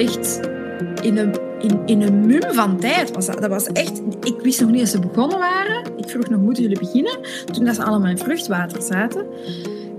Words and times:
echt 0.00 0.40
in 1.02 1.18
een, 1.18 1.34
in, 1.58 1.80
in 1.86 2.02
een 2.02 2.26
mum 2.26 2.52
van 2.52 2.78
tijd. 2.78 3.14
Was 3.14 3.26
dat. 3.26 3.40
dat 3.40 3.50
was 3.50 3.66
echt, 3.66 4.02
ik 4.22 4.40
wist 4.42 4.60
nog 4.60 4.70
niet 4.70 4.80
dat 4.80 4.88
ze 4.88 4.98
begonnen 4.98 5.38
waren. 5.38 5.82
Ik 5.96 6.08
vroeg 6.08 6.28
nog, 6.28 6.40
moeten 6.40 6.62
jullie 6.62 6.78
beginnen? 6.78 7.18
Toen 7.52 7.64
dat 7.64 7.74
ze 7.74 7.82
allemaal 7.82 8.10
in 8.10 8.18
vruchtwater 8.18 8.82
zaten. 8.82 9.26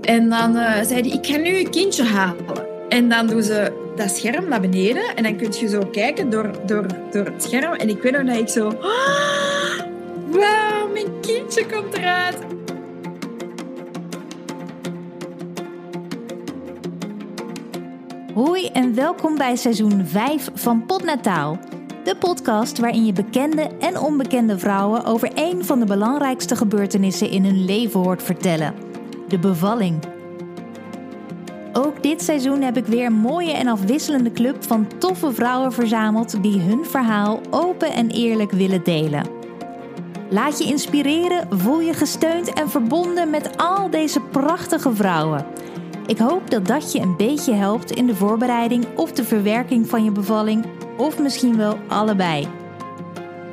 En 0.00 0.28
dan 0.28 0.56
uh, 0.56 0.74
zei 0.82 1.00
hij, 1.00 1.10
ik 1.10 1.26
ga 1.26 1.36
nu 1.36 1.58
een 1.58 1.70
kindje 1.70 2.04
halen. 2.04 2.70
En 2.88 3.08
dan 3.08 3.26
doen 3.26 3.42
ze 3.42 3.72
dat 3.96 4.10
scherm 4.10 4.48
naar 4.48 4.60
beneden. 4.60 5.16
En 5.16 5.22
dan 5.22 5.36
kun 5.36 5.52
je 5.60 5.68
zo 5.68 5.80
kijken 5.92 6.30
door, 6.30 6.50
door, 6.66 6.86
door 7.10 7.24
het 7.24 7.42
scherm. 7.42 7.72
En 7.72 7.88
ik 7.88 8.02
weet 8.02 8.12
nog 8.12 8.24
dat 8.24 8.36
ik 8.36 8.48
zo... 8.48 8.68
Oh, 8.68 9.78
wauw, 10.30 10.88
mijn 10.92 11.20
kindje 11.20 11.66
komt 11.66 11.96
eruit. 11.96 12.51
Hoi 18.44 18.66
en 18.66 18.94
welkom 18.94 19.36
bij 19.36 19.56
seizoen 19.56 20.06
5 20.06 20.50
van 20.54 20.86
Potnataal. 20.86 21.58
De 22.04 22.16
podcast 22.16 22.78
waarin 22.78 23.06
je 23.06 23.12
bekende 23.12 23.70
en 23.80 23.98
onbekende 23.98 24.58
vrouwen 24.58 25.04
over 25.04 25.30
een 25.34 25.64
van 25.64 25.78
de 25.78 25.84
belangrijkste 25.84 26.56
gebeurtenissen 26.56 27.30
in 27.30 27.44
hun 27.44 27.64
leven 27.64 28.00
hoort 28.00 28.22
vertellen: 28.22 28.74
de 29.28 29.38
bevalling. 29.38 30.02
Ook 31.72 32.02
dit 32.02 32.22
seizoen 32.22 32.62
heb 32.62 32.76
ik 32.76 32.86
weer 32.86 33.06
een 33.06 33.12
mooie 33.12 33.52
en 33.52 33.66
afwisselende 33.66 34.32
club 34.32 34.64
van 34.64 34.88
toffe 34.98 35.32
vrouwen 35.32 35.72
verzameld 35.72 36.42
die 36.42 36.60
hun 36.60 36.84
verhaal 36.84 37.40
open 37.50 37.92
en 37.92 38.10
eerlijk 38.10 38.50
willen 38.50 38.84
delen. 38.84 39.26
Laat 40.30 40.58
je 40.58 40.64
inspireren, 40.64 41.46
voel 41.50 41.80
je 41.80 41.94
gesteund 41.94 42.52
en 42.52 42.70
verbonden 42.70 43.30
met 43.30 43.56
al 43.56 43.90
deze 43.90 44.20
prachtige 44.20 44.94
vrouwen. 44.94 45.46
Ik 46.06 46.18
hoop 46.18 46.50
dat 46.50 46.66
dat 46.66 46.92
je 46.92 47.00
een 47.00 47.16
beetje 47.16 47.52
helpt 47.52 47.90
in 47.90 48.06
de 48.06 48.14
voorbereiding 48.14 48.86
of 48.96 49.12
de 49.12 49.24
verwerking 49.24 49.88
van 49.88 50.04
je 50.04 50.10
bevalling, 50.10 50.66
of 50.96 51.18
misschien 51.18 51.56
wel 51.56 51.78
allebei. 51.88 52.48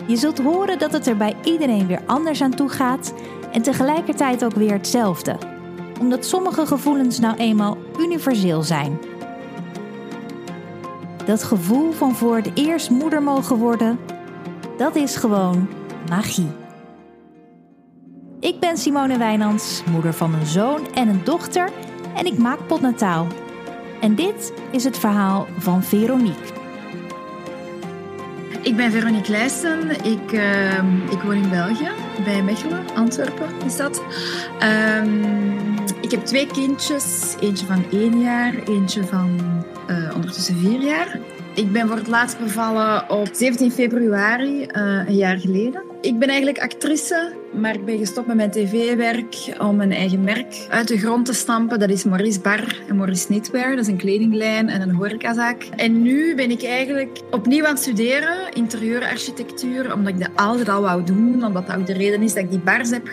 Je 0.07 0.15
zult 0.15 0.39
horen 0.39 0.79
dat 0.79 0.91
het 0.91 1.07
er 1.07 1.17
bij 1.17 1.35
iedereen 1.43 1.87
weer 1.87 2.01
anders 2.05 2.41
aan 2.41 2.55
toe 2.55 2.69
gaat 2.69 3.13
en 3.51 3.61
tegelijkertijd 3.61 4.43
ook 4.43 4.55
weer 4.55 4.71
hetzelfde, 4.71 5.37
omdat 5.99 6.25
sommige 6.25 6.65
gevoelens 6.65 7.19
nou 7.19 7.37
eenmaal 7.37 7.77
universeel 7.99 8.61
zijn. 8.61 8.99
Dat 11.25 11.43
gevoel 11.43 11.91
van 11.91 12.15
voor 12.15 12.35
het 12.35 12.51
eerst 12.53 12.89
moeder 12.89 13.23
mogen 13.23 13.55
worden, 13.55 13.99
dat 14.77 14.95
is 14.95 15.15
gewoon 15.15 15.67
magie. 16.09 16.51
Ik 18.39 18.59
ben 18.59 18.77
Simone 18.77 19.17
Wijnands, 19.17 19.83
moeder 19.91 20.13
van 20.13 20.33
een 20.33 20.45
zoon 20.45 20.93
en 20.93 21.07
een 21.07 21.21
dochter 21.23 21.69
en 22.19 22.25
ik 22.25 22.37
maak 22.37 22.67
potnataal. 22.67 23.27
En 24.01 24.15
dit 24.15 24.53
is 24.71 24.83
het 24.83 24.97
verhaal 24.97 25.47
van 25.57 25.83
Veronique. 25.83 26.57
Ik 28.61 28.75
ben 28.75 28.91
Veronique 28.91 29.31
Leijsten. 29.31 29.89
Ik, 29.89 30.31
uh, 30.31 31.11
ik 31.11 31.21
woon 31.23 31.35
in 31.35 31.49
België, 31.49 31.89
bij 32.23 32.43
Mechelen, 32.43 32.85
Antwerpen 32.95 33.47
is 33.65 33.77
dat. 33.77 34.01
Um, 34.63 35.73
ik 36.01 36.11
heb 36.11 36.25
twee 36.25 36.47
kindjes. 36.47 37.35
Eentje 37.39 37.65
van 37.65 37.85
één 37.91 38.19
jaar, 38.19 38.53
eentje 38.67 39.03
van 39.03 39.39
uh, 39.89 40.15
ondertussen 40.15 40.57
vier 40.57 40.81
jaar. 40.81 41.19
Ik 41.55 41.71
ben 41.71 41.87
voor 41.87 41.97
het 41.97 42.07
laatst 42.07 42.39
bevallen 42.39 43.09
op 43.09 43.29
17 43.31 43.71
februari, 43.71 44.61
uh, 44.61 45.07
een 45.07 45.15
jaar 45.15 45.37
geleden. 45.39 45.88
Ik 46.01 46.19
ben 46.19 46.27
eigenlijk 46.27 46.59
actrice, 46.59 47.33
maar 47.53 47.73
ik 47.73 47.85
ben 47.85 47.97
gestopt 47.97 48.27
met 48.27 48.35
mijn 48.35 48.51
tv-werk 48.51 49.35
om 49.57 49.75
mijn 49.75 49.91
eigen 49.91 50.23
merk 50.23 50.67
uit 50.69 50.87
de 50.87 50.97
grond 50.97 51.25
te 51.25 51.33
stampen. 51.33 51.79
Dat 51.79 51.89
is 51.89 52.03
Maurice 52.03 52.39
Bar 52.39 52.81
en 52.87 52.95
Maurice 52.95 53.25
Knitwear. 53.25 53.69
Dat 53.69 53.79
is 53.79 53.87
een 53.87 53.97
kledinglijn 53.97 54.69
en 54.69 54.81
een 54.81 54.95
horecazaak. 54.95 55.63
En 55.63 56.01
nu 56.01 56.35
ben 56.35 56.51
ik 56.51 56.63
eigenlijk 56.63 57.19
opnieuw 57.31 57.65
aan 57.65 57.73
het 57.73 57.81
studeren, 57.81 58.53
interieurarchitectuur, 58.53 59.93
omdat 59.93 60.13
ik 60.13 60.19
dat 60.19 60.29
altijd 60.35 60.69
al 60.69 60.81
wou 60.81 61.03
doen. 61.03 61.45
Omdat 61.45 61.67
dat 61.67 61.77
ook 61.77 61.87
de 61.87 61.93
reden 61.93 62.21
is 62.21 62.33
dat 62.33 62.43
ik 62.43 62.49
die 62.49 62.59
bars 62.59 62.89
heb 62.89 63.09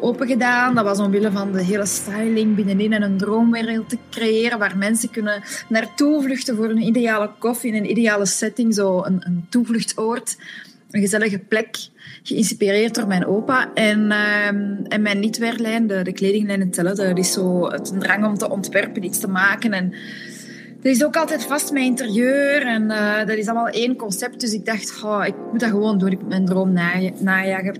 opengedaan. 0.00 0.74
Dat 0.74 0.84
was 0.84 0.98
omwille 0.98 1.32
van 1.32 1.52
de 1.52 1.62
hele 1.62 1.86
styling 1.86 2.54
binnenin 2.54 2.92
en 2.92 3.02
een 3.02 3.16
droomwereld 3.16 3.88
te 3.88 3.98
creëren 4.10 4.58
waar 4.58 4.76
mensen 4.76 5.10
kunnen 5.10 5.42
naartoe 5.68 6.22
vluchten 6.22 6.56
voor 6.56 6.70
een 6.70 6.86
ideale 6.86 7.30
koffie 7.38 7.72
in 7.72 7.82
een 7.82 7.90
ideale 7.90 8.26
setting. 8.26 8.74
Zo 8.74 9.02
een, 9.04 9.20
een 9.24 9.46
toevluchtsoord 9.48 10.36
een 10.90 11.00
gezellige 11.00 11.38
plek, 11.38 11.76
geïnspireerd 12.22 12.94
door 12.94 13.06
mijn 13.06 13.26
opa. 13.26 13.74
En, 13.74 14.10
uh, 14.10 14.46
en 14.88 15.02
mijn 15.02 15.20
niet-weerlijn, 15.20 15.86
de, 15.86 16.02
de 16.02 16.12
kledinglijn 16.12 16.70
tellen, 16.70 16.96
dat 16.96 17.18
is 17.18 17.32
zo 17.32 17.70
het 17.70 18.00
drang 18.00 18.26
om 18.26 18.34
te 18.34 18.50
ontwerpen, 18.50 19.04
iets 19.04 19.18
te 19.18 19.28
maken. 19.28 19.72
En 19.72 19.94
dat 20.82 20.94
is 20.94 21.04
ook 21.04 21.16
altijd 21.16 21.44
vast 21.44 21.72
mijn 21.72 21.84
interieur 21.84 22.62
en 22.62 22.82
uh, 22.82 23.18
dat 23.18 23.36
is 23.36 23.46
allemaal 23.46 23.68
één 23.68 23.96
concept. 23.96 24.40
Dus 24.40 24.52
ik 24.52 24.64
dacht, 24.64 25.02
oh, 25.04 25.22
ik 25.26 25.34
moet 25.50 25.60
dat 25.60 25.70
gewoon 25.70 25.98
doen, 25.98 26.10
ik 26.10 26.20
moet 26.20 26.28
mijn 26.28 26.46
droom 26.46 26.72
najagen. 27.20 27.76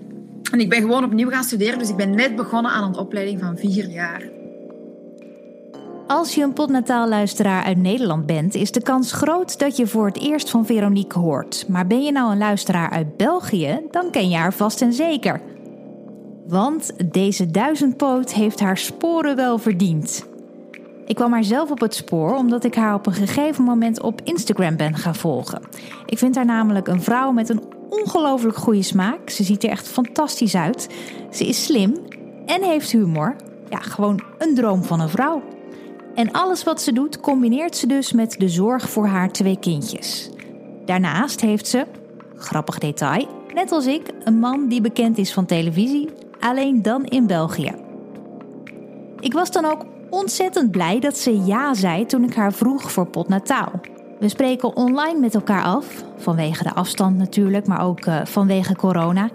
En 0.52 0.60
ik 0.60 0.68
ben 0.68 0.80
gewoon 0.80 1.04
opnieuw 1.04 1.30
gaan 1.30 1.44
studeren, 1.44 1.78
dus 1.78 1.88
ik 1.88 1.96
ben 1.96 2.14
net 2.14 2.36
begonnen 2.36 2.72
aan 2.72 2.88
een 2.88 2.98
opleiding 2.98 3.40
van 3.40 3.58
vier 3.58 3.90
jaar. 3.90 4.22
Als 6.06 6.34
je 6.34 6.42
een 6.42 6.52
potnataal-luisteraar 6.52 7.64
uit 7.64 7.76
Nederland 7.76 8.26
bent, 8.26 8.54
is 8.54 8.72
de 8.72 8.82
kans 8.82 9.12
groot 9.12 9.58
dat 9.58 9.76
je 9.76 9.86
voor 9.86 10.06
het 10.06 10.20
eerst 10.20 10.50
van 10.50 10.66
Veronique 10.66 11.18
hoort. 11.18 11.64
Maar 11.68 11.86
ben 11.86 12.02
je 12.02 12.12
nou 12.12 12.32
een 12.32 12.38
luisteraar 12.38 12.90
uit 12.90 13.16
België, 13.16 13.80
dan 13.90 14.10
ken 14.10 14.28
je 14.28 14.36
haar 14.36 14.52
vast 14.52 14.82
en 14.82 14.92
zeker. 14.92 15.40
Want 16.46 17.12
deze 17.12 17.50
duizendpoot 17.50 18.32
heeft 18.32 18.60
haar 18.60 18.78
sporen 18.78 19.36
wel 19.36 19.58
verdiend. 19.58 20.26
Ik 21.06 21.14
kwam 21.14 21.32
haar 21.32 21.44
zelf 21.44 21.70
op 21.70 21.80
het 21.80 21.94
spoor 21.94 22.36
omdat 22.36 22.64
ik 22.64 22.74
haar 22.74 22.94
op 22.94 23.06
een 23.06 23.12
gegeven 23.12 23.64
moment 23.64 24.02
op 24.02 24.20
Instagram 24.24 24.76
ben 24.76 24.96
gaan 24.96 25.14
volgen. 25.14 25.62
Ik 26.06 26.18
vind 26.18 26.34
haar 26.34 26.44
namelijk 26.44 26.88
een 26.88 27.02
vrouw 27.02 27.32
met 27.32 27.48
een 27.48 27.62
ongelooflijk 27.88 28.56
goede 28.56 28.82
smaak. 28.82 29.30
Ze 29.30 29.44
ziet 29.44 29.64
er 29.64 29.70
echt 29.70 29.88
fantastisch 29.88 30.54
uit. 30.54 30.88
Ze 31.30 31.46
is 31.46 31.64
slim 31.64 31.94
en 32.46 32.62
heeft 32.62 32.90
humor. 32.90 33.36
Ja, 33.70 33.78
gewoon 33.78 34.22
een 34.38 34.54
droom 34.54 34.84
van 34.84 35.00
een 35.00 35.08
vrouw. 35.08 35.42
En 36.16 36.32
alles 36.32 36.64
wat 36.64 36.82
ze 36.82 36.92
doet 36.92 37.20
combineert 37.20 37.76
ze 37.76 37.86
dus 37.86 38.12
met 38.12 38.34
de 38.38 38.48
zorg 38.48 38.90
voor 38.90 39.06
haar 39.06 39.32
twee 39.32 39.58
kindjes. 39.58 40.30
Daarnaast 40.84 41.40
heeft 41.40 41.66
ze, 41.66 41.86
grappig 42.36 42.78
detail, 42.78 43.28
net 43.54 43.72
als 43.72 43.86
ik, 43.86 44.10
een 44.24 44.38
man 44.38 44.68
die 44.68 44.80
bekend 44.80 45.18
is 45.18 45.32
van 45.32 45.46
televisie, 45.46 46.08
alleen 46.40 46.82
dan 46.82 47.04
in 47.04 47.26
België. 47.26 47.74
Ik 49.20 49.32
was 49.32 49.50
dan 49.50 49.64
ook 49.64 49.84
ontzettend 50.10 50.70
blij 50.70 51.00
dat 51.00 51.18
ze 51.18 51.44
ja 51.44 51.74
zei 51.74 52.06
toen 52.06 52.24
ik 52.24 52.34
haar 52.34 52.52
vroeg 52.52 52.92
voor 52.92 53.06
potnataal. 53.06 53.72
We 54.18 54.28
spreken 54.28 54.76
online 54.76 55.20
met 55.20 55.34
elkaar 55.34 55.64
af, 55.64 55.86
vanwege 56.16 56.62
de 56.62 56.74
afstand 56.74 57.16
natuurlijk, 57.16 57.66
maar 57.66 57.84
ook 57.84 58.06
uh, 58.06 58.24
vanwege 58.24 58.76
corona. 58.76 59.30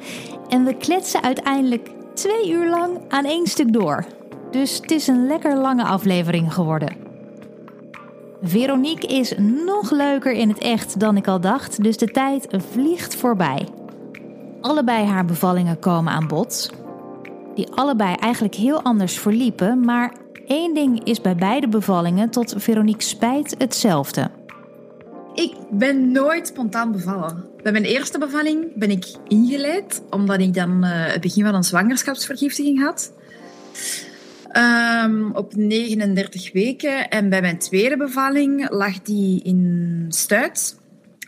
En 0.50 0.64
we 0.64 0.78
kletsen 0.78 1.24
uiteindelijk 1.24 1.90
twee 2.14 2.52
uur 2.52 2.70
lang 2.70 3.00
aan 3.08 3.26
één 3.26 3.48
stuk 3.48 3.74
door. 3.74 4.06
Dus 4.52 4.76
het 4.76 4.92
is 4.92 5.08
een 5.08 5.28
lekker 5.28 5.58
lange 5.58 5.84
aflevering 5.84 6.54
geworden. 6.54 6.96
Veronique 8.42 9.08
is 9.08 9.34
nog 9.66 9.92
leuker 9.92 10.32
in 10.32 10.50
het 10.50 10.58
echt 10.58 11.00
dan 11.00 11.18
ik 11.18 11.28
al 11.28 11.42
dacht, 11.42 11.84
dus 11.84 11.98
de 11.98 12.08
tijd 12.08 12.48
vliegt 12.72 13.16
voorbij. 13.16 13.68
Allebei 14.62 15.06
haar 15.06 15.26
bevallingen 15.26 15.80
komen 15.80 16.14
aan 16.14 16.28
bod, 16.28 16.70
die 17.56 17.72
allebei 17.72 18.16
eigenlijk 18.16 18.56
heel 18.56 18.82
anders 18.82 19.20
verliepen, 19.20 19.80
maar 19.80 20.14
één 20.48 20.74
ding 20.74 21.04
is 21.04 21.22
bij 21.22 21.36
beide 21.36 21.68
bevallingen 21.68 22.30
tot 22.30 22.54
Veronique 22.58 23.04
spijt 23.04 23.56
hetzelfde. 23.58 24.30
Ik 25.34 25.54
ben 25.70 26.12
nooit 26.12 26.48
spontaan 26.48 26.92
bevallen. 26.92 27.46
Bij 27.64 27.72
mijn 27.72 27.84
eerste 27.84 28.18
bevalling 28.18 28.68
ben 28.76 28.92
ik 28.92 29.06
ingeleid, 29.28 30.02
omdat 30.10 30.40
ik 30.40 30.54
dan 30.54 30.86
uh, 30.86 30.90
het 30.92 31.22
begin 31.22 31.46
van 31.46 31.56
een 31.56 31.64
zwangerschapsvergiftiging 31.64 32.84
had. 32.84 33.12
Um, 34.58 35.32
op 35.36 35.56
39 35.56 36.52
weken. 36.52 37.10
En 37.10 37.30
bij 37.30 37.42
mijn 37.42 37.58
tweede 37.58 37.98
bevalling 37.98 38.70
lag 38.70 39.02
die 39.02 39.44
in 39.44 40.06
stuit. 40.10 40.80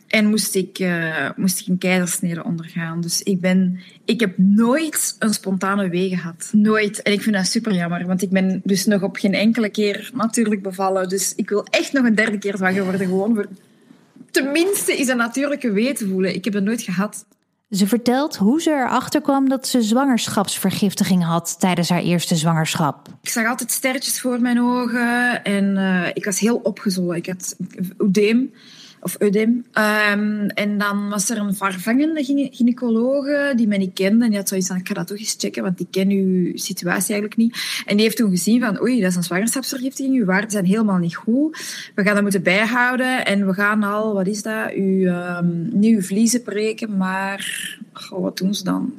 En 0.08 0.25
moest 0.25 0.56
ik, 0.56 0.80
uh, 0.80 1.30
moest 1.36 1.60
ik 1.60 1.68
een 1.68 1.78
keizersnede 1.78 2.44
ondergaan. 2.44 3.02
Dus 3.02 3.22
ik, 3.22 3.40
ben, 3.40 3.80
ik 4.06 4.20
heb 4.20 4.38
nooit 4.38 5.16
een 5.20 5.34
spontane 5.34 5.90
wee 5.90 6.10
gehad. 6.10 6.50
Nooit. 6.52 7.02
En 7.02 7.14
ik 7.14 7.22
vind 7.22 7.36
dat 7.36 7.46
super 7.48 7.74
jammer. 7.74 8.08
Want 8.08 8.22
ik 8.22 8.30
ben 8.30 8.62
dus 8.64 8.86
nog 8.86 9.02
op 9.02 9.16
geen 9.16 9.34
enkele 9.34 9.70
keer 9.70 10.12
natuurlijk 10.14 10.62
bevallen. 10.62 11.10
Dus 11.10 11.36
ik 11.36 11.50
wil 11.50 11.66
echt 11.70 11.94
nog 11.94 12.06
een 12.06 12.16
derde 12.16 12.38
keer 12.38 12.58
zwanger 12.58 12.84
worden. 12.84 13.08
Gewoon 13.08 13.36
voor 13.36 13.48
tenminste 14.31 14.98
is 14.98 15.08
een 15.08 15.18
natuurlijke 15.18 15.72
wee 15.72 15.94
te 15.94 16.08
voelen. 16.08 16.36
Ik 16.36 16.44
heb 16.44 16.54
dat 16.54 16.64
nooit 16.64 16.81
gehad. 16.81 17.25
Ze 17.74 17.88
vertelt 17.88 18.36
hoe 18.36 18.62
ze 18.62 18.70
erachter 18.70 19.22
kwam 19.22 19.50
dat 19.50 19.68
ze 19.68 19.81
zwangerschapsvergiftiging 19.81 21.24
had 21.24 21.60
tijdens 21.60 21.90
haar 21.90 22.02
eerste 22.02 22.36
zwangerschap. 22.36 23.08
Ik 23.22 23.30
zag 23.30 23.48
altijd 23.48 23.72
sterretjes 23.72 24.22
voor 24.22 24.42
mijn 24.42 24.62
ogen 24.62 25.44
en 25.44 25.78
uh, 25.78 26.08
ik 26.14 26.25
was 26.25 26.40
heel 26.40 26.56
opgezwollen. 26.56 27.16
Ik 27.16 27.25
had 27.25 27.56
oedeem. 28.00 28.54
Of 29.04 29.22
Udem. 29.22 29.66
Ehm, 29.72 30.48
en 30.48 30.78
dan 30.78 31.10
was 31.10 31.30
er 31.30 31.38
een 31.38 31.56
vervangende 31.56 32.24
gynaecologe 32.52 33.54
die 33.56 33.68
mij 33.68 33.78
niet 33.78 33.94
kende. 33.94 34.24
En 34.24 34.30
die 34.30 34.40
had 34.40 34.48
zoiets 34.48 34.68
van, 34.68 34.78
ik 34.78 34.88
ga 34.88 34.94
dat 34.94 35.08
toch 35.08 35.18
eens 35.18 35.36
checken, 35.38 35.64
want 35.64 35.78
die 35.78 35.88
ken 35.92 36.10
uw 36.10 36.52
situatie 36.58 37.14
eigenlijk 37.14 37.36
niet. 37.36 37.84
En 37.86 37.96
die 37.96 38.06
heeft 38.06 38.18
toen 38.18 38.30
gezien 38.30 38.60
van, 38.62 38.82
oei, 38.82 39.02
dat 39.02 39.10
is 39.10 39.16
een 39.16 39.24
zwangerschapsvergiftiging. 39.24 40.16
Uw 40.16 40.26
waarden 40.26 40.52
zijn 40.52 40.66
helemaal 40.66 40.98
niet 40.98 41.16
goed. 41.16 41.58
We 41.96 42.04
gaan 42.04 42.14
dat 42.14 42.22
moeten 42.22 42.44
bijhouden. 42.44 43.26
En 43.26 43.48
we 43.48 43.54
gaan 43.54 43.84
al, 43.84 44.14
wat 44.14 44.28
is 44.28 44.42
dat, 44.42 44.72
uw, 44.72 45.08
um, 45.08 46.02
vliezen 46.02 46.42
breken, 46.42 46.98
maar... 46.98 47.72
Wat 48.10 48.38
doen 48.38 48.54
ze 48.54 48.64
dan? 48.64 48.94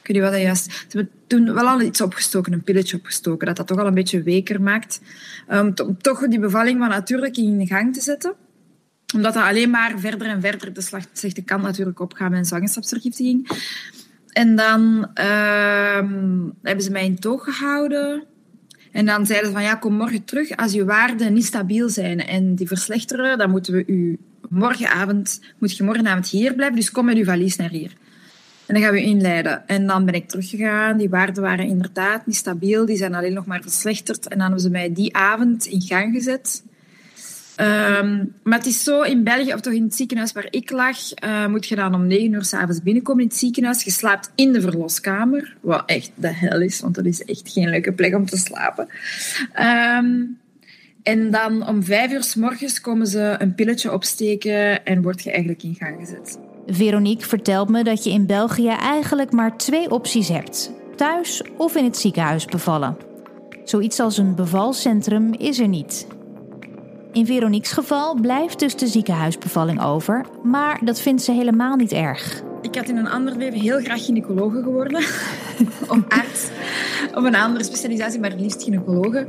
Ik 0.00 0.06
weet 0.06 0.16
niet 0.16 0.20
wat 0.20 0.32
dat 0.32 0.40
juist... 0.40 0.64
Ze 0.64 0.84
hebben 0.88 1.10
toen 1.26 1.54
wel 1.54 1.68
al 1.68 1.80
iets 1.80 2.00
opgestoken, 2.00 2.52
een 2.52 2.62
pilletje 2.62 2.96
opgestoken, 2.96 3.46
dat 3.46 3.56
dat 3.56 3.66
toch 3.66 3.78
al 3.78 3.86
een 3.86 3.94
beetje 3.94 4.22
weker 4.22 4.62
maakt. 4.62 5.00
Om 5.48 5.74
toch 5.98 6.28
die 6.28 6.38
bevalling 6.38 6.78
van 6.78 6.88
natuurlijk 6.88 7.36
in 7.36 7.66
gang 7.66 7.94
te 7.94 8.00
zetten 8.00 8.34
omdat 9.14 9.34
dat 9.34 9.42
alleen 9.42 9.70
maar 9.70 9.98
verder 9.98 10.26
en 10.26 10.40
verder 10.40 10.72
de 10.72 11.04
slechte 11.12 11.42
kant 11.42 11.62
natuurlijk 11.62 12.00
opgaan 12.00 12.30
met 12.30 12.38
een 12.38 12.44
zwangerschapsvergiftiging. 12.44 13.48
En 14.28 14.56
dan 14.56 15.10
ehm, 15.14 16.48
hebben 16.62 16.84
ze 16.84 16.90
mij 16.90 17.04
in 17.04 17.18
toog 17.18 17.44
gehouden. 17.44 18.24
En 18.92 19.06
dan 19.06 19.26
zeiden 19.26 19.48
ze 19.48 19.54
van 19.54 19.64
ja, 19.64 19.74
kom 19.74 19.94
morgen 19.94 20.24
terug 20.24 20.56
als 20.56 20.72
je 20.72 20.84
waarden 20.84 21.32
niet 21.32 21.44
stabiel 21.44 21.88
zijn 21.88 22.26
en 22.26 22.54
die 22.54 22.66
verslechteren, 22.66 23.38
dan 23.38 23.50
moeten 23.50 23.72
we 23.72 23.84
u 23.86 24.18
morgenavond, 24.48 25.40
moet 25.58 25.76
je 25.76 25.84
morgenavond 25.84 26.28
hier 26.28 26.54
blijven, 26.54 26.76
dus 26.76 26.90
kom 26.90 27.04
met 27.04 27.16
uw 27.16 27.24
valies 27.24 27.56
naar 27.56 27.70
hier. 27.70 27.92
En 28.66 28.74
dan 28.74 28.82
gaan 28.82 28.92
we 28.92 29.02
inleiden. 29.02 29.68
En 29.68 29.86
dan 29.86 30.04
ben 30.04 30.14
ik 30.14 30.28
teruggegaan. 30.28 30.96
Die 30.96 31.08
waarden 31.08 31.42
waren 31.42 31.66
inderdaad 31.66 32.26
niet 32.26 32.36
stabiel. 32.36 32.86
Die 32.86 32.96
zijn 32.96 33.14
alleen 33.14 33.32
nog 33.32 33.46
maar 33.46 33.62
verslechterd. 33.62 34.28
En 34.28 34.38
dan 34.38 34.40
hebben 34.40 34.60
ze 34.60 34.70
mij 34.70 34.92
die 34.92 35.16
avond 35.16 35.66
in 35.66 35.80
gang 35.80 36.14
gezet. 36.14 36.62
Um, 37.60 38.34
maar 38.42 38.58
het 38.58 38.66
is 38.66 38.84
zo, 38.84 39.02
in 39.02 39.24
België, 39.24 39.52
of 39.52 39.60
toch 39.60 39.72
in 39.72 39.82
het 39.82 39.94
ziekenhuis 39.94 40.32
waar 40.32 40.46
ik 40.50 40.70
lag, 40.70 40.96
uh, 41.24 41.46
moet 41.46 41.66
je 41.66 41.76
dan 41.76 41.94
om 41.94 42.06
negen 42.06 42.32
uur 42.32 42.44
s'avonds 42.44 42.82
binnenkomen 42.82 43.22
in 43.22 43.28
het 43.28 43.36
ziekenhuis. 43.36 43.82
Je 43.82 43.90
slaapt 43.90 44.30
in 44.34 44.52
de 44.52 44.60
verloskamer, 44.60 45.56
wat 45.60 45.82
echt 45.86 46.10
de 46.14 46.32
hel 46.32 46.60
is, 46.60 46.80
want 46.80 46.94
dat 46.94 47.04
is 47.04 47.24
echt 47.24 47.50
geen 47.52 47.68
leuke 47.68 47.92
plek 47.92 48.14
om 48.14 48.26
te 48.26 48.36
slapen. 48.36 48.88
Um, 49.60 50.38
en 51.02 51.30
dan 51.30 51.68
om 51.68 51.82
vijf 51.82 52.12
uur 52.12 52.22
s 52.22 52.34
morgens 52.34 52.80
komen 52.80 53.06
ze 53.06 53.34
een 53.38 53.54
pilletje 53.54 53.92
opsteken 53.92 54.84
en 54.84 55.02
word 55.02 55.22
je 55.22 55.30
eigenlijk 55.30 55.62
in 55.62 55.74
gang 55.74 55.96
gezet. 55.98 56.38
Veronique 56.66 57.26
vertelt 57.26 57.68
me 57.68 57.84
dat 57.84 58.04
je 58.04 58.10
in 58.10 58.26
België 58.26 58.68
eigenlijk 58.68 59.32
maar 59.32 59.56
twee 59.56 59.90
opties 59.90 60.28
hebt: 60.28 60.72
thuis 60.96 61.42
of 61.56 61.76
in 61.76 61.84
het 61.84 61.96
ziekenhuis 61.96 62.44
bevallen. 62.44 62.96
Zoiets 63.64 64.00
als 64.00 64.18
een 64.18 64.34
bevalcentrum 64.34 65.34
is 65.34 65.58
er 65.58 65.68
niet. 65.68 66.06
In 67.16 67.26
Veronique's 67.26 67.72
geval 67.72 68.14
blijft 68.20 68.58
dus 68.58 68.76
de 68.76 68.86
ziekenhuisbevalling 68.86 69.82
over, 69.82 70.24
maar 70.42 70.80
dat 70.84 71.00
vindt 71.00 71.22
ze 71.22 71.32
helemaal 71.32 71.76
niet 71.76 71.92
erg. 71.92 72.42
Ik 72.62 72.74
had 72.74 72.88
in 72.88 72.96
een 72.96 73.08
ander 73.08 73.36
leven 73.36 73.60
heel 73.60 73.80
graag 73.80 74.04
gynaecologe 74.04 74.62
geworden. 74.62 74.98
of 75.88 75.98
arts. 76.08 76.48
Een 77.12 77.34
andere 77.34 77.64
specialisatie, 77.64 78.20
maar 78.20 78.30
het 78.30 78.40
liefst 78.40 78.62
gynaecologe. 78.62 79.26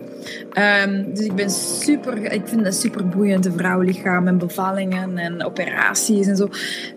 Um, 0.88 1.14
dus 1.14 1.26
ik 1.26 1.36
ben 1.36 1.50
super... 1.50 2.32
Ik 2.32 2.48
vind 2.48 2.64
dat 2.64 2.76
super 2.76 3.08
boeiend, 3.08 3.44
de 3.44 3.52
vrouwenlichaam 3.52 4.28
en 4.28 4.38
bevallingen 4.38 5.18
en 5.18 5.46
operaties 5.46 6.28
en 6.28 6.38
zo. 6.38 6.50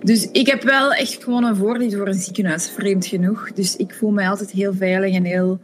Dus 0.03 0.31
ik 0.31 0.47
heb 0.47 0.63
wel 0.63 0.93
echt 0.93 1.25
gewoon 1.25 1.45
een 1.45 1.57
voorliefde 1.57 1.97
voor 1.97 2.09
een 2.09 2.15
ziekenhuis, 2.15 2.71
vreemd 2.71 3.07
genoeg. 3.07 3.53
Dus 3.53 3.77
ik 3.77 3.95
voel 3.95 4.11
me 4.11 4.29
altijd 4.29 4.51
heel 4.51 4.75
veilig 4.75 5.15
en 5.15 5.25
heel... 5.25 5.61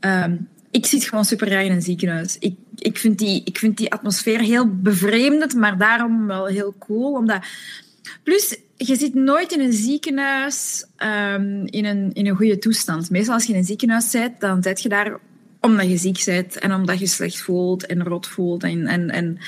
Um, 0.00 0.48
ik 0.70 0.86
zit 0.86 1.04
gewoon 1.04 1.24
super 1.24 1.46
graag 1.46 1.64
in 1.64 1.72
een 1.72 1.82
ziekenhuis. 1.82 2.36
Ik, 2.38 2.56
ik, 2.74 2.98
vind 2.98 3.18
die, 3.18 3.42
ik 3.44 3.58
vind 3.58 3.76
die 3.76 3.92
atmosfeer 3.92 4.40
heel 4.40 4.76
bevreemdend, 4.80 5.54
maar 5.54 5.78
daarom 5.78 6.26
wel 6.26 6.46
heel 6.46 6.74
cool. 6.78 7.12
Omdat... 7.14 7.44
Plus, 8.22 8.58
je 8.76 8.96
zit 8.96 9.14
nooit 9.14 9.52
in 9.52 9.60
een 9.60 9.72
ziekenhuis 9.72 10.86
um, 11.32 11.66
in, 11.66 11.84
een, 11.84 12.12
in 12.12 12.26
een 12.26 12.36
goede 12.36 12.58
toestand. 12.58 13.10
Meestal 13.10 13.34
als 13.34 13.44
je 13.44 13.52
in 13.52 13.58
een 13.58 13.64
ziekenhuis 13.64 14.10
zit, 14.10 14.40
dan 14.40 14.62
zit 14.62 14.82
je 14.82 14.88
daar 14.88 15.18
omdat 15.60 15.88
je 15.88 15.96
ziek 15.96 16.22
bent 16.24 16.58
en 16.58 16.74
omdat 16.74 16.98
je 16.98 17.06
slecht 17.06 17.40
voelt 17.40 17.86
en 17.86 18.02
rot 18.02 18.26
voelt. 18.26 18.62
En, 18.62 18.86
en, 18.86 19.10
en, 19.10 19.38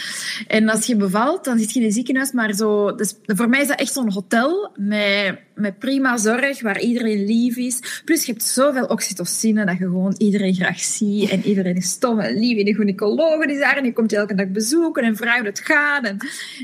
en 0.47 0.69
als 0.69 0.87
je 0.87 0.97
bevalt, 0.97 1.45
dan 1.45 1.59
zit 1.59 1.73
je 1.73 1.81
in 1.81 1.87
een 1.87 1.93
ziekenhuis, 1.93 2.33
maar 2.33 2.53
zo... 2.53 2.95
Dus 2.95 3.15
voor 3.27 3.49
mij 3.49 3.61
is 3.61 3.69
dat 3.69 3.81
echt 3.81 3.93
zo'n 3.93 4.13
hotel 4.13 4.71
met, 4.77 5.39
met 5.55 5.79
prima 5.79 6.17
zorg, 6.17 6.63
waar 6.63 6.81
iedereen 6.81 7.25
lief 7.25 7.57
is. 7.57 8.03
Plus 8.05 8.25
je 8.25 8.33
hebt 8.33 8.45
zoveel 8.45 8.87
oxytocine 8.87 9.65
dat 9.65 9.79
je 9.79 9.85
gewoon 9.85 10.15
iedereen 10.19 10.55
graag 10.55 10.81
ziet. 10.81 11.31
En 11.31 11.43
iedereen 11.43 11.77
is 11.77 11.89
stom 11.89 12.19
en 12.19 12.39
lief. 12.39 12.59
En 12.59 12.65
de 12.65 12.75
gynaecoloog 12.75 13.45
is 13.45 13.59
daar 13.59 13.77
en 13.77 13.83
die 13.83 13.93
komt 13.93 14.11
je 14.11 14.17
elke 14.17 14.35
dag 14.35 14.49
bezoeken 14.49 15.03
en 15.03 15.17
vraagt 15.17 15.39
hoe 15.39 15.47
het 15.47 15.61
gaat. 15.61 16.05
En 16.05 16.17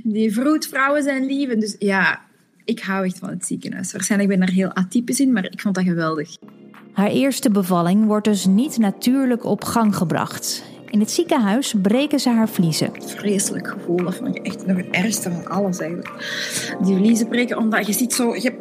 die 0.05 0.33
vroedvrouwen 0.33 1.03
zijn 1.03 1.27
lief. 1.27 1.49
En 1.49 1.61
dus 1.61 1.77
ja, 1.79 2.21
ik 2.65 2.81
hou 2.81 3.05
echt 3.05 3.19
van 3.19 3.29
het 3.29 3.47
ziekenhuis. 3.47 3.93
Waarschijnlijk 3.93 4.31
ben 4.31 4.41
ik 4.41 4.47
daar 4.47 4.57
heel 4.57 4.75
atypisch 4.75 5.21
in, 5.21 5.33
maar 5.33 5.45
ik 5.45 5.61
vond 5.61 5.75
dat 5.75 5.85
geweldig. 5.85 6.37
Haar 6.97 7.11
eerste 7.11 7.51
bevalling 7.51 8.07
wordt 8.07 8.25
dus 8.25 8.47
niet 8.47 8.79
natuurlijk 8.79 9.45
op 9.45 9.65
gang 9.65 9.97
gebracht. 9.97 10.63
In 10.91 11.01
het 11.01 11.11
ziekenhuis 11.11 11.75
breken 11.83 12.21
ze 12.21 12.31
haar 12.31 12.49
vliezen. 12.49 12.91
Vreselijk 12.99 13.69
gevoel, 13.69 13.97
dat 13.97 14.15
vond 14.15 14.43
echt 14.43 14.67
nog 14.67 14.77
het 14.77 14.87
ergste 14.91 15.31
van 15.31 15.47
alles 15.47 15.79
eigenlijk. 15.79 16.11
Die 16.81 16.97
vliezen 16.97 17.29
breken, 17.29 17.59
omdat 17.59 17.87
je 17.87 17.93
ziet 17.93 18.13
zo... 18.13 18.35
Je 18.35 18.55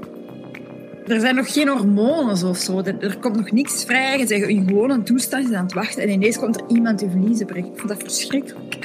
er 1.08 1.20
zijn 1.20 1.36
nog 1.36 1.54
geen 1.54 1.68
hormonen 1.68 2.48
of 2.50 2.58
zo. 2.58 2.82
Er, 2.82 3.18
komt 3.20 3.36
nog 3.36 3.52
niks 3.52 3.84
vrij. 3.84 4.20
Je 4.20 4.28
zegt 4.28 4.48
in 4.48 4.68
gewone 4.68 5.04
toestand, 5.04 5.50
je 5.50 5.58
aan 5.58 5.64
het 5.64 5.74
wachten 5.74 6.04
en 6.04 6.10
ineens 6.10 6.38
komt 6.38 6.56
er 6.56 6.68
iemand 6.68 7.00
je 7.00 7.10
vliezen 7.10 7.46
breken. 7.46 7.72
Ik 7.72 7.78
vond 7.78 7.90
dat 7.90 8.02
verschrikkelijk. 8.02 8.78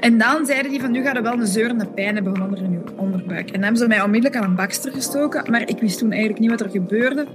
En 0.00 0.18
dan 0.18 0.46
zeiden 0.46 0.70
die 0.70 0.80
van, 0.80 0.90
nu 0.90 1.02
gaat 1.02 1.16
er 1.16 1.22
wel 1.22 1.32
een 1.32 1.46
zeurende 1.46 1.86
pijn 1.86 2.14
hebben 2.14 2.42
onder 2.42 2.62
in 2.62 2.70
je 2.70 2.80
onderbuik. 2.96 3.46
En 3.46 3.52
dan 3.52 3.62
hebben 3.62 3.80
ze 3.80 3.86
mij 3.86 4.02
onmiddellijk 4.02 4.42
aan 4.42 4.50
een 4.50 4.56
bakster 4.56 4.92
gestoken, 4.92 5.50
maar 5.50 5.68
ik 5.68 5.80
wist 5.80 5.98
toen 5.98 6.10
eigenlijk 6.10 6.40
niet 6.40 6.50
wat 6.50 6.60
er 6.60 6.70
gebeurde. 6.70 7.26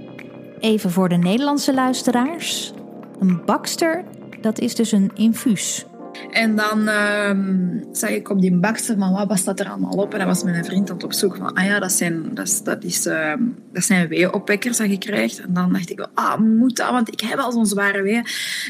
Even 0.64 0.90
voor 0.90 1.08
de 1.08 1.16
Nederlandse 1.16 1.74
luisteraars. 1.74 2.72
Een 3.20 3.44
bakster, 3.44 4.04
dat 4.40 4.58
is 4.58 4.74
dus 4.74 4.92
een 4.92 5.10
infuus. 5.14 5.86
En 6.30 6.56
dan 6.56 6.88
um, 6.88 7.84
zag 7.92 8.10
ik 8.10 8.30
op 8.30 8.40
die 8.40 8.54
bakster 8.54 8.98
van 8.98 9.26
wat 9.26 9.38
staat 9.38 9.60
er 9.60 9.68
allemaal 9.68 9.90
op. 9.90 10.12
En 10.12 10.18
dan 10.18 10.28
was 10.28 10.42
mijn 10.42 10.64
vriend 10.64 10.90
aan 10.90 10.96
het 10.96 11.04
opzoeken 11.04 11.38
van, 11.38 11.54
ah 11.54 11.64
ja, 11.64 11.78
dat 11.78 11.92
zijn, 11.92 12.34
dat, 12.34 12.60
dat 12.64 12.84
is, 12.84 13.06
uh, 13.06 13.32
dat 13.72 13.84
zijn 13.84 14.08
weeopwekkers 14.08 14.76
dat 14.76 14.90
je 14.90 14.98
krijgt. 14.98 15.40
En 15.40 15.52
dan 15.52 15.72
dacht 15.72 15.90
ik, 15.90 16.08
ah, 16.14 16.40
moet 16.40 16.76
dat, 16.76 16.90
want 16.90 17.12
ik 17.12 17.20
heb 17.20 17.38
al 17.38 17.52
zo'n 17.52 17.66
zware 17.66 18.02
wee. 18.02 18.22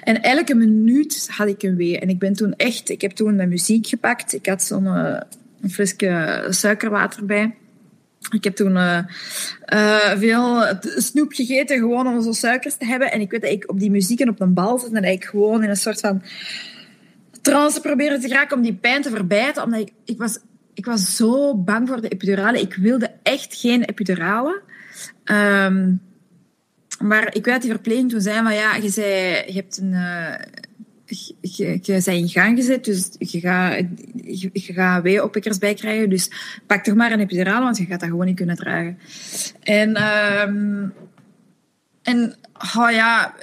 En 0.03 0.23
elke 0.23 0.55
minuut 0.55 1.29
had 1.31 1.49
ik 1.49 1.63
een 1.63 1.77
wee. 1.77 2.01
En 2.01 2.09
ik 2.09 2.19
ben 2.19 2.33
toen 2.33 2.55
echt, 2.57 2.91
ik 2.91 3.01
heb 3.01 3.11
toen 3.11 3.37
mijn 3.37 3.49
muziek 3.49 3.87
gepakt. 3.87 4.35
Ik 4.35 4.47
had 4.47 4.63
zo'n 4.63 4.85
uh, 4.85 5.21
flesje 5.69 6.47
suikerwater 6.49 7.25
bij. 7.25 7.55
Ik 8.31 8.45
heb 8.45 8.57
toen 8.57 8.77
uh, 8.77 8.99
uh, 9.75 10.11
veel 10.17 10.65
snoep 10.81 11.33
gegeten, 11.33 11.79
gewoon 11.79 12.07
om 12.07 12.23
zo 12.23 12.33
suikers 12.33 12.75
te 12.75 12.87
hebben. 12.87 13.13
En 13.13 13.21
ik 13.21 13.31
weet 13.31 13.43
dat 13.43 13.51
ik 13.51 13.71
op 13.71 13.81
die 13.81 13.91
muziek 13.91 14.21
en 14.21 14.29
op 14.29 14.41
een 14.41 14.55
bal 14.55 14.79
zat 14.79 14.93
en 14.93 15.03
dat 15.03 15.13
ik 15.13 15.25
gewoon 15.25 15.63
in 15.63 15.71
een 15.71 15.77
soort 15.77 16.01
van 16.01 16.23
trance 17.43 17.81
probeerde 17.81 18.19
te 18.19 18.29
geraken 18.29 18.57
om 18.57 18.63
die 18.63 18.75
pijn 18.75 19.03
te 19.03 19.11
verbijten. 19.11 19.63
Omdat 19.63 19.81
ik, 19.81 19.93
ik, 20.05 20.19
was, 20.19 20.39
ik 20.75 20.85
was 20.85 21.17
zo 21.17 21.57
bang 21.57 21.89
voor 21.89 22.01
de 22.01 22.09
epidurale. 22.09 22.61
Ik 22.61 22.75
wilde 22.75 23.11
echt 23.23 23.55
geen 23.55 23.83
epidurale. 23.83 24.63
Um, 25.25 26.01
maar 27.01 27.35
ik 27.35 27.45
weet 27.45 27.63
die 27.63 27.71
verpleging 27.71 28.11
toen 28.11 28.21
zei 28.21 28.43
van 28.43 28.55
ja, 28.55 28.75
je, 28.75 28.89
zei, 28.89 29.43
je 29.47 29.53
hebt 29.53 29.79
een... 29.79 29.93
Uh, 29.93 30.35
je, 31.07 31.35
je, 31.41 31.81
bent 31.87 32.07
in 32.07 32.29
gang 32.29 32.57
gezet, 32.57 32.85
dus 32.85 33.11
je 33.19 33.41
gaat, 33.41 33.85
je, 34.15 34.51
je 34.53 34.73
gaat 34.73 35.03
weeopwekkers 35.03 35.59
bij 35.59 35.75
krijgen. 35.75 36.11
Dus 36.11 36.31
pak 36.67 36.85
toch 36.85 36.95
maar 36.95 37.13
een 37.13 37.21
epidurale, 37.21 37.65
want 37.65 37.77
je 37.77 37.85
gaat 37.85 38.01
dat 38.01 38.09
gewoon 38.09 38.27
niet 38.27 38.37
kunnen 38.37 38.57
dragen. 38.57 38.99
En, 39.63 40.03
um, 40.49 40.93
en 42.03 42.37
oh 42.77 42.91
ja, 42.91 43.35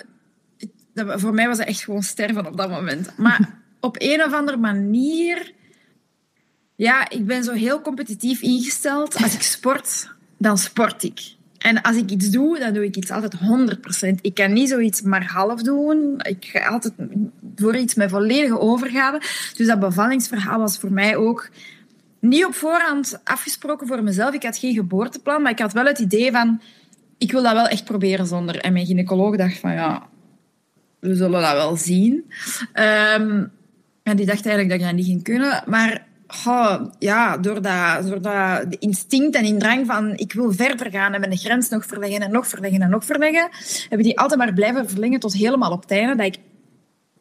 voor 0.95 1.33
mij 1.33 1.47
was 1.47 1.57
het 1.57 1.67
echt 1.67 1.83
gewoon 1.83 2.03
sterven 2.03 2.45
op 2.45 2.57
dat 2.57 2.69
moment. 2.69 3.17
Maar 3.17 3.59
op 3.79 3.95
een 3.99 4.23
of 4.23 4.33
andere 4.33 4.57
manier... 4.57 5.53
Ja, 6.75 7.09
ik 7.09 7.25
ben 7.25 7.43
zo 7.43 7.53
heel 7.53 7.81
competitief 7.81 8.41
ingesteld. 8.41 9.15
Als 9.15 9.33
ik 9.33 9.41
sport, 9.41 10.15
dan 10.37 10.57
sport 10.57 11.03
ik. 11.03 11.35
En 11.61 11.81
als 11.81 11.95
ik 11.95 12.09
iets 12.09 12.29
doe, 12.29 12.59
dan 12.59 12.73
doe 12.73 12.85
ik 12.85 12.95
iets 12.95 13.11
altijd 13.11 13.35
100%. 14.17 14.21
Ik 14.21 14.33
kan 14.33 14.53
niet 14.53 14.69
zoiets 14.69 15.01
maar 15.01 15.31
half 15.31 15.61
doen. 15.61 16.19
Ik 16.21 16.45
ga 16.45 16.67
altijd 16.67 16.93
voor 17.55 17.75
iets 17.75 17.95
met 17.95 18.09
volledige 18.09 18.59
overgave. 18.59 19.21
Dus 19.55 19.67
dat 19.67 19.79
bevallingsverhaal 19.79 20.59
was 20.59 20.77
voor 20.77 20.91
mij 20.91 21.15
ook 21.15 21.49
niet 22.19 22.45
op 22.45 22.53
voorhand 22.53 23.19
afgesproken 23.23 23.87
voor 23.87 24.03
mezelf. 24.03 24.33
Ik 24.33 24.43
had 24.43 24.57
geen 24.57 24.73
geboorteplan, 24.73 25.41
maar 25.41 25.51
ik 25.51 25.59
had 25.59 25.73
wel 25.73 25.85
het 25.85 25.99
idee 25.99 26.31
van... 26.31 26.61
Ik 27.17 27.31
wil 27.31 27.43
dat 27.43 27.53
wel 27.53 27.67
echt 27.67 27.83
proberen 27.83 28.27
zonder. 28.27 28.57
En 28.57 28.73
mijn 28.73 28.85
gynaecoloog 28.85 29.35
dacht 29.35 29.57
van, 29.57 29.71
ja, 29.71 30.07
we 30.99 31.15
zullen 31.15 31.41
dat 31.41 31.53
wel 31.53 31.75
zien. 31.75 32.31
Um, 32.73 33.51
en 34.03 34.17
die 34.17 34.25
dacht 34.25 34.45
eigenlijk 34.45 34.69
dat 34.69 34.79
ik 34.79 34.85
dat 34.85 34.95
niet 34.95 35.05
ging 35.05 35.23
kunnen. 35.23 35.63
Maar 35.65 36.05
oh, 36.47 36.81
ja, 36.99 37.37
door, 37.37 37.61
dat, 37.61 38.07
door 38.07 38.21
dat 38.21 38.75
instinct 38.79 39.35
en 39.35 39.43
indrang 39.43 39.85
van 39.85 40.13
ik 40.15 40.33
wil 40.33 40.51
verder 40.51 40.91
gaan 40.91 41.13
en 41.13 41.19
mijn 41.19 41.37
grens 41.37 41.69
nog 41.69 41.85
verleggen 41.85 42.21
en 42.21 42.31
nog 42.31 42.47
verleggen 42.47 42.81
en 42.81 42.89
nog 42.89 43.05
verleggen, 43.05 43.49
hebben 43.81 44.07
die 44.07 44.19
altijd 44.19 44.39
maar 44.39 44.53
blijven 44.53 44.89
verlengen 44.89 45.19
tot 45.19 45.33
helemaal 45.33 45.71
op 45.71 45.81
het 45.81 45.91
einde. 45.91 46.15
Dat 46.15 46.25
ik 46.25 46.37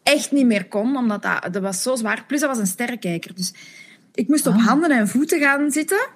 echt 0.02 0.33
niet 0.33 0.47
meer 0.47 0.69
kon, 0.69 0.97
omdat 0.97 1.23
dat, 1.23 1.52
dat 1.52 1.62
was 1.62 1.83
zo 1.83 1.97
zwaar. 1.97 2.25
Plus, 2.26 2.40
dat 2.40 2.49
was 2.49 2.59
een 2.59 2.67
sterrenkijker. 2.67 3.35
Dus 3.35 3.55
ik 4.14 4.29
moest 4.29 4.47
op 4.47 4.55
Ah. 4.55 4.67
handen 4.67 4.90
en 4.90 5.09
voeten 5.09 5.40
gaan 5.40 5.71
zitten 5.71 6.09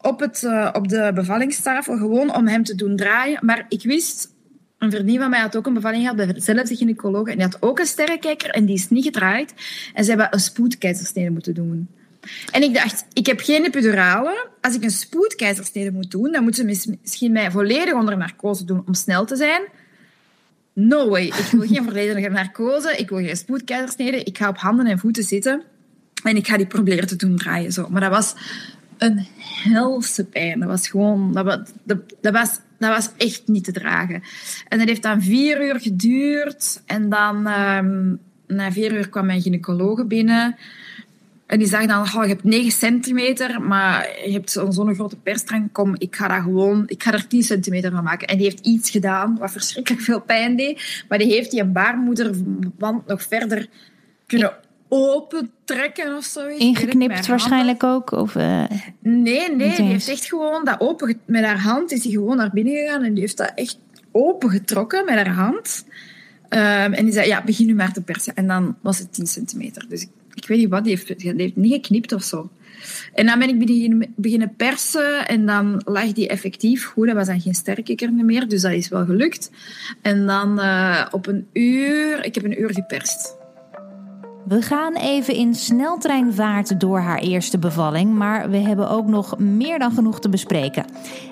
op, 0.00 0.20
het, 0.20 0.44
eh, 0.44 0.68
op 0.72 0.88
de 0.88 1.10
bevallingstafel, 1.14 1.96
gewoon 1.96 2.34
om 2.34 2.46
hem 2.46 2.64
te 2.64 2.74
doen 2.74 2.96
draaien. 2.96 3.38
Maar 3.42 3.66
ik 3.68 3.82
wist, 3.82 4.34
een 4.78 4.90
vriendin 4.90 5.18
van 5.18 5.30
mij 5.30 5.40
had 5.40 5.56
ook 5.56 5.66
een 5.66 5.74
bevalling 5.74 6.02
gehad 6.02 6.16
bij 6.16 6.32
dezelfde 6.32 6.76
gynaecoloog. 6.76 7.28
En 7.28 7.34
die 7.34 7.44
had 7.44 7.62
ook 7.62 7.78
een 7.78 7.86
sterrenkijker 7.86 8.50
en 8.50 8.64
die 8.64 8.74
is 8.74 8.90
niet 8.90 9.04
gedraaid. 9.04 9.54
En 9.94 10.04
ze 10.04 10.10
hebben 10.10 10.28
een 10.30 10.40
spoedkeizersnede 10.40 11.30
moeten 11.30 11.54
doen. 11.54 11.88
En 12.50 12.62
ik 12.62 12.74
dacht, 12.74 13.04
ik 13.12 13.26
heb 13.26 13.40
geen 13.40 13.64
epidurale. 13.64 14.48
Als 14.60 14.74
ik 14.74 14.82
een 14.82 14.90
spoedkeizersnede 14.90 15.92
moet 15.92 16.10
doen, 16.10 16.32
dan 16.32 16.42
moeten 16.42 16.60
ze 16.60 16.68
mis- 16.68 16.98
misschien 17.00 17.32
mij 17.32 17.50
volledig 17.50 17.94
onder 17.94 18.16
narcose 18.16 18.64
doen 18.64 18.82
om 18.86 18.94
snel 18.94 19.24
te 19.24 19.36
zijn. 19.36 19.62
No 20.72 21.08
way. 21.08 21.24
Ik 21.24 21.48
wil 21.50 21.66
geen 21.66 21.84
volledige 21.90 22.28
narcose. 22.28 22.96
Ik 22.96 23.08
wil 23.08 23.18
geen 23.18 23.36
spoedkeizersnede. 23.36 24.22
Ik 24.22 24.38
ga 24.38 24.48
op 24.48 24.58
handen 24.58 24.86
en 24.86 24.98
voeten 24.98 25.22
zitten. 25.22 25.62
En 26.22 26.36
ik 26.36 26.46
ga 26.46 26.56
die 26.56 26.66
proberen 26.66 27.06
te 27.06 27.16
doen 27.16 27.36
draaien. 27.36 27.72
Zo. 27.72 27.88
Maar 27.88 28.00
dat 28.00 28.10
was 28.10 28.34
een 28.98 29.26
helse 29.62 30.24
pijn. 30.24 30.60
Dat 30.60 30.68
was 30.68 30.88
gewoon... 30.88 31.32
Dat 31.32 31.44
was, 31.44 31.58
dat, 31.82 31.98
dat 32.20 32.32
was, 32.32 32.58
dat 32.78 32.90
was 32.90 33.10
echt 33.16 33.42
niet 33.46 33.64
te 33.64 33.72
dragen. 33.72 34.22
En 34.68 34.78
dat 34.78 34.88
heeft 34.88 35.02
dan 35.02 35.22
vier 35.22 35.66
uur 35.66 35.80
geduurd. 35.80 36.82
En 36.86 37.08
dan... 37.08 37.46
ehm, 37.46 38.14
na 38.46 38.72
vier 38.72 38.92
uur 38.92 39.08
kwam 39.08 39.26
mijn 39.26 39.42
gynaecoloog 39.42 40.06
binnen. 40.06 40.56
En 41.48 41.58
die 41.58 41.68
zag 41.68 41.86
dan, 41.86 42.02
oh, 42.02 42.22
je 42.22 42.28
hebt 42.28 42.44
9 42.44 42.70
centimeter, 42.70 43.62
maar 43.62 44.08
je 44.24 44.32
hebt 44.32 44.50
zo'n 44.50 44.72
zo'n 44.72 44.94
grote 44.94 45.16
persstrang. 45.16 45.72
Kom, 45.72 45.94
ik 45.98 46.16
ga 46.16 46.28
dat 46.28 46.42
gewoon, 46.42 46.84
ik 46.86 47.02
ga 47.02 47.12
er 47.12 47.26
10 47.26 47.42
centimeter 47.42 47.90
van 47.90 48.04
maken. 48.04 48.28
En 48.28 48.36
die 48.36 48.46
heeft 48.46 48.66
iets 48.66 48.90
gedaan 48.90 49.36
wat 49.38 49.50
verschrikkelijk 49.50 50.02
veel 50.02 50.20
pijn 50.20 50.56
deed. 50.56 51.04
Maar 51.08 51.18
die 51.18 51.32
heeft 51.32 51.50
die 51.50 51.60
een 51.60 51.72
baarmoederwand 51.72 53.06
nog 53.06 53.22
verder 53.22 53.68
kunnen 54.26 54.52
opentrekken 54.88 56.16
of 56.16 56.24
zoiets. 56.24 56.64
Ingeknipt 56.64 57.26
waarschijnlijk 57.26 57.84
ook? 57.84 58.10
Of, 58.10 58.36
eh, 58.36 58.64
Nee, 59.00 59.54
nee, 59.54 59.76
die 59.76 59.84
heeft 59.84 60.08
echt 60.08 60.24
gewoon 60.24 60.64
dat 60.64 60.80
open... 60.80 61.20
Met 61.26 61.44
haar 61.44 61.60
hand 61.60 61.92
is 61.92 62.02
hij 62.02 62.12
gewoon 62.12 62.36
naar 62.36 62.50
binnen 62.52 62.74
gegaan 62.74 63.02
en 63.02 63.12
die 63.12 63.20
heeft 63.20 63.36
dat 63.36 63.52
echt 63.54 63.78
opengetrokken 64.12 65.04
met 65.04 65.14
haar 65.14 65.34
hand. 65.34 65.84
Ehm, 66.48 66.92
en 66.92 67.04
die 67.04 67.12
zei, 67.12 67.26
ja, 67.26 67.42
begin 67.44 67.66
nu 67.66 67.74
maar 67.74 67.92
te 67.92 68.02
persen. 68.02 68.34
En 68.34 68.46
dan 68.46 68.76
was 68.80 68.98
het 68.98 69.12
10 69.12 69.26
centimeter. 69.26 69.84
Dus 69.88 70.02
ik, 70.02 70.10
ik 70.42 70.48
weet 70.48 70.58
niet 70.58 70.68
wat, 70.68 70.84
die 70.84 70.98
heeft, 71.04 71.56
niet 71.56 71.72
geknipt 71.72 72.12
of 72.12 72.22
zo. 72.22 72.50
En 73.14 73.26
dan 73.26 73.38
ben 73.38 73.48
ik 73.48 73.58
beginnen, 74.16 74.54
persen 74.56 75.28
en 75.28 75.46
dan 75.46 75.82
lag 75.84 76.12
die 76.12 76.28
effectief 76.28 76.84
goed. 76.84 77.06
Dat 77.06 77.16
was 77.16 77.26
dan 77.26 77.40
geen 77.40 77.54
sterkikker 77.54 78.12
meer, 78.12 78.48
dus 78.48 78.62
dat 78.62 78.72
is 78.72 78.88
wel 78.88 79.04
gelukt. 79.04 79.50
En 80.02 80.26
dan 80.26 80.60
eh, 80.60 81.06
op 81.10 81.26
een 81.26 81.46
uur... 81.52 82.24
Ik 82.24 82.34
heb 82.34 82.44
een 82.44 82.60
uur 82.60 82.72
geperst. 82.72 83.36
We 84.48 84.62
gaan 84.62 84.96
even 84.96 85.34
in 85.34 85.54
sneltreinvaart 85.54 86.80
door 86.80 86.98
haar 86.98 87.18
eerste 87.18 87.58
bevalling, 87.58 88.14
maar 88.14 88.50
we 88.50 88.56
hebben 88.56 88.90
ook 88.90 89.06
nog 89.06 89.38
meer 89.38 89.78
dan 89.78 89.92
genoeg 89.92 90.20
te 90.20 90.28
bespreken. 90.28 90.84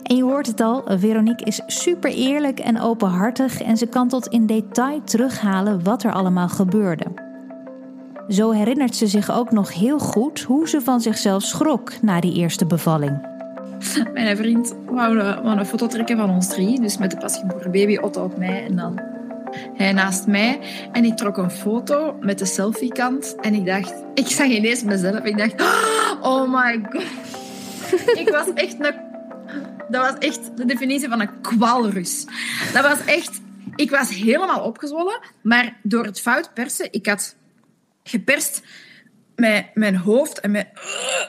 En 0.03 0.17
je 0.17 0.23
hoort 0.23 0.47
het 0.47 0.61
al, 0.61 0.85
Veronique 0.87 1.45
is 1.45 1.63
super 1.67 2.11
eerlijk 2.11 2.59
en 2.59 2.81
openhartig 2.81 3.63
en 3.63 3.77
ze 3.77 3.87
kan 3.87 4.09
tot 4.09 4.27
in 4.27 4.47
detail 4.47 5.03
terughalen 5.05 5.83
wat 5.83 6.05
er 6.05 6.13
allemaal 6.13 6.49
gebeurde. 6.49 7.26
Zo 8.29 8.51
herinnert 8.51 8.97
ze 8.97 9.07
zich 9.07 9.31
ook 9.31 9.51
nog 9.53 9.75
heel 9.75 9.99
goed 9.99 10.41
hoe 10.41 10.69
ze 10.69 10.81
van 10.81 11.01
zichzelf 11.01 11.43
schrok 11.43 11.93
na 12.03 12.21
die 12.21 12.35
eerste 12.35 12.67
bevalling. 12.67 13.35
Mijn 14.13 14.37
vriend 14.37 14.75
wou, 14.87 15.19
een- 15.19 15.59
een 15.59 15.67
foto 15.67 15.87
trekken 15.87 16.17
van 16.17 16.31
ons 16.31 16.49
drie. 16.49 16.81
Dus 16.81 16.99
met 16.99 17.11
de 17.11 17.17
pasgeboren 17.17 17.71
baby 17.73 17.97
Otto 17.97 18.25
op 18.25 18.37
mij 18.39 18.65
en 18.65 18.77
dan 18.77 19.01
hij 19.75 19.93
naast 19.93 20.27
mij. 20.27 20.59
En 20.93 21.05
ik 21.05 21.17
trok 21.17 21.37
een 21.37 21.51
foto 21.51 22.17
met 22.21 22.39
de 22.39 22.45
selfie-kant. 22.45 23.37
En 23.41 23.55
ik 23.55 23.67
dacht... 23.67 23.95
Ik 24.15 24.27
zag 24.27 24.47
ineens 24.47 24.83
mezelf. 24.83 25.25
Ik 25.25 25.39
dacht... 25.39 25.55
Oh 26.23 26.53
my 26.53 26.81
god. 26.91 27.05
Ik 28.23 28.29
was 28.31 28.53
echt 28.55 28.77
een... 28.79 28.95
Dat 29.89 30.03
was 30.11 30.19
echt 30.19 30.57
de 30.57 30.65
definitie 30.65 31.09
van 31.09 31.21
een 31.21 31.41
kwalrus. 31.41 32.25
Dat 32.73 32.83
was 32.89 33.05
echt... 33.05 33.41
Ik 33.77 33.91
was 33.91 34.15
helemaal 34.15 34.61
opgezwollen. 34.61 35.19
Maar 35.43 35.77
door 35.83 36.05
het 36.05 36.21
fout 36.21 36.51
persen... 36.55 36.89
Ik 36.93 37.07
had 37.07 37.37
geperst 38.09 38.63
met 39.37 39.67
mijn 39.75 39.97
hoofd 39.97 40.41
en 40.41 40.51
met, 40.51 40.67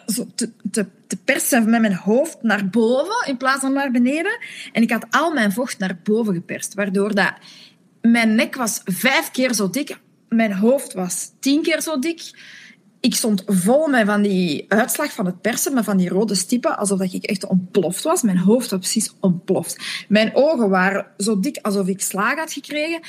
zo 0.06 0.28
te, 0.36 0.52
te, 0.72 0.86
te 1.08 1.18
persen 1.18 1.70
met 1.70 1.82
mijn 1.82 1.96
hoofd 1.96 2.38
naar 2.42 2.70
boven 2.70 3.28
in 3.28 3.38
plaats 3.38 3.62
van 3.62 3.74
naar 3.74 3.92
beneden. 3.92 4.40
En 4.72 4.82
ik 4.82 4.92
had 4.92 5.06
al 5.10 5.34
mijn 5.34 5.52
vocht 5.52 5.80
naar 5.80 6.00
boven 6.04 6.34
geperst, 6.34 6.74
waardoor 6.74 7.16
dat 7.16 7.34
mijn 8.02 8.36
nek 8.36 8.56
was 8.56 8.82
vijf 8.86 9.32
keer 9.32 9.54
zo 9.54 9.70
dik, 9.70 10.00
mijn 10.30 10.54
hoofd 10.54 10.94
was 10.94 11.32
tien 11.40 11.62
keer 11.62 11.82
zo 11.82 12.00
dik. 12.00 12.32
Ik 13.00 13.16
stond 13.16 13.44
vol 13.46 13.88
met 13.88 14.06
van 14.06 14.22
die 14.22 14.66
uitslag 14.68 15.14
van 15.14 15.26
het 15.26 15.42
persen, 15.42 15.74
met 15.74 15.84
van 15.84 15.98
die 15.98 16.10
rode 16.10 16.36
stippen, 16.36 16.78
alsof 16.78 17.02
ik 17.02 17.24
echt 17.24 17.46
ontploft 17.46 18.04
was. 18.04 18.22
Mijn 18.22 18.38
hoofd 18.38 18.70
was 18.70 18.80
precies 18.80 19.14
ontploft. 19.20 20.06
Mijn 20.08 20.36
ogen 20.36 20.70
waren 20.70 21.08
zo 21.18 21.40
dik 21.40 21.58
alsof 21.62 21.88
ik 21.88 22.02
slaag 22.02 22.36
had 22.36 22.54
gekregen. 22.54 23.00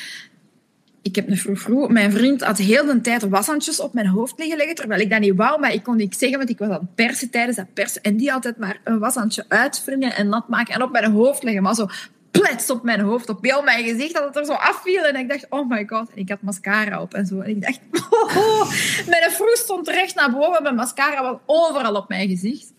Ik 1.08 1.14
heb 1.14 1.28
een 1.28 1.36
vroeg 1.36 1.88
Mijn 1.88 2.12
vriend 2.12 2.42
had 2.42 2.58
heel 2.58 2.84
de 2.84 3.00
tijd 3.00 3.28
washandjes 3.28 3.80
op 3.80 3.94
mijn 3.94 4.06
hoofd 4.06 4.38
liggen 4.38 4.56
leggen, 4.56 4.74
terwijl 4.74 5.00
ik 5.00 5.10
dat 5.10 5.20
niet 5.20 5.36
wou, 5.36 5.60
maar 5.60 5.72
ik 5.72 5.82
kon 5.82 5.96
niet 5.96 6.16
zeggen, 6.16 6.38
want 6.38 6.50
ik 6.50 6.58
was 6.58 6.68
aan 6.68 6.74
het 6.74 6.94
persen 6.94 7.30
tijdens 7.30 7.56
dat 7.56 7.74
persen. 7.74 8.02
En 8.02 8.16
die 8.16 8.32
altijd 8.32 8.58
maar 8.58 8.80
een 8.84 8.98
washandje 8.98 9.44
uitwringen 9.48 10.14
en 10.14 10.28
nat 10.28 10.48
maken 10.48 10.74
en 10.74 10.82
op 10.82 10.92
mijn 10.92 11.10
hoofd 11.10 11.42
leggen. 11.42 11.62
Maar 11.62 11.74
zo 11.74 11.86
plets 12.30 12.70
op 12.70 12.82
mijn 12.82 13.00
hoofd, 13.00 13.28
op 13.28 13.42
heel 13.42 13.62
mijn 13.62 13.84
gezicht, 13.84 14.14
dat 14.14 14.24
het 14.24 14.36
er 14.36 14.44
zo 14.44 14.52
afviel. 14.52 15.04
En 15.04 15.16
ik 15.16 15.28
dacht, 15.28 15.46
oh 15.48 15.68
my 15.68 15.86
god. 15.86 16.10
En 16.10 16.16
ik 16.16 16.28
had 16.28 16.42
mascara 16.42 17.00
op 17.02 17.14
en 17.14 17.26
zo. 17.26 17.40
En 17.40 17.50
ik 17.50 17.62
dacht, 17.62 17.80
oh, 18.36 18.70
mijn 19.06 19.30
vroeg 19.30 19.56
stond 19.56 19.88
recht 19.88 20.14
naar 20.14 20.30
boven. 20.30 20.62
Mijn 20.62 20.74
mascara 20.74 21.22
was 21.22 21.36
overal 21.46 21.94
op 21.94 22.08
mijn 22.08 22.28
gezicht. 22.28 22.72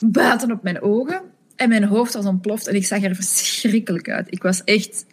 Buiten 0.00 0.50
op 0.50 0.62
mijn 0.62 0.82
ogen. 0.82 1.20
En 1.56 1.68
mijn 1.68 1.84
hoofd 1.84 2.14
was 2.14 2.24
ontploft 2.24 2.66
en 2.66 2.74
ik 2.74 2.86
zag 2.86 3.02
er 3.02 3.14
verschrikkelijk 3.14 4.10
uit. 4.10 4.26
Ik 4.30 4.42
was 4.42 4.64
echt 4.64 5.06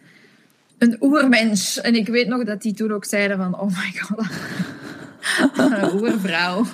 een 0.78 0.96
oermens. 1.00 1.80
En 1.80 1.94
ik 1.94 2.08
weet 2.08 2.28
nog 2.28 2.44
dat 2.44 2.62
die 2.62 2.74
toen 2.74 2.92
ook 2.92 3.04
zeiden 3.04 3.36
van, 3.36 3.60
oh 3.60 3.66
my 3.66 3.98
god, 4.00 4.26
een 5.72 6.00
oervrouw. 6.00 6.64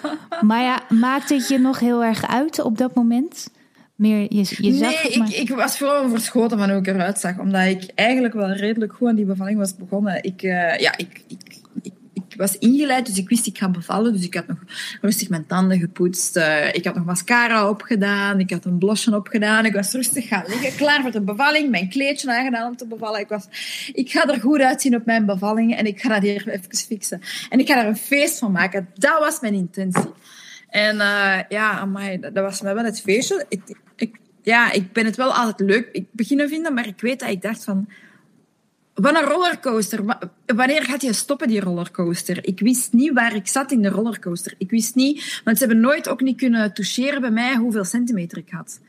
Maar 0.40 0.62
ja, 0.62 0.83
maakte 0.88 1.35
het 1.35 1.49
je 1.49 1.59
nog 1.59 1.78
heel 1.78 2.04
erg 2.04 2.26
uit 2.26 2.61
op 2.62 2.78
dat 2.78 2.95
moment? 2.95 3.50
Meer, 3.95 4.21
je, 4.21 4.54
je 4.57 4.73
zag 4.73 5.02
nee, 5.02 5.19
maar... 5.19 5.28
ik, 5.28 5.37
ik 5.37 5.49
was 5.49 5.76
gewoon 5.76 6.11
verschoten 6.11 6.59
van 6.59 6.71
hoe 6.71 6.78
ik 6.78 6.87
eruit 6.87 7.19
zag. 7.19 7.38
Omdat 7.38 7.66
ik 7.66 7.90
eigenlijk 7.95 8.35
wel 8.35 8.50
redelijk 8.50 8.92
goed 8.92 9.09
aan 9.09 9.14
die 9.14 9.25
bevalling 9.25 9.59
was 9.59 9.76
begonnen. 9.76 10.23
Ik, 10.23 10.42
eh, 10.42 10.78
ja, 10.78 10.97
ik, 10.97 11.23
ik, 11.28 11.50
ik, 12.32 12.38
was 12.38 12.58
ingeleid, 12.58 13.06
dus 13.06 13.18
ik 13.18 13.28
wist 13.28 13.46
ik 13.46 13.58
ga 13.58 13.68
bevallen. 13.68 14.12
Dus 14.12 14.25
ik 14.25 14.34
had 14.34 14.46
nog 14.46 14.58
rustig 15.00 15.28
mijn 15.28 15.46
tanden 15.46 15.78
gepoetst. 15.78 16.37
Eh, 16.37 16.75
ik 16.75 16.84
had 16.84 16.94
nog 16.94 17.04
mascara 17.04 17.68
opgedaan. 17.68 18.40
Ik 18.40 18.50
had 18.50 18.64
een 18.64 18.78
blusje 18.78 19.16
opgedaan. 19.16 19.64
Ik 19.64 19.72
was 19.72 19.92
rustig 19.92 20.28
gaan 20.28 20.44
liggen, 20.46 20.76
klaar 20.76 21.02
voor 21.02 21.10
de 21.10 21.20
bevalling. 21.20 21.70
Mijn 21.70 21.88
kleedje 21.88 22.32
aangedaan 22.32 22.68
om 22.68 22.76
te 22.76 22.87
bevallen. 22.87 23.20
Ik, 23.20 23.28
was, 23.28 23.46
ik 23.92 24.10
ga 24.10 24.28
er 24.28 24.40
goed 24.40 24.60
uitzien 24.60 24.94
op 24.94 25.04
mijn 25.04 25.26
bevalling. 25.26 25.76
En 25.76 25.87
ik 25.87 26.00
ga 26.00 26.08
dat 26.08 26.22
hier 26.22 26.49
even 26.49 26.76
fixen. 26.76 27.20
En 27.49 27.58
ik 27.58 27.68
ga 27.68 27.80
er 27.80 27.87
een 27.87 27.96
feest 27.96 28.38
van 28.38 28.52
maken. 28.52 28.88
Dat 28.94 29.18
was 29.18 29.40
mijn 29.40 29.54
intentie. 29.54 30.12
En 30.68 31.00
eh, 31.00 31.38
ja, 31.49 31.78
amai, 31.78 32.20
dat, 32.20 32.32
was 32.32 32.60
mij 32.60 32.75
wel 32.75 32.84
het 32.84 33.00
feestje. 33.00 33.44
Ik, 33.49 33.76
ik, 33.96 34.16
ja, 34.42 34.72
ik 34.72 34.92
ben 34.92 35.04
het 35.04 35.16
wel 35.16 35.34
altijd 35.34 35.70
leuk 35.70 35.88
ik 35.92 36.06
beginnen 36.10 36.49
vinden, 36.49 36.75
maar 36.75 36.87
ik 36.87 37.00
weet 37.00 37.20
dat 37.20 37.28
ik 37.28 37.42
dacht 37.42 37.64
van... 37.64 37.88
Wat 39.00 39.14
een 39.23 39.28
rollercoaster. 39.28 40.04
Wa- 40.04 40.19
Wanneer 40.47 40.83
gaat 40.83 41.02
je 41.02 41.12
stoppen, 41.12 41.49
die 41.49 41.61
rollercoaster? 41.61 42.38
Ik 42.47 42.61
wist 42.61 42.92
niet 42.92 43.12
waar 43.12 43.35
ik 43.35 43.47
zat 43.49 43.73
in 43.73 43.83
de 43.83 43.88
rollercoaster. 43.88 44.54
Ik 44.59 44.71
wist 44.71 44.95
niet... 44.95 45.40
Want 45.45 45.59
ze 45.59 45.64
hebben 45.64 45.83
nooit 45.83 46.09
ook 46.09 46.21
niet 46.21 46.37
kunnen 46.37 46.75
toucheren 46.75 47.21
bij 47.21 47.30
mij 47.30 47.57
hoeveel 47.57 47.85
centimeter 47.85 48.38
ik 48.38 48.50
had. 48.50 48.80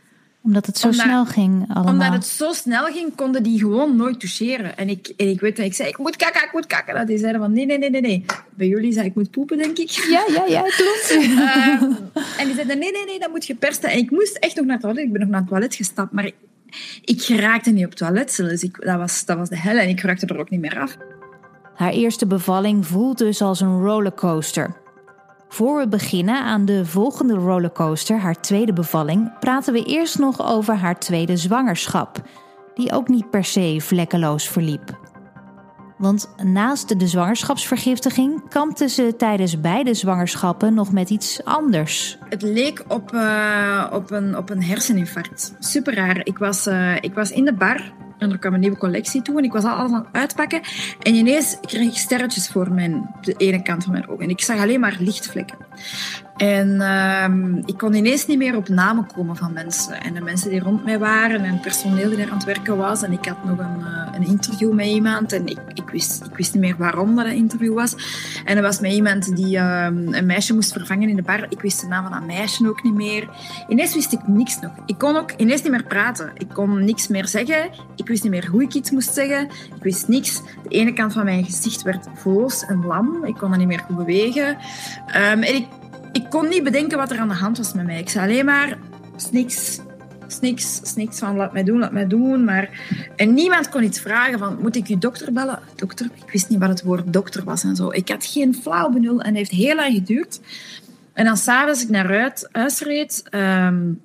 Omdat 0.44 0.66
het 0.66 0.78
zo 0.78 0.88
Omdat- 0.88 1.06
snel 1.06 1.26
ging 1.26 1.66
allemaal. 1.74 1.94
Omdat 1.94 2.14
het 2.14 2.26
zo 2.26 2.54
snel 2.54 2.86
ging, 2.86 3.16
konden 3.16 3.44
die 3.44 3.60
gewoon 3.60 3.96
nooit 3.96 4.20
toucheren. 4.20 4.78
En 4.78 4.90
ik, 4.90 5.14
en 5.18 5.30
ik 5.30 5.40
weet 5.40 5.56
dat 5.58 5.66
ik 5.66 5.74
zei, 5.74 5.90
ik 5.90 5.98
moet 5.98 6.16
kakken, 6.16 6.44
ik 6.44 6.54
moet 6.54 6.68
kakken. 6.68 6.96
Dat 6.96 7.08
die 7.08 7.18
zeiden 7.18 7.42
van, 7.42 7.54
nee, 7.54 7.66
nee, 7.66 7.78
nee, 7.78 7.90
nee, 7.90 8.02
nee. 8.02 8.26
Bij 8.56 8.68
jullie 8.68 8.92
zei 8.94 9.08
ik 9.08 9.16
moet 9.16 9.32
poepen, 9.32 9.58
denk 9.58 9.78
ik. 9.78 9.90
Ja, 9.90 10.24
ja, 10.28 10.46
ja, 10.48 10.62
klopt. 10.62 11.10
Ehm, 11.16 11.92
en 12.38 12.46
die 12.46 12.56
zeiden, 12.56 12.80
nee, 12.80 12.92
nee, 12.92 13.06
nee, 13.06 13.20
dat 13.20 13.30
moet 13.30 13.46
je 13.46 13.56
persen. 13.56 13.90
En 13.90 13.98
ik 13.98 14.12
moest 14.12 14.36
echt 14.38 14.56
nog 14.56 14.66
naar 14.66 14.74
het 14.76 14.84
toilet. 14.84 15.04
Ik 15.04 15.12
ben 15.12 15.22
nog 15.22 15.30
naar 15.30 15.40
het 15.40 15.50
toilet 15.50 15.76
gestapt, 15.76 16.12
maar 16.12 16.32
ik, 17.02 17.22
geraakte 17.22 17.72
niet 17.72 17.86
op 17.86 17.94
toilet 17.94 18.32
zelfs. 18.32 18.64
Ik, 18.64 18.86
dat, 18.86 18.98
was, 18.98 19.26
dat 19.26 19.38
was 19.38 19.50
de 19.50 19.58
hel 19.58 19.78
en 19.78 19.90
ik 19.90 20.02
raakte 20.02 20.26
er 20.26 20.40
ook 20.40 20.50
niet 20.50 20.60
meer 20.60 20.80
af. 20.80 20.98
Haar 21.76 21.92
eerste 21.92 22.28
bevalling 22.28 22.88
voelt 22.88 23.18
dus 23.18 23.42
als 23.42 23.62
een 23.62 23.82
rollercoaster. 23.82 24.80
Voor 25.50 25.80
we 25.80 25.88
beginnen 25.88 26.44
aan 26.44 26.66
de 26.66 26.86
volgende 26.86 27.34
rollercoaster, 27.34 28.18
haar 28.18 28.42
tweede 28.42 28.74
bevalling, 28.74 29.40
praten 29.40 29.74
we 29.74 29.84
eerst 29.84 30.20
nog 30.20 30.46
over 30.46 30.76
haar 30.76 31.00
tweede 31.00 31.38
zwangerschap, 31.38 32.22
die 32.74 32.92
ook 32.92 33.08
niet 33.08 33.30
per 33.30 33.46
se 33.46 33.78
vlekkeloos 33.80 34.48
verliep. 34.48 35.01
Want 36.02 36.30
naast 36.44 37.00
de 37.00 37.08
zwangerschapsvergiftiging 37.08 38.50
kampte 38.50 38.90
ze 38.90 39.16
tijdens 39.18 39.60
beide 39.60 39.94
zwangerschappen 39.94 40.74
nog 40.74 40.92
met 40.92 41.10
iets 41.10 41.44
anders. 41.44 42.18
Het 42.30 42.42
leek 42.42 42.84
op, 42.88 43.14
eh, 43.14 43.88
op, 43.92 44.12
een, 44.12 44.38
op 44.38 44.50
een 44.50 44.64
herseninfarct. 44.64 45.56
Super 45.60 45.96
raar. 45.96 46.22
Ik 46.24 46.38
was, 46.38 46.66
eh, 46.66 46.96
ik 46.96 47.14
was 47.14 47.32
in 47.32 47.46
de 47.46 47.54
bar 47.54 47.94
en 48.18 48.32
er 48.32 48.40
kwam 48.40 48.54
een 48.54 48.60
nieuwe 48.60 48.78
collectie 48.78 49.22
toe 49.22 49.38
en 49.38 49.44
ik 49.44 49.52
was 49.52 49.64
al 49.64 49.76
alles 49.76 49.92
aan 49.92 50.06
het 50.06 50.16
uitpakken. 50.16 50.62
En 51.02 51.16
ineens 51.16 51.58
kreeg 51.62 51.88
ik 51.88 51.98
sterretjes 51.98 52.48
voor 52.48 52.72
mijn, 52.72 53.16
de 53.22 53.34
ene 53.34 53.62
kant 53.62 53.84
van 53.84 53.92
mijn 53.92 54.08
ogen. 54.08 54.24
En 54.24 54.30
ik 54.30 54.42
zag 54.42 54.60
alleen 54.60 54.80
maar 54.80 54.98
lichtvlekken. 55.00 55.58
En 56.38 56.82
ehm, 56.82 57.56
ik 57.56 57.78
kon 57.78 57.94
ineens 57.94 58.26
niet 58.26 58.38
meer 58.38 58.56
op 58.56 58.70
namen 58.70 59.08
komen 59.16 59.36
van 59.36 59.54
mensen. 59.54 60.02
En 60.02 60.14
de 60.14 60.22
mensen 60.22 60.50
die 60.50 60.60
rond 60.60 60.84
mij 60.84 61.00
waren 61.00 61.44
en 61.44 61.52
het 61.52 61.62
personeel 61.62 62.10
die 62.10 62.18
daar 62.18 62.30
aan 62.30 62.38
het 62.38 62.44
werken 62.44 62.78
was. 62.78 63.04
En 63.04 63.12
ik 63.12 63.26
had 63.26 63.44
nog 63.46 63.60
een, 63.60 63.80
uh, 63.80 64.08
een 64.16 64.26
interview 64.26 64.74
met 64.74 64.86
iemand 64.86 65.34
en 65.34 65.48
ik, 65.48 65.60
ik, 65.74 65.90
wist, 65.90 66.26
ik 66.26 66.36
wist 66.36 66.54
niet 66.54 66.64
meer 66.64 66.78
waarom 66.78 67.16
dat 67.16 67.26
interview 67.26 67.74
was. 67.74 67.96
En 68.46 68.56
er 68.56 68.62
was 68.62 68.80
met 68.80 68.92
iemand 68.92 69.36
die 69.36 69.58
um, 69.58 70.14
een 70.14 70.26
meisje 70.26 70.54
moest 70.54 70.72
vervangen 70.72 71.10
in 71.10 71.16
de 71.16 71.22
bar. 71.22 71.46
Ik 71.50 71.62
wist 71.62 71.82
de 71.82 71.88
naam 71.88 72.04
van 72.04 72.12
dat 72.12 72.26
meisje 72.26 72.70
ook 72.70 72.84
niet 72.84 72.94
meer. 72.94 73.30
Ineens 73.68 73.94
wist 73.94 74.14
ik 74.14 74.28
niks 74.28 74.60
nog. 74.60 74.72
Ik 74.86 74.98
kon 74.98 75.18
ook 75.18 75.32
ineens 75.38 75.62
niet 75.62 75.72
meer 75.72 75.84
praten. 75.84 76.32
Ik 76.38 76.50
kon 76.50 76.86
niks 76.86 77.08
meer 77.08 77.28
zeggen. 77.28 77.70
Ik 77.96 78.08
wist 78.08 78.24
niet 78.24 78.32
meer 78.32 78.48
hoe 78.50 78.64
ik 78.64 78.74
iets 78.74 78.92
moest 78.92 79.14
zeggen. 79.14 79.44
Ik 79.76 79.84
wist 79.84 80.08
niks. 80.08 80.42
De 80.64 80.70
ene 80.70 80.94
kant 80.94 81.14
van 81.14 81.24
mijn 81.24 81.46
gezicht 81.46 81.82
werd 81.82 82.08
voos 82.14 82.66
en 82.66 82.86
lam. 82.86 83.26
Ik 83.26 83.36
kon 83.36 83.50
dat 83.50 83.60
niet 83.60 83.68
meer 83.68 83.84
bewegen. 83.90 84.48
Um, 85.08 85.44
en 85.44 85.56
ik 85.56 85.68
ik 86.12 86.30
kon 86.30 86.48
niet 86.50 86.64
bedenken 86.64 86.98
wat 86.98 87.12
er 87.12 87.20
aan 87.20 87.28
de 87.28 87.34
hand 87.34 87.58
was 87.58 87.74
met 87.74 87.86
mij. 87.86 88.00
Ik 88.00 88.10
zei 88.10 88.26
alleen 88.26 88.46
maar 88.46 88.78
niks, 89.32 89.80
niks, 90.42 90.94
niks 90.96 91.20
van 91.20 91.36
laat 91.36 91.54
mij 91.54 91.64
doen, 91.64 91.80
laat 91.80 91.92
mij 91.92 92.08
doen. 92.08 92.44
Maar... 92.44 92.70
En 93.16 93.34
niemand 93.34 93.70
kon 93.70 93.84
iets 93.84 94.00
vragen 94.00 94.40
van, 94.40 94.58
moet 94.62 94.76
ik 94.76 94.88
je 94.88 94.98
dokter 94.98 95.34
bellen? 95.34 95.60
Dokter? 95.76 96.06
Ik 96.26 96.32
wist 96.32 96.50
niet 96.50 96.60
wat 96.60 96.70
het 96.70 96.84
woord 96.84 97.14
dokter 97.14 97.44
was 97.44 97.64
en 97.64 97.76
zo. 97.76 97.92
Ik 97.92 98.10
had 98.10 98.26
geen 98.26 98.56
flauw 98.56 98.90
benul 98.90 99.22
en 99.22 99.28
het 99.28 99.36
heeft 99.36 99.52
heel 99.52 99.76
lang 99.76 99.94
geduurd. 99.94 100.40
En 101.14 101.26
dan 101.26 101.38
s'avonds 101.38 101.84
ik 101.84 101.90
naar 101.90 102.34
huis 102.52 102.80
reed, 102.80 103.24
um, 103.32 104.02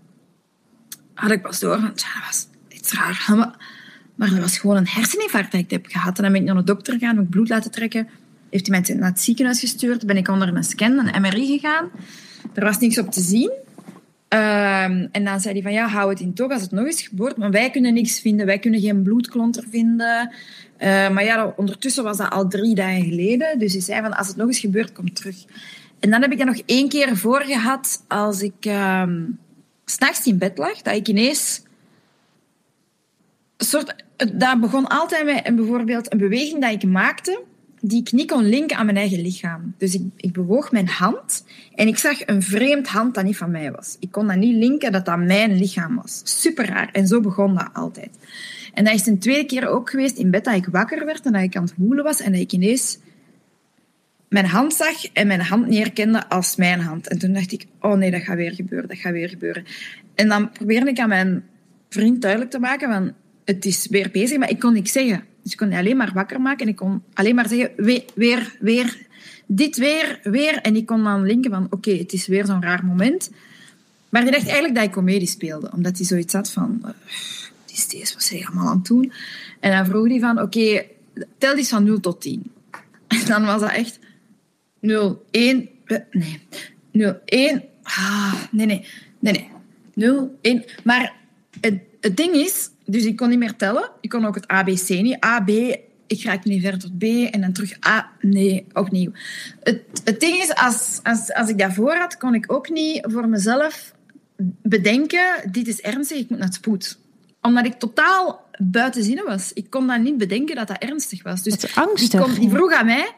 had 1.15 1.31
ik 1.31 1.43
pas 1.43 1.61
door 1.61 1.75
van, 1.75 1.89
dat 1.89 2.05
was 2.27 2.47
iets 2.69 2.93
raar. 2.93 3.25
Maar, 3.37 3.57
maar 4.15 4.31
dat 4.31 4.39
was 4.39 4.59
gewoon 4.59 4.77
een 4.77 4.89
herseninfarct 4.89 5.53
dat 5.53 5.61
ik 5.61 5.71
heb 5.71 5.87
gehad. 5.89 6.17
En 6.17 6.23
dan 6.23 6.33
ben 6.33 6.41
ik 6.41 6.47
naar 6.47 6.57
de 6.57 6.65
dokter 6.65 6.93
gegaan, 6.93 7.17
heb 7.17 7.31
bloed 7.31 7.49
laten 7.49 7.71
trekken 7.71 8.09
heeft 8.51 8.67
hij 8.67 8.81
mij 8.81 8.97
naar 8.97 9.11
het 9.11 9.21
ziekenhuis 9.21 9.61
gestuurd. 9.61 10.07
Ben 10.07 10.17
ik 10.17 10.29
onder 10.29 10.57
een 10.57 10.65
scan, 10.65 10.99
een 10.99 11.21
MRI 11.21 11.47
gegaan. 11.47 11.91
Er 12.55 12.65
was 12.65 12.79
niks 12.79 12.99
op 12.99 13.11
te 13.11 13.21
zien. 13.21 13.51
Um, 14.29 15.09
en 15.13 15.25
dan 15.25 15.41
zei 15.41 15.55
hij 15.55 15.63
van 15.63 15.73
ja, 15.73 15.87
hou 15.87 16.11
het 16.11 16.21
in 16.21 16.35
toog 16.35 16.53
als 16.53 16.63
het 16.63 16.71
nog 16.71 16.87
eens 16.87 17.03
gebeurt. 17.03 17.37
Maar 17.37 17.51
wij 17.51 17.71
kunnen 17.71 17.95
niks 17.95 18.21
vinden. 18.21 18.47
Wij 18.47 18.59
kunnen 18.59 18.81
geen 18.81 19.03
bloedklonter 19.03 19.65
vinden. 19.71 20.31
Uh, 20.79 21.11
maar 21.11 21.25
ja, 21.25 21.53
ondertussen 21.57 22.05
was 22.05 22.17
dat 22.17 22.31
al 22.31 22.49
drie 22.49 22.75
dagen 22.75 23.05
geleden. 23.05 23.59
Dus 23.59 23.73
hij 23.73 23.83
zei 23.83 24.01
van 24.03 24.17
als 24.17 24.29
het 24.29 24.37
nog 24.37 24.47
eens 24.47 24.59
gebeurt, 24.59 24.93
kom 24.93 25.13
terug. 25.13 25.45
En 26.01 26.11
dan 26.11 26.23
heb 26.23 26.33
ik 26.33 26.39
dat 26.39 26.47
nog 26.47 26.63
één 26.67 26.89
keer 26.89 27.17
voor 27.17 27.41
gehad 27.43 28.05
als 28.09 28.41
ik 28.43 28.65
um, 28.67 29.39
s'nachts 29.85 30.27
in 30.27 30.39
bed 30.39 30.59
lag. 30.59 30.83
Dat 30.83 30.95
ik 30.95 31.09
ineens... 31.09 31.63
Een 33.57 33.67
soort, 33.67 33.95
dat 34.35 34.61
begon 34.61 34.87
altijd 34.87 35.25
met 35.25 35.47
een, 35.47 35.57
bijvoorbeeld 35.57 36.13
een 36.13 36.19
beweging 36.19 36.61
dat 36.61 36.73
ik 36.73 36.85
maakte 36.85 37.43
die 37.81 38.01
ik 38.01 38.13
niet 38.13 38.31
kon 38.31 38.45
linken 38.45 38.77
aan 38.77 38.85
mijn 38.85 38.99
eigen 38.99 39.21
lichaam. 39.21 39.75
Dus 39.79 39.95
ik, 39.95 40.03
ik 40.17 40.33
bewoog 40.33 40.73
mijn 40.73 40.89
hand 40.89 41.45
en 41.75 41.89
ik 41.89 41.99
zag 41.99 42.27
een 42.27 42.43
vreemd 42.43 42.89
hand 42.89 43.15
dat 43.15 43.25
niet 43.25 43.37
van 43.37 43.51
mij 43.51 43.73
was. 43.73 43.97
Ik 44.01 44.11
kon 44.11 44.27
dat 44.27 44.37
niet 44.37 44.57
linken 44.57 44.93
dat 44.93 45.05
dat 45.05 45.19
mijn 45.19 45.59
lichaam 45.59 45.97
was. 45.97 46.21
Super 46.25 46.67
raar. 46.67 46.89
En 46.93 47.07
zo 47.07 47.21
begon 47.21 47.55
dat 47.55 47.69
altijd. 47.73 48.11
En 48.75 48.85
dat 48.85 48.95
is 48.95 49.07
een 49.07 49.19
tweede 49.19 49.47
keer 49.47 49.69
ook 49.69 49.91
geweest 49.91 50.19
in 50.19 50.31
bed 50.31 50.45
dat 50.45 50.55
ik 50.55 50.67
wakker 50.67 51.05
werd 51.05 51.27
en 51.27 51.33
dat 51.33 51.43
ik 51.43 51.57
aan 51.57 51.63
het 51.63 51.75
woelen 51.77 52.05
was 52.05 52.21
en 52.21 52.33
dat 52.33 52.41
ik 52.41 52.53
ineens 52.53 52.99
mijn 54.29 54.47
hand 54.47 54.75
zag 54.75 55.07
en 55.13 55.27
mijn 55.27 55.41
hand 55.41 55.67
niet 55.67 55.79
herkende 55.79 56.29
als 56.29 56.57
mijn 56.57 56.81
hand. 56.81 57.09
En 57.09 57.19
toen 57.19 57.33
dacht 57.33 57.53
ik, 57.53 57.67
oh 57.81 57.95
nee, 57.95 58.11
dat 58.11 58.23
gaat 58.23 58.37
weer 58.37 58.53
gebeuren, 58.53 58.89
dat 58.89 58.99
gaat 58.99 59.13
weer 59.13 59.29
gebeuren. 59.29 59.65
En 60.15 60.29
dan 60.29 60.51
probeerde 60.51 60.91
ik 60.91 60.99
aan 60.99 61.09
mijn 61.09 61.45
vriend 61.89 62.23
duidelijk 62.23 62.51
te 62.51 62.59
maken 62.59 62.89
van, 62.93 63.13
het 63.45 63.65
is 63.65 63.87
weer 63.91 64.11
bezig, 64.11 64.39
maar 64.39 64.51
ik 64.51 64.59
kon 64.59 64.73
niks 64.73 64.93
zeggen. 64.93 65.25
Dus 65.47 65.55
ik 65.55 65.61
kon 65.61 65.73
alleen 65.73 65.97
maar 65.97 66.13
wakker 66.15 66.41
maken 66.41 66.67
en 66.67 66.69
ik 66.69 66.77
kon 66.77 67.03
alleen 67.15 67.35
maar 67.35 67.49
zeggen, 67.49 67.71
weer, 68.15 68.57
weer, 68.59 68.99
dit 69.47 69.77
weer, 69.77 70.21
weer. 70.23 70.59
En 70.61 70.77
ik 70.77 70.87
kon 70.87 71.05
dan 71.05 71.23
linken 71.23 71.51
van, 71.51 71.67
oké, 71.71 71.91
het 71.91 72.13
is 72.13 72.27
weer 72.27 72.47
zo'n 72.47 72.63
raar 72.63 72.85
moment. 72.85 73.31
Maar 74.09 74.23
hij 74.23 74.31
dacht 74.31 74.45
eigenlijk 74.45 74.75
dat 74.75 74.85
ik 74.85 74.91
comedie 74.91 75.29
speelde, 75.29 75.71
omdat 75.73 75.97
hij 75.97 76.07
zoiets 76.07 76.33
had 76.33 76.51
van, 76.51 76.83
uh, 76.85 76.91
is 77.67 77.89
deze, 77.89 78.15
wat 78.15 78.29
hij 78.29 78.47
allemaal 78.47 78.69
aan 78.69 78.77
het 78.77 78.87
doen? 78.87 79.13
En 79.61 79.71
dan 79.71 79.87
vroeg 79.87 80.09
hij 80.09 80.19
van, 80.19 80.41
oké, 80.41 80.85
tel 81.39 81.57
eens 81.57 81.69
van 81.69 81.85
0 81.85 82.01
tot 82.01 82.21
10. 82.21 82.43
En 83.09 83.27
dan 83.27 83.45
was 83.45 83.61
dat 83.61 83.71
echt 83.71 83.99
0, 84.81 85.25
1, 85.31 85.69
nee, 86.11 86.41
0, 86.91 87.21
1, 87.25 87.63
ah, 87.83 88.35
nee, 88.51 88.67
nee, 88.67 88.87
nee, 89.19 89.33
nee, 89.33 89.51
0, 89.95 90.39
1. 90.41 90.65
Maar 90.85 91.15
het, 91.61 91.81
het 92.07 92.17
ding 92.17 92.35
is, 92.35 92.71
dus 92.85 93.05
ik 93.05 93.17
kon 93.17 93.29
niet 93.29 93.39
meer 93.39 93.57
tellen. 93.57 93.91
Ik 94.01 94.11
kon 94.11 94.25
ook 94.25 94.35
het 94.35 94.47
ABC 94.47 94.89
niet. 94.89 95.25
A, 95.25 95.41
B, 95.41 95.51
ik 96.07 96.23
raak 96.23 96.45
niet 96.45 96.63
verder 96.63 96.81
tot 96.81 96.99
B 96.99 97.03
en 97.03 97.41
dan 97.41 97.53
terug 97.53 97.87
A. 97.87 98.11
Nee, 98.21 98.67
opnieuw. 98.73 99.11
Het, 99.63 99.83
het 100.05 100.21
ding 100.21 100.37
is, 100.37 100.55
als, 100.55 101.01
als, 101.03 101.33
als 101.33 101.49
ik 101.49 101.59
dat 101.59 101.73
voor 101.73 101.95
had, 101.95 102.17
kon 102.17 102.35
ik 102.35 102.53
ook 102.53 102.69
niet 102.71 103.07
voor 103.09 103.29
mezelf 103.29 103.95
bedenken, 104.63 105.51
dit 105.51 105.69
is 105.69 105.81
ernstig, 105.81 106.19
ik 106.19 106.29
moet 106.29 106.39
naar 106.39 106.49
het 106.49 106.57
spoed. 106.57 106.99
Omdat 107.41 107.65
ik 107.65 107.75
totaal 107.75 108.49
buiten 108.59 109.03
zinnen 109.03 109.25
was. 109.25 109.53
Ik 109.53 109.71
kon 109.71 109.87
dan 109.87 110.03
niet 110.03 110.19
bedenken 110.19 110.57
dat 110.57 110.69
dat 110.69 110.79
ernstig 110.79 111.23
was. 111.23 111.43
Dus 111.43 111.59
dat 111.59 111.75
angstig. 111.75 112.25
Die, 112.27 112.41
die 112.41 112.51
vroeg 112.51 112.73
aan 112.73 112.87
mij, 112.87 113.15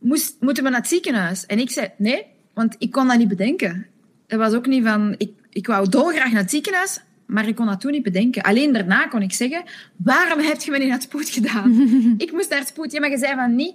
moest, 0.00 0.36
moeten 0.40 0.64
we 0.64 0.70
naar 0.70 0.80
het 0.80 0.88
ziekenhuis? 0.88 1.46
En 1.46 1.58
ik 1.58 1.70
zei, 1.70 1.90
nee, 1.96 2.26
want 2.54 2.74
ik 2.78 2.90
kon 2.90 3.06
dat 3.06 3.18
niet 3.18 3.28
bedenken. 3.28 3.86
Het 4.26 4.38
was 4.38 4.52
ook 4.52 4.66
niet 4.66 4.84
van, 4.84 5.14
ik, 5.18 5.30
ik 5.50 5.66
wou 5.66 5.88
dolgraag 5.88 6.32
naar 6.32 6.42
het 6.42 6.50
ziekenhuis, 6.50 7.00
maar 7.28 7.48
ik 7.48 7.54
kon 7.54 7.66
dat 7.66 7.80
toen 7.80 7.92
niet 7.92 8.02
bedenken. 8.02 8.42
Alleen 8.42 8.72
daarna 8.72 9.06
kon 9.06 9.22
ik 9.22 9.32
zeggen, 9.32 9.62
waarom 9.96 10.38
heb 10.40 10.60
je 10.60 10.70
me 10.70 10.78
niet 10.78 10.86
naar 10.86 10.96
het 10.96 11.06
spoed 11.06 11.28
gedaan? 11.28 11.84
ik 12.18 12.32
moest 12.32 12.50
naar 12.50 12.58
het 12.58 12.68
spoed. 12.68 12.92
Ja, 12.92 13.00
maar 13.00 13.10
je 13.10 13.18
zei 13.18 13.34
van 13.34 13.54
niet. 13.54 13.74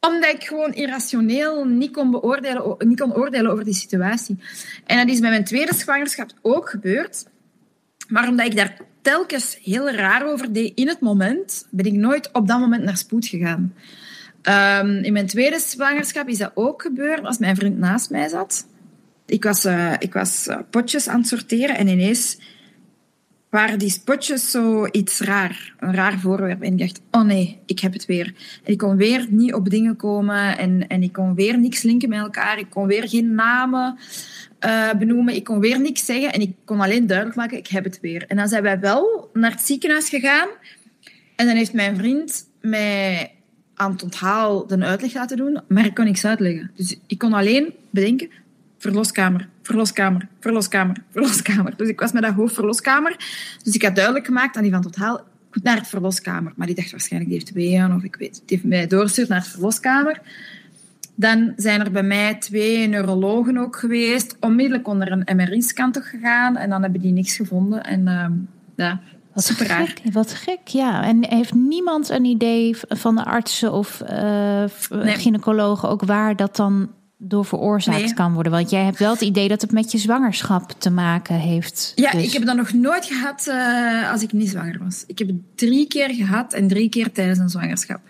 Omdat 0.00 0.34
ik 0.34 0.44
gewoon 0.44 0.74
irrationeel 0.74 1.64
niet 1.64 1.92
kon, 1.92 2.10
beoordelen, 2.10 2.76
niet 2.78 3.00
kon 3.00 3.14
oordelen 3.14 3.50
over 3.50 3.64
die 3.64 3.74
situatie. 3.74 4.38
En 4.86 4.96
dat 4.96 5.14
is 5.14 5.20
bij 5.20 5.30
mijn 5.30 5.44
tweede 5.44 5.74
zwangerschap 5.74 6.30
ook 6.42 6.70
gebeurd. 6.70 7.26
Maar 8.08 8.28
omdat 8.28 8.46
ik 8.46 8.56
daar 8.56 8.76
telkens 9.02 9.58
heel 9.62 9.90
raar 9.90 10.26
over 10.26 10.52
deed 10.52 10.72
in 10.74 10.88
het 10.88 11.00
moment, 11.00 11.66
ben 11.70 11.84
ik 11.86 11.92
nooit 11.92 12.32
op 12.32 12.48
dat 12.48 12.58
moment 12.58 12.82
naar 12.82 12.96
spoed 12.96 13.26
gegaan. 13.26 13.74
Um, 14.42 15.04
in 15.04 15.12
mijn 15.12 15.26
tweede 15.26 15.58
zwangerschap 15.58 16.28
is 16.28 16.38
dat 16.38 16.52
ook 16.54 16.82
gebeurd 16.82 17.24
als 17.24 17.38
mijn 17.38 17.56
vriend 17.56 17.78
naast 17.78 18.10
mij 18.10 18.28
zat. 18.28 18.66
Ik 19.26 19.44
was, 19.44 19.64
uh, 19.64 19.92
ik 19.98 20.12
was 20.12 20.46
uh, 20.48 20.58
potjes 20.70 21.08
aan 21.08 21.18
het 21.18 21.28
sorteren 21.28 21.76
en 21.76 21.88
ineens 21.88 22.38
waren 23.56 23.78
die 23.78 23.90
spotjes 23.90 24.50
zo 24.50 24.86
iets 24.90 25.20
raar. 25.20 25.74
Een 25.78 25.94
raar 25.94 26.18
voorwerp. 26.18 26.62
En 26.62 26.72
ik 26.72 26.78
dacht, 26.78 27.00
oh 27.10 27.22
nee, 27.22 27.58
ik 27.66 27.78
heb 27.80 27.92
het 27.92 28.06
weer. 28.06 28.34
Ik 28.64 28.78
kon 28.78 28.96
weer 28.96 29.26
niet 29.30 29.54
op 29.54 29.70
dingen 29.70 29.96
komen. 29.96 30.58
En, 30.58 30.86
en 30.88 31.02
ik 31.02 31.12
kon 31.12 31.34
weer 31.34 31.58
niks 31.58 31.82
linken 31.82 32.08
met 32.08 32.18
elkaar. 32.18 32.58
Ik 32.58 32.70
kon 32.70 32.86
weer 32.86 33.08
geen 33.08 33.34
namen 33.34 33.98
uh, 34.66 34.92
benoemen. 34.98 35.34
Ik 35.34 35.44
kon 35.44 35.60
weer 35.60 35.80
niks 35.80 36.04
zeggen. 36.04 36.32
En 36.32 36.40
ik 36.40 36.54
kon 36.64 36.80
alleen 36.80 37.06
duidelijk 37.06 37.36
maken, 37.36 37.58
ik 37.58 37.66
heb 37.66 37.84
het 37.84 38.00
weer. 38.00 38.24
En 38.28 38.36
dan 38.36 38.48
zijn 38.48 38.62
wij 38.62 38.80
wel 38.80 39.30
naar 39.32 39.50
het 39.50 39.60
ziekenhuis 39.60 40.08
gegaan. 40.08 40.48
En 41.36 41.46
dan 41.46 41.56
heeft 41.56 41.72
mijn 41.72 41.96
vriend 41.96 42.48
mij 42.60 43.30
aan 43.74 43.92
het 43.92 44.02
onthaal 44.02 44.66
de 44.66 44.78
uitleg 44.78 45.14
laten 45.14 45.36
doen. 45.36 45.60
Maar 45.68 45.86
ik 45.86 45.94
kon 45.94 46.04
niks 46.04 46.24
uitleggen. 46.24 46.70
Dus 46.74 46.98
ik 47.06 47.18
kon 47.18 47.32
alleen 47.32 47.74
bedenken, 47.90 48.30
verloskamer, 48.78 49.48
verloskamer, 49.62 50.28
verloskamer, 50.40 50.96
verloskamer. 51.10 51.76
Dus 51.76 51.88
ik 51.88 52.00
was 52.00 52.12
met 52.12 52.22
dat 52.22 52.32
hoofd 52.32 52.54
verloskamer. 52.54 53.16
Dus 53.62 53.74
ik 53.74 53.82
had 53.82 53.94
duidelijk 53.94 54.26
gemaakt 54.26 54.56
aan 54.56 54.62
die 54.62 54.72
van 54.72 54.82
Totaal, 54.82 55.20
goed 55.50 55.62
naar 55.62 55.76
het 55.76 55.86
verloskamer. 55.86 56.52
Maar 56.56 56.66
die 56.66 56.76
dacht 56.76 56.90
waarschijnlijk, 56.90 57.30
die 57.30 57.40
heeft 57.40 57.52
weeën 57.52 57.94
of 57.94 58.02
ik 58.02 58.16
weet 58.16 58.42
Die 58.46 58.56
heeft 58.56 58.68
mij 58.68 58.86
doorgestuurd 58.86 59.28
naar 59.28 59.40
het 59.40 59.48
verloskamer. 59.48 60.20
Dan 61.14 61.52
zijn 61.56 61.80
er 61.80 61.90
bij 61.90 62.02
mij 62.02 62.34
twee 62.34 62.86
neurologen 62.86 63.58
ook 63.58 63.76
geweest. 63.76 64.36
Onmiddellijk 64.40 64.88
onder 64.88 65.12
een 65.12 65.36
MRI-scan 65.36 65.92
toch 65.92 66.10
gegaan. 66.10 66.56
En 66.56 66.70
dan 66.70 66.82
hebben 66.82 67.00
die 67.00 67.12
niks 67.12 67.36
gevonden. 67.36 67.84
En 67.84 68.00
uh, 68.00 68.26
ja, 68.76 69.00
wat 69.32 69.44
super 69.44 69.66
gek, 69.66 70.00
wat 70.12 70.32
gek, 70.32 70.68
ja. 70.68 71.04
En 71.04 71.24
heeft 71.28 71.54
niemand 71.54 72.08
een 72.08 72.24
idee 72.24 72.76
van 72.88 73.14
de 73.14 73.24
artsen 73.24 73.72
of 73.72 74.02
uh, 74.10 74.64
nee. 74.90 75.14
gynaecologen 75.14 75.88
ook 75.88 76.04
waar 76.04 76.36
dat 76.36 76.56
dan 76.56 76.90
door 77.16 77.44
veroorzaakt 77.44 78.14
kan 78.14 78.32
worden? 78.32 78.52
Want 78.52 78.70
jij 78.70 78.84
hebt 78.84 78.98
wel 78.98 79.12
het 79.12 79.20
idee 79.20 79.48
dat 79.48 79.60
het 79.60 79.72
met 79.72 79.92
je 79.92 79.98
zwangerschap 79.98 80.70
te 80.78 80.90
maken 80.90 81.34
heeft. 81.34 81.92
Ja, 81.94 82.10
dus. 82.10 82.24
ik 82.24 82.32
heb 82.32 82.44
dat 82.44 82.56
nog 82.56 82.72
nooit 82.72 83.04
gehad 83.04 83.46
uh, 83.48 84.12
als 84.12 84.22
ik 84.22 84.32
niet 84.32 84.48
zwanger 84.48 84.78
was. 84.84 85.04
Ik 85.06 85.18
heb 85.18 85.28
het 85.28 85.40
drie 85.54 85.86
keer 85.86 86.14
gehad 86.14 86.52
en 86.52 86.68
drie 86.68 86.88
keer 86.88 87.12
tijdens 87.12 87.38
een 87.38 87.48
zwangerschap. 87.48 88.00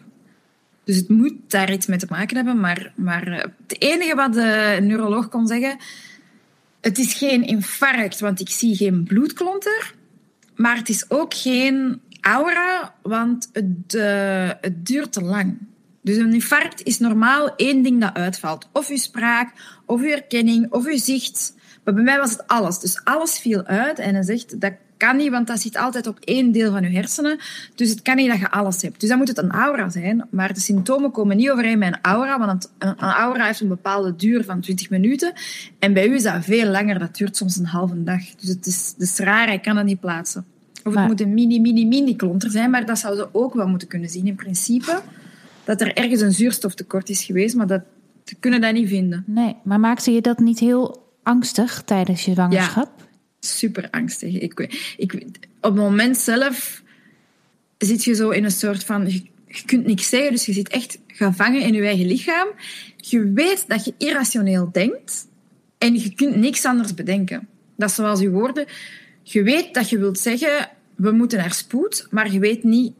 Dus 0.84 0.96
het 0.96 1.08
moet 1.08 1.34
daar 1.46 1.72
iets 1.72 1.86
mee 1.86 1.98
te 1.98 2.06
maken 2.08 2.36
hebben. 2.36 2.60
Maar, 2.60 2.92
maar 2.94 3.28
uh, 3.28 3.38
het 3.38 3.80
enige 3.82 4.14
wat 4.14 4.32
de 4.32 4.78
neuroloog 4.80 5.28
kon 5.28 5.46
zeggen... 5.46 5.76
Het 6.80 6.98
is 6.98 7.14
geen 7.14 7.46
infarct, 7.46 8.20
want 8.20 8.40
ik 8.40 8.48
zie 8.48 8.76
geen 8.76 9.04
bloedklonter. 9.04 9.94
Maar 10.54 10.76
het 10.76 10.88
is 10.88 11.10
ook 11.10 11.34
geen 11.34 12.00
aura, 12.20 12.94
want 13.02 13.48
het, 13.52 13.94
uh, 13.94 14.50
het 14.60 14.86
duurt 14.86 15.12
te 15.12 15.22
lang. 15.22 15.58
Dus 16.06 16.16
een 16.16 16.32
infarct 16.32 16.82
is 16.82 16.98
normaal 16.98 17.56
één 17.56 17.82
ding 17.82 18.00
dat 18.00 18.14
uitvalt. 18.14 18.68
Of 18.72 18.88
uw 18.88 18.96
spraak, 18.96 19.52
of 19.84 20.00
uw 20.00 20.08
herkenning, 20.08 20.72
of 20.72 20.86
uw 20.86 20.98
zicht. 20.98 21.54
Maar 21.84 21.94
bij 21.94 22.02
mij 22.02 22.18
was 22.18 22.30
het 22.30 22.46
alles. 22.46 22.78
Dus 22.78 23.00
alles 23.04 23.38
viel 23.38 23.64
uit. 23.64 23.98
En 23.98 24.14
hij 24.14 24.22
zegt, 24.22 24.60
dat 24.60 24.72
kan 24.96 25.16
niet, 25.16 25.30
want 25.30 25.46
dat 25.46 25.60
zit 25.60 25.76
altijd 25.76 26.06
op 26.06 26.18
één 26.20 26.52
deel 26.52 26.72
van 26.72 26.82
je 26.82 26.88
hersenen. 26.88 27.38
Dus 27.74 27.90
het 27.90 28.02
kan 28.02 28.16
niet 28.16 28.28
dat 28.28 28.38
je 28.38 28.50
alles 28.50 28.82
hebt. 28.82 29.00
Dus 29.00 29.08
dan 29.08 29.18
moet 29.18 29.28
het 29.28 29.38
een 29.38 29.50
aura 29.50 29.88
zijn. 29.88 30.26
Maar 30.30 30.54
de 30.54 30.60
symptomen 30.60 31.10
komen 31.10 31.36
niet 31.36 31.50
overeen 31.50 31.78
met 31.78 31.92
een 31.92 31.98
aura, 32.02 32.38
want 32.38 32.72
een, 32.78 32.98
aura 32.98 33.44
heeft 33.44 33.60
een 33.60 33.68
bepaalde 33.68 34.16
duur 34.16 34.44
van 34.44 34.60
20 34.60 34.90
minuten. 34.90 35.32
En 35.78 35.92
bij 35.92 36.08
u 36.08 36.14
is 36.14 36.22
dat 36.22 36.44
veel 36.44 36.70
langer. 36.70 36.98
Dat 36.98 37.16
duurt 37.16 37.36
soms 37.36 37.56
een 37.56 37.66
halve 37.66 38.02
dag. 38.02 38.22
Dus 38.40 38.48
het 38.48 38.66
is, 38.66 38.92
het 38.98 39.08
is 39.08 39.18
raar, 39.18 39.52
ik 39.52 39.62
kan 39.62 39.74
dat 39.74 39.84
niet 39.84 40.00
plaatsen. 40.00 40.44
Of 40.84 40.94
het 40.94 41.06
moet 41.06 41.20
een 41.20 41.34
mini, 41.34 41.60
mini, 41.60 41.86
mini 41.86 42.16
klonter 42.16 42.50
zijn, 42.50 42.70
maar 42.70 42.86
dat 42.86 42.98
zouden 42.98 43.24
ze 43.24 43.38
ook 43.38 43.54
wel 43.54 43.68
moeten 43.68 43.88
kunnen 43.88 44.08
zien 44.08 44.26
in 44.26 44.34
principe. 44.34 45.02
Dat 45.66 45.80
er 45.80 45.94
ergens 45.94 46.20
een 46.20 46.32
zuurstoftekort 46.32 47.08
is 47.08 47.24
geweest, 47.24 47.54
maar 47.54 47.66
dat, 47.66 47.82
ze 48.24 48.34
kunnen 48.34 48.60
dat 48.60 48.72
niet 48.72 48.88
vinden. 48.88 49.24
Nee, 49.26 49.56
maar 49.64 49.80
maakte 49.80 50.10
je 50.10 50.20
dat 50.20 50.38
niet 50.38 50.58
heel 50.58 51.12
angstig 51.22 51.82
tijdens 51.84 52.24
je 52.24 52.32
zwangerschap? 52.32 52.92
Ja, 52.98 53.04
super 53.40 53.88
angstig. 53.90 54.40
Ik, 54.40 54.78
ik, 54.96 55.14
op 55.14 55.22
het 55.60 55.74
moment 55.74 56.16
zelf 56.16 56.82
zit 57.78 58.04
je 58.04 58.14
zo 58.14 58.30
in 58.30 58.44
een 58.44 58.50
soort 58.50 58.84
van... 58.84 59.10
Je, 59.10 59.22
je 59.46 59.64
kunt 59.64 59.86
niks 59.86 60.08
zeggen, 60.08 60.30
dus 60.30 60.46
je 60.46 60.52
zit 60.52 60.68
echt 60.68 60.98
gevangen 61.06 61.60
in 61.60 61.74
je 61.74 61.82
eigen 61.82 62.06
lichaam. 62.06 62.48
Je 62.96 63.32
weet 63.32 63.64
dat 63.68 63.84
je 63.84 63.94
irrationeel 63.98 64.68
denkt 64.72 65.26
en 65.78 65.94
je 65.94 66.14
kunt 66.14 66.36
niks 66.36 66.64
anders 66.64 66.94
bedenken. 66.94 67.48
Dat 67.76 67.88
is 67.88 67.94
zoals 67.94 68.20
je 68.20 68.30
woorden. 68.30 68.66
Je 69.22 69.42
weet 69.42 69.74
dat 69.74 69.90
je 69.90 69.98
wilt 69.98 70.18
zeggen, 70.18 70.68
we 70.94 71.10
moeten 71.10 71.38
naar 71.38 71.52
spoed, 71.52 72.06
maar 72.10 72.32
je 72.32 72.38
weet 72.38 72.62
niet 72.62 72.92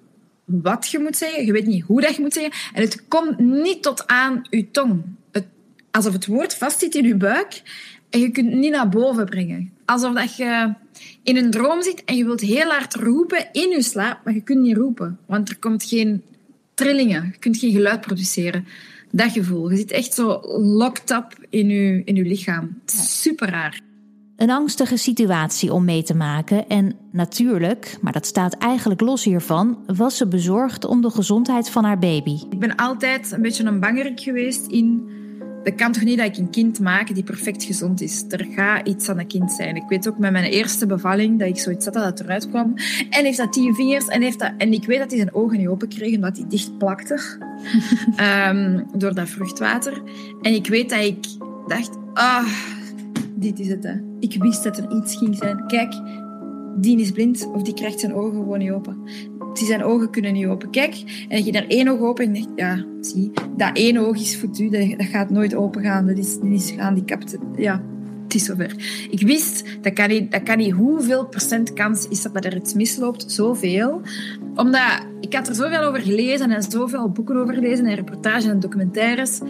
wat 0.47 0.89
je 0.91 0.99
moet 0.99 1.17
zeggen, 1.17 1.47
je 1.47 1.53
weet 1.53 1.67
niet 1.67 1.85
hoe 1.85 2.01
dat 2.01 2.17
je 2.17 2.23
moet 2.23 2.33
zeggen. 2.33 2.53
En 2.75 2.83
het 2.83 3.09
komt 3.09 3.39
niet 3.39 3.83
tot 3.83 4.07
aan 4.07 4.47
je 4.51 4.71
tong. 4.71 5.03
Het, 5.33 5.47
alsof 5.91 6.13
het 6.13 6.27
woord 6.27 6.55
vastzit 6.55 6.95
in 6.95 7.05
je 7.05 7.17
buik 7.17 7.63
en 8.11 8.21
je 8.21 8.31
kunt 8.31 8.51
het 8.51 8.59
niet 8.59 8.73
naar 8.73 8.89
boven 8.89 9.25
brengen. 9.25 9.73
Alsof 9.85 10.15
dat 10.15 10.37
je 10.37 10.75
in 11.23 11.37
een 11.37 11.51
droom 11.51 11.83
zit 11.83 12.05
en 12.05 12.17
je 12.17 12.25
wilt 12.25 12.41
heel 12.41 12.71
hard 12.71 12.95
roepen 12.95 13.49
in 13.53 13.71
je 13.71 13.83
slaap, 13.83 14.25
maar 14.25 14.35
je 14.35 14.43
kunt 14.43 14.61
niet 14.61 14.77
roepen. 14.77 15.19
Want 15.27 15.49
er 15.49 15.59
komt 15.59 15.85
geen 15.85 16.23
trillingen. 16.75 17.29
Je 17.33 17.39
kunt 17.39 17.57
geen 17.57 17.73
geluid 17.73 18.01
produceren. 18.01 18.67
Dat 19.11 19.31
gevoel. 19.31 19.71
Je 19.71 19.77
zit 19.77 19.91
echt 19.91 20.15
zo 20.15 20.41
locked 20.59 21.11
up 21.11 21.47
in 21.51 21.69
je, 21.69 22.03
in 22.05 22.15
je 22.15 22.25
lichaam. 22.25 22.81
Super 22.87 23.49
raar. 23.49 23.81
Een 24.37 24.51
angstige 24.51 24.97
situatie 24.97 25.73
om 25.73 25.85
mee 25.85 26.03
te 26.03 26.15
maken. 26.15 26.69
En 26.69 26.97
natuurlijk, 27.13 27.99
maar 28.01 28.13
dat 28.13 28.27
staat 28.27 28.55
eigenlijk 28.55 29.01
los 29.01 29.25
hiervan, 29.25 29.79
was 29.87 30.17
ze 30.17 30.29
bezorgd 30.29 30.85
om 30.85 31.01
de 31.01 31.11
gezondheid 31.11 31.71
van 31.71 31.85
haar 31.85 31.99
baby. 31.99 32.39
Ik 32.51 32.59
ben 32.59 32.75
altijd 32.75 33.33
een 33.33 33.43
beetje 33.43 33.65
een 33.65 33.81
bangerik 33.81 34.21
geweest 34.21 34.67
in. 34.67 35.09
Dat 35.63 35.75
kan 35.75 35.93
toch 35.93 36.03
niet 36.03 36.19
dat 36.19 36.27
ik 36.27 36.37
een 36.37 36.51
kind 36.51 36.81
maak 36.81 37.15
die 37.15 37.25
perfect 37.25 37.65
gezond 37.65 38.01
is. 38.01 38.25
Er 38.29 38.47
gaat 38.51 38.89
iets 38.89 39.09
aan 39.09 39.19
een 39.19 39.27
kind 39.27 39.53
zijn. 39.53 39.77
Ik 39.77 39.89
weet 39.89 40.09
ook 40.09 40.19
met 40.19 40.33
mijn 40.33 40.45
eerste 40.45 40.87
bevalling 40.87 41.39
dat 41.39 41.49
ik 41.49 41.59
zoiets 41.59 41.85
had 41.85 41.95
dat 41.95 42.05
het 42.05 42.21
eruit 42.21 42.49
kwam. 42.49 42.75
En 43.11 43.25
heeft 43.25 43.39
dat 43.39 43.53
tien 43.53 43.75
vingers 43.75 44.07
en, 44.07 44.23
heeft 44.23 44.39
dat, 44.39 44.53
en 44.59 44.73
ik 44.73 44.85
weet 44.85 44.99
dat 44.99 45.11
hij 45.11 45.19
zijn 45.19 45.35
ogen 45.35 45.59
niet 45.59 45.69
open 45.69 45.89
kreeg 45.89 46.15
omdat 46.15 46.37
hij 46.37 46.47
dicht 46.49 46.79
plakte 46.79 47.21
um, 48.49 48.87
door 49.01 49.15
dat 49.15 49.29
vruchtwater. 49.29 50.03
En 50.43 50.55
ik 50.55 50.67
weet 50.67 50.91
dat 50.91 51.01
ik 51.01 51.27
dacht, 51.67 51.91
ah, 52.15 52.47
dit 53.37 53.61
is 53.61 53.69
het. 53.69 53.83
Hè. 53.83 53.95
Ik 54.21 54.43
wist 54.43 54.63
dat 54.63 54.79
er 54.79 54.97
iets 54.97 55.17
ging 55.17 55.37
zijn. 55.37 55.67
Kijk, 55.67 55.95
die 56.77 57.01
is 57.01 57.11
blind 57.11 57.47
of 57.47 57.63
die 57.63 57.75
krijgt 57.75 58.01
zijn 58.01 58.15
ogen 58.15 58.39
gewoon 58.39 58.59
niet 58.59 58.71
open. 58.71 58.99
Die 59.53 59.67
zijn 59.67 59.85
ogen 59.85 60.11
kunnen 60.11 60.33
niet 60.33 60.47
open. 60.47 60.71
Kijk, 60.71 61.27
en 61.29 61.45
je 61.45 61.53
daar 61.53 61.67
één 61.67 61.89
oog 61.89 62.01
open 62.01 62.25
en 62.25 62.35
je 62.35 62.47
ja, 62.57 62.85
zie, 63.01 63.33
dat 63.57 63.71
één 63.73 63.97
oog 63.97 64.17
is 64.17 64.39
voor 64.39 64.49
u, 64.61 64.69
dat, 64.69 64.99
dat 64.99 65.07
gaat 65.07 65.31
nooit 65.31 65.55
open 65.55 65.83
gaan. 65.83 66.07
Dat 66.07 66.19
is, 66.19 66.39
dat 66.39 66.51
is 66.51 66.71
gehandicapt. 66.71 67.37
Ja, 67.57 67.83
het 68.23 68.35
is 68.35 68.45
zover. 68.45 68.75
Ik 69.11 69.21
wist, 69.21 69.65
dat 69.81 69.93
kan, 69.93 70.09
niet, 70.09 70.33
dat 70.33 70.43
kan 70.43 70.59
niet. 70.59 70.73
Hoeveel 70.73 71.27
procent 71.27 71.73
kans 71.73 72.09
is 72.09 72.23
dat 72.23 72.35
dat 72.35 72.45
er 72.45 72.57
iets 72.57 72.75
misloopt? 72.75 73.33
Zoveel. 73.33 74.01
Omdat 74.55 75.07
ik 75.21 75.35
had 75.35 75.49
er 75.49 75.55
zoveel 75.55 75.83
over 75.83 76.01
gelezen 76.01 76.51
en 76.51 76.63
zoveel 76.63 77.11
boeken 77.11 77.37
over 77.37 77.55
gelezen 77.55 77.87
en 77.87 77.95
reportages 77.95 78.45
en 78.45 78.61
documentaires. 78.61 79.41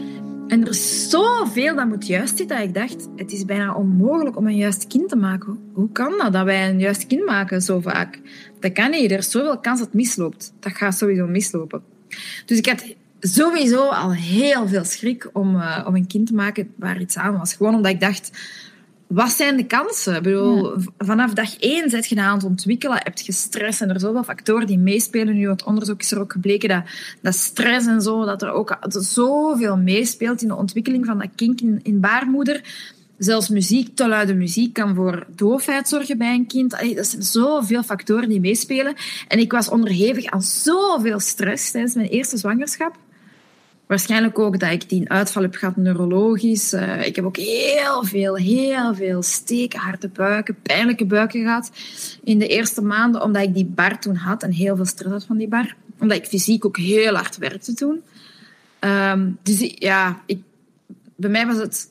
En 0.49 0.63
er 0.63 0.69
is 0.69 1.11
zoveel 1.11 1.75
dat 1.75 1.87
moet 1.87 2.07
juist 2.07 2.37
zitten 2.37 2.57
dat 2.57 2.67
ik 2.67 2.75
dacht, 2.75 3.09
het 3.17 3.33
is 3.33 3.45
bijna 3.45 3.75
onmogelijk 3.75 4.37
om 4.37 4.47
een 4.47 4.57
juist 4.57 4.87
kind 4.87 5.09
te 5.09 5.17
maken. 5.17 5.59
Hoe 5.73 5.93
kan 5.93 6.15
dat, 6.19 6.33
dat 6.33 6.45
wij 6.45 6.69
een 6.69 6.81
juist 6.81 7.07
kind 7.07 7.25
maken 7.25 7.63
zo 7.63 7.81
vaak? 7.81 8.21
Dat 8.61 8.73
kan 8.73 8.91
niet. 8.91 9.11
Er 9.11 9.19
is 9.19 9.31
zoveel 9.31 9.59
kans 9.59 9.79
dat 9.79 9.87
het 9.87 9.97
misloopt. 9.97 10.53
Dat 10.61 10.73
gaat 10.73 10.97
sowieso 10.97 11.27
mislopen. 11.27 11.83
Dus 12.45 12.59
ik 12.59 12.67
had 12.67 12.85
sowieso 13.21 13.89
al 13.89 14.13
heel 14.13 14.69
veel 14.69 14.85
schrik 14.85 15.31
om, 15.33 15.57
uh, 15.57 15.85
om 15.87 15.95
een 15.95 16.07
kind 16.07 16.27
te 16.27 16.35
maken 16.35 16.73
waar 16.77 17.01
iets 17.01 17.17
aan 17.17 17.39
was. 17.39 17.55
Gewoon 17.55 17.75
omdat 17.75 17.93
ik 17.93 18.01
dacht, 18.01 18.31
wat 19.07 19.31
zijn 19.31 19.57
de 19.57 19.67
kansen? 19.67 20.17
Ik 20.17 20.23
bedoel, 20.23 20.73
vanaf 20.99 21.33
dag 21.33 21.57
één 21.59 21.91
zet 21.91 22.07
je 22.07 22.21
aan 22.21 22.37
het 22.37 22.45
ontwikkelen, 22.45 23.01
heb 23.03 23.19
je 23.19 23.33
stress 23.33 23.81
en 23.81 23.91
er 23.91 24.01
zoveel 24.01 24.25
factoren 24.25 24.67
die 24.67 24.79
meespelen. 24.79 25.35
Nu, 25.35 25.49
het 25.49 25.65
onderzoek 25.65 26.01
is 26.01 26.13
er 26.13 26.21
ook 26.21 26.33
gebleken 26.33 26.69
dat, 26.69 26.83
dat 27.23 27.35
stress 27.35 27.87
en 27.87 28.03
zo, 28.03 28.25
dat 28.25 28.43
er 28.43 28.51
ook 28.51 28.79
zoveel 28.89 29.77
meespeelt 29.77 30.43
in 30.43 30.49
de 30.49 30.57
ontwikkeling 30.57 31.07
van 31.07 31.19
dat 31.19 31.29
kind 31.35 31.61
in, 31.61 31.81
in 31.83 32.01
baarmoeder. 32.01 32.61
Zelfs 33.19 33.49
muziek, 33.49 33.97
te 33.97 34.09
luide 34.09 34.35
muziek, 34.35 34.73
kan 34.73 34.95
voor 34.95 35.27
doofheid 35.29 35.89
zorgen 35.89 36.19
bij 36.19 36.35
een 36.35 36.47
kind. 36.47 36.75
Allee, 36.75 36.95
dat 36.95 37.07
zijn 37.07 37.23
zoveel 37.23 37.83
factoren 37.83 38.29
die 38.29 38.41
meespelen. 38.41 38.95
En 39.29 39.39
ik 39.39 39.53
was 39.53 39.69
onderhevig 39.69 40.27
aan 40.27 40.43
zoveel 40.43 41.21
stress 41.21 41.71
tijdens 41.71 41.95
mijn 41.95 42.09
eerste 42.09 42.37
zwangerschap. 42.37 42.97
Waarschijnlijk 43.87 44.39
ook 44.39 44.59
dat 44.59 44.71
ik 44.71 44.89
die 44.89 45.11
uitval 45.11 45.43
heb 45.43 45.55
gehad 45.55 45.77
neurologisch. 45.77 46.73
Uh, 46.73 47.07
ik 47.07 47.17
heb 47.17 47.25
ook 47.25 47.37
heel 47.37 48.05
veel, 48.05 48.37
heel 48.37 48.95
veel 48.95 49.23
steken, 49.23 49.79
harde 49.79 50.09
buiken, 50.09 50.57
pijnlijke 50.63 51.05
buiken 51.05 51.43
gehad 51.43 51.71
in 52.25 52.39
de 52.39 52.47
eerste 52.47 52.83
maanden, 52.83 53.23
omdat 53.23 53.43
ik 53.43 53.55
die 53.55 53.65
bar 53.65 53.99
toen 53.99 54.17
had 54.17 54.43
en 54.43 54.53
heel 54.53 54.77
veel 54.77 54.85
stress 54.85 55.13
had 55.13 55.25
van 55.25 55.37
die 55.37 55.49
bar. 55.49 55.77
Omdat 55.99 56.17
ik 56.17 56.27
fysiek 56.27 56.65
ook 56.65 56.77
heel 56.77 57.15
hard 57.15 57.37
werkte 57.37 57.75
toen. 57.75 58.03
Um, 58.81 59.39
dus 59.43 59.75
ja, 59.79 60.23
ik, 60.27 60.43
bij 61.17 61.31
mij 61.31 61.47
was 61.47 61.57
het 61.57 61.91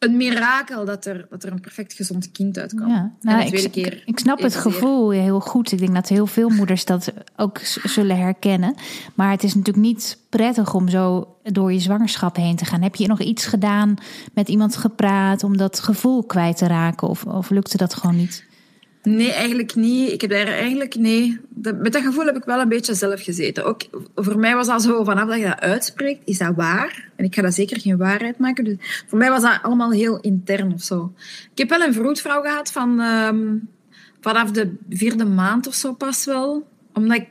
een 0.00 0.16
mirakel 0.16 0.84
dat 0.84 1.06
er, 1.06 1.26
dat 1.30 1.44
er 1.44 1.52
een 1.52 1.60
perfect 1.60 1.92
gezond 1.92 2.32
kind 2.32 2.58
uitkwam. 2.58 2.88
Ja, 2.88 3.12
nou, 3.20 3.44
ik, 3.44 3.70
keer 3.70 4.02
ik 4.04 4.18
snap 4.18 4.38
het 4.38 4.56
gevoel 4.56 5.10
heel 5.10 5.40
goed. 5.40 5.72
Ik 5.72 5.78
denk 5.78 5.94
dat 5.94 6.08
heel 6.08 6.26
veel 6.26 6.48
moeders 6.48 6.84
dat 6.84 7.12
ook 7.36 7.58
zullen 7.62 8.16
herkennen. 8.16 8.74
Maar 9.14 9.30
het 9.30 9.42
is 9.42 9.54
natuurlijk 9.54 9.86
niet 9.86 10.18
prettig 10.28 10.74
om 10.74 10.88
zo 10.88 11.36
door 11.42 11.72
je 11.72 11.78
zwangerschap 11.78 12.36
heen 12.36 12.56
te 12.56 12.64
gaan. 12.64 12.82
Heb 12.82 12.94
je 12.94 13.06
nog 13.06 13.20
iets 13.20 13.46
gedaan, 13.46 13.94
met 14.34 14.48
iemand 14.48 14.76
gepraat 14.76 15.44
om 15.44 15.56
dat 15.56 15.80
gevoel 15.80 16.24
kwijt 16.24 16.56
te 16.56 16.66
raken? 16.66 17.08
Of, 17.08 17.24
of 17.24 17.50
lukte 17.50 17.76
dat 17.76 17.94
gewoon 17.94 18.16
niet? 18.16 18.48
Nee, 19.02 19.32
eigenlijk 19.32 19.74
niet. 19.74 20.12
Ik 20.12 20.20
heb 20.20 20.30
daar 20.30 20.46
eigenlijk, 20.46 20.94
nee. 20.94 21.40
met 21.62 21.92
dat 21.92 22.02
gevoel 22.02 22.24
heb 22.24 22.36
ik 22.36 22.44
wel 22.44 22.60
een 22.60 22.68
beetje 22.68 22.94
zelf 22.94 23.22
gezeten. 23.22 23.64
Ook 23.64 23.82
voor 24.14 24.38
mij 24.38 24.54
was 24.54 24.66
dat 24.66 24.82
zo, 24.82 25.04
vanaf 25.04 25.28
dat 25.28 25.38
je 25.38 25.44
dat 25.44 25.60
uitspreekt, 25.60 26.20
is 26.24 26.38
dat 26.38 26.54
waar? 26.56 27.08
En 27.16 27.24
ik 27.24 27.34
ga 27.34 27.42
dat 27.42 27.54
zeker 27.54 27.80
geen 27.80 27.96
waarheid 27.96 28.38
maken. 28.38 28.64
Dus 28.64 28.76
voor 29.06 29.18
mij 29.18 29.30
was 29.30 29.42
dat 29.42 29.58
allemaal 29.62 29.90
heel 29.90 30.20
intern 30.20 30.72
of 30.72 30.82
zo. 30.82 31.12
Ik 31.52 31.58
heb 31.58 31.68
wel 31.68 31.80
een 31.80 31.94
vroedvrouw 31.94 32.42
gehad 32.42 32.72
van 32.72 33.00
um, 33.00 33.68
vanaf 34.20 34.50
de 34.50 34.74
vierde 34.88 35.24
maand 35.24 35.66
of 35.66 35.74
zo 35.74 35.92
pas 35.92 36.24
wel. 36.24 36.68
Omdat 36.92 37.16
ik 37.16 37.26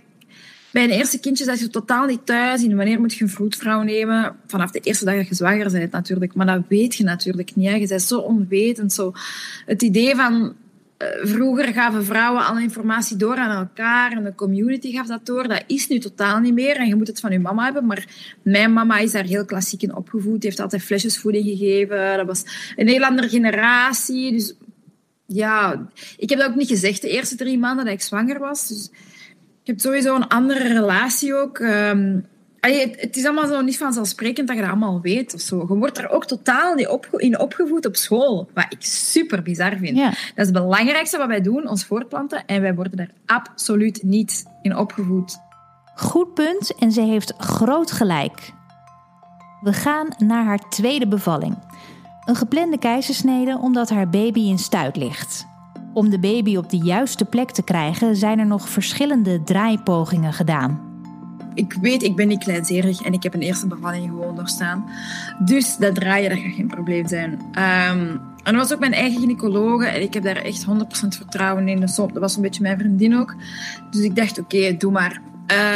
bij 0.72 0.84
een 0.84 0.90
eerste 0.90 1.20
kindje 1.20 1.44
zat 1.44 1.60
je 1.60 1.70
totaal 1.70 2.06
niet 2.06 2.26
thuis 2.26 2.64
in 2.64 2.76
wanneer 2.76 3.00
moet 3.00 3.14
je 3.14 3.24
een 3.24 3.30
vroedvrouw 3.30 3.82
nemen. 3.82 4.36
Vanaf 4.48 4.72
de 4.72 4.80
eerste 4.80 5.06
dag 5.06 5.16
dat 5.16 5.28
je 5.28 5.36
zwanger 5.36 5.72
bent 5.72 5.92
natuurlijk. 5.92 6.36
Maar 6.36 6.46
dat 6.46 6.62
weet 6.68 6.96
je 6.96 7.04
natuurlijk 7.04 7.56
niet. 7.56 7.70
Hè. 7.70 7.76
Je 7.76 7.88
bent 7.88 8.02
zo 8.02 8.20
onwetend. 8.20 8.94
Zo. 8.94 9.12
Het 9.66 9.82
idee 9.82 10.16
van 10.16 10.56
vroeger 11.22 11.74
gaven 11.74 12.06
vrouwen 12.06 12.46
alle 12.46 12.62
informatie 12.62 13.18
door 13.18 13.36
aan 13.36 13.58
elkaar 13.58 14.12
en 14.12 14.24
de 14.24 14.36
community 14.36 14.92
gaf 14.92 15.08
dat 15.08 15.26
door. 15.26 15.48
Dat 15.48 15.64
is 15.68 15.88
nu 15.88 16.00
totaal 16.00 16.40
niet 16.40 16.54
meer 16.54 16.76
en 16.76 16.88
je 16.88 16.96
moet 16.96 17.08
het 17.08 17.20
van 17.20 17.32
je 17.32 17.40
mama 17.40 17.64
hebben. 17.64 17.86
Maar 17.86 18.06
mijn 18.42 18.74
mama 18.74 18.98
is 18.98 19.12
daar 19.12 19.24
heel 19.24 19.46
klassiek 19.46 19.82
in 19.82 19.96
opgevoed. 19.96 20.44
Heeft 20.44 20.60
altijd 20.60 20.84
flesjesvoeding 20.84 21.46
gegeven. 21.46 22.18
Dat 22.18 22.26
was 22.26 22.74
een 22.76 22.88
heel 22.88 23.04
andere 23.04 23.30
generatie. 23.30 24.32
Dus 24.32 24.54
ja, 25.26 25.88
ik 26.18 26.30
heb 26.30 26.40
dat 26.40 26.50
ook 26.50 26.56
niet 26.56 26.68
gezegd 26.68 27.02
de 27.02 27.10
eerste 27.10 27.36
drie 27.36 27.58
maanden 27.58 27.86
dat 27.86 27.94
ik 27.94 28.02
zwanger 28.02 28.40
was. 28.40 28.68
Dus 28.68 28.90
ik 29.62 29.68
heb 29.68 29.80
sowieso 29.80 30.16
een 30.16 30.28
andere 30.28 30.68
relatie 30.68 31.36
ook. 31.36 31.60
Um, 31.60 32.26
het 32.62 33.16
is 33.16 33.26
allemaal 33.26 33.48
zo 33.48 33.62
niet 33.62 33.78
vanzelfsprekend 33.78 34.48
dat 34.48 34.56
je 34.56 34.62
dat 34.62 34.72
allemaal 34.72 35.02
weet 35.02 35.34
of 35.34 35.42
zo. 35.42 35.66
Je 35.68 35.76
wordt 35.76 35.98
er 35.98 36.10
ook 36.10 36.26
totaal 36.26 36.74
niet 36.74 36.90
in 37.12 37.40
opgevoed 37.40 37.86
op 37.86 37.96
school, 37.96 38.50
wat 38.54 38.66
ik 38.70 38.84
super 38.84 39.42
bizar 39.42 39.78
vind. 39.78 39.98
Dat 39.98 40.14
is 40.36 40.46
het 40.46 40.54
belangrijkste 40.54 41.18
wat 41.18 41.28
wij 41.28 41.42
doen, 41.42 41.68
ons 41.68 41.86
voortplanten, 41.86 42.46
en 42.46 42.62
wij 42.62 42.76
worden 42.76 43.00
er 43.00 43.12
absoluut 43.26 44.04
niet 44.04 44.46
in 44.62 44.78
opgevoed. 44.78 45.38
Goed 45.96 46.34
punt 46.34 46.76
en 46.80 46.92
ze 46.92 47.02
heeft 47.02 47.34
groot 47.38 47.92
gelijk. 47.92 48.52
We 49.62 49.74
gaan 49.74 50.08
naar 50.18 50.44
haar 50.44 50.70
tweede 50.70 51.08
bevalling. 51.08 51.58
Een 52.26 52.36
geplande 52.36 52.78
keizersnede 52.78 53.58
omdat 53.62 53.90
haar 53.90 54.10
baby 54.10 54.40
in 54.40 54.60
stuit 54.60 54.96
ligt. 54.96 55.48
Om 55.94 56.10
de 56.10 56.20
baby 56.20 56.56
op 56.56 56.70
de 56.70 56.78
juiste 56.78 57.26
plek 57.26 57.52
te 57.52 57.64
krijgen 57.64 58.16
zijn 58.16 58.40
er 58.40 58.46
nog 58.46 58.70
verschillende 58.70 59.44
draaipogingen 59.44 60.34
gedaan 60.34 60.89
ik 61.54 61.74
weet, 61.82 62.04
ik 62.04 62.16
ben 62.16 62.28
niet 62.28 62.44
kleinzerig 62.44 63.02
en 63.02 63.14
ik 63.14 63.24
heb 63.24 63.34
een 63.34 63.42
eerste 63.42 63.68
bevalling 63.68 64.10
gewoon 64.10 64.36
doorstaan. 64.36 64.90
Dus 65.46 65.78
dat 65.78 65.96
draaien, 65.96 66.30
dat 66.30 66.40
gaat 66.40 66.54
geen 66.54 66.68
probleem 66.68 67.08
zijn. 67.08 67.32
Um, 67.32 68.22
En 68.44 68.56
dat 68.56 68.64
was 68.64 68.74
ook 68.74 68.80
mijn 68.80 68.94
eigen 68.94 69.20
gynaecologe. 69.20 69.86
En 69.86 70.02
ik 70.02 70.14
heb 70.14 70.24
daar 70.24 70.36
echt 70.36 70.66
100% 70.66 70.68
vertrouwen 71.08 71.68
in. 71.68 71.80
Dat 71.80 72.12
was 72.14 72.36
een 72.36 72.42
beetje 72.42 72.62
mijn 72.62 72.78
vriendin 72.78 73.18
ook. 73.18 73.36
Dus 73.92 74.02
ik 74.02 74.16
dacht, 74.16 74.40
oké, 74.40 74.76
doe 74.78 74.92
maar. 74.92 75.22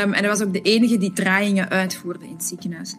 Um, 0.05 0.13
en 0.13 0.23
dat 0.23 0.37
was 0.37 0.47
ook 0.47 0.53
de 0.53 0.61
enige 0.61 0.97
die 0.97 1.13
draaiingen 1.13 1.69
uitvoerde 1.69 2.25
in 2.25 2.33
het 2.33 2.43
ziekenhuis. 2.43 2.95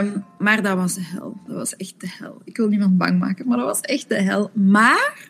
Um, 0.00 0.24
maar 0.38 0.62
dat 0.62 0.76
was 0.76 0.94
de 0.94 1.04
hel. 1.04 1.36
Dat 1.46 1.56
was 1.56 1.76
echt 1.76 1.94
de 1.98 2.08
hel. 2.18 2.40
Ik 2.44 2.56
wil 2.56 2.68
niemand 2.68 2.98
bang 2.98 3.18
maken, 3.18 3.48
maar 3.48 3.56
dat 3.56 3.66
was 3.66 3.80
echt 3.80 4.08
de 4.08 4.22
hel. 4.22 4.50
Maar 4.52 5.28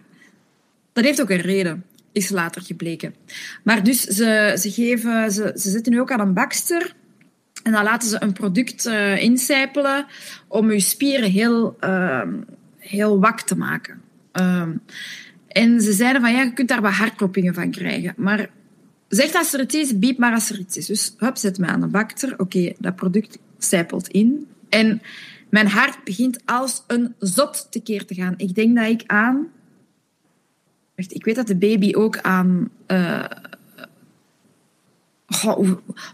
dat 0.92 1.04
heeft 1.04 1.20
ook 1.20 1.30
een 1.30 1.40
reden, 1.40 1.84
is 2.12 2.30
later 2.30 2.62
gebleken. 2.62 3.14
Maar 3.64 3.84
dus 3.84 4.02
ze, 4.02 4.56
ze, 4.58 4.70
geven, 4.70 5.32
ze, 5.32 5.52
ze 5.54 5.70
zitten 5.70 5.92
nu 5.92 6.00
ook 6.00 6.12
aan 6.12 6.20
een 6.20 6.34
bakster. 6.34 6.94
En 7.62 7.72
dan 7.72 7.84
laten 7.84 8.08
ze 8.08 8.22
een 8.22 8.32
product 8.32 8.86
uh, 8.86 9.22
incijpelen 9.22 10.06
om 10.48 10.72
je 10.72 10.80
spieren 10.80 11.30
heel, 11.30 11.76
uh, 11.80 12.22
heel 12.78 13.20
wak 13.20 13.40
te 13.40 13.56
maken. 13.56 14.00
Um, 14.32 14.80
en 15.48 15.80
ze 15.80 15.92
zeiden 15.92 16.20
van 16.20 16.32
ja, 16.32 16.42
je 16.42 16.52
kunt 16.52 16.68
daar 16.68 16.80
wat 16.80 16.92
hartkloppingen 16.92 17.54
van 17.54 17.70
krijgen. 17.70 18.14
Maar 18.16 18.50
zeg 19.08 19.34
als 19.34 19.52
er 19.52 19.60
iets 19.60 19.74
is, 19.74 19.98
biep 19.98 20.18
maar 20.18 20.34
als 20.34 20.50
er 20.50 20.58
iets 20.58 20.76
is. 20.76 20.86
Dus 20.86 21.14
hup, 21.18 21.36
zet 21.36 21.58
me 21.58 21.66
aan 21.66 21.80
de 21.80 21.86
bakter. 21.86 22.34
Oké, 22.38 22.72
dat 22.78 22.96
product 22.96 23.38
zijpelt 23.58 24.08
in. 24.08 24.46
En 24.68 25.02
mijn 25.50 25.68
hart 25.68 26.04
begint 26.04 26.38
als 26.44 26.84
een 26.86 27.14
zot 27.18 27.66
tekeer 27.70 28.06
te 28.06 28.14
gaan. 28.14 28.34
Ik 28.36 28.54
denk 28.54 28.76
dat 28.76 28.88
ik 28.88 29.02
aan... 29.06 29.46
Ik 31.06 31.24
weet 31.24 31.34
dat 31.34 31.46
de 31.46 31.56
baby 31.56 31.94
ook 31.94 32.18
aan... 32.18 32.70
Uh, 32.86 33.24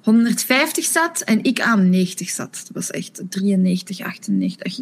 150 0.03 0.85
zat 0.85 1.21
en 1.21 1.45
ik 1.45 1.61
aan 1.61 1.91
90 1.91 2.29
zat. 2.31 2.53
Dat 2.53 2.71
was 2.73 2.91
echt 2.91 3.23
93, 3.29 4.01
98. 4.01 4.81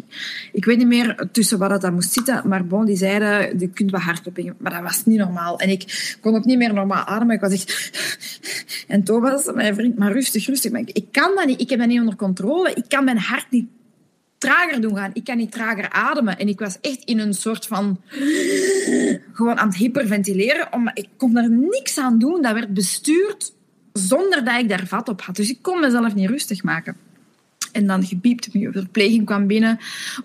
Ik 0.51 0.65
weet 0.65 0.77
niet 0.77 0.87
meer 0.87 1.29
tussen 1.31 1.59
wat 1.59 1.81
dat 1.81 1.91
moest 1.91 2.11
zitten, 2.11 2.47
maar 2.47 2.67
bon, 2.67 2.85
die 2.85 2.95
zeiden, 2.95 3.59
je 3.59 3.67
kunt 3.67 3.91
wat 3.91 4.01
hartkloppingen. 4.01 4.55
Maar 4.57 4.71
dat 4.71 4.81
was 4.81 5.05
niet 5.05 5.17
normaal. 5.17 5.59
En 5.59 5.69
ik 5.69 6.17
kon 6.21 6.35
ook 6.35 6.45
niet 6.45 6.57
meer 6.57 6.73
normaal 6.73 7.05
ademen. 7.05 7.35
Ik 7.35 7.41
was 7.41 7.53
echt... 7.53 7.91
En 8.87 9.03
Thomas, 9.03 9.51
mijn 9.53 9.75
vriend, 9.75 9.97
maar 9.97 10.11
rustig, 10.11 10.45
rustig. 10.45 10.71
Maar 10.71 10.81
ik, 10.81 10.89
ik 10.89 11.05
kan 11.11 11.35
dat 11.35 11.45
niet. 11.45 11.61
Ik 11.61 11.69
heb 11.69 11.79
dat 11.79 11.87
niet 11.87 11.99
onder 11.99 12.15
controle. 12.15 12.73
Ik 12.73 12.85
kan 12.87 13.03
mijn 13.03 13.17
hart 13.17 13.45
niet 13.49 13.67
trager 14.37 14.81
doen 14.81 14.95
gaan. 14.95 15.11
Ik 15.13 15.23
kan 15.23 15.37
niet 15.37 15.51
trager 15.51 15.89
ademen. 15.89 16.37
En 16.37 16.47
ik 16.47 16.59
was 16.59 16.77
echt 16.81 17.03
in 17.03 17.19
een 17.19 17.33
soort 17.33 17.65
van... 17.65 17.99
Gewoon 19.33 19.57
aan 19.57 19.67
het 19.67 19.77
hyperventileren. 19.77 20.73
Om, 20.73 20.91
ik 20.93 21.07
kon 21.17 21.37
er 21.37 21.49
niks 21.49 21.97
aan 21.97 22.19
doen. 22.19 22.41
Dat 22.41 22.53
werd 22.53 22.73
bestuurd 22.73 23.53
zonder 23.93 24.45
dat 24.45 24.59
ik 24.59 24.69
daar 24.69 24.87
vat 24.87 25.09
op 25.09 25.21
had. 25.21 25.35
Dus 25.35 25.49
ik 25.49 25.61
kon 25.61 25.79
mezelf 25.79 26.15
niet 26.15 26.29
rustig 26.29 26.63
maken. 26.63 26.95
En 27.73 27.87
dan 27.87 28.05
gebiept 28.05 28.53
me. 28.53 28.59
De 28.59 28.71
verpleging 28.71 29.25
kwam 29.25 29.47
binnen. 29.47 29.79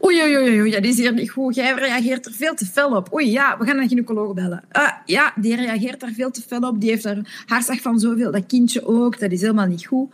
Oei, 0.05 0.23
oei, 0.23 0.37
oei, 0.37 0.61
oei, 0.61 0.71
dat 0.71 0.85
is 0.85 0.97
hier 0.97 1.13
niet 1.13 1.31
goed. 1.31 1.55
Jij 1.55 1.75
reageert 1.75 2.27
er 2.27 2.33
veel 2.33 2.55
te 2.55 2.67
fel 2.67 2.97
op. 2.97 3.15
Oei, 3.15 3.31
ja, 3.31 3.59
we 3.59 3.65
gaan 3.65 3.79
een 3.79 3.89
gynaecoloog 3.89 4.35
bellen. 4.35 4.65
Uh, 4.73 4.91
ja, 5.05 5.33
die 5.37 5.57
reageert 5.57 6.01
daar 6.01 6.13
veel 6.13 6.31
te 6.31 6.43
fel 6.43 6.61
op. 6.61 6.81
Die 6.81 6.91
heeft 6.91 7.05
er 7.05 7.43
hartslag 7.47 7.81
van 7.81 7.99
zoveel. 7.99 8.33
Dat 8.33 8.47
kindje 8.47 8.87
ook. 8.87 9.19
Dat 9.19 9.31
is 9.31 9.41
helemaal 9.41 9.67
niet 9.67 9.87
goed. 9.87 10.13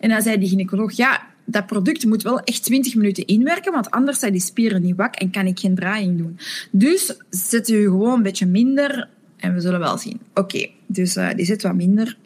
En 0.00 0.08
dan 0.08 0.22
zei 0.22 0.38
die 0.38 0.48
gynaecoloog, 0.48 0.92
ja, 0.92 1.22
dat 1.44 1.66
product 1.66 2.04
moet 2.04 2.22
wel 2.22 2.40
echt 2.40 2.62
20 2.62 2.94
minuten 2.94 3.26
inwerken, 3.26 3.72
want 3.72 3.90
anders 3.90 4.18
zijn 4.18 4.32
die 4.32 4.40
spieren 4.40 4.82
niet 4.82 4.96
wak 4.96 5.14
en 5.14 5.30
kan 5.30 5.46
ik 5.46 5.60
geen 5.60 5.74
draaiing 5.74 6.18
doen. 6.18 6.38
Dus 6.70 7.16
zet 7.30 7.68
u 7.68 7.82
gewoon 7.82 8.14
een 8.14 8.22
beetje 8.22 8.46
minder 8.46 9.08
en 9.36 9.54
we 9.54 9.60
zullen 9.60 9.80
wel 9.80 9.98
zien. 9.98 10.20
Oké, 10.34 10.68
dus 10.86 11.16
uh, 11.16 11.28
die 11.34 11.44
zit 11.44 11.62
wat 11.62 11.74
minder 11.74 12.16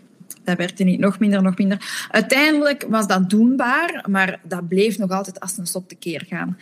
dat 0.47 0.57
werkte 0.57 0.85
niet. 0.85 1.01
Nog 1.01 1.19
minder, 1.19 1.43
nog 1.43 1.59
minder. 1.59 2.07
Uiteindelijk 2.11 2.87
was 2.89 3.07
dat 3.07 3.31
doenbaar, 3.31 4.05
maar 4.09 4.41
dat 4.43 4.69
bleef 4.69 4.99
nog 4.99 5.11
altijd 5.11 5.41
als 5.41 5.59
een 5.59 5.67
stop 5.67 5.93
keer 5.99 6.25
gaan. 6.29 6.57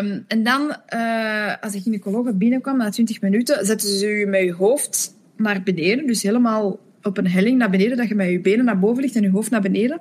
Um, 0.00 0.24
en 0.28 0.42
dan, 0.42 0.76
uh, 0.94 1.52
als 1.60 1.72
de 1.72 1.80
gynaecoloog 1.80 2.34
binnenkwam, 2.34 2.76
na 2.76 2.90
20 2.90 3.20
minuten, 3.20 3.66
zetten 3.66 3.88
ze 3.88 4.20
u 4.20 4.26
met 4.26 4.42
je 4.42 4.52
hoofd 4.52 5.14
naar 5.36 5.62
beneden. 5.62 6.06
Dus 6.06 6.22
helemaal 6.22 6.78
op 7.02 7.18
een 7.18 7.28
helling 7.28 7.58
naar 7.58 7.70
beneden, 7.70 7.96
dat 7.96 8.08
je 8.08 8.14
met 8.14 8.30
je 8.30 8.40
benen 8.40 8.64
naar 8.64 8.78
boven 8.78 9.02
ligt 9.02 9.16
en 9.16 9.22
je 9.22 9.30
hoofd 9.30 9.50
naar 9.50 9.60
beneden. 9.60 10.00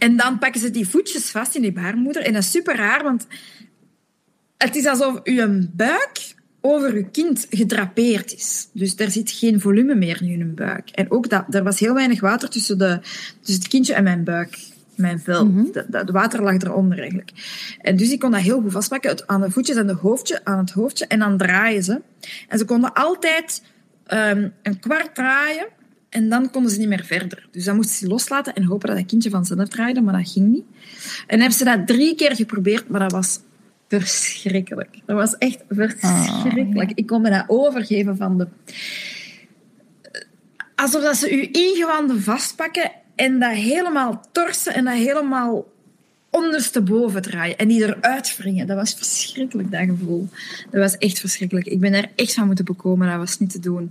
En 0.00 0.16
dan 0.16 0.38
pakken 0.38 0.60
ze 0.60 0.70
die 0.70 0.88
voetjes 0.88 1.30
vast 1.30 1.54
in 1.54 1.62
die 1.62 1.72
baarmoeder. 1.72 2.22
En 2.22 2.32
dat 2.32 2.42
is 2.42 2.50
super 2.50 2.76
raar, 2.76 3.02
want 3.02 3.26
het 4.56 4.76
is 4.76 4.86
alsof 4.86 5.20
uw 5.24 5.66
buik 5.72 6.34
over 6.60 6.96
je 6.96 7.10
kind 7.10 7.46
gedrapeerd 7.50 8.34
is. 8.34 8.68
Dus 8.72 8.94
er 8.96 9.10
zit 9.10 9.30
geen 9.30 9.60
volume 9.60 9.94
meer 9.94 10.22
in 10.22 10.40
hun 10.40 10.54
buik. 10.54 10.90
En 10.90 11.10
ook 11.10 11.28
dat, 11.28 11.54
er 11.54 11.62
was 11.62 11.80
heel 11.80 11.94
weinig 11.94 12.20
water 12.20 12.48
tussen, 12.48 12.78
de, 12.78 12.98
tussen 13.40 13.62
het 13.62 13.68
kindje 13.68 13.94
en 13.94 14.02
mijn 14.02 14.24
buik. 14.24 14.58
Mijn 14.94 15.20
vel. 15.20 15.46
Mm 15.46 15.70
Het 15.90 16.10
water 16.10 16.42
lag 16.42 16.54
eronder 16.54 16.98
eigenlijk. 16.98 17.30
En 17.80 17.96
dus 17.96 18.10
ik 18.10 18.18
kon 18.18 18.30
dat 18.30 18.40
heel 18.40 18.60
goed 18.60 18.72
vastpakken 18.72 19.28
aan 19.28 19.40
de 19.40 19.50
voetjes 19.50 19.76
en 19.76 19.86
de 19.86 19.92
hoofdje, 19.92 20.44
aan 20.44 20.58
het 20.58 20.70
hoofdje. 20.70 21.06
En 21.06 21.18
dan 21.18 21.36
draaien 21.36 21.82
ze. 21.82 22.00
En 22.48 22.58
ze 22.58 22.64
konden 22.64 22.92
altijd 22.92 23.62
um, 24.08 24.52
een 24.62 24.78
kwart 24.80 25.14
draaien. 25.14 25.66
En 26.10 26.28
dan 26.28 26.50
konden 26.50 26.72
ze 26.72 26.78
niet 26.78 26.88
meer 26.88 27.04
verder. 27.04 27.48
Dus 27.50 27.64
dan 27.64 27.76
moesten 27.76 27.96
ze 27.96 28.06
loslaten 28.06 28.54
en 28.54 28.64
hopen 28.64 28.88
dat 28.88 28.96
dat 28.96 29.06
kindje 29.06 29.30
vanzelf 29.30 29.68
draaide. 29.68 30.00
Maar 30.00 30.16
dat 30.16 30.30
ging 30.30 30.48
niet. 30.48 30.64
En 31.26 31.38
hebben 31.38 31.58
ze 31.58 31.64
dat 31.64 31.86
drie 31.86 32.14
keer 32.14 32.36
geprobeerd. 32.36 32.88
Maar 32.88 33.00
dat 33.00 33.12
was 33.12 33.38
verschrikkelijk. 33.88 34.98
Dat 35.06 35.16
was 35.16 35.36
echt 35.38 35.64
verschrikkelijk. 35.68 36.92
Ik 36.94 37.06
kon 37.06 37.22
me 37.22 37.30
dat 37.30 37.44
overgeven 37.46 38.16
van 38.16 38.38
de... 38.38 38.46
Alsof 40.74 41.02
dat 41.02 41.16
ze 41.16 41.36
je 41.36 41.50
ingewanden 41.50 42.22
vastpakken 42.22 42.92
en 43.14 43.38
dat 43.38 43.52
helemaal 43.52 44.22
torsen 44.32 44.74
en 44.74 44.84
dat 44.84 44.94
helemaal 44.94 45.66
ondersteboven 46.30 47.22
draaien 47.22 47.58
en 47.58 47.68
die 47.68 47.82
eruit 47.82 48.36
wringen. 48.36 48.66
Dat 48.66 48.76
was 48.76 48.94
verschrikkelijk, 48.94 49.70
dat 49.70 49.84
gevoel. 49.84 50.28
Dat 50.70 50.80
was 50.80 50.96
echt 50.96 51.18
verschrikkelijk. 51.18 51.66
Ik 51.66 51.80
ben 51.80 51.92
er 51.92 52.10
echt 52.14 52.34
van 52.34 52.46
moeten 52.46 52.64
bekomen. 52.64 53.08
Dat 53.08 53.18
was 53.18 53.38
niet 53.38 53.50
te 53.50 53.60
doen. 53.60 53.82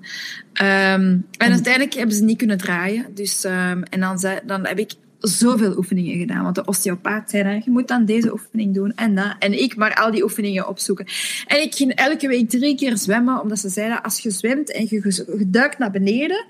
Um, 0.62 1.26
en 1.38 1.52
uiteindelijk 1.52 1.94
hebben 1.94 2.16
ze 2.16 2.24
niet 2.24 2.38
kunnen 2.38 2.58
draaien. 2.58 3.06
Dus, 3.14 3.44
um, 3.44 3.84
en 3.84 4.00
dan, 4.00 4.20
zei, 4.20 4.40
dan 4.46 4.66
heb 4.66 4.80
ik 4.80 4.92
zoveel 5.20 5.78
oefeningen 5.78 6.18
gedaan. 6.18 6.44
Want 6.44 6.56
de 6.56 6.66
osteopaat 6.66 7.30
zei 7.30 7.44
dan, 7.44 7.62
je 7.66 7.72
moet 7.72 7.88
dan 7.88 8.06
deze 8.06 8.32
oefening 8.32 8.74
doen 8.74 8.92
en 8.96 9.16
dat. 9.16 9.36
En 9.40 9.62
ik 9.62 9.76
maar 9.76 9.94
al 9.94 10.12
die 10.12 10.24
oefeningen 10.24 10.68
opzoeken. 10.68 11.06
En 11.48 11.62
ik 11.62 11.76
ging 11.76 11.92
elke 11.92 12.28
week 12.28 12.50
drie 12.50 12.76
keer 12.76 12.98
zwemmen, 12.98 13.42
omdat 13.42 13.60
ze 13.60 13.70
zeiden, 13.70 14.04
als 14.04 14.20
je 14.20 14.32
zwemt 14.32 14.72
en 14.72 14.86
je, 14.90 15.46
duikt 15.48 15.78
naar 15.78 15.92
beneden 15.92 16.46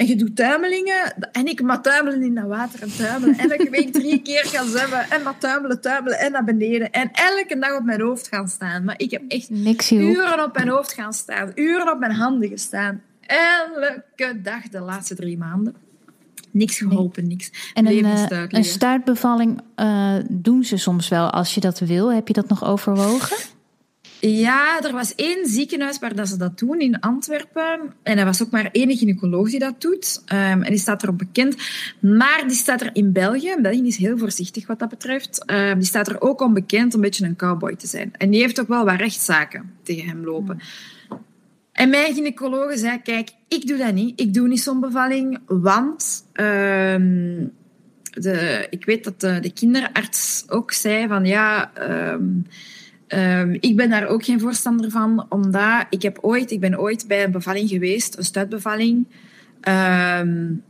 en 0.00 0.06
je 0.06 0.16
doet 0.16 0.36
tuimelingen, 0.36 1.14
en 1.32 1.46
ik 1.46 1.62
maar 1.62 1.82
tuimelen 1.82 2.22
in 2.22 2.34
dat 2.34 2.46
water 2.46 2.82
en 2.82 2.96
tuimelen. 2.96 3.38
Elke 3.38 3.70
week 3.70 3.92
drie 3.92 4.22
keer 4.22 4.44
gaan 4.44 4.66
zwemmen 4.68 5.10
en 5.10 5.22
maar 5.22 5.38
tuimelen, 5.38 5.80
tuimelen 5.80 6.18
en 6.18 6.32
naar 6.32 6.44
beneden. 6.44 6.90
En 6.90 7.10
elke 7.12 7.58
dag 7.58 7.76
op 7.76 7.84
mijn 7.84 8.00
hoofd 8.00 8.28
gaan 8.28 8.48
staan. 8.48 8.84
Maar 8.84 8.94
ik 8.98 9.10
heb 9.10 9.22
echt 9.28 9.50
Niks, 9.50 9.92
uren 9.92 10.44
op 10.44 10.54
mijn 10.54 10.68
hoofd 10.68 10.92
gaan 10.92 11.12
staan, 11.12 11.52
uren 11.54 11.92
op 11.92 11.98
mijn 11.98 12.12
handen 12.12 12.48
gestaan. 12.48 13.02
Elke 13.26 14.40
dag 14.42 14.68
de 14.68 14.80
laatste 14.80 15.14
drie 15.14 15.38
maanden 15.38 15.74
niks 16.50 16.78
geholpen, 16.78 17.28
niks. 17.28 17.72
En 17.74 17.86
een, 17.86 18.04
uh, 18.04 18.42
een 18.48 18.64
stuitbevalling 18.64 19.60
uh, 19.76 20.14
doen 20.30 20.64
ze 20.64 20.76
soms 20.76 21.08
wel 21.08 21.30
als 21.30 21.54
je 21.54 21.60
dat 21.60 21.78
wil. 21.78 22.12
Heb 22.12 22.28
je 22.28 22.34
dat 22.34 22.48
nog 22.48 22.64
overwogen? 22.64 23.36
Ja, 24.20 24.80
er 24.82 24.92
was 24.92 25.14
één 25.14 25.46
ziekenhuis 25.46 25.98
waar 25.98 26.14
dat 26.14 26.28
ze 26.28 26.36
dat 26.36 26.58
doen 26.58 26.80
in 26.80 27.00
Antwerpen. 27.00 27.92
En 28.02 28.18
er 28.18 28.24
was 28.24 28.42
ook 28.42 28.50
maar 28.50 28.68
één 28.72 28.96
gynaecoloog 28.96 29.50
die 29.50 29.58
dat 29.58 29.80
doet. 29.80 30.22
Um, 30.24 30.62
en 30.62 30.70
die 30.70 30.78
staat 30.78 31.02
erop 31.02 31.18
bekend. 31.18 31.56
Maar 32.00 32.44
die 32.46 32.56
staat 32.56 32.80
er 32.80 32.90
in 32.92 33.12
België. 33.12 33.56
België 33.62 33.86
is 33.86 33.96
heel 33.96 34.18
voorzichtig 34.18 34.66
wat 34.66 34.78
dat 34.78 34.88
betreft. 34.88 35.50
Um, 35.50 35.78
die 35.78 35.86
staat 35.86 36.08
er 36.08 36.20
ook 36.20 36.40
onbekend 36.40 36.94
om 36.94 37.00
een 37.00 37.06
beetje 37.06 37.24
een 37.24 37.36
cowboy 37.36 37.76
te 37.76 37.86
zijn. 37.86 38.12
En 38.16 38.30
die 38.30 38.40
heeft 38.40 38.60
ook 38.60 38.68
wel 38.68 38.84
wat 38.84 38.96
rechtszaken 38.96 39.72
tegen 39.82 40.08
hem 40.08 40.24
lopen. 40.24 40.60
En 41.72 41.90
mijn 41.90 42.14
gynaecoloog 42.14 42.78
zei, 42.78 43.02
kijk, 43.02 43.30
ik 43.48 43.66
doe 43.66 43.78
dat 43.78 43.94
niet. 43.94 44.20
Ik 44.20 44.34
doe 44.34 44.48
niet 44.48 44.60
zo'n 44.60 44.80
bevalling, 44.80 45.38
want... 45.46 46.24
Uh, 46.34 46.46
de, 48.10 48.66
ik 48.70 48.84
weet 48.84 49.04
dat 49.04 49.20
de, 49.20 49.40
de, 49.40 49.52
kinderarts 49.52 50.44
ook 50.48 50.72
zei 50.72 51.08
van, 51.08 51.24
ja... 51.24 51.72
um, 53.14 53.56
ik 53.60 53.76
ben 53.76 53.90
daar 53.90 54.06
ook 54.06 54.24
geen 54.24 54.40
voorstander 54.40 54.90
van, 54.90 55.26
omdat 55.28 55.86
ik 55.90 56.02
heb 56.02 56.18
ooit... 56.20 56.50
Ik 56.50 56.60
ben 56.60 56.80
ooit 56.80 57.04
bij 57.06 57.24
een 57.24 57.30
bevalling 57.30 57.68
geweest, 57.68 58.16
een 58.16 58.24
stuitbevalling. 58.24 59.06
en 59.60 60.64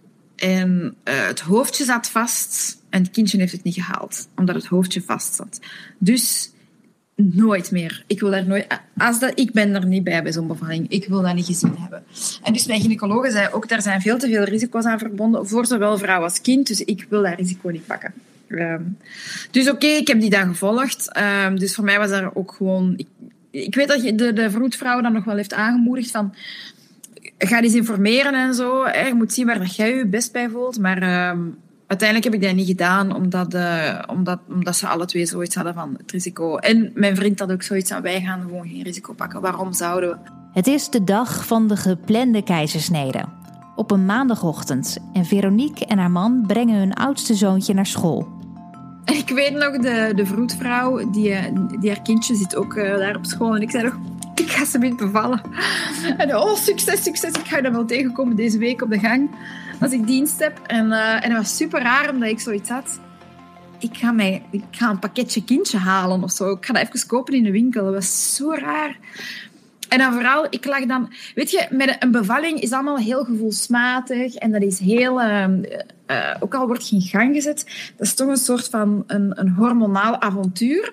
uh, 1.04 1.26
het 1.26 1.40
hoofdje 1.40 1.84
zat 1.84 2.10
vast 2.10 2.78
en 2.90 3.02
het 3.02 3.10
kindje 3.10 3.38
heeft 3.38 3.52
het 3.52 3.62
niet 3.62 3.74
gehaald, 3.74 4.28
omdat 4.36 4.54
het 4.54 4.66
hoofdje 4.66 5.02
vast 5.02 5.34
zat. 5.34 5.60
Dus 5.98 6.52
Nooit 7.22 7.70
meer. 7.70 8.04
Ik 8.06 8.20
wil 8.20 8.30
daar 8.30 8.46
nooit... 8.46 8.66
Als 8.96 9.18
dat, 9.18 9.32
ik 9.34 9.52
ben 9.52 9.74
er 9.74 9.86
niet 9.86 10.04
bij 10.04 10.22
bij 10.22 10.32
zo'n 10.32 10.46
bevalling. 10.46 10.88
Ik 10.88 11.06
wil 11.08 11.22
dat 11.22 11.34
niet 11.34 11.46
gezien 11.46 11.74
hebben. 11.78 12.02
En 12.42 12.52
dus 12.52 12.66
mijn 12.66 12.80
gynaecoloog 12.80 13.30
zei 13.30 13.48
ook, 13.52 13.68
daar 13.68 13.82
zijn 13.82 14.00
veel 14.00 14.18
te 14.18 14.26
veel 14.26 14.42
risico's 14.42 14.84
aan 14.84 14.98
verbonden, 14.98 15.48
voor 15.48 15.66
zowel 15.66 15.98
vrouw 15.98 16.22
als 16.22 16.40
kind. 16.40 16.66
Dus 16.66 16.84
ik 16.84 17.06
wil 17.08 17.22
dat 17.22 17.38
risico 17.38 17.68
niet 17.68 17.86
pakken. 17.86 18.12
Dus 19.50 19.70
oké, 19.70 19.86
ik 19.86 20.08
heb 20.08 20.20
die 20.20 20.30
dan 20.30 20.48
gevolgd. 20.48 21.18
Um, 21.46 21.58
dus 21.58 21.74
voor 21.74 21.84
mij 21.84 21.98
was 21.98 22.10
daar 22.10 22.30
ook 22.34 22.52
gewoon... 22.52 22.94
Ik, 22.96 23.06
ik 23.50 23.74
weet 23.74 23.88
dat 23.88 24.18
de, 24.18 24.32
de 24.32 24.50
vroedvrouw 24.50 25.00
dan 25.00 25.12
nog 25.12 25.24
wel 25.24 25.36
heeft 25.36 25.54
aangemoedigd 25.54 26.10
van... 26.10 26.34
Ga 27.38 27.60
eens 27.62 27.74
informeren 27.74 28.34
en 28.34 28.54
zo. 28.54 28.86
Je 28.86 29.14
moet 29.14 29.32
zien 29.32 29.46
waar 29.46 29.58
dat 29.58 29.76
jij 29.76 29.96
je 29.96 30.06
best 30.06 30.32
bij 30.32 30.48
voelt. 30.48 30.78
Maar 30.78 31.30
um, 31.30 31.56
uiteindelijk 31.86 32.32
heb 32.32 32.42
ik 32.42 32.48
dat 32.48 32.56
niet 32.56 32.66
gedaan, 32.66 33.14
omdat, 33.14 33.54
uh, 33.54 33.98
omdat, 34.06 34.40
omdat 34.48 34.76
ze 34.76 34.86
alle 34.86 35.04
twee 35.04 35.26
zoiets 35.26 35.54
hadden 35.54 35.74
van 35.74 35.94
het 35.96 36.12
risico. 36.12 36.56
En 36.56 36.90
mijn 36.94 37.16
vriend 37.16 37.38
had 37.38 37.52
ook 37.52 37.62
zoiets 37.62 37.90
van, 37.90 38.02
wij 38.02 38.20
gaan 38.20 38.40
gewoon 38.40 38.68
geen 38.68 38.82
risico 38.82 39.12
pakken. 39.12 39.40
Waarom 39.40 39.72
zouden 39.72 40.10
we? 40.10 40.16
Het 40.52 40.66
is 40.66 40.88
de 40.88 41.04
dag 41.04 41.46
van 41.46 41.68
de 41.68 41.76
geplande 41.76 42.42
keizersnede. 42.42 43.24
Op 43.76 43.90
een 43.90 44.04
maandagochtend. 44.04 44.98
En 45.12 45.24
Veronique 45.24 45.86
en 45.86 45.98
haar 45.98 46.10
man 46.10 46.44
brengen 46.46 46.78
hun 46.78 46.94
oudste 46.94 47.34
zoontje 47.34 47.74
naar 47.74 47.86
school. 47.86 48.28
Ik 49.12 49.28
weet 49.28 49.52
nog, 49.52 49.78
de, 49.78 50.12
de 50.14 50.26
vroedvrouw, 50.26 51.10
die, 51.10 51.34
die 51.80 51.90
haar 51.90 52.02
kindje 52.02 52.34
zit 52.34 52.56
ook 52.56 52.74
uh, 52.74 52.98
daar 52.98 53.16
op 53.16 53.26
school. 53.26 53.54
En 53.56 53.62
ik 53.62 53.70
zei 53.70 53.84
nog, 53.84 53.98
ik 54.34 54.50
ga 54.50 54.64
ze 54.64 54.78
niet 54.78 54.96
bevallen. 54.96 55.40
En 56.16 56.36
oh, 56.36 56.54
succes, 56.54 57.02
succes. 57.02 57.32
Ik 57.32 57.46
ga 57.46 57.60
dan 57.60 57.72
wel 57.72 57.84
tegenkomen 57.84 58.36
deze 58.36 58.58
week 58.58 58.82
op 58.82 58.90
de 58.90 58.98
gang 58.98 59.30
als 59.80 59.92
ik 59.92 60.06
dienst 60.06 60.38
heb. 60.38 60.60
En, 60.66 60.86
uh, 60.86 61.14
en 61.14 61.22
het 61.22 61.32
was 61.32 61.56
super 61.56 61.82
raar, 61.82 62.10
omdat 62.10 62.28
ik 62.28 62.40
zoiets 62.40 62.68
had. 62.68 63.00
Ik 63.78 63.96
ga, 63.96 64.12
mij, 64.12 64.42
ik 64.50 64.64
ga 64.70 64.90
een 64.90 64.98
pakketje 64.98 65.44
kindje 65.44 65.78
halen 65.78 66.22
of 66.22 66.30
zo. 66.30 66.50
Ik 66.50 66.66
ga 66.66 66.72
dat 66.72 66.82
even 66.82 67.08
kopen 67.08 67.34
in 67.34 67.42
de 67.42 67.50
winkel. 67.50 67.84
Dat 67.84 67.94
was 67.94 68.34
zo 68.34 68.52
raar. 68.54 68.96
En 69.90 69.98
dan 69.98 70.12
vooral, 70.12 70.46
ik 70.50 70.64
lag 70.64 70.86
dan... 70.86 71.12
Weet 71.34 71.50
je, 71.50 71.66
met 71.70 71.96
een 71.98 72.10
bevalling 72.10 72.60
is 72.60 72.72
allemaal 72.72 72.98
heel 72.98 73.24
gevoelsmatig. 73.24 74.34
En 74.34 74.52
dat 74.52 74.62
is 74.62 74.78
heel... 74.78 75.20
Uh, 75.20 75.46
uh, 76.10 76.34
ook 76.40 76.54
al 76.54 76.66
wordt 76.66 76.86
geen 76.86 77.00
gang 77.00 77.34
gezet, 77.34 77.92
dat 77.96 78.06
is 78.06 78.14
toch 78.14 78.28
een 78.28 78.36
soort 78.36 78.68
van 78.68 79.04
een, 79.06 79.40
een 79.40 79.48
hormonaal 79.48 80.20
avontuur. 80.20 80.92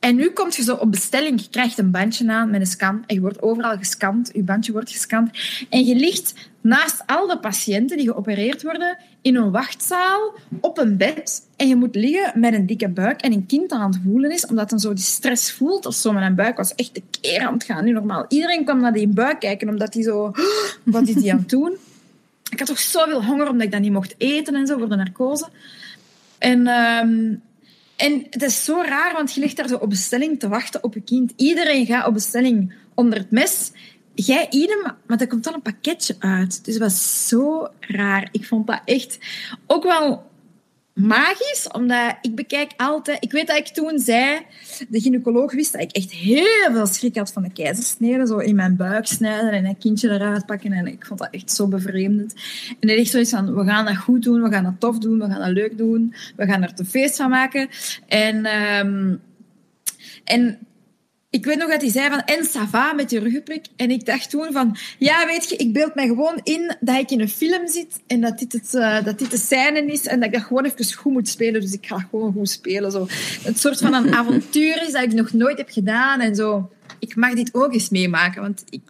En 0.00 0.16
nu 0.16 0.30
komt 0.30 0.56
je 0.56 0.62
zo 0.62 0.74
op 0.74 0.90
bestelling, 0.90 1.40
je 1.40 1.48
krijgt 1.50 1.78
een 1.78 1.90
bandje 1.90 2.30
aan 2.32 2.50
met 2.50 2.60
een 2.60 2.66
scan 2.66 3.04
en 3.06 3.14
je 3.14 3.20
wordt 3.20 3.42
overal 3.42 3.76
gescand, 3.76 4.30
je 4.32 4.42
bandje 4.42 4.72
wordt 4.72 4.90
gescand. 4.90 5.30
En 5.68 5.84
je 5.84 5.94
ligt 5.94 6.34
naast 6.60 7.02
al 7.06 7.26
de 7.26 7.38
patiënten 7.38 7.96
die 7.96 8.06
geopereerd 8.06 8.62
worden 8.62 8.98
in 9.22 9.36
een 9.36 9.50
wachtzaal 9.50 10.32
op 10.60 10.78
een 10.78 10.96
bed 10.96 11.42
en 11.56 11.68
je 11.68 11.76
moet 11.76 11.94
liggen 11.94 12.40
met 12.40 12.54
een 12.54 12.66
dikke 12.66 12.88
buik 12.88 13.20
en 13.20 13.32
een 13.32 13.46
kind 13.46 13.72
aan 13.72 13.90
het 13.90 14.00
voelen 14.04 14.30
is, 14.30 14.46
omdat 14.46 14.70
dan 14.70 14.78
zo 14.78 14.92
die 14.92 15.04
stress 15.04 15.52
voelt 15.52 15.86
of 15.86 15.94
zo. 15.94 16.12
Mijn 16.12 16.34
buik 16.34 16.56
was 16.56 16.74
echt 16.74 16.94
de 16.94 17.02
keer 17.20 17.46
aan 17.46 17.52
het 17.52 17.64
gaan, 17.64 17.84
nu 17.84 17.92
normaal. 17.92 18.24
Iedereen 18.28 18.64
kwam 18.64 18.80
naar 18.80 18.92
die 18.92 19.08
buik 19.08 19.40
kijken, 19.40 19.68
omdat 19.68 19.94
hij 19.94 20.02
zo... 20.02 20.32
Wat 20.84 21.08
is 21.08 21.14
die 21.14 21.32
aan 21.32 21.38
het 21.38 21.48
doen? 21.48 21.76
Ik 22.50 22.58
had 22.58 22.68
toch 22.68 22.78
zoveel 22.78 23.24
honger, 23.24 23.48
omdat 23.48 23.66
ik 23.66 23.72
dat 23.72 23.80
niet 23.80 23.92
mocht 23.92 24.14
eten 24.18 24.54
en 24.54 24.66
zo, 24.66 24.78
voor 24.78 24.88
de 24.88 24.96
narcose. 24.96 25.48
En... 26.38 26.66
Um, 26.66 27.46
en 27.98 28.26
het 28.30 28.42
is 28.42 28.64
zo 28.64 28.82
raar, 28.82 29.12
want 29.12 29.34
je 29.34 29.40
ligt 29.40 29.56
daar 29.56 29.68
zo 29.68 29.76
op 29.76 29.88
bestelling 29.88 30.40
te 30.40 30.48
wachten 30.48 30.82
op 30.84 30.94
je 30.94 31.00
kind. 31.00 31.32
Iedereen 31.36 31.86
gaat 31.86 32.06
op 32.06 32.14
bestelling 32.14 32.74
onder 32.94 33.18
het 33.18 33.30
mes. 33.30 33.72
Jij 34.14 34.46
idem, 34.50 34.92
maar 35.06 35.20
er 35.20 35.26
komt 35.26 35.44
dan 35.44 35.54
een 35.54 35.62
pakketje 35.62 36.16
uit. 36.18 36.64
Dus 36.64 36.74
het 36.74 36.82
was 36.82 37.28
zo 37.28 37.68
raar. 37.80 38.28
Ik 38.32 38.46
vond 38.46 38.66
dat 38.66 38.80
echt 38.84 39.18
ook 39.66 39.82
wel 39.82 40.27
magisch, 40.98 41.68
omdat 41.72 42.16
ik 42.20 42.34
bekijk 42.34 42.72
altijd... 42.76 43.24
Ik 43.24 43.32
weet 43.32 43.46
dat 43.46 43.56
ik 43.56 43.68
toen 43.68 43.98
zei, 43.98 44.38
de 44.88 45.00
gynaecoloog 45.00 45.52
wist 45.52 45.72
dat 45.72 45.80
ik 45.80 45.92
echt 45.92 46.12
heel 46.12 46.72
veel 46.72 46.86
schrik 46.86 47.16
had 47.16 47.32
van 47.32 47.42
de 47.42 47.52
keizersnede. 47.52 48.26
Zo 48.26 48.38
in 48.38 48.54
mijn 48.54 48.76
buik 48.76 49.06
snijden 49.06 49.50
en 49.50 49.64
een 49.64 49.78
kindje 49.78 50.10
eruit 50.10 50.46
pakken. 50.46 50.72
En 50.72 50.86
ik 50.86 51.06
vond 51.06 51.18
dat 51.18 51.28
echt 51.30 51.52
zo 51.52 51.66
bevreemdend. 51.68 52.34
En 52.80 52.88
hij 52.88 52.98
echt 52.98 53.10
zoiets 53.10 53.30
van, 53.30 53.54
we 53.54 53.64
gaan 53.64 53.84
dat 53.84 53.96
goed 53.96 54.22
doen, 54.22 54.42
we 54.42 54.50
gaan 54.50 54.64
dat 54.64 54.80
tof 54.80 54.98
doen, 54.98 55.18
we 55.18 55.26
gaan 55.26 55.40
dat 55.40 55.52
leuk 55.52 55.78
doen. 55.78 56.14
We 56.36 56.46
gaan 56.46 56.62
er 56.62 56.72
een 56.76 56.86
feest 56.86 57.16
van 57.16 57.30
maken. 57.30 57.68
En... 58.06 58.46
Um, 58.86 59.20
en 60.24 60.58
ik 61.30 61.44
weet 61.44 61.58
nog 61.58 61.70
dat 61.70 61.80
hij 61.80 61.90
zei 61.90 62.10
van, 62.10 62.22
en 62.24 62.44
Sava 62.44 62.92
met 62.92 63.10
je 63.10 63.18
ruggenprik. 63.18 63.66
En 63.76 63.90
ik 63.90 64.06
dacht 64.06 64.30
toen 64.30 64.52
van, 64.52 64.76
ja, 64.98 65.26
weet 65.26 65.48
je, 65.48 65.56
ik 65.56 65.72
beeld 65.72 65.94
mij 65.94 66.06
gewoon 66.06 66.40
in 66.42 66.76
dat 66.80 66.98
ik 66.98 67.10
in 67.10 67.20
een 67.20 67.28
film 67.28 67.68
zit 67.68 68.00
en 68.06 68.20
dat 68.20 68.38
dit, 68.38 68.52
het, 68.52 68.74
uh, 68.74 69.04
dat 69.04 69.18
dit 69.18 69.30
de 69.30 69.36
scène 69.36 69.86
is 69.86 70.06
en 70.06 70.20
dat 70.20 70.28
ik 70.28 70.34
dat 70.34 70.44
gewoon 70.44 70.64
even 70.64 70.94
goed 70.94 71.12
moet 71.12 71.28
spelen. 71.28 71.60
Dus 71.60 71.72
ik 71.72 71.86
ga 71.86 71.98
gewoon 72.10 72.32
goed 72.32 72.48
spelen. 72.48 72.92
Zo. 72.92 73.06
Het 73.42 73.58
soort 73.58 73.78
van 73.78 73.94
een 73.94 74.14
avontuur 74.20 74.82
is 74.82 74.92
dat 74.92 75.02
ik 75.02 75.12
nog 75.12 75.32
nooit 75.32 75.58
heb 75.58 75.70
gedaan 75.70 76.20
en 76.20 76.34
zo. 76.34 76.70
Ik 76.98 77.16
mag 77.16 77.34
dit 77.34 77.54
ook 77.54 77.72
eens 77.72 77.88
meemaken, 77.88 78.42
want 78.42 78.64
ik, 78.70 78.82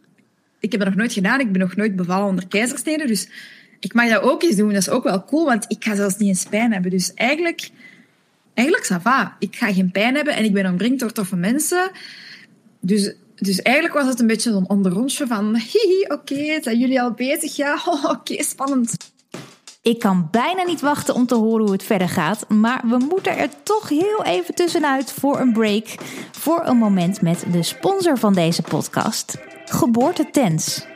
ik 0.61 0.71
heb 0.71 0.81
dat 0.81 0.89
nog 0.89 0.99
nooit 0.99 1.13
gedaan. 1.13 1.41
Ik 1.41 1.53
ben 1.53 1.61
nog 1.61 1.77
nooit 1.77 1.97
bevallen 1.97 2.29
onder 2.29 2.49
keizersnede, 2.49 3.07
dus 3.07 3.29
ik 3.81 3.95
mag 3.95 4.09
dat 4.09 4.23
ook 4.23 4.43
eens 4.43 4.57
doen. 4.57 4.73
Dat 4.73 4.81
is 4.81 4.91
ook 4.91 5.05
wel 5.05 5.25
cool, 5.25 5.45
want 5.45 5.65
ik 5.69 5.85
ga 5.85 5.95
zelfs 5.95 6.17
niet 6.17 6.29
eens 6.29 6.45
pijn 6.45 6.73
hebben. 6.73 6.91
Dus 6.91 7.15
eigenlijk, 7.15 7.71
eigenlijk, 8.55 8.87
Sava. 8.87 9.37
Ik 9.39 9.57
ga 9.57 9.73
geen 9.73 9.91
pijn 9.91 10.15
hebben 10.15 10.35
en 10.35 10.45
ik 10.45 10.53
ben 10.53 10.67
omringd 10.67 11.01
door 11.01 11.13
toffe 11.13 11.37
mensen. 11.37 11.91
Dus, 12.81 13.15
dus 13.35 13.63
eigenlijk 13.63 13.97
was 13.97 14.07
het 14.07 14.21
een 14.21 14.27
beetje 14.27 14.51
zo'n 14.51 14.69
onderrondje 14.69 15.27
van... 15.27 15.57
Hihi, 15.57 16.05
oké, 16.09 16.63
zijn 16.63 16.79
jullie 16.79 17.01
al 17.01 17.13
bezig? 17.13 17.57
Ja, 17.57 17.79
oké, 18.17 18.43
spannend. 18.43 18.97
Ik 19.83 19.99
kan 19.99 20.29
bijna 20.31 20.63
niet 20.63 20.81
wachten 20.81 21.15
om 21.15 21.27
te 21.27 21.35
horen 21.35 21.63
hoe 21.63 21.73
het 21.73 21.83
verder 21.83 22.09
gaat. 22.09 22.49
Maar 22.49 22.81
we 22.85 22.97
moeten 22.99 23.37
er 23.37 23.49
toch 23.63 23.89
heel 23.89 24.25
even 24.25 24.55
tussenuit 24.55 25.13
voor 25.13 25.41
een 25.41 25.53
break. 25.53 25.87
Voor 26.33 26.63
een 26.65 26.77
moment 26.77 27.23
met 27.23 27.45
de 27.53 27.63
sponsor 27.63 28.19
van 28.19 28.35
deze 28.35 28.63
podcast. 28.63 29.37
Geboortetens. 29.65 30.87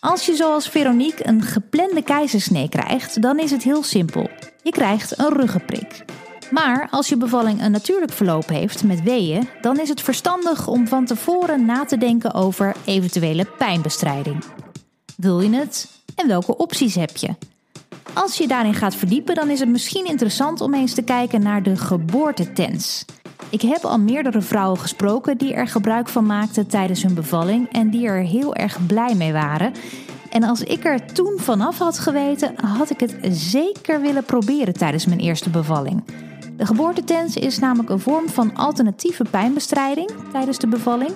Als 0.00 0.26
je 0.26 0.34
zoals 0.34 0.68
Veronique 0.68 1.26
een 1.26 1.42
geplande 1.42 2.02
keizersnee 2.02 2.68
krijgt, 2.68 3.22
dan 3.22 3.38
is 3.38 3.50
het 3.50 3.62
heel 3.62 3.82
simpel. 3.82 4.30
Je 4.62 4.70
krijgt 4.70 5.18
een 5.18 5.32
ruggenprik. 5.32 6.04
Maar 6.50 6.88
als 6.90 7.08
je 7.08 7.16
bevalling 7.16 7.62
een 7.62 7.70
natuurlijk 7.70 8.12
verloop 8.12 8.48
heeft 8.48 8.84
met 8.84 9.02
weeën, 9.02 9.48
dan 9.60 9.80
is 9.80 9.88
het 9.88 10.00
verstandig 10.00 10.66
om 10.66 10.88
van 10.88 11.04
tevoren 11.04 11.64
na 11.64 11.84
te 11.84 11.98
denken 11.98 12.34
over 12.34 12.76
eventuele 12.84 13.46
pijnbestrijding. 13.58 14.44
Wil 15.16 15.40
je 15.40 15.56
het 15.56 15.88
en 16.14 16.28
welke 16.28 16.56
opties 16.56 16.94
heb 16.94 17.16
je? 17.16 17.34
Als 18.12 18.36
je 18.36 18.46
daarin 18.46 18.74
gaat 18.74 18.94
verdiepen, 18.94 19.34
dan 19.34 19.50
is 19.50 19.60
het 19.60 19.68
misschien 19.68 20.06
interessant 20.06 20.60
om 20.60 20.74
eens 20.74 20.94
te 20.94 21.02
kijken 21.02 21.42
naar 21.42 21.62
de 21.62 21.76
geboortetens. 21.76 23.04
Ik 23.50 23.62
heb 23.62 23.84
al 23.84 23.98
meerdere 23.98 24.40
vrouwen 24.40 24.80
gesproken 24.80 25.38
die 25.38 25.54
er 25.54 25.68
gebruik 25.68 26.08
van 26.08 26.26
maakten 26.26 26.66
tijdens 26.66 27.02
hun 27.02 27.14
bevalling 27.14 27.72
en 27.72 27.90
die 27.90 28.06
er 28.06 28.22
heel 28.22 28.54
erg 28.54 28.86
blij 28.86 29.14
mee 29.14 29.32
waren. 29.32 29.72
En 30.30 30.42
als 30.42 30.62
ik 30.62 30.84
er 30.84 31.12
toen 31.12 31.34
vanaf 31.36 31.78
had 31.78 31.98
geweten, 31.98 32.54
had 32.56 32.90
ik 32.90 33.00
het 33.00 33.16
zeker 33.30 34.00
willen 34.00 34.24
proberen 34.24 34.74
tijdens 34.74 35.06
mijn 35.06 35.20
eerste 35.20 35.50
bevalling. 35.50 36.02
De 36.56 36.66
geboortetens 36.66 37.36
is 37.36 37.58
namelijk 37.58 37.90
een 37.90 38.00
vorm 38.00 38.28
van 38.28 38.54
alternatieve 38.54 39.24
pijnbestrijding 39.30 40.10
tijdens 40.32 40.58
de 40.58 40.66
bevalling. 40.66 41.12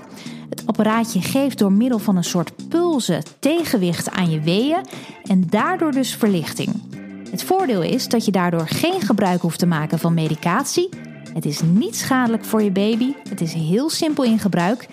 Het 0.49 0.63
apparaatje 0.67 1.21
geeft 1.21 1.59
door 1.59 1.73
middel 1.73 1.99
van 1.99 2.17
een 2.17 2.25
soort 2.25 2.69
pulsen 2.69 3.23
tegenwicht 3.39 4.11
aan 4.11 4.31
je 4.31 4.41
weeën 4.41 4.85
en 5.25 5.45
daardoor 5.49 5.93
dus 5.93 6.15
verlichting. 6.15 6.83
Het 7.31 7.43
voordeel 7.43 7.83
is 7.83 8.09
dat 8.09 8.25
je 8.25 8.31
daardoor 8.31 8.69
geen 8.69 9.01
gebruik 9.01 9.41
hoeft 9.41 9.59
te 9.59 9.67
maken 9.67 9.99
van 9.99 10.15
medicatie. 10.15 10.89
Het 11.35 11.45
is 11.45 11.61
niet 11.63 11.97
schadelijk 11.97 12.45
voor 12.45 12.63
je 12.63 12.71
baby. 12.71 13.15
Het 13.29 13.41
is 13.41 13.53
heel 13.53 13.91
simpel 13.91 14.25
in 14.25 14.39
gebruik. 14.39 14.89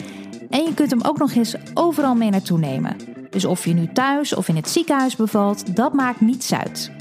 En 0.50 0.64
je 0.64 0.74
kunt 0.74 0.92
hem 0.92 1.02
ook 1.02 1.18
nog 1.18 1.34
eens 1.34 1.56
overal 1.74 2.16
mee 2.16 2.30
naartoe 2.30 2.60
nemen. 2.60 2.96
Dus 3.30 3.46
of 3.46 3.66
je 3.66 3.74
nu 3.74 3.90
thuis 3.94 4.36
of 4.36 4.48
in 4.48 4.56
het 4.56 4.70
ziekenhuis 4.70 5.16
bevalt, 5.16 5.76
dat 5.76 5.94
maakt 5.94 6.22
niets 6.22 6.54
uit. 6.54 6.92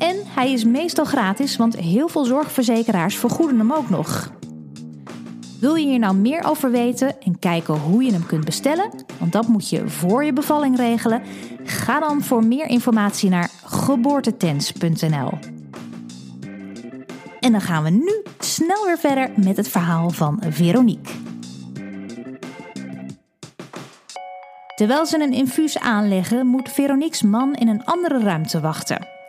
En 0.00 0.16
hij 0.24 0.52
is 0.52 0.64
meestal 0.64 1.04
gratis, 1.04 1.56
want 1.56 1.76
heel 1.76 2.08
veel 2.08 2.24
zorgverzekeraars 2.24 3.16
vergoeden 3.16 3.58
hem 3.58 3.72
ook 3.72 3.90
nog. 3.90 4.32
Wil 5.60 5.74
je 5.74 5.86
hier 5.86 5.98
nou 5.98 6.14
meer 6.14 6.44
over 6.44 6.70
weten 6.70 7.20
en 7.22 7.38
kijken 7.38 7.78
hoe 7.78 8.04
je 8.04 8.12
hem 8.12 8.26
kunt 8.26 8.44
bestellen? 8.44 8.90
Want 9.18 9.32
dat 9.32 9.48
moet 9.48 9.68
je 9.68 9.88
voor 9.88 10.24
je 10.24 10.32
bevalling 10.32 10.76
regelen. 10.76 11.22
Ga 11.64 12.00
dan 12.00 12.22
voor 12.22 12.44
meer 12.44 12.66
informatie 12.66 13.30
naar 13.30 13.50
geboortetens.nl. 13.64 15.30
En 17.40 17.52
dan 17.52 17.60
gaan 17.60 17.82
we 17.82 17.90
nu 17.90 18.22
snel 18.38 18.86
weer 18.86 18.98
verder 18.98 19.30
met 19.36 19.56
het 19.56 19.68
verhaal 19.68 20.10
van 20.10 20.42
Veronique. 20.48 21.12
Terwijl 24.74 25.06
ze 25.06 25.22
een 25.22 25.32
infuus 25.32 25.78
aanleggen, 25.78 26.46
moet 26.46 26.68
Veronique's 26.68 27.22
man 27.22 27.54
in 27.54 27.68
een 27.68 27.84
andere 27.84 28.18
ruimte 28.18 28.60
wachten. 28.60 29.19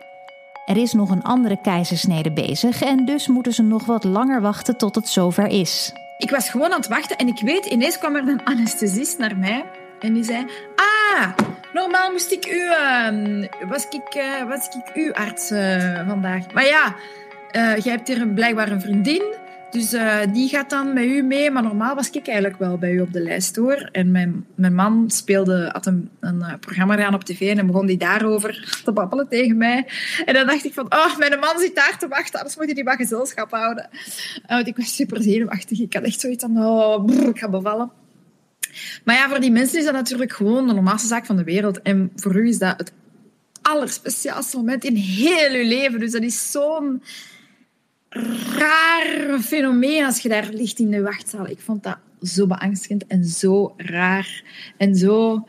Er 0.64 0.76
is 0.76 0.92
nog 0.92 1.10
een 1.10 1.22
andere 1.22 1.56
keizersnede 1.62 2.32
bezig 2.32 2.82
en 2.82 3.04
dus 3.04 3.26
moeten 3.26 3.52
ze 3.52 3.62
nog 3.62 3.84
wat 3.84 4.04
langer 4.04 4.40
wachten 4.40 4.76
tot 4.76 4.94
het 4.94 5.08
zover 5.08 5.46
is. 5.46 5.92
Ik 6.18 6.30
was 6.30 6.50
gewoon 6.50 6.72
aan 6.72 6.78
het 6.78 6.88
wachten 6.88 7.16
en 7.16 7.28
ik 7.28 7.40
weet, 7.40 7.66
ineens 7.66 7.98
kwam 7.98 8.16
er 8.16 8.28
een 8.28 8.44
anesthesist 8.44 9.18
naar 9.18 9.36
mij 9.36 9.64
en 10.00 10.12
die 10.12 10.24
zei: 10.24 10.46
Ah, 10.76 11.28
normaal 11.72 12.10
moest 12.10 12.32
ik 12.32 12.46
u, 12.46 12.60
uh, 12.60 13.68
was, 13.68 13.86
ik, 13.88 14.14
uh, 14.14 14.48
was 14.48 14.66
ik 14.66 14.94
uw 14.94 15.12
arts 15.12 15.50
uh, 15.50 16.08
vandaag. 16.08 16.52
Maar 16.52 16.66
ja, 16.66 16.94
uh, 17.52 17.76
jij 17.76 17.92
hebt 17.92 18.08
hier 18.08 18.28
blijkbaar 18.28 18.70
een 18.70 18.80
vriendin. 18.80 19.22
Dus 19.72 19.94
uh, 19.94 20.18
die 20.32 20.48
gaat 20.48 20.70
dan 20.70 20.92
met 20.92 21.04
u 21.04 21.22
mee. 21.22 21.50
Maar 21.50 21.62
normaal 21.62 21.94
was 21.94 22.10
ik 22.10 22.26
eigenlijk 22.26 22.58
wel 22.58 22.78
bij 22.78 22.92
u 22.92 23.00
op 23.00 23.12
de 23.12 23.20
lijst 23.20 23.56
hoor. 23.56 23.88
En 23.92 24.10
mijn, 24.10 24.46
mijn 24.54 24.74
man 24.74 25.10
speelde, 25.10 25.68
had 25.72 25.86
een, 25.86 26.10
een 26.20 26.38
uh, 26.38 26.52
programma 26.60 26.94
gedaan 26.94 27.14
op 27.14 27.24
tv 27.24 27.56
en 27.56 27.66
begon 27.66 27.86
die 27.86 27.96
daarover 27.96 28.80
te 28.84 28.92
babbelen 28.92 29.28
tegen 29.28 29.56
mij. 29.56 29.86
En 30.24 30.34
dan 30.34 30.46
dacht 30.46 30.64
ik 30.64 30.72
van, 30.72 30.84
oh, 30.84 31.18
mijn 31.18 31.40
man 31.40 31.58
zit 31.58 31.74
daar 31.74 31.98
te 31.98 32.08
wachten, 32.08 32.38
anders 32.38 32.56
moet 32.56 32.64
hij 32.64 32.74
die 32.74 32.84
maar 32.84 32.96
gezelschap 32.96 33.50
houden. 33.50 33.88
Ik 34.64 34.76
was 34.76 34.94
super 34.94 35.22
zenuwachtig. 35.22 35.80
Ik 35.80 35.94
had 35.94 36.02
echt 36.02 36.20
zoiets 36.20 36.44
van, 36.44 36.64
oh, 36.64 37.28
ik 37.28 37.38
ga 37.38 37.48
bevallen. 37.48 37.90
Maar 39.04 39.16
ja, 39.16 39.28
voor 39.28 39.40
die 39.40 39.50
mensen 39.50 39.78
is 39.78 39.84
dat 39.84 39.94
natuurlijk 39.94 40.32
gewoon 40.32 40.66
de 40.66 40.74
normaalste 40.74 41.08
zaak 41.08 41.26
van 41.26 41.36
de 41.36 41.44
wereld. 41.44 41.82
En 41.82 42.12
voor 42.16 42.36
u 42.36 42.48
is 42.48 42.58
dat 42.58 42.78
het 42.78 42.92
allerspeciaalste 43.62 44.56
moment 44.56 44.84
in 44.84 44.94
heel 44.94 45.52
je 45.52 45.64
leven. 45.64 46.00
Dus 46.00 46.12
dat 46.12 46.22
is 46.22 46.50
zo'n 46.50 47.02
raar 48.58 49.40
fenomeen 49.40 50.04
als 50.04 50.18
je 50.18 50.28
daar 50.28 50.48
ligt 50.52 50.78
in 50.78 50.90
de 50.90 51.02
wachtzaal. 51.02 51.46
Ik 51.46 51.60
vond 51.60 51.82
dat 51.82 51.98
zo 52.20 52.46
beangstigend 52.46 53.06
en 53.06 53.24
zo 53.24 53.74
raar. 53.76 54.42
En 54.76 54.94
zo... 54.94 55.46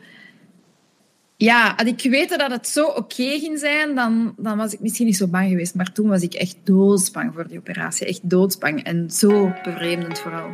Ja, 1.36 1.72
had 1.76 1.86
ik 1.86 2.00
geweten 2.00 2.38
dat 2.38 2.50
het 2.50 2.68
zo 2.68 2.86
oké 2.86 3.38
ging 3.38 3.58
zijn, 3.58 3.94
dan, 3.94 4.34
dan 4.36 4.56
was 4.56 4.72
ik 4.72 4.80
misschien 4.80 5.06
niet 5.06 5.16
zo 5.16 5.26
bang 5.26 5.48
geweest. 5.48 5.74
Maar 5.74 5.92
toen 5.92 6.08
was 6.08 6.22
ik 6.22 6.34
echt 6.34 6.56
doodsbang 6.64 7.34
voor 7.34 7.48
die 7.48 7.58
operatie. 7.58 8.06
Echt 8.06 8.30
doodsbang. 8.30 8.84
En 8.84 9.10
zo 9.10 9.52
bevreemdend 9.62 10.18
vooral. 10.18 10.50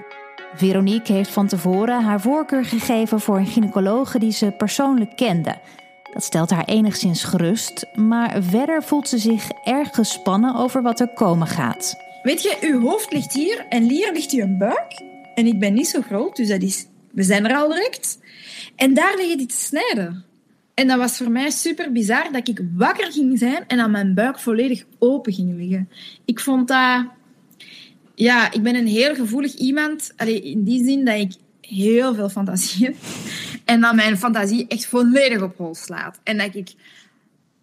Veronique 0.55 1.13
heeft 1.13 1.31
van 1.31 1.47
tevoren 1.47 2.03
haar 2.03 2.21
voorkeur 2.21 2.65
gegeven 2.65 3.21
voor 3.21 3.37
een 3.37 3.47
gynaecologe 3.47 4.19
die 4.19 4.33
ze 4.33 4.51
persoonlijk 4.51 5.17
kende. 5.17 5.59
Dat 6.13 6.25
stelt 6.25 6.51
haar 6.51 6.65
enigszins 6.65 7.25
gerust, 7.25 7.87
maar 7.95 8.43
verder 8.43 8.83
voelt 8.83 9.09
ze 9.09 9.19
zich 9.19 9.51
erg 9.65 9.89
gespannen 9.95 10.55
over 10.55 10.83
wat 10.83 11.01
er 11.01 11.09
komen 11.09 11.47
gaat. 11.47 11.97
Weet 12.23 12.43
je, 12.43 12.57
uw 12.61 12.81
hoofd 12.81 13.13
ligt 13.13 13.33
hier 13.33 13.67
en 13.69 13.87
Lier 13.87 14.13
ligt 14.13 14.33
een 14.33 14.59
buik. 14.59 15.03
En 15.35 15.47
ik 15.47 15.59
ben 15.59 15.75
niet 15.75 15.89
zo 15.89 16.01
groot, 16.01 16.37
dus 16.37 16.49
dat 16.49 16.63
is, 16.63 16.87
we 17.11 17.23
zijn 17.23 17.45
er 17.47 17.57
al 17.57 17.69
direct. 17.69 18.19
En 18.77 18.95
daar 18.95 19.17
liggen 19.17 19.39
die 19.39 19.47
te 19.47 19.55
snijden. 19.55 20.25
En 20.75 20.87
dat 20.87 20.99
was 20.99 21.17
voor 21.17 21.31
mij 21.31 21.51
super 21.51 21.93
bizar 21.93 22.33
dat 22.33 22.49
ik 22.49 22.61
wakker 22.77 23.13
ging 23.13 23.39
zijn 23.39 23.65
en 23.67 23.81
aan 23.81 23.91
mijn 23.91 24.15
buik 24.15 24.39
volledig 24.39 24.85
open 24.99 25.33
ging 25.33 25.57
liggen. 25.57 25.89
Ik 26.25 26.41
vond 26.41 26.69
dat... 26.69 27.05
Ja, 28.15 28.53
ik 28.53 28.63
ben 28.63 28.75
een 28.75 28.87
heel 28.87 29.15
gevoelig 29.15 29.55
iemand. 29.55 30.13
Allee, 30.17 30.43
in 30.43 30.65
die 30.65 30.85
zin 30.85 31.05
dat 31.05 31.19
ik 31.19 31.33
heel 31.71 32.15
veel 32.15 32.29
fantasie. 32.29 32.97
En 33.65 33.81
dat 33.81 33.95
mijn 33.95 34.19
fantasie 34.19 34.67
echt 34.69 34.87
volledig 34.87 35.43
op 35.43 35.57
hol 35.57 35.75
slaat. 35.75 36.21
En 36.23 36.39
dat 36.39 36.55
ik 36.55 36.73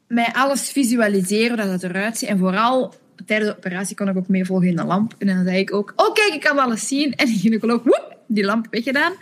mij 0.08 0.30
alles 0.34 0.72
visualiseer, 0.72 1.56
dat 1.56 1.70
het 1.70 1.84
eruit 1.84 2.18
ziet. 2.18 2.30
En 2.30 2.38
vooral 2.38 2.94
tijdens 3.26 3.52
de 3.52 3.58
operatie 3.58 3.96
kon 3.96 4.10
ik 4.10 4.18
ook 4.18 4.28
meevolgen 4.28 4.68
in 4.68 4.76
de 4.76 4.84
lamp. 4.84 5.16
En 5.18 5.28
dan 5.28 5.44
zei 5.44 5.58
ik 5.58 5.74
ook, 5.74 5.94
oh 5.96 6.14
kijk, 6.14 6.34
ik 6.34 6.42
kan 6.42 6.60
alles 6.60 6.88
zien. 6.88 7.16
En 7.16 7.26
de 7.26 7.34
gynaecoloog, 7.34 7.84
woep, 7.84 8.18
die 8.28 8.46
lamp 8.46 8.68
weggedaan. 8.72 9.14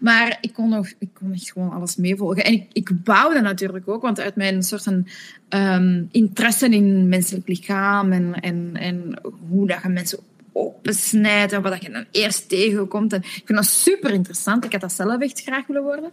Maar 0.00 0.38
ik 0.40 0.52
kon, 0.52 0.68
nog, 0.68 0.92
ik 0.98 1.08
kon 1.12 1.32
echt 1.32 1.52
gewoon 1.52 1.70
alles 1.70 1.96
meevolgen. 1.96 2.44
En 2.44 2.52
ik, 2.52 2.66
ik 2.72 3.04
bouwde 3.04 3.40
natuurlijk 3.40 3.88
ook, 3.88 4.02
want 4.02 4.20
uit 4.20 4.36
mijn 4.36 4.62
soort 4.62 4.82
van 4.82 5.08
um, 5.48 6.08
interesse 6.10 6.68
in 6.68 7.08
menselijk 7.08 7.48
lichaam 7.48 8.12
en, 8.12 8.34
en, 8.34 8.70
en 8.72 9.20
hoe 9.48 9.66
dat 9.66 9.82
je 9.82 9.88
mensen 9.88 10.18
opensnijdt 10.58 11.52
en 11.52 11.62
wat 11.62 11.82
je 11.82 11.90
dan 11.90 12.04
eerst 12.10 12.48
tegenkomt. 12.48 13.12
En 13.12 13.18
ik 13.22 13.42
vind 13.44 13.58
dat 13.58 13.66
super 13.66 14.10
interessant. 14.12 14.64
Ik 14.64 14.72
had 14.72 14.80
dat 14.80 14.92
zelf 14.92 15.20
echt 15.20 15.42
graag 15.42 15.66
willen 15.66 15.82
worden. 15.82 16.10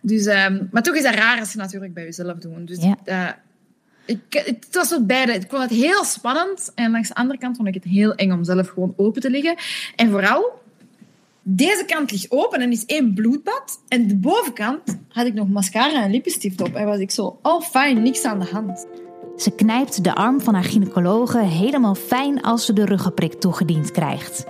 Dus, 0.00 0.26
um, 0.26 0.68
maar 0.72 0.82
toch 0.82 0.94
is 0.94 1.02
dat 1.02 1.14
raar 1.14 1.40
als 1.40 1.52
je 1.52 1.58
natuurlijk 1.58 1.94
bij 1.94 2.04
jezelf 2.04 2.38
doet. 2.38 2.66
Dus 2.66 2.78
Ja. 2.82 2.96
uh, 3.04 3.30
ik, 4.04 4.42
het 4.46 4.66
was 4.70 4.88
zo 4.88 5.02
beide. 5.02 5.32
Ik 5.32 5.46
vond 5.48 5.62
het 5.62 5.70
heel 5.70 6.04
spannend. 6.04 6.72
En 6.74 6.90
langs 6.90 7.08
de 7.08 7.14
andere 7.14 7.38
kant 7.38 7.56
vond 7.56 7.68
ik 7.68 7.74
het 7.74 7.84
heel 7.84 8.14
eng 8.14 8.32
om 8.32 8.44
zelf 8.44 8.68
gewoon 8.68 8.94
open 8.96 9.20
te 9.20 9.30
liggen. 9.30 9.54
En 9.96 10.10
vooral, 10.10 10.62
deze 11.42 11.84
kant 11.86 12.10
ligt 12.10 12.30
open 12.30 12.60
en 12.60 12.72
is 12.72 12.84
één 12.86 13.14
bloedbad. 13.14 13.80
En 13.88 14.06
de 14.06 14.16
bovenkant 14.16 14.98
had 15.08 15.26
ik 15.26 15.34
nog 15.34 15.48
mascara 15.48 16.02
en 16.04 16.10
lippenstift 16.10 16.60
op. 16.60 16.74
En 16.74 16.86
was 16.86 16.98
ik 16.98 17.10
zo, 17.10 17.38
oh 17.42 17.62
fijn, 17.62 18.02
niks 18.02 18.24
aan 18.24 18.38
de 18.38 18.46
hand. 18.46 18.86
Ze 19.36 19.50
knijpt 19.50 20.04
de 20.04 20.14
arm 20.14 20.40
van 20.40 20.54
haar 20.54 20.64
gynaecologe 20.64 21.38
helemaal 21.38 21.94
fijn 21.94 22.42
als 22.42 22.64
ze 22.64 22.72
de 22.72 22.84
ruggenprik 22.84 23.34
toegediend 23.34 23.90
krijgt. 23.90 24.44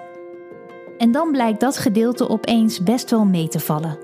En 0.98 1.12
dan 1.12 1.30
blijkt 1.30 1.60
dat 1.60 1.76
gedeelte 1.78 2.28
opeens 2.28 2.82
best 2.82 3.10
wel 3.10 3.24
mee 3.24 3.48
te 3.48 3.60
vallen. 3.60 3.98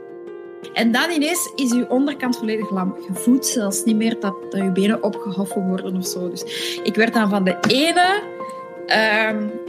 En 0.73 0.93
dan 0.93 1.11
ineens 1.11 1.53
is 1.55 1.73
uw 1.73 1.87
onderkant 1.87 2.37
volledig 2.37 2.71
lam. 2.71 2.97
Je 3.09 3.15
voelt 3.15 3.47
zelfs 3.47 3.85
niet 3.85 3.97
meer 3.97 4.17
dat, 4.21 4.35
je 4.51 4.71
benen 4.73 5.03
opgehoffen 5.03 5.67
worden 5.67 5.97
of 5.97 6.07
zo. 6.07 6.31
Dus 6.31 6.45
ik 6.83 6.95
werd 6.95 7.15
dan 7.15 7.29
van 7.29 7.45
de 7.45 7.57
ene 7.69 8.23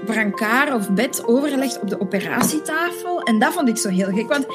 brancard 0.05 0.73
of 0.73 0.89
bed 0.89 1.27
overgelegd 1.27 1.81
op 1.81 1.89
de 1.89 1.99
operatietafel. 2.01 3.21
En 3.21 3.39
dat 3.39 3.53
vond 3.53 3.67
ik 3.67 3.77
zo 3.77 3.89
heel 3.89 4.11
gek. 4.13 4.27
Want 4.27 4.45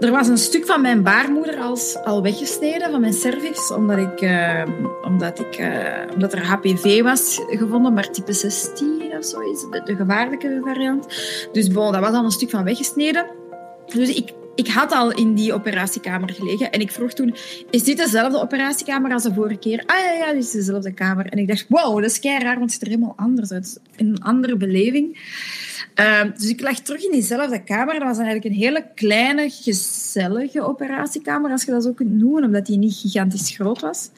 er 0.00 0.10
was 0.10 0.28
een 0.28 0.38
stuk 0.38 0.66
van 0.66 0.80
mijn 0.80 1.02
baarmoeder 1.02 1.58
al 2.04 2.22
weggesneden, 2.22 2.90
van 2.90 3.00
mijn 3.00 3.12
cervix, 3.12 3.72
omdat, 3.72 3.98
ik, 3.98 4.20
uh, 4.20 4.62
omdat, 5.02 5.38
ik, 5.40 5.58
uh, 5.58 6.12
omdat 6.14 6.32
er 6.32 6.46
HPV 6.46 7.02
was 7.02 7.40
gevonden, 7.46 7.92
maar 7.92 8.10
type 8.10 8.32
16 8.32 8.98
of 9.18 9.24
zo 9.24 9.40
is 9.40 9.60
de, 9.70 9.80
de 9.84 9.96
gevaarlijke 9.96 10.60
variant. 10.64 11.06
Dus 11.52 11.68
bon, 11.68 11.92
dat 11.92 12.00
was 12.00 12.12
al 12.12 12.24
een 12.24 12.30
stuk 12.30 12.50
van 12.50 12.64
weggesneden. 12.64 13.26
Dus 13.86 14.14
ik, 14.14 14.32
ik 14.54 14.68
had 14.68 14.92
al 14.92 15.12
in 15.12 15.34
die 15.34 15.52
operatiekamer 15.52 16.30
gelegen 16.30 16.72
en 16.72 16.80
ik 16.80 16.90
vroeg 16.90 17.12
toen, 17.12 17.34
is 17.70 17.84
dit 17.84 17.96
dezelfde 17.96 18.40
operatiekamer 18.40 19.12
als 19.12 19.22
de 19.22 19.34
vorige 19.34 19.58
keer? 19.58 19.82
Ah 19.86 19.98
ja, 19.98 20.12
ja, 20.12 20.32
dit 20.32 20.42
is 20.42 20.50
dezelfde 20.50 20.92
kamer. 20.92 21.26
En 21.26 21.38
ik 21.38 21.48
dacht, 21.48 21.66
wow, 21.68 22.00
dat 22.00 22.10
is 22.10 22.18
kei 22.18 22.38
raar, 22.38 22.58
want 22.58 22.60
het 22.60 22.72
ziet 22.72 22.82
er 22.82 22.88
helemaal 22.88 23.14
anders 23.16 23.52
uit. 23.52 23.80
Een 23.96 24.22
andere 24.22 24.56
beleving. 24.56 25.18
Uh, 26.00 26.22
dus 26.36 26.48
ik 26.48 26.60
lag 26.60 26.78
terug 26.78 27.04
in 27.04 27.10
diezelfde 27.10 27.64
kamer. 27.64 27.94
Dat 27.94 28.08
was 28.08 28.18
eigenlijk 28.18 28.44
een 28.44 28.60
hele 28.60 28.86
kleine, 28.94 29.50
gezellige 29.50 30.60
operatiekamer, 30.60 31.50
als 31.50 31.64
je 31.64 31.70
dat 31.70 31.82
zo 31.82 31.92
kunt 31.92 32.12
noemen, 32.12 32.44
omdat 32.44 32.66
die 32.66 32.78
niet 32.78 32.94
gigantisch 32.94 33.50
groot 33.50 33.80
was. 33.80 34.10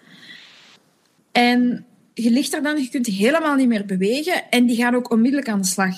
En 1.33 1.85
je 2.15 2.31
ligt 2.31 2.55
er 2.55 2.63
dan, 2.63 2.83
je 2.83 2.89
kunt 2.89 3.07
helemaal 3.07 3.55
niet 3.55 3.69
meer 3.69 3.87
bewegen 3.87 4.51
en 4.51 4.67
die 4.67 4.77
gaan 4.77 4.95
ook 4.95 5.11
onmiddellijk 5.11 5.49
aan 5.49 5.61
de 5.61 5.67
slag. 5.67 5.97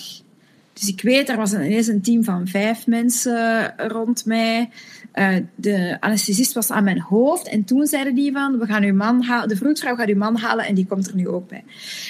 Dus 0.72 0.88
ik 0.88 1.02
weet, 1.02 1.28
er 1.28 1.36
was 1.36 1.52
ineens 1.52 1.86
een 1.86 2.02
team 2.02 2.24
van 2.24 2.48
vijf 2.48 2.86
mensen 2.86 3.74
rond 3.76 4.24
mij. 4.24 4.70
Uh, 5.14 5.36
de 5.54 5.96
anesthesist 6.00 6.52
was 6.52 6.70
aan 6.70 6.84
mijn 6.84 7.00
hoofd. 7.00 7.48
En 7.48 7.64
toen 7.64 7.86
zeiden 7.86 8.14
die 8.14 8.32
van, 8.32 8.58
we 8.58 8.66
gaan 8.66 8.82
uw 8.82 8.94
man 8.94 9.22
halen. 9.22 9.48
De 9.48 9.56
vroedvrouw 9.56 9.94
gaat 9.94 10.08
uw 10.08 10.16
man 10.16 10.36
halen 10.36 10.66
en 10.66 10.74
die 10.74 10.86
komt 10.86 11.08
er 11.08 11.14
nu 11.14 11.28
ook 11.28 11.48
bij. 11.48 11.64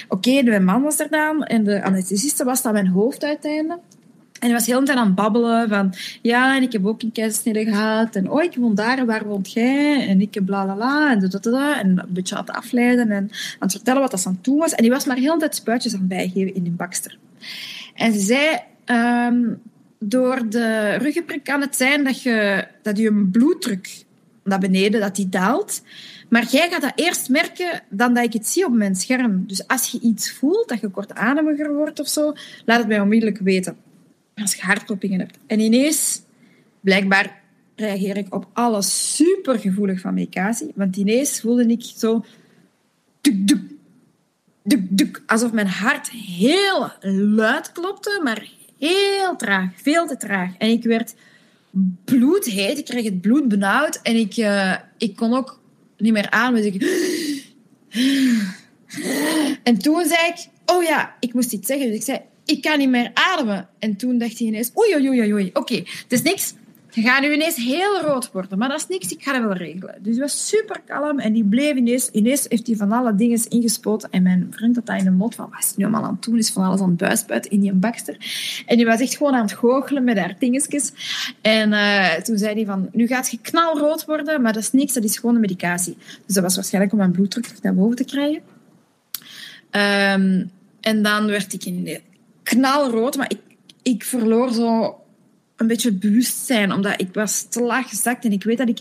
Oké, 0.08 0.28
okay, 0.28 0.42
mijn 0.42 0.64
man 0.64 0.82
was 0.82 1.00
er 1.00 1.10
dan. 1.10 1.44
En 1.44 1.64
de 1.64 1.82
anesthesiste 1.82 2.44
was 2.44 2.64
aan 2.64 2.72
mijn 2.72 2.88
hoofd 2.88 3.24
uiteindelijk. 3.24 3.80
En 4.42 4.48
hij 4.48 4.56
was 4.56 4.66
heel 4.66 4.84
de 4.84 4.94
aan 4.94 5.06
het 5.06 5.14
babbelen 5.14 5.68
van... 5.68 5.94
Ja, 6.22 6.56
en 6.56 6.62
ik 6.62 6.72
heb 6.72 6.86
ook 6.86 7.02
een 7.02 7.12
keizersnede 7.12 7.64
gehad. 7.64 8.16
En 8.16 8.30
oh, 8.30 8.42
ik 8.42 8.56
woon 8.56 8.74
daar 8.74 9.06
waar 9.06 9.24
woont 9.24 9.52
jij? 9.52 10.08
En 10.08 10.20
ik 10.20 10.34
heb 10.34 10.46
bla 10.46 10.64
bla 10.64 10.74
bla. 10.74 11.10
En, 11.10 11.20
dat, 11.20 11.30
dat, 11.30 11.46
en 11.46 11.88
een 11.88 12.04
beetje 12.08 12.36
aan 12.36 12.44
het 12.44 12.54
afleiden. 12.54 13.10
En 13.10 13.22
aan 13.22 13.28
het 13.58 13.72
vertellen 13.72 14.00
wat 14.00 14.10
dat 14.10 14.26
aan 14.26 14.40
toe 14.40 14.58
was. 14.58 14.74
En 14.74 14.82
die 14.82 14.92
was 14.92 15.04
maar 15.04 15.16
heel 15.16 15.32
de 15.32 15.38
tijd 15.38 15.54
spuitjes 15.54 15.92
aan 15.92 15.98
het 15.98 16.08
bijgeven 16.08 16.54
in 16.54 16.62
die 16.62 16.72
bakster. 16.72 17.18
En 17.94 18.12
ze 18.12 18.20
zei, 18.20 18.58
um, 19.28 19.60
door 20.02 20.48
de 20.48 20.94
ruggenprik 20.94 21.44
kan 21.44 21.60
het 21.60 21.76
zijn 21.76 22.04
dat 22.04 22.22
je, 22.22 22.66
dat 22.82 22.98
je 22.98 23.28
bloeddruk 23.32 24.04
naar 24.44 24.58
beneden, 24.58 25.00
dat 25.00 25.16
die 25.16 25.28
daalt. 25.28 25.82
Maar 26.28 26.46
jij 26.50 26.70
gaat 26.70 26.82
dat 26.82 26.92
eerst 26.94 27.28
merken 27.28 27.82
dan 27.88 28.14
dat 28.14 28.24
ik 28.24 28.32
het 28.32 28.46
zie 28.46 28.66
op 28.66 28.72
mijn 28.72 28.94
scherm. 28.94 29.46
Dus 29.46 29.66
als 29.66 29.90
je 29.90 30.00
iets 30.00 30.32
voelt, 30.32 30.68
dat 30.68 30.80
je 30.80 30.88
kortademiger 30.88 31.74
wordt 31.74 32.00
of 32.00 32.08
zo, 32.08 32.32
laat 32.64 32.78
het 32.78 32.88
mij 32.88 33.00
onmiddellijk 33.00 33.38
weten. 33.38 33.76
Als 34.34 34.54
je 34.54 34.62
hartkloppingen 34.62 35.20
hebt. 35.20 35.38
En 35.46 35.60
ineens, 35.60 36.22
blijkbaar 36.80 37.40
reageer 37.76 38.16
ik 38.16 38.34
op 38.34 38.46
alles 38.52 39.16
super 39.16 39.58
gevoelig 39.58 40.00
van 40.00 40.14
medicatie. 40.14 40.72
Want 40.74 40.96
ineens 40.96 41.40
voelde 41.40 41.66
ik 41.66 41.82
zo... 41.96 42.24
Duk, 43.20 44.88
duk, 44.88 45.22
alsof 45.26 45.52
mijn 45.52 45.66
hart 45.66 46.10
heel 46.10 46.90
luid 47.34 47.72
klopte, 47.72 48.20
maar 48.24 48.48
heel 48.88 49.36
traag, 49.36 49.70
veel 49.74 50.06
te 50.06 50.16
traag. 50.16 50.50
En 50.58 50.68
ik 50.68 50.84
werd 50.84 51.14
bloedheet, 52.04 52.78
ik 52.78 52.84
kreeg 52.84 53.04
het 53.04 53.20
bloed 53.20 53.48
benauwd 53.48 54.00
en 54.02 54.16
ik, 54.16 54.36
uh, 54.36 54.74
ik 54.98 55.16
kon 55.16 55.34
ook 55.34 55.60
niet 55.96 56.12
meer 56.12 56.30
ademen. 56.30 56.62
Dus 56.62 56.72
ik... 56.74 56.82
En 59.62 59.78
toen 59.78 60.06
zei 60.06 60.26
ik, 60.26 60.46
oh 60.66 60.82
ja, 60.82 61.16
ik 61.20 61.34
moest 61.34 61.52
iets 61.52 61.66
zeggen. 61.66 61.86
Dus 61.86 61.96
ik 61.96 62.02
zei, 62.02 62.20
ik 62.44 62.62
kan 62.62 62.78
niet 62.78 62.88
meer 62.88 63.10
ademen. 63.14 63.68
En 63.78 63.96
toen 63.96 64.18
dacht 64.18 64.38
hij 64.38 64.46
ineens, 64.46 64.70
oei, 64.76 64.94
oei, 64.94 65.20
oei, 65.20 65.32
oei. 65.32 65.46
Oké, 65.46 65.58
okay, 65.58 65.86
het 66.02 66.12
is 66.12 66.22
niks. 66.22 66.54
Je 66.94 67.02
gaat 67.02 67.20
nu 67.20 67.32
ineens 67.32 67.56
heel 67.56 68.00
rood 68.00 68.32
worden, 68.32 68.58
maar 68.58 68.68
dat 68.68 68.78
is 68.78 68.86
niks, 68.88 69.12
ik 69.12 69.22
ga 69.22 69.32
dat 69.32 69.42
wel 69.42 69.52
regelen. 69.52 69.94
Dus 69.98 70.12
hij 70.12 70.22
was 70.22 70.48
super 70.48 70.80
kalm 70.86 71.18
en 71.18 71.32
die 71.32 71.44
bleef 71.44 71.74
ineens, 71.74 72.10
ineens 72.10 72.46
heeft 72.48 72.66
hij 72.66 72.76
van 72.76 72.92
alle 72.92 73.14
dingen 73.14 73.48
ingespoten. 73.48 74.10
En 74.10 74.22
mijn 74.22 74.46
vriend 74.50 74.76
had 74.76 74.86
dat 74.86 74.98
in 74.98 75.04
de 75.04 75.10
mond 75.10 75.34
van, 75.34 75.48
wat 75.50 75.64
is 75.64 75.76
nu 75.76 75.84
allemaal 75.84 76.04
aan 76.04 76.12
het 76.14 76.22
doen? 76.22 76.38
Is 76.38 76.50
van 76.50 76.64
alles 76.64 76.80
aan 76.80 76.88
het 76.88 76.96
buispuiten 76.96 77.50
in 77.50 77.60
die 77.60 77.72
bakster. 77.72 78.16
En 78.66 78.76
die 78.76 78.86
was 78.86 79.00
echt 79.00 79.16
gewoon 79.16 79.34
aan 79.34 79.42
het 79.42 79.52
goochelen 79.52 80.04
met 80.04 80.18
haar 80.18 80.36
dingetjes. 80.38 80.92
En 81.40 81.72
uh, 81.72 82.12
toen 82.12 82.38
zei 82.38 82.54
hij 82.54 82.64
van, 82.64 82.88
nu 82.92 83.06
gaat 83.06 83.30
je 83.30 83.38
knalrood 83.42 84.04
worden, 84.04 84.42
maar 84.42 84.52
dat 84.52 84.62
is 84.62 84.72
niks, 84.72 84.92
dat 84.92 85.04
is 85.04 85.18
gewoon 85.18 85.34
een 85.34 85.40
medicatie. 85.40 85.96
Dus 86.26 86.34
dat 86.34 86.42
was 86.42 86.54
waarschijnlijk 86.54 86.92
om 86.92 86.98
mijn 86.98 87.12
bloeddruk 87.12 87.46
naar 87.62 87.74
boven 87.74 87.96
te 87.96 88.04
krijgen. 88.04 88.42
Um, 89.70 90.50
en 90.80 91.02
dan 91.02 91.26
werd 91.26 91.52
ik 91.52 91.64
in 91.64 91.84
de 91.84 92.00
knalrood, 92.42 93.16
maar 93.16 93.30
ik, 93.30 93.40
ik 93.82 94.04
verloor 94.04 94.52
zo 94.52 95.01
een 95.62 95.68
beetje 95.68 95.92
bewustzijn, 95.92 96.72
omdat 96.72 97.00
ik 97.00 97.08
was 97.12 97.46
te 97.48 97.62
laag 97.62 97.88
gezakt 97.88 98.24
en 98.24 98.32
ik 98.32 98.44
weet 98.44 98.58
dat 98.58 98.68
ik 98.68 98.78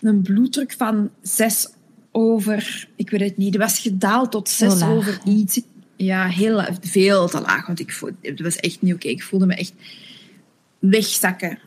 een 0.00 0.22
bloeddruk 0.22 0.74
van 0.76 1.10
6 1.22 1.68
over, 2.12 2.88
ik 2.96 3.10
weet 3.10 3.20
het 3.20 3.36
niet, 3.36 3.50
die 3.50 3.60
was 3.60 3.78
gedaald 3.78 4.30
tot 4.30 4.48
6 4.48 4.82
over 4.82 5.20
iets. 5.24 5.60
Ja, 5.96 6.26
heel 6.26 6.64
veel 6.80 7.28
te 7.28 7.40
laag, 7.40 7.66
want 7.66 7.80
ik 7.80 7.92
voelde, 7.92 8.16
het 8.22 8.40
was 8.40 8.56
echt 8.56 8.82
niet 8.82 8.94
oké. 8.94 9.02
Okay. 9.02 9.16
Ik 9.16 9.22
voelde 9.22 9.46
me 9.46 9.54
echt 9.54 9.72
wegzakken. 10.78 11.58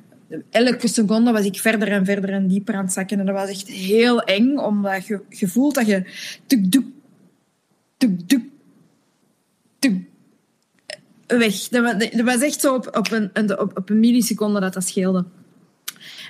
elke 0.49 0.87
seconde 0.87 1.31
was 1.31 1.45
ik 1.45 1.59
verder 1.59 1.87
en 1.87 2.05
verder 2.05 2.29
en 2.29 2.47
dieper 2.47 2.75
aan 2.75 2.83
het 2.83 2.93
zakken. 2.93 3.19
En 3.19 3.25
dat 3.25 3.35
was 3.35 3.49
echt 3.49 3.67
heel 3.67 4.21
eng, 4.21 4.57
omdat 4.57 5.07
je, 5.07 5.21
je 5.29 5.47
voelt 5.47 5.75
dat 5.75 5.87
je... 5.87 6.03
Tuk, 6.45 6.71
tuk, 6.71 6.85
tuk, 7.97 8.27
tuk, 8.27 8.43
tuk, 9.79 10.01
weg. 11.27 11.67
Dat 11.67 12.21
was 12.21 12.41
echt 12.41 12.61
zo 12.61 12.73
op, 12.73 12.97
op, 12.97 13.11
een, 13.11 13.59
op, 13.59 13.77
op 13.77 13.89
een 13.89 13.99
milliseconde 13.99 14.59
dat 14.59 14.73
dat 14.73 14.87
scheelde. 14.87 15.25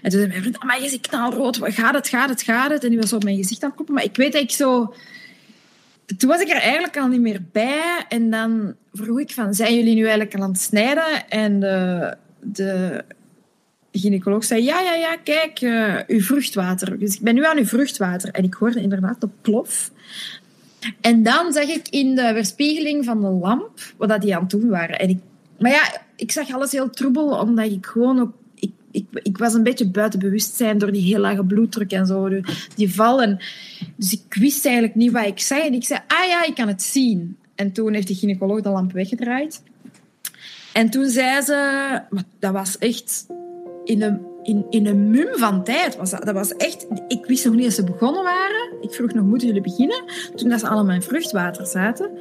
En 0.02 0.10
toen 0.10 0.20
zei 0.20 0.28
mijn 0.28 0.41
vriend, 0.41 0.64
maar 0.64 0.82
je 0.82 0.89
ziet 0.89 1.08
knalrood, 1.08 1.60
gaat 1.62 1.93
het, 1.93 2.08
gaat 2.08 2.30
het, 2.30 2.41
gaat 2.41 2.72
het? 2.72 2.84
En 2.84 2.89
die 2.89 3.00
was 3.00 3.14
op 3.14 3.24
mijn 3.24 3.38
gezicht 3.38 3.62
aan 3.62 3.68
het 3.68 3.76
kloppen. 3.76 3.95
Maar 3.95 4.04
ik 4.04 4.16
weet 4.16 4.34
dat 4.34 4.41
ik 4.41 4.52
zo... 4.52 4.93
Toen 6.18 6.30
was 6.30 6.41
ik 6.41 6.50
er 6.50 6.62
eigenlijk 6.62 6.98
al 6.98 7.08
niet 7.08 7.22
meer 7.22 7.41
bij. 7.52 8.06
En 8.10 8.30
dan 8.30 8.76
vroeg 8.93 9.20
ik 9.20 9.32
van, 9.32 9.54
zijn 9.54 9.76
jullie 9.76 9.95
nu 9.95 10.02
eigenlijk 10.02 10.36
aan 10.36 10.50
het 10.50 10.62
snijden? 10.62 11.30
En 11.30 11.60
de, 11.60 12.18
de 12.41 13.04
gynaecoloog 13.91 14.43
zei, 14.43 14.64
ja, 14.64 14.80
ja, 14.80 14.93
ja, 14.93 15.18
kijk, 15.24 15.62
uh, 15.62 16.00
uw 16.08 16.22
vruchtwater. 16.22 17.00
Dus 17.00 17.16
ik 17.16 17.22
ben 17.22 17.36
nu 17.36 17.45
aan 17.45 17.58
uw 17.58 17.66
vruchtwater. 17.66 18.32
En 18.32 18.43
ik 18.43 18.54
hoorde 18.54 18.82
inderdaad 18.82 19.22
de 19.22 19.30
plof. 19.41 19.91
En 21.02 21.24
dan 21.24 21.54
zag 21.54 21.68
ik 21.68 21.88
in 21.90 22.16
de 22.16 22.34
weerspiegeling 22.34 23.06
van 23.06 23.22
de 23.22 23.28
lamp 23.28 23.70
wat 23.98 24.10
dat 24.10 24.22
die 24.22 24.36
aan 24.36 24.42
het 24.42 24.50
doen 24.50 24.70
waren. 24.70 25.00
En 25.00 25.10
ik, 25.10 25.20
maar 25.60 25.72
ja, 25.72 26.02
ik 26.16 26.32
zag 26.32 26.54
alles 26.54 26.72
heel 26.72 26.90
troebel, 26.90 27.40
omdat 27.40 27.72
ik 27.72 27.86
gewoon 27.86 28.20
ook... 28.20 28.34
Ik, 28.56 28.72
ik, 28.92 29.06
ik 29.24 29.38
was 29.38 29.54
een 29.54 29.64
beetje 29.64 29.90
buiten 29.90 30.20
bewustzijn 30.20 30.78
door 30.78 30.92
die 30.92 31.02
heel 31.02 31.20
lage 31.20 31.44
bloeddruk 31.44 31.92
en 31.92 32.06
zo, 32.06 32.30
die 32.76 32.94
vallen. 32.94 33.40
Dus 33.96 34.14
ik 34.14 34.34
wist 34.40 34.66
eigenlijk 34.66 34.96
niet 34.96 35.12
wat 35.12 35.26
ik 35.26 35.40
zei. 35.40 35.62
En 35.62 35.74
ik 35.74 35.86
zei, 35.86 36.00
ah 36.08 36.28
ja, 36.28 36.46
ik 36.46 36.56
kan 36.56 36.68
het 36.68 36.84
zien. 36.84 37.38
En 37.56 37.72
toen 37.72 37.94
heeft 37.94 38.08
de 38.08 38.16
gynaecoloog 38.16 38.62
de 38.62 38.70
lamp 38.70 38.92
weggedraaid. 38.92 39.64
En 40.74 40.90
toen 40.90 41.10
zei 41.10 41.42
ze... 41.42 42.02
Dat 42.40 42.52
was 42.52 42.78
echt 42.78 43.26
in 43.84 44.02
een 44.02 44.20
in, 44.48 44.66
in 44.70 44.86
een 44.86 45.10
mum 45.10 45.28
van 45.32 45.64
tijd. 45.64 45.95
Was 45.98 46.10
dat, 46.10 46.26
dat 46.26 46.34
was 46.34 46.56
echt... 46.56 46.88
Ik 47.08 47.26
wist 47.26 47.45
nog 47.45 47.54
niet 47.54 47.64
dat 47.64 47.74
ze 47.74 47.84
begonnen 47.84 48.24
waren. 48.24 48.72
Ik 48.82 48.93
vroeg 48.93 49.14
nog, 49.14 49.26
moeten 49.26 49.48
jullie 49.48 49.62
beginnen? 49.62 50.04
Toen 50.36 50.50
dat 50.50 50.60
ze 50.60 50.68
allemaal 50.68 50.95
in 50.95 51.02
vruchtwater 51.02 51.66
zaten. 51.66 52.12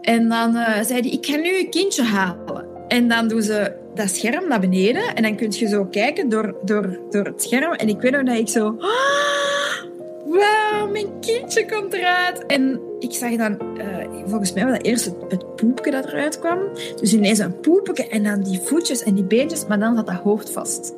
En 0.00 0.28
dan 0.28 0.56
uh, 0.56 0.82
zei 0.82 1.00
hij, 1.00 1.10
ik 1.10 1.26
ga 1.26 1.36
nu 1.36 1.58
een 1.58 1.70
kindje 1.70 2.02
halen. 2.02 2.64
En 2.88 3.08
dan 3.08 3.28
doen 3.28 3.42
ze 3.42 3.72
dat 3.94 4.08
scherm 4.08 4.48
naar 4.48 4.60
beneden. 4.60 5.14
En 5.14 5.22
dan 5.22 5.36
kun 5.36 5.50
je 5.50 5.66
zo 5.66 5.84
kijken 5.84 6.28
door, 6.28 6.56
door, 6.64 6.98
door 7.10 7.24
het 7.24 7.42
scherm. 7.42 7.72
En 7.72 7.88
ik 7.88 8.00
weet 8.00 8.12
nog 8.12 8.22
dat 8.22 8.38
ik 8.38 8.48
zo... 8.48 8.76
Ah, 8.78 9.84
wauw, 10.24 10.88
mijn 10.90 11.20
kindje 11.20 11.66
komt 11.66 11.92
eruit. 11.92 12.46
En 12.46 12.80
ik 12.98 13.12
zag 13.12 13.36
dan, 13.36 13.58
uh, 13.78 14.26
volgens 14.26 14.52
mij 14.52 14.64
was 14.64 14.72
dat 14.72 14.86
eerst 14.86 15.04
het, 15.04 15.14
het 15.28 15.56
poepje 15.56 15.90
dat 15.90 16.04
eruit 16.04 16.38
kwam. 16.38 16.58
Dus 17.00 17.12
ineens 17.12 17.38
een 17.38 17.60
poepje 17.60 18.08
en 18.08 18.22
dan 18.22 18.42
die 18.42 18.60
voetjes 18.60 19.02
en 19.02 19.14
die 19.14 19.24
beentjes. 19.24 19.66
Maar 19.66 19.78
dan 19.78 19.96
zat 19.96 20.06
dat 20.06 20.16
hoofd 20.16 20.50
vast. 20.50 20.94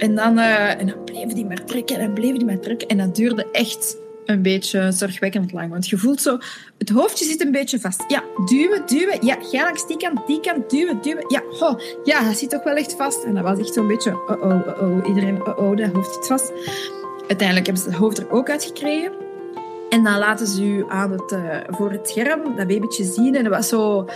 En 0.00 0.14
dan, 0.14 0.38
uh, 0.38 0.80
en 0.80 0.86
dan 0.86 1.04
bleven 1.04 1.34
die 1.34 1.46
maar 1.46 1.64
trekken 1.64 1.98
en 1.98 2.12
bleven 2.12 2.38
die 2.38 2.46
maar 2.46 2.60
trekken. 2.60 2.88
En 2.88 2.98
dat 2.98 3.16
duurde 3.16 3.46
echt 3.52 3.96
een 4.24 4.42
beetje 4.42 4.92
zorgwekkend 4.92 5.52
lang. 5.52 5.70
Want 5.70 5.88
je 5.88 5.98
voelt 5.98 6.20
zo, 6.20 6.38
het 6.78 6.88
hoofdje 6.88 7.24
zit 7.24 7.44
een 7.44 7.52
beetje 7.52 7.80
vast. 7.80 8.04
Ja, 8.08 8.24
duwen, 8.44 8.82
duwen. 8.86 9.26
Ja, 9.26 9.36
ga 9.40 9.64
langs 9.64 9.86
die 9.86 9.96
kant, 9.96 10.26
die 10.26 10.40
kant, 10.40 10.70
duwen, 10.70 11.02
duwen. 11.02 11.24
Ja, 11.28 11.42
ho, 11.58 11.78
ja, 12.04 12.24
dat 12.24 12.36
zit 12.36 12.50
toch 12.50 12.64
wel 12.64 12.74
echt 12.74 12.94
vast. 12.96 13.24
En 13.24 13.34
dat 13.34 13.42
was 13.42 13.58
echt 13.58 13.74
zo'n 13.74 13.86
beetje, 13.86 14.10
oh, 14.10 14.42
oh, 14.42 14.82
oh. 14.82 15.08
Iedereen, 15.08 15.46
oh, 15.46 15.58
oh, 15.58 15.76
dat 15.76 15.92
hoofd 15.92 16.14
zit 16.14 16.26
vast. 16.26 16.52
Uiteindelijk 17.28 17.66
hebben 17.66 17.84
ze 17.84 17.88
het 17.88 17.98
hoofd 17.98 18.18
er 18.18 18.30
ook 18.30 18.50
uitgekregen. 18.50 19.12
En 19.88 20.04
dan 20.04 20.18
laten 20.18 20.46
ze 20.46 20.64
u 20.64 20.84
aan 20.88 21.12
het, 21.12 21.32
uh, 21.32 21.56
voor 21.66 21.90
het 21.90 22.08
scherm 22.08 22.56
dat 22.56 22.66
babytje 22.66 23.04
zien. 23.04 23.34
En 23.34 23.44
dat 23.44 23.52
was 23.52 23.68
zo... 23.68 24.06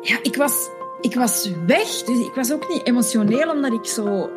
Ja, 0.00 0.18
ik 0.22 0.36
was, 0.36 0.68
ik 1.00 1.14
was 1.14 1.50
weg. 1.66 1.88
Dus 1.88 2.18
ik 2.26 2.32
was 2.34 2.52
ook 2.52 2.68
niet 2.68 2.86
emotioneel, 2.86 3.50
omdat 3.50 3.72
ik 3.72 3.84
zo 3.86 4.30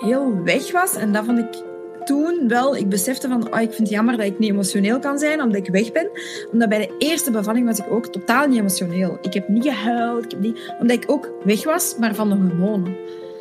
heel 0.00 0.42
weg 0.42 0.72
was. 0.72 0.94
En 0.94 1.12
dat 1.12 1.24
vond 1.24 1.38
ik 1.38 1.62
toen 2.06 2.48
wel, 2.48 2.76
ik 2.76 2.88
besefte 2.88 3.28
van, 3.28 3.54
oh, 3.54 3.60
ik 3.60 3.72
vind 3.72 3.78
het 3.78 3.88
jammer 3.88 4.16
dat 4.16 4.26
ik 4.26 4.38
niet 4.38 4.50
emotioneel 4.50 4.98
kan 4.98 5.18
zijn, 5.18 5.42
omdat 5.42 5.66
ik 5.66 5.72
weg 5.72 5.92
ben. 5.92 6.10
Omdat 6.52 6.68
bij 6.68 6.78
de 6.78 6.94
eerste 6.98 7.30
bevalling 7.30 7.66
was 7.66 7.78
ik 7.78 7.90
ook 7.90 8.06
totaal 8.06 8.46
niet 8.46 8.58
emotioneel. 8.58 9.18
Ik 9.20 9.34
heb 9.34 9.48
niet 9.48 9.62
gehuild, 9.62 10.24
ik 10.24 10.30
heb 10.30 10.40
niet, 10.40 10.74
omdat 10.80 10.96
ik 10.96 11.10
ook 11.10 11.32
weg 11.44 11.64
was, 11.64 11.96
maar 11.98 12.14
van 12.14 12.28
de 12.28 12.34
hormonen. 12.34 12.96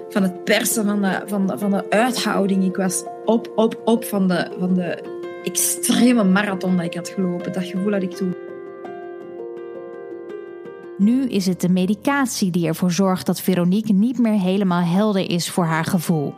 Van 0.10 0.24
het 0.24 0.44
persen, 0.44 0.86
van 0.86 1.02
de, 1.02 1.22
van 1.26 1.48
de, 1.48 1.58
van 1.58 1.72
de 1.72 1.90
uithouding. 1.90 2.64
Ik 2.64 2.76
was 2.76 3.04
op, 3.26 3.52
op, 3.56 3.82
op 3.86 4.06
van 4.06 4.28
de, 4.28 4.48
van 4.60 4.74
de 4.74 5.04
extreme 5.44 6.24
marathon 6.24 6.76
dat 6.76 6.86
ik 6.86 6.94
had 6.94 7.10
gelopen. 7.10 7.54
Dat 7.54 7.64
gevoel 7.64 7.92
had 7.92 8.04
ik 8.04 8.12
toen. 8.12 8.36
Nu 10.98 11.28
is 11.28 11.46
het 11.46 11.62
de 11.62 11.70
medicatie 11.70 12.52
die 12.52 12.68
ervoor 12.68 12.92
zorgt 12.92 13.26
dat 13.26 13.42
Veronique 13.42 13.94
niet 13.94 14.20
meer 14.20 14.40
helemaal 14.40 14.82
helder 14.82 15.30
is 15.30 15.50
voor 15.50 15.66
haar 15.66 15.86
gevoel. 15.86 16.34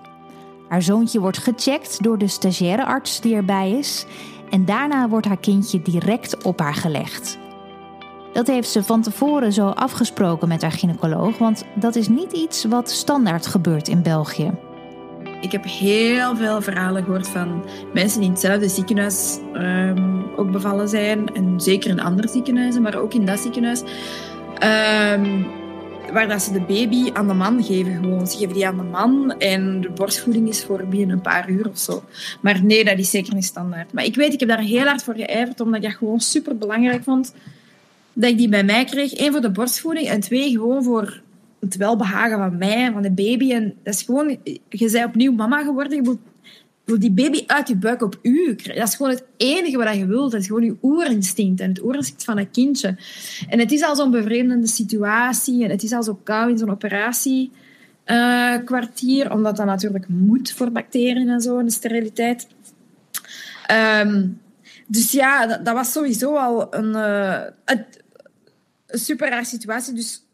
Haar 0.68 0.82
zoontje 0.82 1.20
wordt 1.20 1.38
gecheckt 1.38 2.04
door 2.04 2.18
de 2.18 2.28
stagiaire 2.28 2.86
arts 2.86 3.22
die 3.22 3.36
erbij 3.36 3.72
is 3.72 4.06
en 4.50 4.66
daarna 4.66 5.10
wordt 5.10 5.28
haar 5.28 5.38
kindje 5.38 5.82
direct 5.82 6.44
op 6.44 6.60
haar 6.60 6.76
gelegd. 6.76 7.38
Dat 8.34 8.48
heeft 8.48 8.70
ze 8.70 8.84
van 8.84 9.02
tevoren 9.02 9.54
zo 9.54 9.68
afgesproken 9.68 10.48
met 10.48 10.62
haar 10.62 10.72
gynaecoloog, 10.72 11.38
want 11.38 11.64
dat 11.76 11.96
is 11.96 12.08
niet 12.08 12.32
iets 12.32 12.66
wat 12.66 12.90
standaard 12.90 13.48
gebeurt 13.48 13.88
in 13.88 14.02
België. 14.02 14.52
Ik 15.42 15.52
heb 15.52 15.64
heel 15.64 16.36
veel 16.36 16.62
verhalen 16.62 17.04
gehoord 17.04 17.28
van 17.28 17.64
mensen 17.94 18.20
die 18.20 18.28
in 18.28 18.34
hetzelfde 18.34 18.70
ziekenhuis 18.70 19.40
um, 19.54 20.26
ook 20.36 20.52
bevallen 20.52 20.90
zijn. 20.90 21.36
En 21.36 21.62
zeker 21.62 21.90
in 21.90 22.00
andere 22.00 22.28
ziekenhuizen, 22.28 22.82
maar 22.82 22.96
ook 22.96 23.14
in 23.14 23.26
dat 23.26 23.40
ziekenhuis. 23.40 23.82
Um, 25.14 25.48
waar 26.14 26.28
dat 26.28 26.42
ze 26.42 26.52
de 26.52 26.62
baby 26.62 27.12
aan 27.14 27.28
de 27.28 27.34
man 27.34 27.64
geven 27.64 27.94
gewoon. 27.94 28.28
Ze 28.28 28.38
geven 28.38 28.54
die 28.54 28.68
aan 28.68 28.78
de 28.78 28.84
man 28.84 29.36
en 29.38 29.82
de 29.82 29.90
borstvoeding 29.90 30.48
is 30.48 30.64
voor 30.64 30.88
binnen 30.88 31.16
een 31.16 31.22
paar 31.22 31.50
uur 31.50 31.70
of 31.70 31.78
zo. 31.78 32.04
Maar 32.42 32.64
nee, 32.64 32.84
dat 32.84 32.98
is 32.98 33.10
zeker 33.10 33.34
niet 33.34 33.46
standaard. 33.46 33.94
Maar 33.94 34.04
ik 34.04 34.16
weet, 34.16 34.34
ik 34.34 34.40
heb 34.40 34.50
daar 34.50 34.60
heel 34.60 34.86
hard 34.86 35.04
voor 35.04 35.16
geijverd, 35.16 35.60
omdat 35.60 35.76
ik 35.76 35.90
dat 35.90 35.98
gewoon 35.98 36.20
super 36.20 36.58
belangrijk 36.58 37.04
vond 37.04 37.34
dat 38.14 38.30
ik 38.30 38.38
die 38.38 38.50
bij 38.50 38.64
mij 38.64 38.86
kreeg. 38.86 39.20
Eén 39.20 39.32
voor 39.32 39.42
de 39.42 39.52
borstvoeding 39.52 40.08
en 40.08 40.20
twee 40.20 40.52
gewoon 40.52 40.84
voor 40.84 41.22
het 41.60 41.78
welbehagen 41.78 42.38
van 42.38 42.58
mij 42.58 42.86
en 42.86 42.94
van 42.94 43.02
de 43.02 43.12
baby. 43.12 43.52
En 43.52 43.74
dat 43.84 43.94
is 43.94 44.02
gewoon, 44.02 44.38
je 44.70 44.92
bent 44.92 45.06
opnieuw 45.06 45.32
mama 45.32 45.64
geworden, 45.64 46.04
je 46.04 46.18
wil 46.88 47.00
die 47.00 47.12
baby 47.12 47.44
uit 47.48 47.68
je 47.68 47.76
buik 47.76 48.02
op 48.02 48.20
u 48.22 48.56
Dat 48.56 48.88
is 48.88 48.96
gewoon 48.96 49.12
het 49.12 49.24
enige 49.38 49.78
wat 49.78 49.96
je 49.96 50.06
wilt. 50.06 50.32
Dat 50.32 50.42
is 50.42 50.48
gewoon 50.48 50.64
je 50.64 50.78
oerinstinct 50.82 51.60
en 51.60 51.70
het 51.70 51.84
oerinstinct 51.84 52.24
van 52.24 52.38
een 52.38 52.52
kindje. 52.52 52.96
En 53.50 53.60
het 53.60 53.72
is 53.72 53.84
al 53.84 53.96
zo'n 53.96 54.12
bevreemdende 54.12 54.68
situatie 54.68 55.64
en 55.64 55.70
het 55.70 55.84
is 55.84 55.92
al 55.92 56.04
zo 56.04 56.20
koud 56.24 56.50
in 56.50 56.58
zo'n 56.58 56.72
operatiekwartier, 56.72 59.26
uh, 59.26 59.32
omdat 59.32 59.58
dat 59.58 59.66
natuurlijk 59.66 60.08
moet 60.08 60.52
voor 60.52 60.72
bacteriën 60.72 61.30
en 61.30 61.42
zo, 61.42 61.64
de 61.64 61.72
steriliteit. 61.72 62.48
Um, 64.02 64.42
dus 64.88 65.12
ja, 65.12 65.48
dat, 65.48 65.66
dat, 65.66 65.74
was 65.74 65.92
sowieso 65.92 66.36
al 66.36 66.76
een, 66.76 66.90
uh, 66.90 67.42
super 68.88 69.30
raar 69.30 69.46
situatie. 69.46 69.94
Dus 69.94 70.26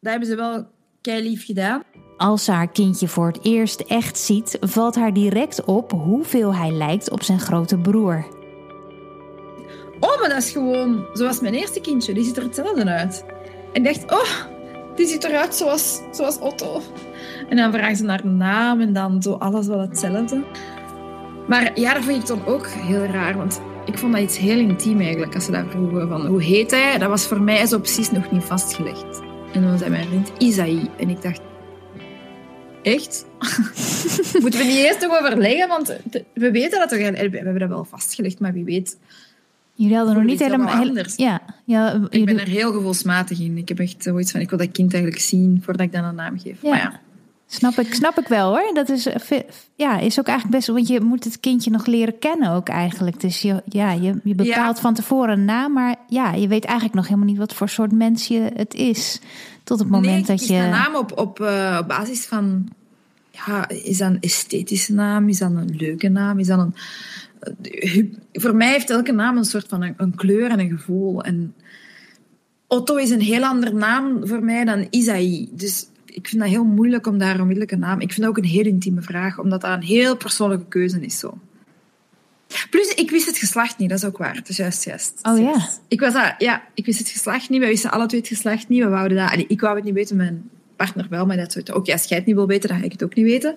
dat 0.00 0.10
hebben 0.10 0.28
ze 0.28 0.36
wel 0.36 0.68
kei 1.00 1.22
lief 1.22 1.44
gedaan. 1.44 1.82
Als 2.16 2.44
ze 2.44 2.52
haar 2.52 2.68
kindje 2.68 3.08
voor 3.08 3.26
het 3.26 3.38
eerst 3.42 3.80
echt 3.80 4.18
ziet, 4.18 4.56
valt 4.60 4.94
haar 4.94 5.12
direct 5.12 5.64
op 5.64 5.90
hoeveel 5.90 6.54
hij 6.54 6.70
lijkt 6.70 7.10
op 7.10 7.22
zijn 7.22 7.40
grote 7.40 7.78
broer. 7.78 8.26
Oh, 10.00 10.20
maar 10.20 10.28
dat 10.28 10.38
is 10.38 10.50
gewoon 10.50 11.06
zoals 11.12 11.40
mijn 11.40 11.54
eerste 11.54 11.80
kindje. 11.80 12.14
Die 12.14 12.24
ziet 12.24 12.36
er 12.36 12.42
hetzelfde 12.42 12.84
uit. 12.84 13.24
En 13.72 13.86
ik 13.86 13.94
dacht, 13.94 14.12
oh, 14.12 14.30
die 14.96 15.06
ziet 15.06 15.24
eruit 15.24 15.54
zoals, 15.54 16.00
zoals 16.10 16.38
Otto. 16.38 16.80
En 17.48 17.56
dan 17.56 17.72
vragen 17.72 17.96
ze 17.96 18.04
naar 18.04 18.22
de 18.22 18.28
naam 18.28 18.80
en 18.80 18.92
dan 18.92 19.22
zo 19.22 19.32
alles 19.32 19.66
wel 19.66 19.80
hetzelfde. 19.80 20.44
Maar 21.48 21.80
ja, 21.80 21.94
dat 21.94 22.04
vind 22.04 22.20
ik 22.20 22.26
dan 22.26 22.46
ook 22.46 22.66
heel 22.66 23.04
raar, 23.04 23.36
want 23.36 23.60
ik 23.84 23.98
vond 23.98 24.12
dat 24.12 24.22
iets 24.22 24.38
heel 24.38 24.58
intiem 24.58 25.00
eigenlijk, 25.00 25.34
als 25.34 25.44
ze 25.44 25.50
daar 25.50 25.66
vroegen 25.68 26.08
van 26.08 26.26
hoe 26.26 26.42
heet 26.42 26.70
hij. 26.70 26.98
Dat 26.98 27.08
was 27.08 27.26
voor 27.26 27.40
mij 27.40 27.66
zo 27.66 27.78
precies 27.78 28.10
nog 28.10 28.30
niet 28.30 28.44
vastgelegd. 28.44 29.20
En 29.52 29.62
dan 29.62 29.78
zei 29.78 29.90
mijn 29.90 30.06
vriend 30.06 30.32
Isaïe. 30.38 30.90
En 30.96 31.08
ik 31.08 31.22
dacht, 31.22 31.40
Echt? 32.84 33.24
Moeten 34.42 34.60
we 34.60 34.66
niet 34.66 34.76
eerst 34.76 35.00
nog 35.00 35.18
overleggen? 35.18 35.68
Want 35.68 35.96
we 36.34 36.50
weten 36.50 36.78
dat 36.78 36.88
toch. 36.88 36.98
We 36.98 37.04
hebben 37.04 37.58
dat 37.58 37.68
wel 37.68 37.84
vastgelegd, 37.84 38.40
maar 38.40 38.52
wie 38.52 38.64
weet. 38.64 38.98
Jullie 39.74 39.96
hadden 39.96 40.14
nog 40.14 40.24
niet 40.24 40.38
helemaal 40.38 40.74
anders. 40.74 41.16
Ja, 41.16 41.42
ja, 41.64 42.06
ik 42.10 42.24
ben 42.24 42.40
er 42.40 42.46
heel 42.46 42.72
gevoelsmatig 42.72 43.40
in. 43.40 43.58
Ik 43.58 43.68
heb 43.68 43.78
echt 43.78 44.02
zoiets 44.02 44.30
van: 44.30 44.40
ik 44.40 44.50
wil 44.50 44.58
dat 44.58 44.70
kind 44.70 44.92
eigenlijk 44.92 45.22
zien 45.22 45.60
voordat 45.64 45.86
ik 45.86 45.92
dan 45.92 46.04
een 46.04 46.14
naam 46.14 46.38
geef. 46.38 46.62
Ja. 46.62 46.70
Maar 46.70 46.78
ja. 46.78 47.00
Snap 47.46 47.78
ik, 47.78 47.94
snap 47.94 48.18
ik 48.18 48.28
wel 48.28 48.48
hoor. 48.48 48.74
Dat 48.74 48.88
is, 48.88 49.08
ja, 49.74 49.98
is 49.98 50.18
ook 50.18 50.26
eigenlijk 50.26 50.56
best. 50.56 50.66
Want 50.66 50.88
je 50.88 51.00
moet 51.00 51.24
het 51.24 51.40
kindje 51.40 51.70
nog 51.70 51.86
leren 51.86 52.18
kennen 52.18 52.50
ook 52.50 52.68
eigenlijk. 52.68 53.20
Dus 53.20 53.42
je, 53.42 53.62
ja, 53.64 53.92
je, 53.92 54.20
je 54.24 54.34
bepaalt 54.34 54.80
van 54.80 54.94
tevoren 54.94 55.38
een 55.38 55.44
naam. 55.44 55.72
Maar 55.72 55.96
ja, 56.08 56.32
je 56.32 56.48
weet 56.48 56.64
eigenlijk 56.64 56.94
nog 56.94 57.04
helemaal 57.04 57.28
niet 57.28 57.38
wat 57.38 57.54
voor 57.54 57.68
soort 57.68 57.92
mens 57.92 58.28
je 58.28 58.50
het 58.54 58.74
is. 58.74 59.20
Tot 59.64 59.78
het 59.78 59.88
moment 59.88 60.26
dat 60.26 60.46
je. 60.46 60.54
een 60.54 60.70
naam 60.70 60.94
op, 60.94 61.18
op, 61.18 61.40
uh, 61.40 61.78
op 61.80 61.88
basis 61.88 62.26
van. 62.26 62.68
Ja, 63.30 63.68
is 63.68 63.98
dat 63.98 64.10
een 64.10 64.20
esthetische 64.20 64.92
naam? 64.92 65.28
Is 65.28 65.38
dat 65.38 65.50
een 65.50 65.76
leuke 65.76 66.08
naam? 66.08 66.38
Is 66.38 66.46
dat 66.46 66.58
een. 66.58 66.74
Uh, 67.62 68.04
voor 68.32 68.54
mij 68.54 68.70
heeft 68.70 68.90
elke 68.90 69.12
naam 69.12 69.36
een 69.36 69.44
soort 69.44 69.66
van 69.68 69.82
een, 69.82 69.94
een, 69.96 70.14
kleur 70.14 70.50
en 70.50 70.60
een 70.60 70.70
gevoel. 70.70 71.22
En 71.22 71.54
Otto 72.66 72.96
is 72.96 73.10
een 73.10 73.20
heel 73.20 73.44
andere 73.44 73.72
naam 73.72 74.26
voor 74.26 74.42
mij 74.42 74.64
dan 74.64 74.86
Isaïe. 74.90 75.48
Dus 75.52 75.86
ik 76.14 76.28
vind 76.28 76.42
dat 76.42 76.50
heel 76.50 76.64
moeilijk 76.64 77.06
om 77.06 77.18
daar 77.18 77.40
onmiddellijk 77.40 77.72
een 77.72 77.78
naam... 77.78 78.00
Ik 78.00 78.12
vind 78.12 78.20
dat 78.20 78.28
ook 78.28 78.36
een 78.36 78.50
heel 78.50 78.64
intieme 78.64 79.02
vraag, 79.02 79.38
omdat 79.38 79.60
dat 79.60 79.72
een 79.72 79.82
heel 79.82 80.16
persoonlijke 80.16 80.68
keuze 80.68 81.00
is. 81.00 81.18
Zo. 81.18 81.38
Plus, 82.70 82.94
ik 82.94 83.10
wist 83.10 83.26
het 83.26 83.38
geslacht 83.38 83.78
niet, 83.78 83.88
dat 83.88 83.98
is 83.98 84.04
ook 84.04 84.18
waar. 84.18 84.34
Het 84.34 84.48
is 84.48 84.56
juist, 84.56 84.84
juist. 84.84 85.18
Oh 85.22 85.38
ja? 85.38 85.68
Ik, 85.88 86.00
was 86.00 86.12
dat, 86.12 86.34
ja, 86.38 86.62
ik 86.74 86.86
wist 86.86 86.98
het 86.98 87.08
geslacht 87.08 87.48
niet, 87.48 87.60
we 87.60 87.66
wisten 87.66 87.90
alle 87.90 88.06
twee 88.06 88.20
het 88.20 88.28
geslacht 88.28 88.68
niet. 88.68 88.82
We 88.82 88.88
wouden 88.88 89.16
dat... 89.16 89.30
Allee, 89.30 89.44
ik 89.48 89.60
wou 89.60 89.76
het 89.76 89.84
niet 89.84 89.94
weten, 89.94 90.16
mijn 90.16 90.50
partner 90.76 91.06
wel, 91.10 91.26
maar 91.26 91.36
dat 91.36 91.52
soort... 91.52 91.72
Ook 91.72 91.88
als 91.88 92.04
jij 92.04 92.18
het 92.18 92.26
niet 92.26 92.36
wil 92.36 92.46
weten, 92.46 92.68
dan 92.68 92.78
ga 92.78 92.84
ik 92.84 92.92
het 92.92 93.04
ook 93.04 93.14
niet 93.14 93.26
weten. 93.26 93.56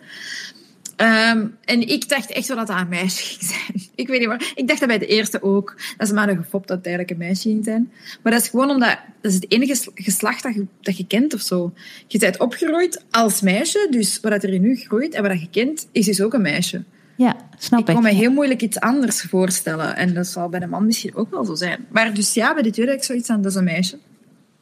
Um, 1.01 1.57
en 1.63 1.87
ik 1.87 2.09
dacht 2.09 2.31
echt 2.31 2.47
wel 2.47 2.57
dat 2.57 2.67
dat 2.67 2.79
een 2.79 2.87
meisje 2.87 3.23
ging 3.23 3.41
zijn. 3.41 3.87
Ik 3.95 4.07
weet 4.07 4.19
niet 4.19 4.27
waar. 4.27 4.51
Ik 4.55 4.67
dacht 4.67 4.79
dat 4.79 4.87
bij 4.87 4.97
de 4.97 5.05
eerste 5.05 5.41
ook. 5.41 5.75
Dat 5.97 6.07
is 6.07 6.13
maar 6.13 6.29
een 6.29 6.37
gefopt 6.37 6.67
dat 6.67 6.77
het 6.77 6.85
eigenlijk 6.85 7.19
een 7.19 7.27
meisje 7.27 7.49
ging 7.49 7.63
zijn. 7.63 7.91
Maar 8.23 8.31
dat 8.31 8.41
is 8.41 8.47
gewoon 8.47 8.69
omdat... 8.69 8.97
Dat 9.21 9.31
is 9.31 9.33
het 9.33 9.51
enige 9.51 9.91
geslacht 9.93 10.43
dat 10.43 10.53
je, 10.53 10.65
dat 10.81 10.97
je 10.97 11.07
kent 11.07 11.33
of 11.33 11.41
zo. 11.41 11.73
Je 12.07 12.17
bent 12.17 12.39
opgegroeid 12.39 13.03
als 13.09 13.41
meisje. 13.41 13.87
Dus 13.89 14.19
wat 14.19 14.43
er 14.43 14.53
in 14.53 14.61
nu 14.61 14.75
groeit 14.75 15.13
en 15.13 15.23
wat 15.23 15.39
je 15.39 15.49
kent, 15.49 15.87
is 15.91 16.05
dus 16.05 16.21
ook 16.21 16.33
een 16.33 16.41
meisje. 16.41 16.83
Ja, 17.15 17.35
snap 17.57 17.79
ik. 17.79 17.87
Ik 17.87 17.93
kon 17.93 18.03
me 18.03 18.09
heel 18.09 18.31
moeilijk 18.31 18.61
iets 18.61 18.79
anders 18.79 19.21
voorstellen. 19.21 19.95
En 19.95 20.13
dat 20.13 20.27
zal 20.27 20.49
bij 20.49 20.59
de 20.59 20.67
man 20.67 20.85
misschien 20.85 21.15
ook 21.15 21.31
wel 21.31 21.45
zo 21.45 21.55
zijn. 21.55 21.85
Maar 21.89 22.13
dus 22.13 22.33
ja, 22.33 22.53
bij 22.53 22.63
de 22.63 22.71
tweede 22.71 22.91
had 22.91 22.99
ik 22.99 23.07
zoiets 23.07 23.29
aan, 23.29 23.41
dat 23.41 23.51
is 23.51 23.57
een 23.57 23.63
meisje. 23.63 23.97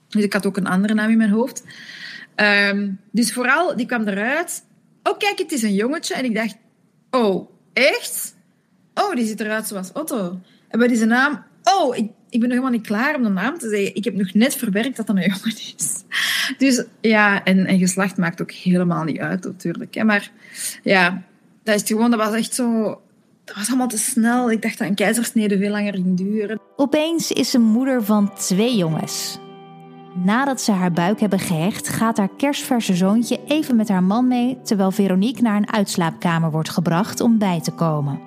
Dus 0.10 0.24
ik 0.24 0.34
had 0.34 0.46
ook 0.46 0.58
een 0.58 0.68
andere 0.68 0.94
naam 0.94 1.10
in 1.10 1.18
mijn 1.18 1.30
hoofd. 1.30 1.64
Um, 2.36 3.00
dus 3.12 3.34
vooral, 3.34 3.76
die 3.76 3.86
kwam 3.86 4.08
eruit 4.08 4.64
oh 5.10 5.18
kijk, 5.18 5.38
het 5.38 5.52
is 5.52 5.64
een 5.64 5.74
jongetje. 5.74 6.14
En 6.14 6.26
ik 6.26 6.36
dacht, 6.36 6.56
oh, 7.12 7.50
echt? 7.74 8.36
Oh, 8.94 9.16
die 9.16 9.26
ziet 9.26 9.40
eruit 9.40 9.68
zoals 9.68 9.92
Otto. 9.92 10.40
En 10.68 10.80
bij 10.80 10.88
deze 10.88 11.06
naam, 11.06 11.44
oh, 11.64 11.98
ik, 11.98 12.10
ik 12.30 12.40
ben 12.40 12.50
nog 12.50 12.58
helemaal 12.58 12.70
niet 12.70 12.88
klaar 12.88 13.16
om 13.16 13.24
de 13.24 13.30
naam 13.30 13.58
te 13.58 13.70
zeggen. 13.70 13.96
Ik 13.96 14.04
heb 14.04 14.14
nog 14.14 14.34
net 14.34 14.56
verwerkt 14.56 14.98
dat 14.98 15.08
dat 15.08 15.16
een 15.16 15.22
jongen 15.22 15.56
is. 15.78 16.04
Dus 16.58 16.84
ja, 17.02 17.44
en, 17.44 17.66
en 17.66 17.80
geslacht 17.80 18.18
maakt 18.18 18.42
ook 18.42 18.52
helemaal 18.52 19.04
niet 19.04 19.20
uit, 19.20 19.44
natuurlijk. 19.44 19.96
Hè. 19.96 20.04
Maar 20.04 20.32
ja, 20.84 21.24
dat 21.64 21.76
is 21.76 21.88
gewoon, 21.88 22.12
dat 22.12 22.20
was 22.20 22.34
echt 22.34 22.54
zo... 22.54 23.00
Dat 23.44 23.56
was 23.56 23.68
allemaal 23.68 23.88
te 23.88 23.98
snel. 23.98 24.52
Ik 24.52 24.62
dacht 24.62 24.78
dat 24.78 24.88
een 24.88 24.96
keizersnede 24.96 25.58
veel 25.58 25.70
langer 25.70 25.94
ging 25.94 26.18
duren. 26.18 26.60
Opeens 26.76 27.32
is 27.32 27.50
ze 27.50 27.60
moeder 27.60 28.04
van 28.04 28.34
twee 28.34 28.76
jongens. 28.76 29.38
Nadat 30.24 30.62
ze 30.62 30.72
haar 30.72 30.92
buik 30.92 31.20
hebben 31.20 31.40
gehecht, 31.40 31.88
gaat 31.88 32.18
haar 32.18 32.30
kerstverse 32.38 32.96
zoontje 32.96 33.40
even 33.48 33.76
met 33.76 33.90
haar 33.90 34.04
man 34.04 34.28
mee, 34.28 34.58
terwijl 34.64 34.92
Veronique 34.92 35.42
naar 35.42 35.56
een 35.56 35.72
uitslaapkamer 35.72 36.52
wordt 36.52 36.70
gebracht 36.70 37.22
om 37.22 37.38
bij 37.38 37.62
te 37.62 37.72
komen. 37.72 38.20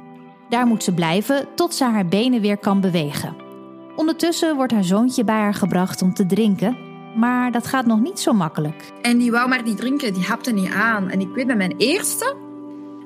Daar 0.48 0.66
moet 0.66 0.84
ze 0.84 0.94
blijven 0.94 1.46
tot 1.54 1.74
ze 1.74 1.84
haar 1.84 2.06
benen 2.06 2.40
weer 2.40 2.56
kan 2.56 2.80
bewegen. 2.80 3.36
Ondertussen 3.96 4.56
wordt 4.56 4.72
haar 4.72 4.84
zoontje 4.84 5.24
bij 5.24 5.34
haar 5.34 5.54
gebracht 5.54 6.02
om 6.02 6.14
te 6.14 6.26
drinken, 6.26 6.76
maar 7.16 7.52
dat 7.52 7.66
gaat 7.66 7.86
nog 7.86 8.00
niet 8.00 8.20
zo 8.20 8.32
makkelijk. 8.32 8.92
En 9.02 9.18
die 9.18 9.30
wou 9.30 9.48
maar 9.48 9.62
niet 9.62 9.76
drinken, 9.76 10.14
die 10.14 10.24
hapte 10.24 10.52
niet 10.52 10.70
aan. 10.70 11.10
En 11.10 11.20
ik 11.20 11.28
weet 11.34 11.46
bij 11.46 11.56
mijn 11.56 11.74
eerste 11.76 12.36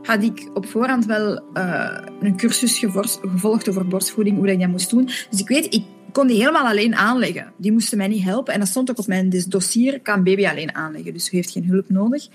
had 0.03 0.23
ik 0.23 0.51
op 0.55 0.67
voorhand 0.67 1.05
wel 1.05 1.43
uh, 1.55 1.99
een 2.21 2.37
cursus 2.37 2.79
gevolgd 2.79 3.69
over 3.69 3.87
borstvoeding, 3.89 4.37
hoe 4.37 4.47
dat 4.47 4.55
ik 4.55 4.61
dat 4.61 4.71
moest 4.71 4.91
doen. 4.91 5.05
Dus 5.05 5.41
ik 5.41 5.49
weet, 5.49 5.75
ik 5.75 5.85
kon 6.13 6.27
die 6.27 6.37
helemaal 6.37 6.67
alleen 6.67 6.95
aanleggen. 6.95 7.53
Die 7.57 7.73
moesten 7.73 7.99
mij 7.99 8.09
niet 8.09 8.25
helpen. 8.25 8.55
En 8.55 8.59
dat 8.61 8.69
stond 8.69 8.91
ook 8.91 8.99
op 8.99 9.07
mijn 9.07 9.45
dossier, 9.49 10.01
kan 10.01 10.25
baby 10.25 10.47
alleen 10.47 10.75
aanleggen. 10.75 11.13
Dus 11.13 11.33
u 11.33 11.37
heeft 11.37 11.51
geen 11.51 11.67
hulp 11.67 11.89
nodig. 11.89 12.29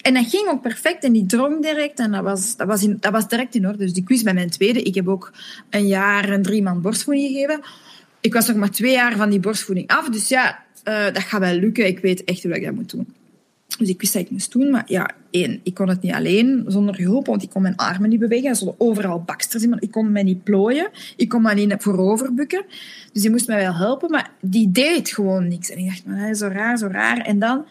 En 0.00 0.14
dat 0.14 0.26
ging 0.26 0.48
ook 0.48 0.62
perfect 0.62 1.04
en 1.04 1.12
die 1.12 1.26
drong 1.26 1.62
direct 1.62 1.98
en 1.98 2.10
dat 2.10 2.22
was, 2.22 2.56
dat 2.56 2.66
was, 2.66 2.82
in, 2.82 2.96
dat 3.00 3.12
was 3.12 3.28
direct 3.28 3.54
in 3.54 3.66
orde. 3.66 3.78
Dus 3.78 3.92
die 3.92 4.04
quiz 4.04 4.22
bij 4.22 4.34
mijn 4.34 4.50
tweede. 4.50 4.82
Ik 4.82 4.94
heb 4.94 5.08
ook 5.08 5.32
een 5.70 5.86
jaar 5.86 6.28
en 6.28 6.42
drie 6.42 6.62
maand 6.62 6.82
borstvoeding 6.82 7.26
gegeven. 7.26 7.60
Ik 8.20 8.32
was 8.32 8.46
nog 8.46 8.56
maar 8.56 8.70
twee 8.70 8.92
jaar 8.92 9.16
van 9.16 9.30
die 9.30 9.40
borstvoeding 9.40 9.88
af. 9.88 10.08
Dus 10.08 10.28
ja, 10.28 10.64
uh, 10.88 11.04
dat 11.04 11.22
gaat 11.22 11.40
wel 11.40 11.54
lukken. 11.54 11.86
Ik 11.86 11.98
weet 11.98 12.24
echt 12.24 12.42
hoe 12.42 12.54
ik 12.54 12.64
dat 12.64 12.74
moet 12.74 12.90
doen. 12.90 13.14
Dus 13.78 13.88
ik 13.88 14.00
wist 14.00 14.12
dat 14.12 14.22
ik 14.22 14.30
moest 14.30 14.52
doen. 14.52 14.70
Maar 14.70 14.84
ja, 14.86 15.10
ik 15.42 15.74
kon 15.74 15.88
het 15.88 16.02
niet 16.02 16.12
alleen, 16.12 16.64
zonder 16.66 16.98
hulp, 16.98 17.26
want 17.26 17.42
ik 17.42 17.50
kon 17.50 17.62
mijn 17.62 17.76
armen 17.76 18.08
niet 18.08 18.18
bewegen. 18.18 18.48
Er 18.48 18.56
stonden 18.56 18.80
overal 18.80 19.22
baksters 19.22 19.62
in, 19.62 19.68
maar 19.68 19.82
ik 19.82 19.90
kon 19.90 20.12
mij 20.12 20.22
niet 20.22 20.44
plooien. 20.44 20.90
Ik 21.16 21.28
kon 21.28 21.42
me 21.42 21.54
niet 21.54 21.74
voorover 21.78 22.34
bukken. 22.34 22.64
Dus 23.12 23.22
die 23.22 23.30
moest 23.30 23.46
mij 23.46 23.56
wel 23.56 23.74
helpen, 23.74 24.10
maar 24.10 24.30
die 24.40 24.70
deed 24.70 25.10
gewoon 25.10 25.48
niks. 25.48 25.70
En 25.70 25.78
ik 25.78 25.86
dacht, 25.86 26.06
maar, 26.06 26.34
zo 26.34 26.46
raar, 26.46 26.78
zo 26.78 26.86
raar. 26.86 27.18
En 27.18 27.38
dan 27.38 27.64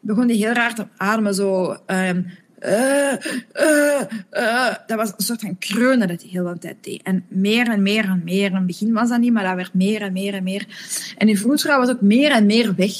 begon 0.00 0.26
die 0.26 0.36
heel 0.36 0.52
raar 0.52 0.74
te 0.74 0.86
ademen, 0.96 1.34
zo... 1.34 1.76
Um, 1.86 2.26
uh, 2.66 3.12
uh, 3.54 4.00
uh. 4.32 4.74
Dat 4.86 4.96
was 4.96 5.12
een 5.16 5.24
soort 5.24 5.40
van 5.40 5.58
kreunen 5.58 6.08
dat 6.08 6.22
hij 6.22 6.30
heel 6.30 6.44
de 6.44 6.58
tijd 6.58 6.76
deed. 6.80 7.02
En 7.02 7.24
meer 7.28 7.68
en 7.68 7.82
meer 7.82 8.04
en 8.04 8.22
meer. 8.24 8.46
In 8.46 8.54
het 8.54 8.66
begin 8.66 8.92
was 8.92 9.08
dat 9.08 9.20
niet, 9.20 9.32
maar 9.32 9.44
dat 9.44 9.54
werd 9.54 9.74
meer 9.74 10.02
en 10.02 10.12
meer 10.12 10.34
en 10.34 10.42
meer. 10.42 10.66
En 11.18 11.26
die 11.26 11.40
vroedvrouw 11.40 11.78
was 11.78 11.90
ook 11.90 12.00
meer 12.00 12.30
en 12.30 12.46
meer 12.46 12.74
weg. 12.74 12.92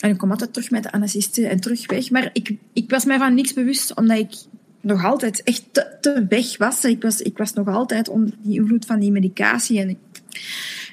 En 0.00 0.10
ik 0.10 0.18
kom 0.18 0.30
altijd 0.30 0.52
terug 0.52 0.70
met 0.70 0.82
de 0.82 0.92
anesthesiste 0.92 1.46
en 1.46 1.60
terug 1.60 1.86
weg. 1.86 2.10
Maar 2.10 2.30
ik, 2.32 2.54
ik 2.72 2.90
was 2.90 3.04
mij 3.04 3.18
van 3.18 3.34
niks 3.34 3.52
bewust, 3.52 3.94
omdat 3.94 4.18
ik 4.18 4.34
nog 4.80 5.04
altijd 5.04 5.42
echt 5.42 5.64
te, 5.72 5.86
te 6.00 6.26
weg 6.28 6.56
was. 6.56 6.84
Ik, 6.84 7.02
was. 7.02 7.20
ik 7.20 7.38
was 7.38 7.52
nog 7.52 7.68
altijd 7.68 8.08
onder 8.08 8.34
die 8.42 8.60
invloed 8.60 8.86
van 8.86 9.00
die 9.00 9.10
medicatie. 9.10 9.80
En 9.80 9.88
ik, 9.88 9.98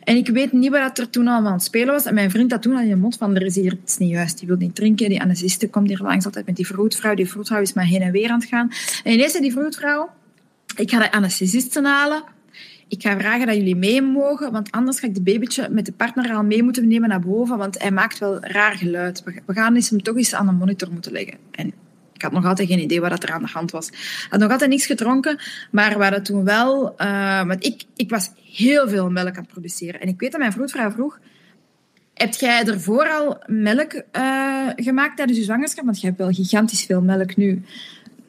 en 0.04 0.16
ik 0.16 0.28
weet 0.28 0.52
niet 0.52 0.70
wat 0.70 1.00
er 1.00 1.10
toen 1.10 1.28
allemaal 1.28 1.48
aan 1.48 1.58
het 1.58 1.64
spelen 1.64 1.94
was. 1.94 2.06
En 2.06 2.14
mijn 2.14 2.32
vriend 2.32 2.52
had 2.52 2.62
toen 2.62 2.76
al 2.76 2.82
in 2.82 2.90
de 2.90 2.96
mond 2.96 3.18
van, 3.18 3.36
er 3.36 3.46
is 3.46 3.56
hier 3.56 3.78
iets 3.84 3.98
niet 3.98 4.10
juist. 4.10 4.40
Die 4.40 4.48
wil 4.48 4.58
niet 4.58 4.76
drinken. 4.76 5.10
Die 5.10 5.22
anesthesiste 5.22 5.70
komt 5.70 5.88
hier 5.88 6.02
langs 6.02 6.26
altijd 6.26 6.46
met 6.46 6.56
die 6.56 6.68
vroedvrouw. 6.68 7.16
Die 7.16 7.30
vroedvrouw 7.30 7.62
is 7.62 7.74
maar 7.74 7.86
heen 7.86 8.02
en 8.02 8.12
weer 8.12 8.30
aan 8.30 8.40
het 8.40 8.50
gaan. 8.50 8.72
En 9.04 9.14
ineens 9.14 9.32
zei 9.32 9.44
die 9.44 9.52
vroedvrouw, 9.52 10.10
ik 10.76 10.90
ga 10.90 11.00
de 11.00 11.12
anesthesisten 11.12 11.86
halen 11.86 12.24
ik 12.88 13.02
ga 13.02 13.18
vragen 13.18 13.48
dat 13.48 13.56
jullie 13.56 13.76
mee 13.76 14.02
mogen, 14.02 14.52
want 14.52 14.72
anders 14.72 15.00
ga 15.00 15.08
ik 15.08 15.14
de 15.14 15.22
babytje 15.22 15.70
met 15.72 15.86
de 15.86 15.92
partner 15.92 16.34
al 16.34 16.44
mee 16.44 16.64
moeten 16.64 16.88
nemen 16.88 17.10
naar 17.10 17.20
boven, 17.20 17.58
want 17.58 17.82
hij 17.82 17.92
maakt 17.92 18.18
wel 18.18 18.40
raar 18.40 18.76
geluid. 18.76 19.24
We 19.46 19.54
gaan 19.54 19.76
eens 19.76 19.90
hem 19.90 20.04
toch 20.04 20.16
eens 20.16 20.34
aan 20.34 20.46
de 20.46 20.52
monitor 20.52 20.92
moeten 20.92 21.12
leggen. 21.12 21.38
En 21.52 21.74
ik 22.14 22.22
had 22.22 22.32
nog 22.32 22.46
altijd 22.46 22.68
geen 22.68 22.80
idee 22.80 23.02
wat 23.02 23.24
er 23.24 23.32
aan 23.32 23.42
de 23.42 23.50
hand 23.52 23.72
was. 23.72 23.88
Ik 23.88 24.28
had 24.30 24.40
nog 24.40 24.52
altijd 24.52 24.70
niks 24.70 24.86
gedronken, 24.86 25.40
maar 25.72 25.98
we 25.98 26.04
hadden 26.04 26.24
toen 26.24 26.44
wel... 26.44 26.96
Uh, 27.02 27.46
want 27.46 27.66
ik, 27.66 27.84
ik 27.96 28.10
was 28.10 28.32
heel 28.54 28.90
veel 28.90 29.10
melk 29.10 29.36
aan 29.36 29.44
het 29.44 29.52
produceren. 29.52 30.02
En 30.02 30.08
ik 30.08 30.20
weet 30.20 30.32
dat 30.32 30.40
mijn 30.40 30.52
vroedvrouw 30.52 30.92
vroeg... 30.92 31.20
Heb 32.14 32.34
jij 32.34 32.66
ervoor 32.66 33.10
al 33.10 33.38
melk 33.46 33.94
uh, 33.94 34.68
gemaakt 34.76 35.16
tijdens 35.16 35.38
je 35.38 35.44
zwangerschap? 35.44 35.86
Want 35.86 36.00
je 36.02 36.06
hebt 36.06 36.18
wel 36.18 36.32
gigantisch 36.32 36.86
veel 36.86 37.02
melk 37.02 37.36
nu. 37.36 37.64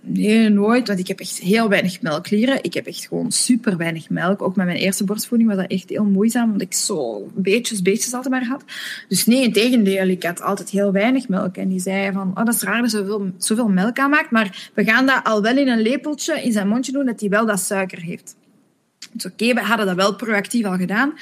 Nee, 0.08 0.48
nooit. 0.48 0.86
Want 0.86 0.98
ik 0.98 1.08
heb 1.08 1.20
echt 1.20 1.38
heel 1.38 1.68
weinig 1.68 2.02
melklieren. 2.02 2.62
Ik 2.62 2.74
heb 2.74 2.86
echt 2.86 3.06
gewoon 3.06 3.32
super 3.32 3.76
weinig 3.76 4.10
melk. 4.10 4.42
Ook 4.42 4.56
met 4.56 4.66
mijn 4.66 4.78
eerste 4.78 5.04
borstvoeding 5.04 5.50
was 5.50 5.58
dat 5.58 5.70
echt 5.70 5.88
heel 5.88 6.04
moeizaam, 6.04 6.44
omdat 6.44 6.66
ik 6.66 6.74
zo 6.74 7.30
beetjes, 7.34 7.82
beetjes 7.82 8.12
altijd 8.14 8.34
maar 8.34 8.44
had. 8.44 8.64
Dus 9.08 9.26
nee, 9.26 9.42
in 9.42 9.52
tegendeel, 9.52 10.08
ik 10.08 10.22
had 10.22 10.42
altijd 10.42 10.70
heel 10.70 10.92
weinig 10.92 11.28
melk. 11.28 11.56
En 11.56 11.68
die 11.68 11.80
zei 11.80 12.12
van, 12.12 12.28
oh, 12.28 12.44
dat 12.44 12.54
is 12.54 12.62
raar 12.62 12.82
dat 12.82 12.90
je 12.90 13.32
zoveel, 13.38 13.68
melk 13.68 13.98
aanmaakt, 13.98 14.30
maar 14.30 14.70
we 14.74 14.84
gaan 14.84 15.06
dat 15.06 15.24
al 15.24 15.42
wel 15.42 15.56
in 15.56 15.68
een 15.68 15.82
lepeltje 15.82 16.42
in 16.42 16.52
zijn 16.52 16.68
mondje 16.68 16.92
doen, 16.92 17.06
dat 17.06 17.20
hij 17.20 17.28
wel 17.28 17.46
dat 17.46 17.60
suiker 17.60 18.00
heeft. 18.00 18.36
Dus 19.12 19.26
oké, 19.26 19.54
we 19.54 19.60
hadden 19.60 19.86
dat 19.86 19.96
wel 19.96 20.14
proactief 20.14 20.64
al 20.64 20.76
gedaan. 20.76 21.12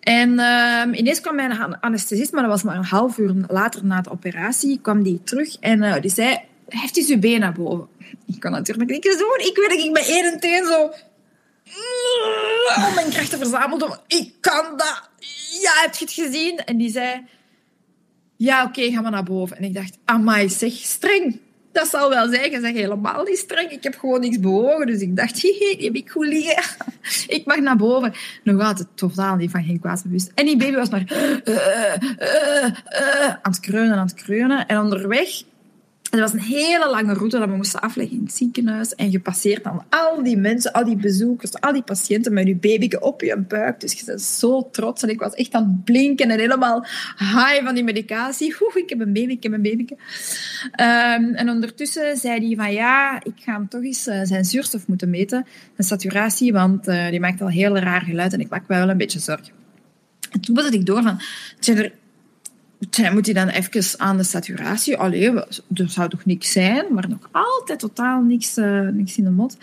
En 0.00 0.30
uh, 0.30 0.98
ineens 0.98 1.20
kwam 1.20 1.34
mijn 1.34 1.80
anesthesist, 1.80 2.32
maar 2.32 2.42
dat 2.42 2.50
was 2.50 2.62
maar 2.62 2.76
een 2.76 2.84
half 2.84 3.18
uur 3.18 3.34
later 3.48 3.84
na 3.84 4.00
de 4.00 4.10
operatie, 4.10 4.78
kwam 4.82 5.02
die 5.02 5.20
terug 5.24 5.56
en 5.60 5.82
uh, 5.82 6.00
die 6.00 6.10
zei, 6.10 6.38
heft 6.68 6.96
eens 6.96 7.10
uw 7.10 7.18
been 7.18 7.40
naar 7.40 7.52
boven. 7.52 7.88
Ik 8.26 8.40
kan 8.40 8.52
natuurlijk 8.52 8.90
niks 8.90 9.18
doen. 9.18 9.38
Ik 9.38 9.56
weet 9.56 9.68
dat 9.68 9.78
ik 9.78 9.92
bij 9.92 10.06
één 10.06 10.40
teen 10.40 10.64
zo... 10.64 10.90
Al 12.74 12.90
mijn 12.94 13.10
krachten 13.10 13.38
verzameld. 13.38 14.00
Ik 14.06 14.32
kan 14.40 14.76
dat. 14.76 15.08
Ja, 15.62 15.72
heb 15.82 15.94
je 15.94 16.04
het 16.04 16.12
gezien? 16.12 16.58
En 16.58 16.76
die 16.76 16.90
zei... 16.90 17.26
Ja, 18.36 18.64
oké, 18.64 18.78
okay, 18.78 18.90
ga 18.90 19.00
maar 19.00 19.10
naar 19.10 19.22
boven. 19.22 19.56
En 19.56 19.64
ik 19.64 19.74
dacht, 19.74 19.98
amai, 20.04 20.48
zeg, 20.48 20.72
streng. 20.72 21.40
Dat 21.72 21.88
zal 21.88 22.08
wel 22.08 22.28
zijn. 22.28 22.50
Je 22.50 22.60
zegt 22.60 22.74
helemaal 22.74 23.22
niet 23.22 23.38
streng. 23.38 23.70
Ik 23.70 23.82
heb 23.82 23.98
gewoon 23.98 24.20
niks 24.20 24.40
bewogen. 24.40 24.86
Dus 24.86 25.00
ik 25.00 25.16
dacht, 25.16 25.42
heb 25.78 25.94
ik 25.94 26.10
goed 26.10 26.26
liggen. 26.26 26.64
ik 27.36 27.42
mag 27.44 27.58
naar 27.58 27.76
boven. 27.76 28.12
Nog 28.42 28.62
altijd 28.62 28.88
totaal 28.94 29.36
niet 29.36 29.50
van 29.50 29.64
geen 29.64 29.80
kwaad 29.80 30.02
bewust. 30.02 30.30
En 30.34 30.46
die 30.46 30.56
baby 30.56 30.76
was 30.76 30.88
maar 30.88 31.12
uh, 31.12 31.54
uh, 31.54 32.64
uh, 32.64 33.28
aan 33.42 33.52
het 33.52 33.60
kreunen, 33.60 33.96
aan 33.96 34.06
het 34.06 34.14
kreunen. 34.14 34.66
En 34.66 34.78
onderweg 34.78 35.42
het 36.10 36.20
was 36.20 36.32
een 36.32 36.40
hele 36.40 36.90
lange 36.90 37.14
route 37.14 37.38
dat 37.38 37.48
we 37.48 37.56
moesten 37.56 37.80
afleggen 37.80 38.16
in 38.16 38.22
het 38.22 38.34
ziekenhuis. 38.34 38.94
En 38.94 39.10
je 39.10 39.20
passeert 39.20 39.64
dan 39.64 39.84
al 39.88 40.22
die 40.22 40.36
mensen, 40.36 40.72
al 40.72 40.84
die 40.84 40.96
bezoekers, 40.96 41.60
al 41.60 41.72
die 41.72 41.82
patiënten 41.82 42.32
met 42.32 42.46
je 42.46 42.56
baby 42.56 42.90
op 43.00 43.20
je 43.20 43.38
buik. 43.38 43.80
Dus 43.80 43.92
je 43.92 44.04
bent 44.04 44.22
zo 44.22 44.68
trots. 44.70 45.02
En 45.02 45.08
ik 45.08 45.20
was 45.20 45.34
echt 45.34 45.52
aan 45.52 45.62
het 45.62 45.84
blinken 45.84 46.30
en 46.30 46.38
helemaal 46.38 46.86
high 47.18 47.64
van 47.64 47.74
die 47.74 47.84
medicatie. 47.84 48.56
Oeh, 48.60 48.76
ik 48.76 48.88
heb 48.88 49.00
een 49.00 49.12
baby, 49.12 49.32
ik 49.32 49.42
heb 49.42 49.52
een 49.52 49.62
baby. 49.62 49.86
Um, 49.90 51.34
en 51.34 51.48
ondertussen 51.48 52.16
zei 52.16 52.46
hij 52.46 52.56
van 52.56 52.72
ja, 52.72 53.24
ik 53.24 53.34
ga 53.36 53.52
hem 53.52 53.68
toch 53.68 53.82
eens 53.82 54.06
uh, 54.06 54.20
zijn 54.22 54.44
zuurstof 54.44 54.86
moeten 54.86 55.10
meten. 55.10 55.46
Zijn 55.74 55.88
saturatie, 55.88 56.52
want 56.52 56.88
uh, 56.88 57.08
die 57.08 57.20
maakt 57.20 57.40
al 57.40 57.48
heel 57.48 57.78
raar 57.78 58.02
geluid. 58.02 58.32
En 58.32 58.40
ik 58.40 58.48
maak 58.48 58.68
wel 58.68 58.88
een 58.88 58.96
beetje 58.96 59.18
zorgen. 59.18 59.52
En 60.30 60.40
toen 60.40 60.54
was 60.54 60.68
ik 60.68 60.86
door 60.86 61.02
van, 61.02 61.20
moet 63.12 63.24
hij 63.24 63.34
dan 63.34 63.48
even 63.48 63.98
aan 64.00 64.16
de 64.16 64.22
saturatie? 64.22 64.96
Allee, 64.96 65.30
er 65.74 65.88
zou 65.88 66.08
toch 66.08 66.24
niks 66.24 66.52
zijn, 66.52 66.84
maar 66.90 67.08
nog 67.08 67.28
altijd 67.30 67.78
totaal 67.78 68.22
niks, 68.22 68.58
uh, 68.58 68.80
niks 68.80 69.16
in 69.16 69.24
de 69.24 69.30
mot. 69.30 69.56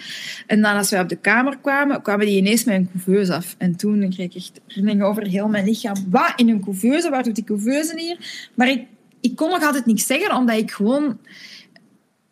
En 0.47 0.61
dan 0.61 0.77
als 0.77 0.89
wij 0.89 1.01
op 1.01 1.09
de 1.09 1.15
kamer 1.15 1.57
kwamen, 1.61 2.01
kwamen 2.01 2.25
die 2.25 2.37
ineens 2.37 2.63
met 2.63 2.75
een 2.75 2.89
couveuse 2.91 3.35
af. 3.35 3.55
En 3.57 3.75
toen 3.75 4.09
kreeg 4.09 4.25
ik 4.25 4.35
echt 4.35 4.59
rillingen 4.67 5.05
over 5.05 5.27
heel 5.27 5.47
mijn 5.47 5.65
lichaam. 5.65 5.95
Wat, 6.09 6.33
in 6.35 6.49
een 6.49 6.63
couveuse? 6.63 7.09
Waar 7.09 7.23
doet 7.23 7.35
die 7.35 7.43
couveuse 7.43 7.99
hier? 7.99 8.47
Maar 8.53 8.69
ik, 8.69 8.87
ik 9.21 9.35
kon 9.35 9.49
nog 9.49 9.63
altijd 9.63 9.85
niks 9.85 10.05
zeggen, 10.05 10.35
omdat 10.35 10.57
ik 10.57 10.71
gewoon... 10.71 11.17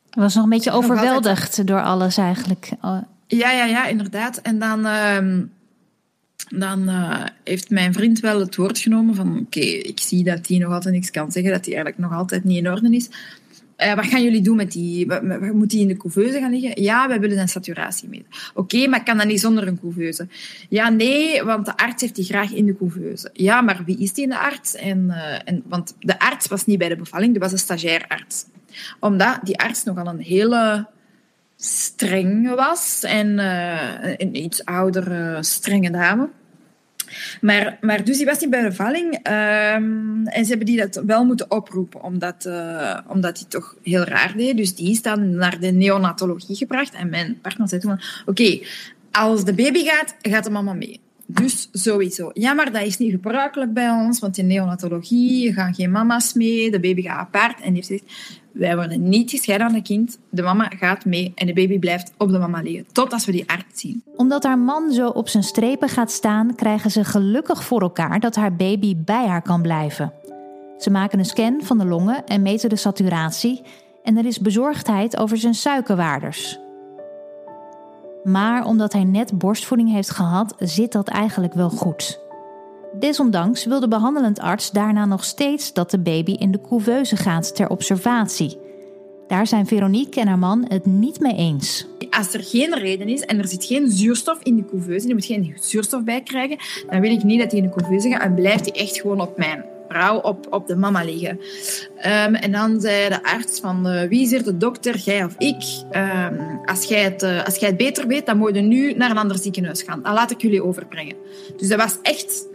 Ik 0.09 0.19
was 0.19 0.35
nog 0.35 0.43
een 0.43 0.49
beetje 0.49 0.71
overweldigd 0.71 1.67
door 1.67 1.81
alles 1.81 2.17
eigenlijk. 2.17 2.69
Oh. 2.81 2.97
Ja, 3.27 3.51
ja, 3.51 3.65
ja, 3.65 3.85
inderdaad. 3.85 4.37
En 4.37 4.59
dan, 4.59 4.85
ehm, 4.85 5.41
dan 6.59 6.89
uh, 6.89 7.25
heeft 7.43 7.69
mijn 7.69 7.93
vriend 7.93 8.19
wel 8.19 8.39
het 8.39 8.55
woord 8.55 8.79
genomen 8.79 9.15
van 9.15 9.39
oké, 9.39 9.59
ik 9.59 9.99
zie 9.99 10.23
dat 10.23 10.47
hij 10.47 10.57
nog 10.57 10.73
altijd 10.73 10.93
niks 10.93 11.11
kan 11.11 11.31
zeggen, 11.31 11.51
dat 11.51 11.65
hij 11.65 11.75
eigenlijk 11.75 12.09
nog 12.09 12.19
altijd 12.19 12.43
niet 12.43 12.57
in 12.57 12.71
orde 12.71 12.95
is. 12.95 13.09
Uh, 13.77 13.93
wat 13.93 14.05
gaan 14.05 14.23
jullie 14.23 14.41
doen 14.41 14.55
met 14.55 14.71
die? 14.71 15.21
Moet 15.53 15.69
die 15.69 15.81
in 15.81 15.87
de 15.87 15.97
couveuse 15.97 16.39
gaan 16.39 16.51
liggen? 16.51 16.83
Ja, 16.83 17.07
wij 17.07 17.19
willen 17.19 17.37
een 17.37 17.47
saturatie 17.47 18.09
meten. 18.09 18.27
Oké, 18.53 18.87
maar 18.87 19.03
kan 19.03 19.17
dat 19.17 19.27
niet 19.27 19.39
zonder 19.39 19.67
een 19.67 19.79
couveuse? 19.79 20.27
Ja, 20.69 20.89
nee, 20.89 21.43
want 21.43 21.65
de 21.65 21.77
arts 21.77 22.01
heeft 22.01 22.15
die 22.15 22.25
graag 22.25 22.51
in 22.51 22.65
de 22.65 22.77
couveuse. 22.77 23.29
Ja, 23.33 23.61
maar 23.61 23.81
wie 23.85 23.97
is 23.97 24.13
die 24.13 24.23
in 24.23 24.29
de 24.29 24.39
arts? 24.39 24.75
En, 24.75 25.03
uh, 25.07 25.33
en, 25.45 25.63
want 25.65 25.95
de 25.99 26.19
arts 26.19 26.47
was 26.47 26.65
niet 26.65 26.77
bij 26.77 26.89
de 26.89 26.95
bevalling, 26.95 27.31
die 27.31 27.41
was 27.41 27.51
een 27.51 27.57
stagiairarts. 27.57 28.45
Omdat 28.99 29.39
die 29.43 29.57
arts 29.57 29.83
nogal 29.83 30.07
een 30.07 30.21
hele 30.21 30.87
streng 31.55 32.55
was 32.55 33.03
en 33.03 33.37
een 34.21 34.35
iets 34.35 34.65
oudere, 34.65 35.37
strenge 35.43 35.91
dame. 35.91 36.29
Maar, 37.41 37.77
maar 37.81 38.03
dus 38.03 38.17
die 38.17 38.25
was 38.25 38.39
niet 38.39 38.49
bij 38.49 38.61
de 38.61 38.67
bevalling. 38.67 39.13
Um, 39.13 40.27
en 40.27 40.43
ze 40.43 40.49
hebben 40.49 40.65
die 40.65 40.77
dat 40.77 41.01
wel 41.05 41.25
moeten 41.25 41.51
oproepen, 41.51 42.03
omdat, 42.03 42.45
uh, 42.45 42.97
omdat 43.07 43.39
hij 43.39 43.47
toch 43.49 43.75
heel 43.83 44.03
raar 44.03 44.33
deed. 44.37 44.57
Dus 44.57 44.75
die 44.75 44.91
is 44.91 45.01
dan 45.01 45.35
naar 45.35 45.59
de 45.59 45.71
neonatologie 45.71 46.55
gebracht. 46.55 46.93
En 46.93 47.09
mijn 47.09 47.39
partner 47.41 47.67
zei 47.67 47.81
toen 47.81 47.99
oké, 48.25 48.59
als 49.11 49.45
de 49.45 49.53
baby 49.53 49.83
gaat, 49.83 50.15
gaat 50.21 50.43
de 50.43 50.49
mama 50.49 50.73
mee. 50.73 50.99
Dus 51.33 51.69
sowieso. 51.71 52.31
Ja, 52.33 52.53
maar 52.53 52.71
dat 52.71 52.81
is 52.81 52.97
niet 52.97 53.11
gebruikelijk 53.11 53.73
bij 53.73 53.89
ons, 53.89 54.19
want 54.19 54.37
in 54.37 54.47
neonatologie 54.47 55.53
gaan 55.53 55.73
geen 55.73 55.91
mama's 55.91 56.33
mee, 56.33 56.71
de 56.71 56.79
baby 56.79 57.01
gaat 57.01 57.19
apart. 57.19 57.61
En 57.61 57.73
die 57.73 57.83
heeft 57.83 57.87
gezegd, 57.87 58.31
wij 58.51 58.75
worden 58.75 59.09
niet 59.09 59.29
gescheiden 59.29 59.67
van 59.67 59.75
het 59.75 59.87
kind. 59.87 60.19
De 60.29 60.41
mama 60.41 60.71
gaat 60.79 61.05
mee 61.05 61.31
en 61.35 61.47
de 61.47 61.53
baby 61.53 61.79
blijft 61.79 62.11
op 62.17 62.29
de 62.29 62.39
mama 62.39 62.61
liggen. 62.61 62.85
Tot 62.91 63.13
als 63.13 63.25
we 63.25 63.31
die 63.31 63.49
arts 63.49 63.81
zien. 63.81 64.03
Omdat 64.15 64.43
haar 64.43 64.59
man 64.59 64.91
zo 64.91 65.07
op 65.09 65.29
zijn 65.29 65.43
strepen 65.43 65.89
gaat 65.89 66.11
staan, 66.11 66.55
krijgen 66.55 66.91
ze 66.91 67.03
gelukkig 67.03 67.63
voor 67.63 67.81
elkaar 67.81 68.19
dat 68.19 68.35
haar 68.35 68.55
baby 68.55 68.95
bij 68.97 69.27
haar 69.27 69.41
kan 69.41 69.61
blijven. 69.61 70.13
Ze 70.77 70.89
maken 70.89 71.19
een 71.19 71.25
scan 71.25 71.59
van 71.63 71.77
de 71.77 71.85
longen 71.85 72.25
en 72.25 72.41
meten 72.41 72.69
de 72.69 72.75
saturatie. 72.75 73.61
En 74.03 74.17
er 74.17 74.25
is 74.25 74.39
bezorgdheid 74.39 75.17
over 75.17 75.37
zijn 75.37 75.53
suikerwaarders. 75.53 76.59
Maar 78.23 78.65
omdat 78.65 78.93
hij 78.93 79.03
net 79.03 79.37
borstvoeding 79.37 79.91
heeft 79.91 80.09
gehad, 80.09 80.55
zit 80.59 80.91
dat 80.91 81.07
eigenlijk 81.07 81.53
wel 81.53 81.69
goed. 81.69 82.19
Desondanks 82.99 83.65
wil 83.65 83.79
de 83.79 83.87
behandelend 83.87 84.39
arts 84.39 84.71
daarna 84.71 85.05
nog 85.05 85.23
steeds 85.23 85.73
dat 85.73 85.91
de 85.91 85.99
baby 85.99 86.31
in 86.31 86.51
de 86.51 86.61
couveuse 86.61 87.15
gaat 87.15 87.55
ter 87.55 87.69
observatie. 87.69 88.57
Daar 89.27 89.47
zijn 89.47 89.67
Veronique 89.67 90.21
en 90.21 90.27
haar 90.27 90.39
man 90.39 90.65
het 90.67 90.85
niet 90.85 91.19
mee 91.19 91.35
eens. 91.35 91.87
Als 92.09 92.33
er 92.33 92.43
geen 92.43 92.73
reden 92.73 93.07
is 93.07 93.21
en 93.21 93.39
er 93.39 93.47
zit 93.47 93.65
geen 93.65 93.91
zuurstof 93.91 94.39
in 94.43 94.55
de 94.55 94.65
couveuse, 94.65 95.05
die 95.05 95.15
moet 95.15 95.25
geen 95.25 95.55
zuurstof 95.61 96.03
bij 96.03 96.21
krijgen, 96.21 96.57
dan 96.89 97.01
wil 97.01 97.11
ik 97.11 97.23
niet 97.23 97.39
dat 97.39 97.51
hij 97.51 97.59
in 97.59 97.65
de 97.65 97.75
couveuse 97.75 98.09
gaat 98.09 98.21
en 98.21 98.35
blijft 98.35 98.65
hij 98.65 98.83
echt 98.83 99.01
gewoon 99.01 99.21
op 99.21 99.37
mijn 99.37 99.65
op, 100.21 100.47
op 100.49 100.67
de 100.67 100.75
mama 100.75 101.03
liggen. 101.03 101.39
Um, 101.97 102.35
en 102.35 102.51
dan 102.51 102.81
zei 102.81 103.09
de 103.09 103.23
arts 103.23 103.59
van 103.59 103.87
uh, 103.87 104.01
wie 104.01 104.21
is 104.21 104.29
hier 104.29 104.43
de 104.43 104.57
dokter, 104.57 104.97
jij 104.97 105.23
of 105.23 105.35
ik? 105.37 105.63
Um, 105.95 106.59
als, 106.65 106.85
jij 106.85 107.03
het, 107.03 107.23
uh, 107.23 107.45
als 107.45 107.55
jij 107.55 107.67
het 107.69 107.77
beter 107.77 108.07
weet, 108.07 108.25
dan 108.25 108.37
moet 108.37 108.55
je 108.55 108.61
nu 108.61 108.93
naar 108.93 109.09
een 109.09 109.17
ander 109.17 109.37
ziekenhuis 109.37 109.83
gaan. 109.83 110.01
Dan 110.01 110.13
laat 110.13 110.31
ik 110.31 110.41
jullie 110.41 110.63
overbrengen. 110.63 111.15
Dus 111.57 111.67
dat 111.67 111.79
was 111.79 111.97
echt 112.01 112.47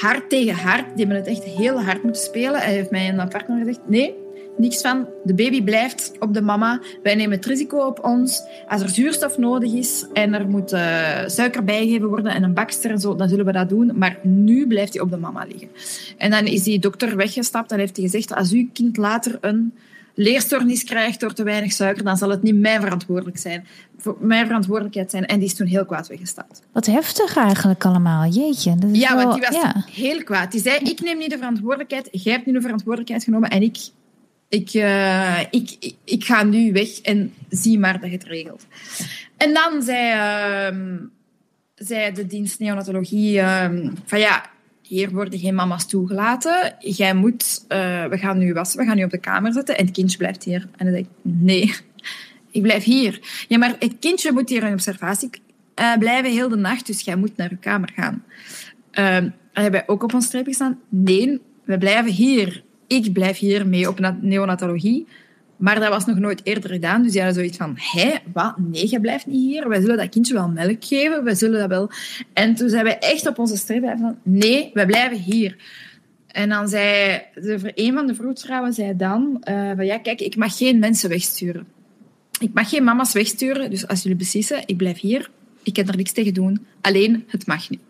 hard 0.00 0.28
tegen 0.28 0.54
hard. 0.54 0.84
Die 0.96 1.06
hebben 1.06 1.16
het 1.16 1.26
echt 1.26 1.44
heel 1.44 1.82
hard 1.82 2.02
moeten 2.02 2.22
spelen. 2.22 2.60
Hij 2.60 2.72
heeft 2.72 2.90
mij 2.90 3.12
mijn 3.12 3.28
partner 3.28 3.58
gezegd, 3.58 3.80
nee, 3.86 4.14
niks 4.62 4.80
van. 4.80 5.06
De 5.24 5.34
baby 5.34 5.62
blijft 5.62 6.12
op 6.18 6.34
de 6.34 6.42
mama. 6.42 6.80
Wij 7.02 7.14
nemen 7.14 7.36
het 7.36 7.46
risico 7.46 7.86
op 7.86 8.04
ons. 8.04 8.42
Als 8.68 8.82
er 8.82 8.88
zuurstof 8.88 9.38
nodig 9.38 9.72
is 9.72 10.06
en 10.12 10.34
er 10.34 10.48
moet 10.48 10.72
uh, 10.72 10.80
suiker 11.26 11.64
bijgegeven 11.64 12.08
worden 12.08 12.32
en 12.32 12.42
een 12.42 12.54
bakster 12.54 12.90
en 12.90 12.98
zo, 12.98 13.14
dan 13.14 13.28
zullen 13.28 13.44
we 13.44 13.52
dat 13.52 13.68
doen. 13.68 13.98
Maar 13.98 14.18
nu 14.22 14.66
blijft 14.66 14.92
hij 14.92 15.02
op 15.02 15.10
de 15.10 15.16
mama 15.16 15.44
liggen. 15.48 15.68
En 16.18 16.30
dan 16.30 16.44
is 16.44 16.62
die 16.62 16.78
dokter 16.78 17.16
weggestapt 17.16 17.72
en 17.72 17.78
heeft 17.78 17.96
hij 17.96 18.04
gezegd, 18.04 18.34
als 18.34 18.52
uw 18.52 18.68
kind 18.72 18.96
later 18.96 19.38
een 19.40 19.72
leerstoornis 20.14 20.84
krijgt 20.84 21.20
door 21.20 21.32
te 21.32 21.42
weinig 21.42 21.72
suiker, 21.72 22.04
dan 22.04 22.16
zal 22.16 22.30
het 22.30 22.42
niet 22.42 22.60
mijn, 22.60 22.80
verantwoordelijk 22.80 23.38
zijn, 23.38 23.66
mijn 24.18 24.46
verantwoordelijkheid 24.46 25.10
zijn. 25.10 25.26
En 25.26 25.38
die 25.38 25.48
is 25.48 25.54
toen 25.54 25.66
heel 25.66 25.84
kwaad 25.84 26.08
weggestapt. 26.08 26.62
Wat 26.72 26.86
heftig 26.86 27.36
eigenlijk 27.36 27.84
allemaal, 27.84 28.26
jeetje. 28.26 28.74
Dat 28.78 28.90
is 28.90 28.98
ja, 28.98 29.16
wel, 29.16 29.26
want 29.26 29.34
die 29.34 29.50
was 29.50 29.62
ja. 29.62 29.84
heel 29.90 30.24
kwaad. 30.24 30.52
Die 30.52 30.60
zei, 30.60 30.78
ik 30.78 31.00
neem 31.00 31.18
niet 31.18 31.30
de 31.30 31.36
verantwoordelijkheid, 31.36 32.08
jij 32.10 32.32
hebt 32.32 32.46
nu 32.46 32.52
de 32.52 32.60
verantwoordelijkheid 32.60 33.24
genomen 33.24 33.50
en 33.50 33.62
ik, 33.62 33.78
ik, 34.52 34.74
uh, 34.74 35.40
ik, 35.50 35.94
ik, 36.04 36.24
ga 36.24 36.42
nu 36.42 36.72
weg 36.72 37.00
en 37.00 37.34
zie 37.48 37.78
maar 37.78 38.00
dat 38.00 38.10
je 38.10 38.16
het 38.16 38.24
regelt. 38.24 38.66
En 39.36 39.54
dan 39.54 39.82
zei, 39.82 40.12
uh, 40.72 40.96
zei 41.74 42.12
de 42.12 42.26
dienst 42.26 42.58
neonatologie 42.58 43.36
uh, 43.36 43.64
van 44.04 44.18
ja, 44.18 44.50
hier 44.82 45.10
worden 45.10 45.38
geen 45.38 45.54
mama's 45.54 45.86
toegelaten. 45.86 46.74
Jij 46.78 47.14
moet, 47.14 47.64
uh, 47.68 48.04
we 48.04 48.18
gaan 48.18 48.38
nu 48.38 48.52
wassen, 48.52 48.78
we 48.80 48.86
gaan 48.86 48.96
nu 48.96 49.04
op 49.04 49.10
de 49.10 49.18
kamer 49.18 49.52
zetten 49.52 49.78
en 49.78 49.84
het 49.84 49.94
kindje 49.94 50.18
blijft 50.18 50.44
hier. 50.44 50.68
En 50.76 50.84
dan 50.84 50.94
denk 50.94 51.06
ik, 51.06 51.12
nee, 51.22 51.74
ik 52.50 52.62
blijf 52.62 52.84
hier. 52.84 53.44
Ja, 53.48 53.58
maar 53.58 53.76
het 53.78 53.96
kindje 54.00 54.32
moet 54.32 54.48
hier 54.48 54.62
in 54.62 54.72
observatie 54.72 55.30
uh, 55.80 55.96
blijven 55.98 56.30
heel 56.30 56.48
de 56.48 56.56
nacht, 56.56 56.86
dus 56.86 57.00
jij 57.00 57.16
moet 57.16 57.36
naar 57.36 57.50
je 57.50 57.56
kamer 57.56 57.90
gaan. 57.94 58.24
Uh, 58.92 59.30
hebben 59.52 59.72
wij 59.72 59.84
ook 59.86 60.02
op 60.02 60.14
ons 60.14 60.26
streep 60.26 60.46
gestaan? 60.46 60.80
Nee, 60.88 61.40
we 61.64 61.78
blijven 61.78 62.12
hier. 62.12 62.62
Ik 62.92 63.12
blijf 63.12 63.38
hier 63.38 63.66
mee 63.66 63.88
op 63.88 64.14
neonatologie. 64.20 65.06
Maar 65.56 65.80
dat 65.80 65.88
was 65.88 66.06
nog 66.06 66.18
nooit 66.18 66.40
eerder 66.44 66.70
gedaan. 66.70 67.02
Dus 67.02 67.12
die 67.12 67.20
hadden 67.20 67.38
zoiets 67.38 67.56
van, 67.56 67.74
hé, 67.76 68.10
wat? 68.32 68.54
Nee, 68.58 68.90
je 68.90 69.00
blijft 69.00 69.26
niet 69.26 69.52
hier. 69.52 69.68
Wij 69.68 69.80
zullen 69.80 69.96
dat 69.96 70.08
kindje 70.08 70.34
wel 70.34 70.48
melk 70.48 70.84
geven. 70.84 71.24
Wij 71.24 71.34
zullen 71.34 71.60
dat 71.60 71.68
wel... 71.68 71.90
En 72.32 72.54
toen 72.54 72.68
zijn 72.68 72.84
wij 72.84 72.98
echt 72.98 73.26
op 73.26 73.38
onze 73.38 73.56
streep 73.56 73.82
van, 73.98 74.16
nee, 74.22 74.70
wij 74.74 74.86
blijven 74.86 75.18
hier. 75.18 75.56
En 76.26 76.48
dan 76.48 76.68
zei 76.68 77.20
de, 77.34 77.72
een 77.74 77.94
van 77.94 78.06
de 78.06 78.14
vroedvrouwen 78.14 78.72
zei 78.72 78.96
dan, 78.96 79.42
uh, 79.50 79.70
van 79.76 79.86
ja, 79.86 79.98
kijk, 79.98 80.20
ik 80.20 80.36
mag 80.36 80.56
geen 80.56 80.78
mensen 80.78 81.08
wegsturen. 81.08 81.66
Ik 82.40 82.50
mag 82.52 82.68
geen 82.68 82.84
mama's 82.84 83.12
wegsturen, 83.12 83.70
dus 83.70 83.88
als 83.88 84.02
jullie 84.02 84.18
beslissen, 84.18 84.62
ik 84.66 84.76
blijf 84.76 85.00
hier, 85.00 85.30
ik 85.62 85.72
kan 85.72 85.88
er 85.88 85.96
niks 85.96 86.12
tegen 86.12 86.34
doen. 86.34 86.66
Alleen, 86.80 87.24
het 87.26 87.46
mag 87.46 87.70
niet. 87.70 87.80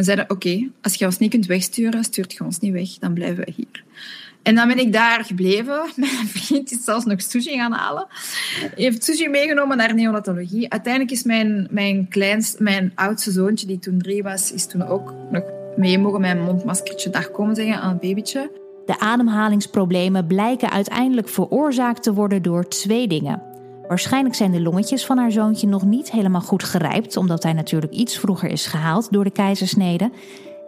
Dan 0.00 0.08
zeiden 0.08 0.36
oké, 0.36 0.68
als 0.82 0.94
je 0.94 1.04
ons 1.04 1.18
niet 1.18 1.30
kunt 1.30 1.46
wegsturen, 1.46 2.04
stuurt 2.04 2.32
je 2.32 2.44
ons 2.44 2.58
niet 2.58 2.72
weg, 2.72 2.88
dan 2.98 3.14
blijven 3.14 3.44
we 3.44 3.52
hier. 3.56 3.84
En 4.42 4.54
dan 4.54 4.68
ben 4.68 4.78
ik 4.78 4.92
daar 4.92 5.24
gebleven. 5.24 5.90
Mijn 5.96 6.28
vriend 6.28 6.72
is 6.72 6.84
zelfs 6.84 7.04
nog 7.04 7.22
sushi 7.22 7.56
gaan 7.56 7.72
halen. 7.72 8.06
Heeft 8.74 9.04
sushi 9.04 9.28
meegenomen 9.28 9.76
naar 9.76 9.94
neonatologie. 9.94 10.70
Uiteindelijk 10.70 11.12
is 11.12 11.22
mijn, 11.22 11.68
mijn 11.70 12.08
kleinst, 12.08 12.58
mijn 12.58 12.92
oudste 12.94 13.30
zoontje, 13.30 13.66
die 13.66 13.78
toen 13.78 13.98
drie 13.98 14.22
was, 14.22 14.52
is 14.52 14.66
toen 14.66 14.86
ook 14.86 15.14
nog 15.30 15.42
mee 15.76 15.98
mogen 15.98 16.20
mijn 16.20 16.42
mondmaskertje 16.42 17.10
dag 17.10 17.30
komen 17.30 17.54
zeggen 17.54 17.80
aan 17.80 17.92
het 17.92 18.00
babytje. 18.00 18.50
De 18.86 18.98
ademhalingsproblemen 18.98 20.26
blijken 20.26 20.70
uiteindelijk 20.70 21.28
veroorzaakt 21.28 22.02
te 22.02 22.12
worden 22.12 22.42
door 22.42 22.68
twee 22.68 23.08
dingen. 23.08 23.49
Waarschijnlijk 23.90 24.34
zijn 24.34 24.50
de 24.50 24.60
longetjes 24.60 25.06
van 25.06 25.18
haar 25.18 25.30
zoontje 25.30 25.66
nog 25.66 25.84
niet 25.84 26.10
helemaal 26.10 26.40
goed 26.40 26.64
gerijpt, 26.64 27.16
omdat 27.16 27.42
hij 27.42 27.52
natuurlijk 27.52 27.92
iets 27.92 28.18
vroeger 28.18 28.50
is 28.50 28.66
gehaald 28.66 29.12
door 29.12 29.24
de 29.24 29.30
keizersnede. 29.30 30.10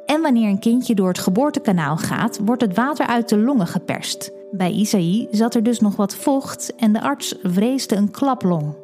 En 0.06 0.22
wanneer 0.22 0.48
een 0.48 0.58
kindje 0.58 0.94
door 0.94 1.08
het 1.08 1.18
geboortekanaal 1.18 1.96
gaat, 1.96 2.40
wordt 2.44 2.62
het 2.62 2.76
water 2.76 3.06
uit 3.06 3.28
de 3.28 3.36
longen 3.38 3.66
geperst. 3.66 4.32
Bij 4.50 4.70
Isaïe 4.70 5.28
zat 5.30 5.54
er 5.54 5.62
dus 5.62 5.80
nog 5.80 5.96
wat 5.96 6.14
vocht 6.14 6.74
en 6.76 6.92
de 6.92 7.00
arts 7.00 7.34
vreesde 7.42 7.96
een 7.96 8.10
klaplong. 8.10 8.74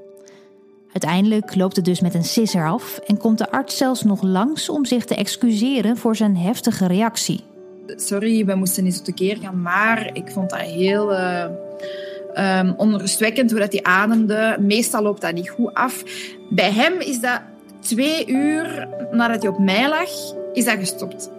Uiteindelijk 0.93 1.55
loopt 1.55 1.77
het 1.77 1.85
dus 1.85 2.01
met 2.01 2.15
een 2.15 2.25
sisser 2.25 2.69
af 2.69 2.99
en 2.99 3.17
komt 3.17 3.39
de 3.39 3.51
arts 3.51 3.77
zelfs 3.77 4.03
nog 4.03 4.23
langs 4.23 4.69
om 4.69 4.85
zich 4.85 5.05
te 5.05 5.15
excuseren 5.15 5.97
voor 5.97 6.17
zijn 6.17 6.37
heftige 6.37 6.87
reactie. 6.87 7.41
Sorry, 7.87 8.45
we 8.45 8.55
moesten 8.55 8.85
niet 8.85 8.99
op 8.99 9.05
de 9.05 9.15
keer 9.15 9.37
gaan, 9.37 9.63
maar 9.63 10.11
ik 10.13 10.31
vond 10.31 10.51
dat 10.51 10.61
heel 10.61 11.13
uh, 11.13 11.45
um, 12.39 12.75
onrustwekkend 12.77 13.51
hoe 13.51 13.61
dat 13.61 13.73
hij 13.73 13.83
ademde. 13.83 14.57
Meestal 14.61 15.03
loopt 15.03 15.21
dat 15.21 15.35
niet 15.35 15.51
goed 15.51 15.75
af. 15.75 16.05
Bij 16.51 16.73
hem 16.73 17.01
is 17.01 17.21
dat 17.21 17.41
twee 17.81 18.27
uur 18.27 18.89
nadat 19.13 19.43
hij 19.43 19.51
op 19.51 19.59
mij 19.59 19.89
lag, 19.89 20.11
is 20.53 20.65
dat 20.65 20.79
gestopt. 20.79 21.31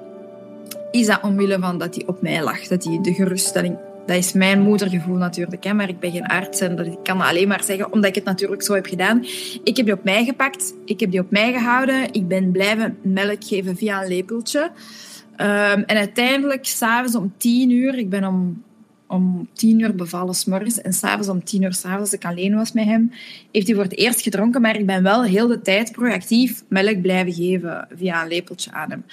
Is 0.92 1.06
dat 1.06 1.22
omwille 1.22 1.60
van 1.60 1.78
dat 1.78 1.96
hij 1.96 2.04
op 2.08 2.22
mij 2.22 2.44
lag, 2.44 2.68
dat 2.68 2.84
hij 2.84 3.00
de 3.02 3.14
geruststelling... 3.14 3.78
Dat 4.06 4.18
is 4.18 4.34
mijn 4.34 4.62
moedergevoel 4.62 5.16
natuurlijk, 5.16 5.64
hè, 5.64 5.74
maar 5.74 5.90
ik 5.90 6.00
ben 6.00 6.12
geen 6.12 6.28
arts 6.28 6.60
en 6.60 6.76
dat, 6.76 6.86
ik 6.86 7.04
kan 7.04 7.22
alleen 7.22 7.48
maar 7.48 7.64
zeggen, 7.64 7.94
omdat 7.94 8.10
ik 8.10 8.16
het 8.16 8.24
natuurlijk 8.24 8.64
zo 8.64 8.74
heb 8.74 8.86
gedaan. 8.86 9.26
Ik 9.64 9.78
heb 9.78 9.86
die 9.86 9.94
op 9.94 10.04
mij 10.04 10.26
gepakt, 10.26 10.74
ik 10.86 11.00
heb 11.00 11.12
die 11.12 11.20
op 11.20 11.32
mij 11.32 11.54
gehouden, 11.54 12.14
ik 12.14 12.28
ben 12.28 12.52
blijven 12.52 12.98
melk 13.02 13.44
geven 13.44 13.78
via 13.78 14.02
een 14.02 14.08
lepeltje. 14.08 14.60
Um, 14.62 15.84
en 15.84 15.98
uiteindelijk, 15.98 16.66
s'avonds 16.66 17.16
om 17.16 17.34
tien 17.38 17.70
uur, 17.70 17.98
ik 17.98 18.10
ben 18.10 18.24
om 18.24 18.64
om 19.10 19.50
tien 19.54 19.80
uur 19.80 19.96
bevallen 19.96 20.34
s'morgens 20.34 20.82
en 20.82 20.94
s'avonds 20.94 21.30
om 21.30 21.44
tien 21.44 21.64
uur 21.64 21.74
s'avonds, 21.74 22.02
als 22.02 22.14
ik 22.14 22.26
alleen 22.26 22.56
was 22.56 22.72
met 22.72 22.86
hem, 22.86 23.12
heeft 23.52 23.68
hij 23.68 23.76
voor 23.76 23.84
het 23.84 23.98
eerst 23.98 24.22
gedronken, 24.22 24.62
maar 24.62 24.76
ik 24.76 24.86
ben 24.86 25.04
wel 25.04 25.24
heel 25.24 25.48
de 25.48 25.62
tijd 25.62 25.92
proactief 25.92 26.64
melk 26.68 27.02
blijven 27.02 27.34
geven 27.34 27.88
via 27.96 28.22
een 28.22 28.28
lepeltje 28.28 28.72
aan 28.72 28.90
hem. 28.90 29.04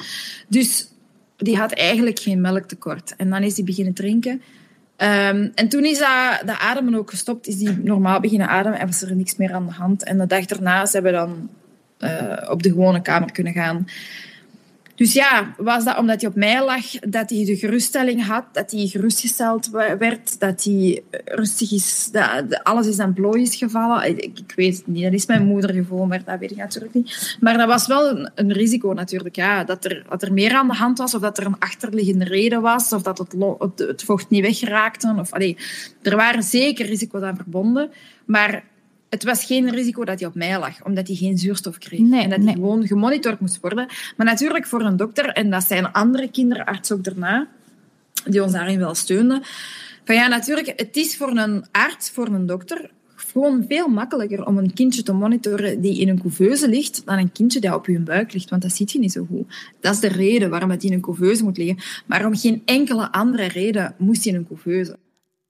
Dus 0.48 0.88
die 1.36 1.56
had 1.56 1.72
eigenlijk 1.72 2.18
geen 2.18 2.40
melktekort. 2.40 3.14
En 3.16 3.30
dan 3.30 3.42
is 3.42 3.56
hij 3.56 3.64
beginnen 3.64 3.94
drinken. 3.94 4.42
Ehm, 4.96 5.48
en 5.54 5.68
toen 5.68 5.84
is 5.84 5.98
dat, 5.98 6.42
de 6.44 6.58
ademen 6.58 6.94
ook 6.94 7.10
gestopt, 7.10 7.46
is 7.46 7.56
die 7.56 7.78
normaal 7.82 8.20
beginnen 8.20 8.48
ademen 8.48 8.78
en 8.78 8.86
was 8.86 9.02
er 9.02 9.16
niks 9.16 9.36
meer 9.36 9.52
aan 9.52 9.66
de 9.66 9.72
hand. 9.72 10.04
En 10.04 10.18
de 10.18 10.26
dag 10.26 10.44
daarna 10.44 10.86
zijn 10.86 11.02
we 11.02 11.10
dan 11.10 11.48
uh, 11.98 12.50
op 12.50 12.62
de 12.62 12.68
gewone 12.68 13.02
kamer 13.02 13.32
kunnen 13.32 13.52
gaan. 13.52 13.86
Dus 14.96 15.12
ja, 15.12 15.54
was 15.56 15.84
dat 15.84 15.98
omdat 15.98 16.20
hij 16.20 16.30
op 16.30 16.36
mij 16.36 16.64
lag, 16.64 16.90
dat 16.90 17.30
hij 17.30 17.44
de 17.44 17.56
geruststelling 17.56 18.26
had, 18.26 18.44
dat 18.52 18.70
hij 18.70 18.86
gerustgesteld 18.86 19.70
werd, 19.98 20.40
dat 20.40 20.64
hij 20.64 21.02
rustig 21.24 21.72
is, 21.72 22.08
dat 22.12 22.64
alles 22.64 22.86
is 22.86 22.98
aan 22.98 23.12
plooi 23.12 23.42
is 23.42 23.56
gevallen. 23.56 24.08
Ik, 24.08 24.38
ik, 24.38 24.52
weet 24.56 24.76
het 24.76 24.86
niet, 24.86 25.02
dat 25.02 25.12
is 25.12 25.26
mijn 25.26 25.46
moeder 25.46 25.72
gevoel, 25.72 26.06
maar 26.06 26.24
dat 26.24 26.38
weet 26.38 26.50
ik 26.50 26.56
natuurlijk 26.56 26.94
niet. 26.94 27.36
Maar 27.40 27.58
dat 27.58 27.66
was 27.68 27.86
wel 27.86 28.28
een, 28.34 28.52
risico 28.52 28.92
natuurlijk, 28.92 29.36
ja, 29.36 29.64
dat 29.64 29.84
er, 29.84 30.04
dat 30.08 30.22
er 30.22 30.32
meer 30.32 30.54
aan 30.54 30.68
de 30.68 30.74
hand 30.74 30.98
was, 30.98 31.14
of 31.14 31.20
dat 31.20 31.38
er 31.38 31.46
een 31.46 31.58
achterliggende 31.58 32.24
reden 32.24 32.62
was, 32.62 32.92
of 32.92 33.02
dat 33.02 33.18
het, 33.18 33.34
het, 33.58 33.78
het 33.78 34.02
vocht 34.02 34.30
niet 34.30 34.42
weggeraakte. 34.42 35.14
Of, 35.18 35.32
allee, 35.32 35.56
er 36.02 36.16
waren 36.16 36.42
zeker 36.42 36.86
risico's 36.86 37.22
aan 37.22 37.36
verbonden, 37.36 37.90
maar 38.24 38.64
het 39.10 39.24
was 39.24 39.44
geen 39.44 39.70
risico 39.70 40.04
dat 40.04 40.18
hij 40.18 40.28
op 40.28 40.34
mij 40.34 40.58
lag, 40.58 40.84
omdat 40.84 41.06
hij 41.06 41.16
geen 41.16 41.38
zuurstof 41.38 41.78
kreeg. 41.78 42.00
en 42.00 42.30
dat 42.30 42.44
hij 42.44 42.52
gewoon 42.52 42.86
gemonitord 42.86 43.40
moest 43.40 43.60
worden. 43.60 43.86
Maar 44.16 44.26
natuurlijk 44.26 44.66
voor 44.66 44.80
een 44.80 44.96
dokter, 44.96 45.28
en 45.28 45.50
dat 45.50 45.66
zijn 45.66 45.92
andere 45.92 46.30
kinderarts 46.30 46.92
ook 46.92 47.04
daarna, 47.04 47.48
die 48.24 48.42
ons 48.42 48.52
daarin 48.52 48.78
wel 48.78 48.94
steunden. 48.94 49.42
Van 50.04 50.14
ja, 50.14 50.28
natuurlijk, 50.28 50.72
het 50.76 50.96
is 50.96 51.16
voor 51.16 51.36
een 51.36 51.64
arts, 51.70 52.10
voor 52.10 52.26
een 52.26 52.46
dokter, 52.46 52.90
gewoon 53.14 53.64
veel 53.68 53.88
makkelijker 53.88 54.46
om 54.46 54.58
een 54.58 54.72
kindje 54.72 55.02
te 55.02 55.12
monitoren 55.12 55.80
die 55.80 56.00
in 56.00 56.08
een 56.08 56.20
couveuse 56.20 56.68
ligt, 56.68 57.02
dan 57.04 57.18
een 57.18 57.32
kindje 57.32 57.60
dat 57.60 57.74
op 57.74 57.86
je 57.86 57.98
buik 57.98 58.32
ligt, 58.32 58.50
want 58.50 58.62
dat 58.62 58.72
ziet 58.72 58.92
je 58.92 58.98
niet 58.98 59.12
zo 59.12 59.26
goed. 59.30 59.72
Dat 59.80 59.94
is 59.94 60.00
de 60.00 60.08
reden 60.08 60.50
waarom 60.50 60.70
het 60.70 60.84
in 60.84 60.92
een 60.92 61.00
couveuse 61.00 61.44
moet 61.44 61.56
liggen. 61.56 61.84
Maar 62.06 62.26
om 62.26 62.36
geen 62.36 62.62
enkele 62.64 63.12
andere 63.12 63.46
reden 63.46 63.94
moest 63.98 64.24
hij 64.24 64.32
in 64.32 64.38
een 64.38 64.46
couveuse. 64.46 64.96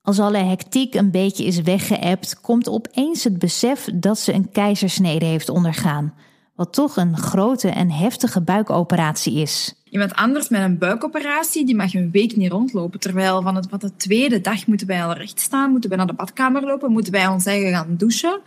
Als 0.06 0.18
alle 0.18 0.38
hectiek 0.38 0.94
een 0.94 1.10
beetje 1.10 1.44
is 1.44 1.60
weggeëpt, 1.60 2.40
komt 2.40 2.68
opeens 2.68 3.24
het 3.24 3.38
besef 3.38 3.88
dat 3.94 4.18
ze 4.18 4.32
een 4.32 4.50
keizersnede 4.50 5.24
heeft 5.24 5.48
ondergaan. 5.48 6.14
Wat 6.54 6.72
toch 6.72 6.96
een 6.96 7.16
grote 7.16 7.68
en 7.68 7.90
heftige 7.90 8.40
buikoperatie 8.40 9.34
is. 9.34 9.74
Iemand 9.90 10.14
anders 10.14 10.48
met 10.48 10.60
een 10.60 10.78
buikoperatie, 10.78 11.66
die 11.66 11.76
mag 11.76 11.94
een 11.94 12.10
week 12.10 12.36
niet 12.36 12.50
rondlopen. 12.50 13.00
Terwijl 13.00 13.42
van, 13.42 13.54
het, 13.56 13.66
van 13.70 13.78
de 13.78 13.96
tweede 13.96 14.40
dag 14.40 14.66
moeten 14.66 14.86
wij 14.86 15.04
al 15.04 15.12
recht 15.12 15.40
staan, 15.40 15.70
moeten 15.70 15.88
wij 15.88 15.98
naar 15.98 16.06
de 16.06 16.12
badkamer 16.12 16.62
lopen, 16.62 16.92
moeten 16.92 17.12
wij 17.12 17.26
ons 17.26 17.46
eigen 17.46 17.72
gaan 17.72 17.96
douchen. 17.96 18.40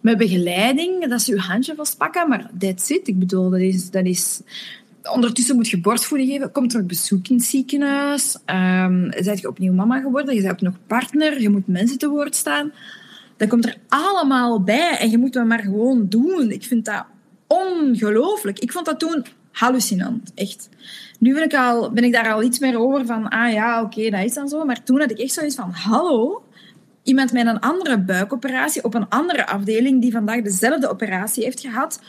Met 0.00 0.18
begeleiding, 0.18 1.08
dat 1.08 1.22
ze 1.22 1.32
uw 1.32 1.38
handje 1.38 1.74
vastpakken, 1.74 2.28
maar 2.28 2.50
that's 2.58 2.90
it. 2.90 3.08
Ik 3.08 3.18
bedoel, 3.18 3.50
dat 3.50 3.60
is, 3.60 3.90
dat 3.90 4.04
is 4.04 4.40
ondertussen 5.12 5.56
moet 5.56 5.68
je 5.68 5.80
borstvoeding 5.80 6.30
geven. 6.30 6.52
Komt 6.52 6.74
er 6.74 6.86
bezoek 6.86 7.28
in 7.28 7.36
het 7.36 7.44
ziekenhuis? 7.44 8.36
Um, 8.46 8.54
ehm, 8.54 9.22
Zijt 9.22 9.40
je 9.40 9.48
opnieuw 9.48 9.72
mama 9.72 10.00
geworden? 10.00 10.34
Je 10.34 10.40
bent 10.40 10.52
ook 10.52 10.60
nog 10.60 10.74
partner. 10.86 11.40
Je 11.40 11.48
moet 11.48 11.66
mensen 11.66 11.98
te 11.98 12.08
woord 12.08 12.34
staan. 12.34 12.72
Dat 13.36 13.48
komt 13.48 13.66
er 13.66 13.76
allemaal 13.88 14.62
bij. 14.62 14.96
En 14.98 15.10
je 15.10 15.18
moet 15.18 15.32
dat 15.32 15.46
maar 15.46 15.60
gewoon 15.60 16.08
doen. 16.08 16.50
Ik 16.50 16.64
vind 16.64 16.84
dat 16.84 17.04
ongelooflijk. 17.46 18.58
Ik 18.58 18.72
vond 18.72 18.86
dat 18.86 18.98
toen 18.98 19.24
hallucinant. 19.52 20.32
Echt. 20.34 20.68
Nu 21.18 21.34
ben 21.92 22.04
ik 22.04 22.12
daar 22.12 22.32
al 22.32 22.42
iets 22.42 22.58
meer 22.58 22.78
over 22.78 23.06
van... 23.06 23.28
Ah 23.28 23.52
ja, 23.52 23.82
oké, 23.82 24.10
dat 24.10 24.24
is 24.24 24.34
dan 24.34 24.48
zo. 24.48 24.64
Maar 24.64 24.82
toen 24.82 25.00
had 25.00 25.10
ik 25.10 25.18
echt 25.18 25.32
zoiets 25.32 25.54
van... 25.54 25.70
Hallo? 25.70 26.42
Iemand 27.02 27.32
met 27.32 27.46
een 27.46 27.60
andere 27.60 27.98
buikoperatie 27.98 28.84
op 28.84 28.94
een 28.94 29.08
andere 29.08 29.46
afdeling... 29.46 30.00
die 30.00 30.12
vandaag 30.12 30.42
dezelfde 30.42 30.90
operatie 30.90 31.44
heeft 31.44 31.60
gehad 31.60 32.00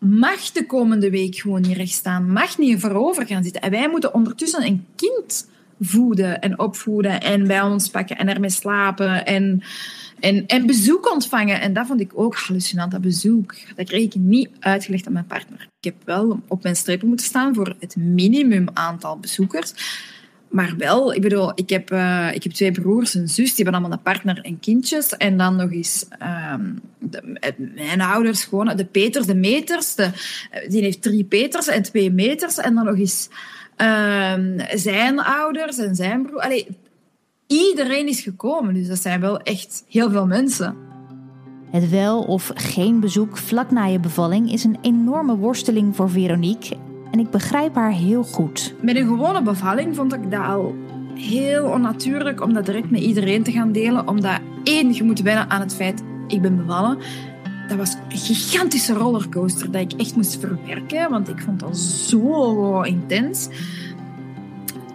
mag 0.00 0.50
de 0.52 0.66
komende 0.66 1.10
week 1.10 1.36
gewoon 1.36 1.60
niet 1.60 1.76
recht 1.76 1.92
staan, 1.92 2.32
mag 2.32 2.58
niet 2.58 2.80
voorover 2.80 3.26
gaan 3.26 3.42
zitten. 3.42 3.62
En 3.62 3.70
wij 3.70 3.88
moeten 3.88 4.14
ondertussen 4.14 4.66
een 4.66 4.86
kind 4.96 5.48
voeden 5.80 6.40
en 6.40 6.58
opvoeden 6.58 7.20
en 7.20 7.46
bij 7.46 7.60
ons 7.60 7.88
pakken 7.88 8.18
en 8.18 8.28
ermee 8.28 8.50
slapen 8.50 9.26
en, 9.26 9.62
en, 10.20 10.46
en 10.46 10.66
bezoek 10.66 11.12
ontvangen. 11.12 11.60
En 11.60 11.72
dat 11.72 11.86
vond 11.86 12.00
ik 12.00 12.12
ook 12.14 12.36
hallucinant, 12.36 12.92
dat 12.92 13.00
bezoek. 13.00 13.54
Dat 13.76 13.86
kreeg 13.86 14.02
ik 14.02 14.14
niet 14.14 14.48
uitgelegd 14.60 15.06
aan 15.06 15.12
mijn 15.12 15.26
partner. 15.26 15.60
Ik 15.60 15.84
heb 15.84 15.94
wel 16.04 16.40
op 16.48 16.62
mijn 16.62 16.76
strepen 16.76 17.08
moeten 17.08 17.26
staan 17.26 17.54
voor 17.54 17.76
het 17.78 17.96
minimum 17.96 18.68
aantal 18.72 19.18
bezoekers. 19.18 19.72
Maar 20.50 20.74
wel, 20.78 21.14
ik 21.14 21.20
bedoel, 21.20 21.52
ik 21.54 21.70
heb, 21.70 21.92
uh, 21.92 22.34
ik 22.34 22.42
heb 22.42 22.52
twee 22.52 22.72
broers 22.72 23.14
en 23.14 23.28
zus, 23.28 23.54
die 23.54 23.64
hebben 23.64 23.74
allemaal 23.74 23.92
een 23.92 24.02
partner 24.02 24.40
en 24.40 24.60
kindjes. 24.60 25.16
En 25.16 25.36
dan 25.36 25.56
nog 25.56 25.72
eens 25.72 26.06
um, 26.52 26.80
de, 26.98 27.54
mijn 27.74 28.00
ouders, 28.00 28.44
gewoon 28.44 28.76
de 28.76 28.84
Peters, 28.84 29.26
de 29.26 29.34
meters. 29.34 29.94
De, 29.94 30.10
die 30.68 30.82
heeft 30.82 31.02
drie 31.02 31.24
Peters 31.24 31.66
en 31.66 31.82
twee 31.82 32.12
meters. 32.12 32.58
En 32.58 32.74
dan 32.74 32.84
nog 32.84 32.98
eens 32.98 33.28
um, 33.76 34.56
zijn 34.74 35.20
ouders 35.20 35.78
en 35.78 35.94
zijn 35.94 36.22
broer. 36.22 36.40
Allee, 36.40 36.66
iedereen 37.46 38.08
is 38.08 38.20
gekomen, 38.20 38.74
dus 38.74 38.88
dat 38.88 38.98
zijn 38.98 39.20
wel 39.20 39.40
echt 39.40 39.84
heel 39.88 40.10
veel 40.10 40.26
mensen. 40.26 40.76
Het 41.70 41.90
wel 41.90 42.22
of 42.22 42.50
geen 42.54 43.00
bezoek 43.00 43.36
vlak 43.36 43.70
na 43.70 43.84
je 43.84 44.00
bevalling 44.00 44.52
is 44.52 44.64
een 44.64 44.78
enorme 44.80 45.36
worsteling 45.36 45.96
voor 45.96 46.10
Veronique 46.10 46.76
en 47.10 47.18
ik 47.18 47.30
begrijp 47.30 47.74
haar 47.74 47.92
heel 47.92 48.22
goed. 48.22 48.74
Met 48.80 48.96
een 48.96 49.06
gewone 49.06 49.42
bevalling 49.42 49.96
vond 49.96 50.14
ik 50.14 50.30
dat 50.30 50.44
al 50.44 50.74
heel 51.14 51.64
onnatuurlijk 51.64 52.42
om 52.42 52.52
dat 52.52 52.66
direct 52.66 52.90
met 52.90 53.00
iedereen 53.00 53.42
te 53.42 53.52
gaan 53.52 53.72
delen. 53.72 54.08
Omdat 54.08 54.40
één, 54.64 54.92
je 54.92 55.02
moet 55.02 55.20
wennen 55.20 55.50
aan 55.50 55.60
het 55.60 55.74
feit, 55.74 56.02
ik 56.26 56.42
ben 56.42 56.56
bevallen. 56.56 56.98
Dat 57.68 57.78
was 57.78 57.96
een 58.08 58.18
gigantische 58.18 58.92
rollercoaster 58.92 59.70
dat 59.70 59.80
ik 59.80 60.00
echt 60.00 60.16
moest 60.16 60.40
verwerken, 60.40 61.10
want 61.10 61.28
ik 61.28 61.40
vond 61.40 61.60
dat 61.60 61.78
zo 61.78 62.80
intens. 62.80 63.48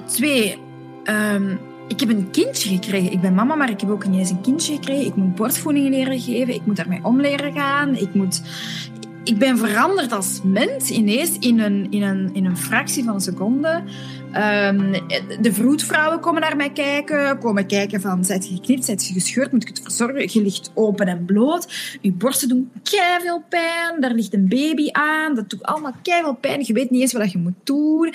Twee, 0.06 0.58
um, 1.04 1.60
ik 1.88 2.00
heb 2.00 2.10
een 2.10 2.32
kindje 2.32 2.70
gekregen. 2.70 3.12
Ik 3.12 3.22
ben 3.22 3.34
mama, 3.34 3.56
maar 3.56 3.70
ik 3.70 3.82
heb 3.82 3.90
ook 3.90 4.08
niet 4.08 4.20
eens 4.20 4.30
een 4.30 4.42
kindje 4.42 4.74
gekregen. 4.74 5.06
Ik 5.06 5.16
moet 5.16 5.36
borstvoeding 5.36 5.90
leren 5.90 6.20
geven. 6.20 6.54
Ik 6.54 6.66
moet 6.66 6.76
daarmee 6.76 7.00
om 7.04 7.22
leren 7.22 7.54
gaan. 7.54 7.96
Ik 7.96 8.14
moet 8.14 8.42
ik 9.26 9.38
ben 9.38 9.58
veranderd 9.58 10.12
als 10.12 10.40
mens 10.44 10.90
ineens 10.90 11.38
in 11.40 11.60
een, 11.60 11.88
in 11.90 12.02
een, 12.02 12.30
in 12.34 12.46
een 12.46 12.58
fractie 12.58 13.04
van 13.04 13.14
een 13.14 13.22
seconde. 13.22 13.84
Um, 14.26 14.92
de 15.42 15.54
vroedvrouwen 15.54 16.20
komen 16.20 16.42
naar 16.42 16.56
mij 16.56 16.70
kijken, 16.70 17.40
komen 17.40 17.68
kijken 17.68 18.02
van, 18.02 18.26
zijt 18.26 18.48
je 18.48 18.56
geknipt, 18.56 18.86
zijt 18.86 19.08
je 19.08 19.14
gescheurd, 19.14 19.52
moet 19.52 19.62
ik 19.62 19.68
het 19.68 19.82
verzorgen? 19.82 20.30
Je 20.32 20.42
ligt 20.42 20.72
open 20.74 21.08
en 21.08 21.26
bloot, 21.26 21.98
je 22.02 22.12
borsten 22.12 22.50
doen 22.50 22.72
veel 23.22 23.44
pijn, 23.50 24.02
daar 24.02 24.12
ligt 24.12 24.34
een 24.34 24.48
baby 24.48 24.90
aan, 24.92 25.36
dat 25.36 25.50
doet 25.50 25.64
allemaal 25.64 25.94
veel 26.04 26.34
pijn, 26.34 26.64
je 26.66 26.74
weet 26.74 26.90
niet 26.90 27.02
eens 27.02 27.14
wat 27.14 27.32
je 27.32 27.38
moet 27.38 27.54
doen. 27.64 28.14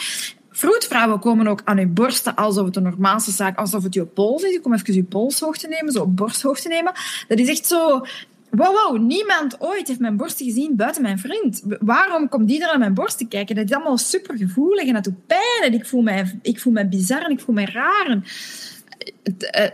Vroedvrouwen 0.51 1.19
komen 1.21 1.47
ook 1.47 1.61
aan 1.65 1.79
je 1.79 1.87
borsten 1.87 2.35
alsof 2.35 2.65
het 2.65 2.75
de 2.75 2.81
normaalste 2.81 3.31
zaak, 3.31 3.59
alsof 3.59 3.83
het 3.83 3.95
je 3.95 4.05
pols 4.05 4.43
is. 4.43 4.53
Je 4.53 4.61
komt 4.61 4.75
even 4.75 4.95
je 4.95 5.05
polshoogte 5.05 5.69
nemen, 5.69 5.93
zo 5.93 6.07
borsthoogte 6.07 6.69
nemen. 6.69 6.93
Dat 7.29 7.39
is 7.39 7.49
echt 7.49 7.67
zo 7.67 8.05
Wow, 8.51 8.99
niemand 8.99 9.61
ooit 9.61 9.89
heeft 9.89 10.01
mijn 10.01 10.17
borsten 10.17 10.47
gezien 10.47 10.77
buiten 10.77 11.03
mijn 11.03 11.19
vriend. 11.19 11.63
Waarom 11.81 12.29
komt 12.29 12.49
die 12.49 12.61
er 12.61 12.67
naar 12.67 12.79
mijn 12.79 12.95
borst 12.95 13.19
te 13.19 13.27
kijken? 13.27 13.55
Dat 13.57 13.65
is 13.65 13.75
allemaal 13.75 13.99
super 13.99 14.37
gevoelig 14.37 14.87
en 14.87 14.93
dat 14.93 15.05
doet 15.05 15.27
pijn. 15.27 15.63
En 15.63 15.73
ik 15.73 15.87
voel 15.87 16.03
mij, 16.03 16.39
ik 16.43 16.61
voel 16.61 16.73
mij 16.73 16.89
bizar 16.89 17.23
en 17.23 17.31
ik 17.31 17.41
voel 17.41 17.55
mij 17.55 17.65
raar. 17.65 18.19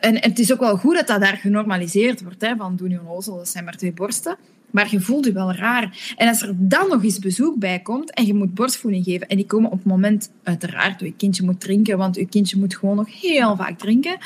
En, 0.01 0.23
het 0.23 0.39
is 0.39 0.53
ook 0.53 0.61
wel 0.61 0.77
goed 0.77 0.95
dat 0.95 1.07
dat 1.07 1.21
daar 1.21 1.37
genormaliseerd 1.37 2.23
wordt. 2.23 2.41
Hè, 2.41 2.57
van 2.57 2.77
doen 2.77 2.91
je 2.91 3.01
onnozel, 3.01 3.37
dat 3.37 3.49
zijn 3.49 3.65
maar 3.65 3.77
twee 3.77 3.93
borsten. 3.93 4.37
Maar 4.71 4.91
je 4.91 5.01
voelt 5.01 5.25
je 5.25 5.33
wel 5.33 5.53
raar. 5.53 6.15
En 6.17 6.29
als 6.29 6.43
er 6.43 6.53
dan 6.57 6.89
nog 6.89 7.03
eens 7.03 7.19
bezoek 7.19 7.59
bij 7.59 7.81
komt 7.81 8.15
en 8.15 8.27
je 8.27 8.35
moet 8.35 8.55
borstvoeding 8.55 9.05
geven, 9.05 9.29
en 9.29 9.37
die 9.37 9.47
komen 9.47 9.71
op 9.71 9.79
het 9.79 9.87
moment, 9.87 10.31
uiteraard, 10.43 11.01
je 11.01 11.13
kindje 11.13 11.45
moet 11.45 11.61
drinken, 11.61 11.99
want 11.99 12.17
je 12.17 12.27
kindje 12.27 12.59
moet 12.59 12.77
gewoon 12.77 12.97
nog 12.97 13.21
heel 13.21 13.57
vaak 13.57 13.79
drinken 13.79 14.17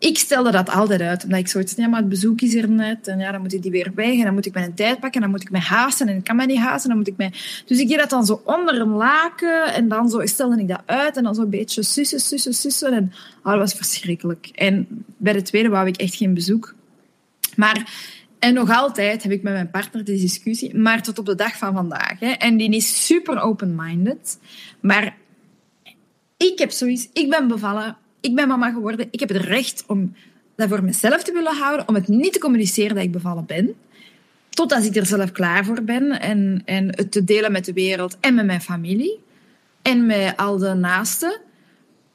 ik 0.00 0.18
stelde 0.18 0.50
dat 0.50 0.70
altijd 0.70 1.00
uit, 1.00 1.24
omdat 1.24 1.38
ik 1.38 1.48
zoiets 1.48 1.74
ja, 1.74 1.88
maar 1.88 2.00
het 2.00 2.08
bezoek 2.08 2.40
is 2.40 2.54
er 2.54 2.70
net. 2.70 3.08
En 3.08 3.18
ja, 3.18 3.32
dan 3.32 3.40
moet 3.40 3.52
ik 3.52 3.62
die 3.62 3.70
weer 3.70 3.92
weg. 3.94 4.12
En 4.12 4.24
dan 4.24 4.34
moet 4.34 4.46
ik 4.46 4.54
mijn 4.54 4.74
tijd 4.74 5.00
pakken. 5.00 5.12
En 5.12 5.20
dan 5.20 5.30
moet 5.30 5.42
ik 5.42 5.50
mij 5.50 5.60
haasten. 5.60 6.08
En 6.08 6.16
ik 6.16 6.24
kan 6.24 6.36
mij 6.36 6.46
niet 6.46 6.58
haasten. 6.58 6.88
Dan 6.88 6.98
moet 6.98 7.08
ik 7.08 7.16
mij... 7.16 7.32
Dus 7.66 7.78
ik 7.78 7.88
deed 7.88 7.98
dat 7.98 8.10
dan 8.10 8.26
zo 8.26 8.42
onder 8.44 8.80
een 8.80 8.88
laken. 8.88 9.74
En 9.74 9.88
dan 9.88 10.08
zo 10.08 10.26
stelde 10.26 10.60
ik 10.60 10.68
dat 10.68 10.82
uit. 10.86 11.16
En 11.16 11.22
dan 11.22 11.34
zo 11.34 11.42
een 11.42 11.50
beetje 11.50 11.82
sussen, 11.82 12.20
sussen, 12.20 12.54
sussen. 12.54 12.92
En 12.92 13.12
oh, 13.42 13.50
dat 13.50 13.58
was 13.58 13.74
verschrikkelijk. 13.74 14.46
En 14.46 15.04
bij 15.16 15.32
de 15.32 15.42
tweede 15.42 15.68
wou 15.68 15.86
ik 15.86 15.96
echt 15.96 16.14
geen 16.14 16.34
bezoek. 16.34 16.74
Maar... 17.56 18.08
En 18.38 18.54
nog 18.54 18.70
altijd 18.70 19.22
heb 19.22 19.32
ik 19.32 19.42
met 19.42 19.52
mijn 19.52 19.70
partner 19.70 20.04
die 20.04 20.20
discussie, 20.20 20.76
maar 20.76 21.02
tot 21.02 21.18
op 21.18 21.26
de 21.26 21.34
dag 21.34 21.56
van 21.56 21.74
vandaag. 21.74 22.20
Hè. 22.20 22.30
En 22.30 22.56
die 22.56 22.70
is 22.70 23.06
super 23.06 23.40
open-minded. 23.40 24.38
Maar 24.80 25.16
ik 26.36 26.58
heb 26.58 26.70
zoiets, 26.70 27.08
ik 27.12 27.30
ben 27.30 27.48
bevallen, 27.48 27.96
ik 28.20 28.34
ben 28.34 28.48
mama 28.48 28.70
geworden. 28.70 29.08
Ik 29.10 29.20
heb 29.20 29.28
het 29.28 29.42
recht 29.42 29.84
om 29.86 30.14
dat 30.56 30.68
voor 30.68 30.84
mezelf 30.84 31.22
te 31.22 31.32
willen 31.32 31.56
houden, 31.56 31.88
om 31.88 31.94
het 31.94 32.08
niet 32.08 32.32
te 32.32 32.38
communiceren 32.38 32.94
dat 32.94 33.04
ik 33.04 33.12
bevallen 33.12 33.46
ben. 33.46 33.74
Totdat 34.48 34.84
ik 34.84 34.96
er 34.96 35.06
zelf 35.06 35.32
klaar 35.32 35.64
voor 35.64 35.82
ben 35.82 36.20
en, 36.20 36.62
en 36.64 36.86
het 36.96 37.12
te 37.12 37.24
delen 37.24 37.52
met 37.52 37.64
de 37.64 37.72
wereld 37.72 38.16
en 38.20 38.34
met 38.34 38.46
mijn 38.46 38.60
familie 38.60 39.18
en 39.82 40.06
met 40.06 40.36
al 40.36 40.58
de 40.58 40.74
naasten. 40.74 41.40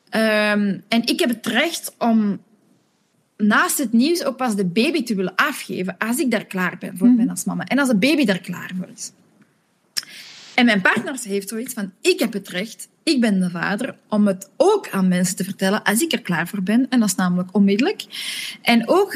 Ehm, 0.09 0.79
en 0.87 1.05
ik 1.05 1.19
heb 1.19 1.29
het 1.29 1.45
recht 1.45 1.95
om 1.97 2.39
naast 3.37 3.77
het 3.77 3.93
nieuws 3.93 4.23
ook 4.23 4.37
pas 4.37 4.55
de 4.55 4.65
baby 4.65 5.03
te 5.03 5.15
willen 5.15 5.35
afgeven 5.35 5.97
als 5.97 6.17
ik 6.17 6.31
daar 6.31 6.45
klaar 6.45 6.77
ben 6.79 6.97
voor 6.97 7.07
mhm. 7.07 7.17
ben 7.17 7.29
als 7.29 7.43
mama. 7.43 7.63
En 7.63 7.79
als 7.79 7.89
de 7.89 7.97
baby 7.97 8.25
daar 8.25 8.39
klaar 8.39 8.71
voor 8.77 8.89
is. 8.95 9.11
En 10.55 10.65
mijn 10.65 10.81
partner 10.81 11.19
heeft 11.23 11.49
zoiets 11.49 11.73
van, 11.73 11.91
ik 12.01 12.19
heb 12.19 12.33
het 12.33 12.47
recht 12.47 12.87
ik 13.05 13.21
ben 13.21 13.39
de 13.39 13.49
vader, 13.49 13.95
om 14.09 14.27
het 14.27 14.49
ook 14.57 14.89
aan 14.89 15.07
mensen 15.07 15.35
te 15.35 15.43
vertellen 15.43 15.83
als 15.83 16.01
ik 16.01 16.11
er 16.11 16.21
klaar 16.21 16.47
voor 16.47 16.63
ben. 16.63 16.89
En 16.89 16.99
dat 16.99 17.09
is 17.09 17.15
namelijk 17.15 17.49
onmiddellijk. 17.51 18.05
En 18.61 18.87
ook 18.87 19.13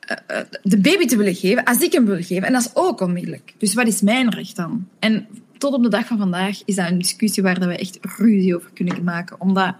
eh, 0.00 0.16
eh, 0.26 0.46
de 0.62 0.78
baby 0.78 1.06
te 1.06 1.16
willen 1.16 1.34
geven 1.34 1.64
als 1.64 1.80
ik 1.80 1.92
hem 1.92 2.04
wil 2.04 2.22
geven. 2.22 2.42
En 2.42 2.52
dat 2.52 2.62
is 2.62 2.70
ook 2.74 3.00
onmiddellijk. 3.00 3.54
Dus 3.58 3.74
wat 3.74 3.86
is 3.86 4.00
mijn 4.00 4.30
recht 4.30 4.56
dan? 4.56 4.88
En 4.98 5.26
tot 5.58 5.74
op 5.74 5.82
de 5.82 5.88
dag 5.88 6.06
van 6.06 6.18
vandaag 6.18 6.62
is 6.64 6.74
dat 6.74 6.90
een 6.90 6.98
discussie 6.98 7.42
waar 7.42 7.58
we 7.58 7.76
echt 7.76 7.98
ruzie 8.18 8.56
over 8.56 8.70
kunnen 8.74 9.04
maken. 9.04 9.40
Omdat, 9.40 9.74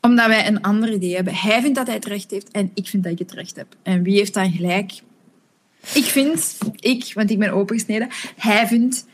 omdat 0.00 0.26
wij 0.26 0.46
een 0.46 0.62
ander 0.62 0.92
idee 0.92 1.14
hebben. 1.14 1.34
Hij 1.34 1.60
vindt 1.60 1.76
dat 1.76 1.86
hij 1.86 1.96
het 1.96 2.04
recht 2.04 2.30
heeft 2.30 2.50
en 2.50 2.70
ik 2.74 2.86
vind 2.86 3.02
dat 3.02 3.12
ik 3.12 3.18
het 3.18 3.32
recht 3.32 3.56
heb. 3.56 3.76
En 3.82 4.02
wie 4.02 4.16
heeft 4.16 4.34
dan 4.34 4.52
gelijk? 4.52 4.92
Ik 5.94 6.04
vind, 6.04 6.58
ik, 6.76 7.10
want 7.14 7.30
ik 7.30 7.38
ben 7.38 7.50
opengesneden, 7.50 8.08
hij 8.36 8.66
vindt, 8.66 9.06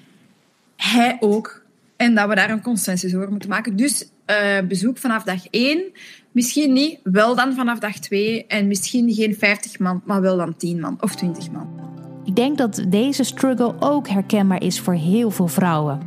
hij 0.76 1.16
ook. 1.20 1.63
En 2.04 2.14
dat 2.14 2.28
we 2.28 2.34
daar 2.34 2.50
een 2.50 2.62
consensus 2.62 3.14
over 3.14 3.30
moeten 3.30 3.48
maken. 3.48 3.76
Dus 3.76 4.08
uh, 4.30 4.68
bezoek 4.68 4.98
vanaf 4.98 5.22
dag 5.22 5.46
1, 5.50 5.82
misschien 6.32 6.72
niet, 6.72 6.98
wel 7.02 7.34
dan 7.34 7.54
vanaf 7.54 7.78
dag 7.78 7.98
2 7.98 8.46
en 8.46 8.68
misschien 8.68 9.12
geen 9.12 9.34
50 9.34 9.78
man, 9.78 10.02
maar 10.04 10.20
wel 10.20 10.36
dan 10.36 10.56
10 10.56 10.80
man 10.80 10.96
of 11.00 11.14
20 11.14 11.50
man. 11.50 11.68
Ik 12.24 12.36
denk 12.36 12.58
dat 12.58 12.84
deze 12.88 13.24
struggle 13.24 13.74
ook 13.80 14.08
herkenbaar 14.08 14.62
is 14.62 14.80
voor 14.80 14.94
heel 14.94 15.30
veel 15.30 15.48
vrouwen. 15.48 16.00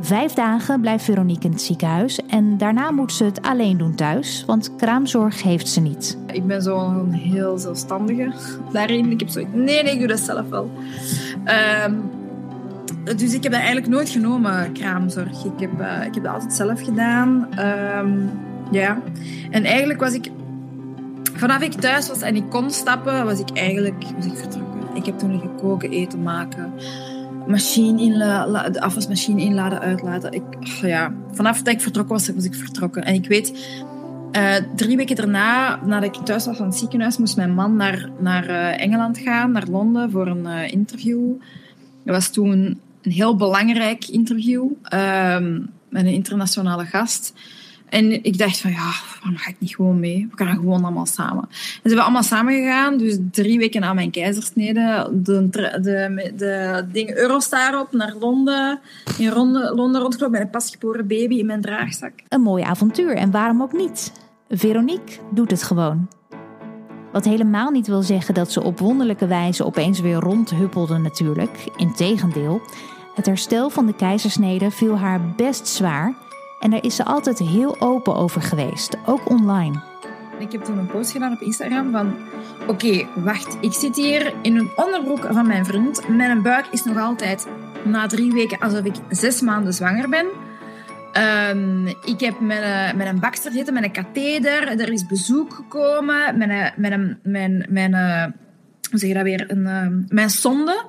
Vijf 0.00 0.32
dagen 0.32 0.80
blijft 0.80 1.04
Veronique 1.04 1.44
in 1.44 1.52
het 1.52 1.62
ziekenhuis 1.62 2.20
en 2.26 2.58
daarna 2.58 2.90
moet 2.90 3.12
ze 3.12 3.24
het 3.24 3.42
alleen 3.42 3.78
doen 3.78 3.94
thuis, 3.94 4.44
want 4.46 4.76
kraamzorg 4.76 5.42
heeft 5.42 5.68
ze 5.68 5.80
niet. 5.80 6.18
Ik 6.32 6.46
ben 6.46 6.62
zo'n 6.62 7.12
heel 7.12 7.58
zelfstandige 7.58 8.32
daarin. 8.72 9.10
Ik 9.10 9.20
heb 9.20 9.28
zoiets, 9.28 9.50
nee, 9.54 9.82
nee, 9.82 9.92
ik 9.92 9.98
doe 9.98 10.08
dat 10.08 10.20
zelf 10.20 10.48
wel. 10.48 10.70
Um, 11.84 12.17
dus 13.16 13.34
ik 13.34 13.42
heb 13.42 13.52
dat 13.52 13.60
eigenlijk 13.60 13.88
nooit 13.88 14.08
genomen, 14.08 14.72
kraamzorg. 14.72 15.44
Ik 15.44 15.60
heb, 15.60 15.80
uh, 15.80 16.04
ik 16.06 16.14
heb 16.14 16.24
dat 16.24 16.32
altijd 16.32 16.52
zelf 16.52 16.82
gedaan. 16.82 17.48
Um, 17.98 18.30
ja. 18.70 18.98
En 19.50 19.64
eigenlijk 19.64 20.00
was 20.00 20.12
ik... 20.12 20.30
Vanaf 21.34 21.62
ik 21.62 21.72
thuis 21.72 22.08
was 22.08 22.20
en 22.20 22.36
ik 22.36 22.50
kon 22.50 22.70
stappen, 22.70 23.24
was 23.24 23.40
ik 23.40 23.50
eigenlijk 23.50 24.04
was 24.16 24.26
ik 24.26 24.36
vertrokken. 24.36 24.96
Ik 24.96 25.06
heb 25.06 25.18
toen 25.18 25.30
liggen 25.30 25.54
koken, 25.54 25.90
eten 25.90 26.22
maken, 26.22 26.72
machine 27.46 28.02
inladen, 28.02 28.72
de 28.72 28.80
afwasmachine 28.80 29.40
inladen, 29.40 29.80
uitladen. 29.80 30.32
Ik, 30.32 30.42
ja, 30.66 31.12
vanaf 31.32 31.62
dat 31.62 31.74
ik 31.74 31.80
vertrokken 31.80 32.14
was, 32.14 32.34
was 32.34 32.44
ik 32.44 32.54
vertrokken. 32.54 33.04
En 33.04 33.14
ik 33.14 33.26
weet, 33.28 33.78
uh, 34.32 34.54
drie 34.76 34.96
weken 34.96 35.16
daarna, 35.16 35.80
nadat 35.84 36.16
ik 36.16 36.24
thuis 36.24 36.46
was 36.46 36.56
van 36.56 36.66
het 36.66 36.76
ziekenhuis, 36.76 37.18
moest 37.18 37.36
mijn 37.36 37.54
man 37.54 37.76
naar, 37.76 38.10
naar 38.18 38.48
uh, 38.48 38.82
Engeland 38.82 39.18
gaan, 39.18 39.52
naar 39.52 39.66
Londen, 39.70 40.10
voor 40.10 40.26
een 40.26 40.70
interview. 40.70 41.32
Dat 42.04 42.14
was 42.14 42.28
toen 42.30 42.80
een 43.02 43.10
heel 43.10 43.36
belangrijk 43.36 44.08
interview 44.08 44.64
um, 44.94 45.70
met 45.88 46.04
een 46.04 46.12
internationale 46.12 46.84
gast. 46.84 47.32
En 47.88 48.24
ik 48.24 48.38
dacht 48.38 48.60
van, 48.60 48.70
ja, 48.70 48.92
waarom 49.14 49.36
ga 49.36 49.50
ik 49.50 49.56
niet 49.58 49.74
gewoon 49.74 50.00
mee? 50.00 50.28
We 50.30 50.44
gaan 50.44 50.56
gewoon 50.56 50.84
allemaal 50.84 51.06
samen. 51.06 51.42
En 51.42 51.50
ze 51.82 51.88
hebben 51.88 52.02
allemaal 52.02 52.22
samen 52.22 52.54
gegaan. 52.54 52.98
Dus 52.98 53.18
drie 53.30 53.58
weken 53.58 53.80
na 53.80 53.92
mijn 53.92 54.10
keizersnede. 54.10 55.10
De, 55.12 55.48
de, 55.50 55.80
de, 56.36 56.86
ding 56.92 57.14
Eurostar 57.14 57.80
op 57.80 57.92
naar 57.92 58.14
Londen. 58.20 58.80
In 59.18 59.32
Londen 59.32 60.00
rondgelopen 60.00 60.30
met 60.30 60.40
een 60.40 60.50
pasgeboren 60.50 61.06
baby 61.06 61.34
in 61.34 61.46
mijn 61.46 61.60
draagzak. 61.60 62.12
Een 62.28 62.40
mooi 62.40 62.62
avontuur. 62.62 63.16
En 63.16 63.30
waarom 63.30 63.62
ook 63.62 63.72
niet? 63.72 64.12
Veronique 64.48 65.18
doet 65.30 65.50
het 65.50 65.62
gewoon. 65.62 66.08
Wat 67.12 67.24
helemaal 67.24 67.70
niet 67.70 67.86
wil 67.86 68.02
zeggen 68.02 68.34
dat 68.34 68.52
ze 68.52 68.62
op 68.62 68.78
wonderlijke 68.78 69.26
wijze 69.26 69.64
opeens 69.64 70.00
weer 70.00 70.18
rondhuppelde 70.18 70.98
natuurlijk. 70.98 71.68
Integendeel, 71.76 72.60
het 73.14 73.26
herstel 73.26 73.70
van 73.70 73.86
de 73.86 73.94
keizersnede 73.94 74.70
viel 74.70 74.98
haar 74.98 75.20
best 75.36 75.66
zwaar 75.66 76.14
en 76.60 76.70
daar 76.70 76.84
is 76.84 76.96
ze 76.96 77.04
altijd 77.04 77.38
heel 77.38 77.80
open 77.80 78.14
over 78.14 78.42
geweest, 78.42 78.96
ook 79.06 79.30
online. 79.30 79.80
Ik 80.38 80.52
heb 80.52 80.64
toen 80.64 80.78
een 80.78 80.86
post 80.86 81.10
gedaan 81.10 81.32
op 81.32 81.40
Instagram 81.40 81.90
van... 81.90 82.14
Oké, 82.66 83.06
wacht, 83.14 83.56
ik 83.60 83.72
zit 83.72 83.96
hier 83.96 84.34
in 84.42 84.56
een 84.56 84.70
onderbroek 84.76 85.26
van 85.30 85.46
mijn 85.46 85.64
vriend. 85.64 86.08
Mijn 86.08 86.42
buik 86.42 86.66
is 86.70 86.84
nog 86.84 86.98
altijd 86.98 87.46
na 87.84 88.06
drie 88.06 88.32
weken 88.32 88.58
alsof 88.58 88.84
ik 88.84 88.94
zes 89.08 89.40
maanden 89.40 89.74
zwanger 89.74 90.08
ben. 90.08 90.26
Um, 91.12 91.86
ik 91.86 92.20
heb 92.20 92.40
met 92.40 92.62
een, 92.62 92.96
met 92.96 93.06
een 93.06 93.20
bakster 93.20 93.50
gezeten, 93.50 93.74
met 93.74 93.84
een 93.84 93.92
katheder. 93.92 94.80
Er 94.80 94.92
is 94.92 95.06
bezoek 95.06 95.54
gekomen. 95.54 96.38
Met 96.38 96.48
een, 96.48 96.72
met 96.76 96.92
een, 96.92 97.18
mijn, 97.22 97.66
mijn, 97.68 97.92
uh, 97.92 98.24
hoe 98.90 98.98
zeg 98.98 99.08
je 99.08 99.14
dat 99.14 99.22
weer? 99.22 99.50
Een, 99.50 99.58
uh, 99.58 99.86
mijn 100.08 100.30
sonde. 100.30 100.84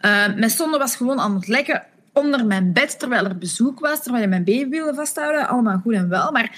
Uh, 0.00 0.34
mijn 0.36 0.50
sonde 0.50 0.78
was 0.78 0.96
gewoon 0.96 1.20
aan 1.20 1.34
het 1.34 1.48
lekken 1.48 1.82
onder 2.12 2.46
mijn 2.46 2.72
bed 2.72 2.98
terwijl 2.98 3.24
er 3.24 3.38
bezoek 3.38 3.80
was, 3.80 4.02
terwijl 4.02 4.22
je 4.22 4.28
mijn 4.28 4.44
baby 4.44 4.68
wilde 4.68 4.94
vasthouden. 4.94 5.48
Allemaal 5.48 5.78
goed 5.78 5.94
en 5.94 6.08
wel. 6.08 6.32
Maar 6.32 6.50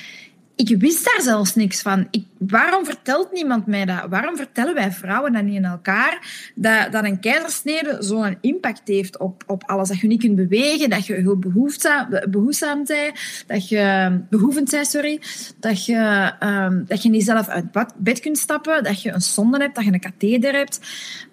ik 0.57 0.81
wist 0.81 1.05
daar 1.05 1.23
zelfs 1.23 1.55
niks 1.55 1.83
van. 1.83 2.07
Ik, 2.11 2.25
waarom 2.39 2.85
vertelt 2.85 3.33
niemand 3.33 3.67
mij 3.67 3.85
dat? 3.85 4.07
Waarom 4.09 4.37
vertellen 4.37 4.75
wij 4.75 4.93
vrouwen 4.93 5.33
dan 5.33 5.45
niet 5.45 5.55
in 5.55 5.65
elkaar 5.65 6.19
dat, 6.55 6.93
dat 6.93 7.05
een 7.05 7.21
keizersnede 7.21 7.97
zo'n 8.01 8.39
impact 8.41 8.89
heeft 8.89 9.19
op, 9.19 9.43
op 9.47 9.63
alles? 9.67 9.89
Dat 9.89 10.01
je 10.01 10.07
niet 10.07 10.21
kunt 10.21 10.37
bewegen, 10.37 10.91
dat 10.91 11.07
je 11.07 11.15
heel 11.15 11.39
behoefzaam, 11.39 12.09
bent, 12.85 12.93
dat 13.47 13.69
je 13.69 14.19
behoevend 14.31 14.71
bent, 14.71 14.87
sorry, 14.87 15.21
dat 15.61 15.85
je, 15.85 16.33
um, 16.41 16.85
dat 16.87 17.03
je 17.03 17.09
niet 17.09 17.25
zelf 17.25 17.49
uit 17.49 17.65
bed 17.97 18.21
kunt 18.21 18.39
stappen, 18.39 18.85
dat 18.85 19.03
je 19.03 19.13
een 19.13 19.23
zonde 19.23 19.59
hebt, 19.59 19.75
dat 19.75 19.85
je 19.85 19.93
een 19.93 20.01
katheder 20.01 20.53
hebt, 20.53 20.81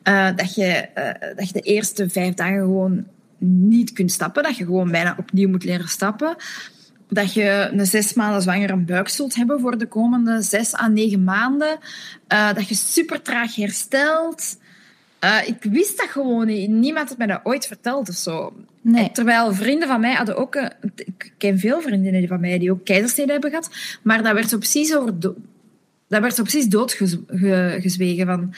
uh, 0.03 0.30
dat, 0.36 0.55
je, 0.55 0.88
uh, 0.95 1.36
dat 1.36 1.47
je 1.47 1.53
de 1.53 1.61
eerste 1.61 2.09
vijf 2.09 2.34
dagen 2.34 2.59
gewoon 2.59 3.05
niet 3.38 3.93
kunt 3.93 4.11
stappen, 4.11 4.43
dat 4.43 4.57
je 4.57 4.65
gewoon 4.65 4.91
bijna 4.91 5.15
opnieuw 5.17 5.49
moet 5.49 5.63
leren 5.63 5.88
stappen 5.88 6.36
dat 7.14 7.34
je 7.34 7.70
een 7.72 7.86
zes 7.86 8.14
maanden 8.14 8.41
zwangere 8.41 8.78
buik 8.78 9.09
zult 9.09 9.36
hebben 9.36 9.59
voor 9.59 9.78
de 9.78 9.88
komende 9.88 10.41
zes 10.41 10.76
à 10.76 10.88
negen 10.88 11.24
maanden. 11.24 11.78
Uh, 12.34 12.53
dat 12.53 12.68
je 12.68 12.76
super 12.76 13.22
traag 13.22 13.55
herstelt. 13.55 14.57
Uh, 15.24 15.47
ik 15.47 15.64
wist 15.64 15.97
dat 15.97 16.07
gewoon 16.07 16.47
niet. 16.47 16.70
Niemand 16.70 17.09
had 17.09 17.18
mij 17.18 17.28
dat 17.28 17.39
ooit 17.43 17.68
verteld 17.68 18.09
of 18.09 18.16
zo. 18.16 18.53
Nee. 18.82 19.12
Terwijl 19.12 19.53
vrienden 19.53 19.88
van 19.88 19.99
mij 19.99 20.14
hadden 20.14 20.38
ook... 20.38 20.55
Ik 20.95 21.34
ken 21.38 21.59
veel 21.59 21.82
vriendinnen 21.82 22.28
van 22.28 22.39
mij 22.39 22.59
die 22.59 22.72
ook 22.72 22.86
keizersnede 22.86 23.32
hebben 23.32 23.49
gehad. 23.49 23.70
Maar 24.01 24.24
dat 24.24 24.34
werd 24.34 24.49
zo 24.49 24.57
precies, 24.57 24.95
over 24.95 25.20
dat 26.07 26.22
werd 26.22 26.36
zo 26.36 26.43
precies 26.43 26.68
doodgezwegen. 26.68 28.26
Van, 28.26 28.53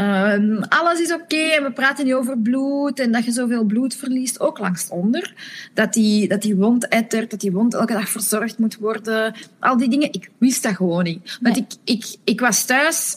Uh, 0.00 0.62
alles 0.68 1.00
is 1.00 1.12
oké 1.12 1.22
okay 1.22 1.50
en 1.50 1.62
we 1.62 1.72
praten 1.72 2.04
niet 2.04 2.14
over 2.14 2.38
bloed 2.38 3.00
en 3.00 3.12
dat 3.12 3.24
je 3.24 3.32
zoveel 3.32 3.64
bloed 3.64 3.94
verliest, 3.94 4.40
ook 4.40 4.58
langs 4.58 4.88
onder. 4.88 5.34
Dat 5.74 5.92
die, 5.92 6.28
dat 6.28 6.42
die 6.42 6.56
wond 6.56 6.88
ettert, 6.88 7.30
dat 7.30 7.40
die 7.40 7.52
wond 7.52 7.74
elke 7.74 7.92
dag 7.92 8.08
verzorgd 8.08 8.58
moet 8.58 8.76
worden. 8.76 9.34
Al 9.58 9.76
die 9.76 9.88
dingen, 9.88 10.12
ik 10.12 10.30
wist 10.38 10.62
dat 10.62 10.76
gewoon 10.76 11.04
niet. 11.04 11.38
Want 11.40 11.56
ik, 11.56 11.72
ik, 11.84 12.16
ik 12.24 12.40
was 12.40 12.64
thuis 12.64 13.16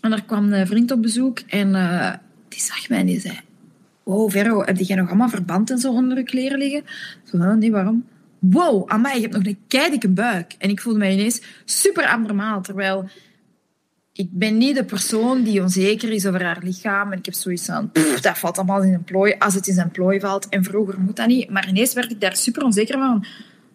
en 0.00 0.12
er 0.12 0.24
kwam 0.24 0.52
een 0.52 0.66
vriend 0.66 0.90
op 0.90 1.02
bezoek 1.02 1.38
en 1.38 1.68
uh, 1.74 2.12
die 2.48 2.60
zag 2.60 2.88
mij 2.88 2.98
en 2.98 3.06
die 3.06 3.20
zei... 3.20 3.40
Wow, 4.02 4.30
Vero, 4.30 4.64
heb 4.64 4.76
jij 4.76 4.96
nog 4.96 5.08
allemaal 5.08 5.28
verband 5.28 5.70
en 5.70 5.78
zo 5.78 5.92
onder 5.92 6.16
je 6.16 6.24
kleren 6.24 6.58
liggen? 6.58 6.84
Zo, 7.24 7.38
nee, 7.38 7.70
waarom? 7.70 8.04
Wow, 8.38 8.90
amai, 8.90 9.14
je 9.14 9.20
hebt 9.20 9.34
nog 9.34 9.46
een 9.46 9.58
keidikke 9.68 10.08
buik. 10.08 10.54
En 10.58 10.70
ik 10.70 10.80
voelde 10.80 10.98
mij 10.98 11.12
ineens 11.12 11.42
super 11.64 12.06
abnormaal, 12.06 12.62
terwijl 12.62 13.08
ik 14.12 14.28
ben 14.32 14.58
niet 14.58 14.76
de 14.76 14.84
persoon 14.84 15.42
die 15.42 15.62
onzeker 15.62 16.12
is 16.12 16.26
over 16.26 16.44
haar 16.44 16.58
lichaam. 16.62 17.12
En 17.12 17.18
ik 17.18 17.24
heb 17.24 17.34
zoiets 17.34 17.66
van, 17.66 17.90
dat 18.20 18.38
valt 18.38 18.56
allemaal 18.56 18.82
in 18.82 18.94
een 18.94 19.04
plooi, 19.04 19.34
als 19.38 19.54
het 19.54 19.66
in 19.66 19.74
zijn 19.74 19.90
plooi 19.90 20.20
valt. 20.20 20.48
En 20.48 20.64
vroeger 20.64 21.00
moet 21.00 21.16
dat 21.16 21.26
niet. 21.26 21.50
Maar 21.50 21.68
ineens 21.68 21.92
werd 21.92 22.10
ik 22.10 22.20
daar 22.20 22.36
super 22.36 22.62
onzeker 22.62 22.98
van. 22.98 23.24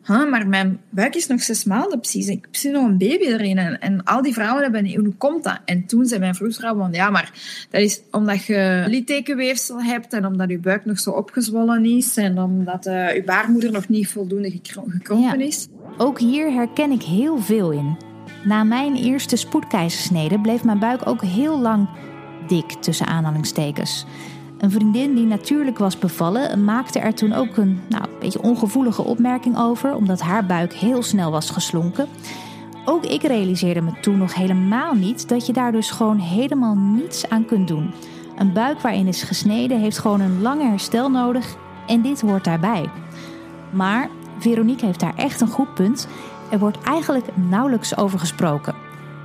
Huh, 0.06 0.30
maar 0.30 0.48
mijn 0.48 0.82
buik 0.90 1.16
is 1.16 1.28
nog 1.28 1.42
zes 1.42 1.64
maanden 1.64 2.00
precies. 2.00 2.28
Ik 2.28 2.48
heb 2.52 2.72
nog 2.72 2.84
een 2.84 2.98
baby 2.98 3.24
erin. 3.24 3.58
En, 3.58 3.80
en 3.80 4.04
al 4.04 4.22
die 4.22 4.34
vrouwen 4.34 4.64
hebben... 4.64 4.96
Hoe 4.96 5.16
komt 5.18 5.44
dat? 5.44 5.60
En 5.66 5.86
toen 5.86 6.06
zei 6.06 6.20
mijn 6.20 6.36
vroedvrouw 6.36 6.76
van... 6.76 6.92
Ja, 6.92 7.10
maar 7.10 7.32
dat 7.70 7.82
is 7.82 8.02
omdat 8.12 8.46
je 8.46 8.84
littekenweefsel 8.88 9.84
hebt 9.84 10.14
en 10.14 10.26
omdat 10.26 10.50
je 10.50 10.60
buik 10.60 10.86
nog 10.86 11.00
zo 11.00 11.12
opgezwollen 11.12 11.86
is 11.86 12.18
en 12.18 12.40
omdat 12.40 12.88
uh, 12.88 13.16
je 13.16 13.24
baarmoeder 13.24 13.72
nog 13.72 13.88
niet 13.88 14.08
voldoende 14.08 14.52
gekrompen 14.52 15.42
is. 15.42 15.68
Ook 15.98 16.20
hier 16.20 16.52
herken 16.52 16.92
ik 16.92 17.02
heel 17.02 17.38
veel 17.38 17.72
in. 17.72 18.14
Na 18.46 18.64
mijn 18.64 18.96
eerste 18.96 19.36
spoedkeizersnede 19.36 20.40
bleef 20.40 20.64
mijn 20.64 20.80
buik 20.80 21.08
ook 21.08 21.22
heel 21.22 21.60
lang 21.60 21.88
dik 22.48 22.72
tussen 22.72 23.08
aanhalingstekens. 23.08 24.06
Een 24.58 24.72
vriendin 24.72 25.16
die 25.16 25.26
natuurlijk 25.26 25.78
was 25.78 26.00
bevallen 26.00 26.64
maakte 26.64 27.00
er 27.00 27.14
toen 27.14 27.34
ook 27.34 27.58
een 27.58 27.82
nou, 27.90 28.06
beetje 28.20 28.42
ongevoelige 28.42 29.04
opmerking 29.04 29.58
over, 29.58 29.96
omdat 29.96 30.22
haar 30.22 30.46
buik 30.46 30.74
heel 30.74 31.04
snel 31.04 31.32
was 31.32 31.50
geslonken. 31.50 32.08
Ook 32.86 33.06
ik 33.06 33.22
realiseerde 33.22 33.82
me 33.82 34.00
toen 34.02 34.18
nog 34.18 34.36
helemaal 34.36 34.94
niet 34.94 35.30
dat 35.30 35.46
je 35.46 35.54
daar 35.54 35.72
dus 35.72 35.92
gewoon 35.92 36.20
helemaal 36.20 36.76
niets 36.76 37.30
aan 37.30 37.46
kunt 37.46 37.68
doen. 37.68 37.94
Een 38.38 38.54
buik 38.54 38.82
waarin 38.82 39.08
is 39.08 39.24
gesneden 39.24 39.80
heeft 39.80 39.98
gewoon 39.98 40.22
een 40.22 40.42
lange 40.42 40.70
herstel 40.70 41.10
nodig 41.10 41.56
en 41.88 42.02
dit 42.02 42.22
hoort 42.22 42.44
daarbij. 42.44 42.90
Maar 43.72 44.10
Veronique 44.40 44.86
heeft 44.86 45.00
daar 45.00 45.16
echt 45.16 45.42
een 45.42 45.48
goed 45.48 45.74
punt. 45.74 46.08
Er 46.50 46.60
wordt 46.60 46.82
eigenlijk 46.82 47.28
nauwelijks 47.34 47.98
over 47.98 48.20
gesproken. 48.20 48.76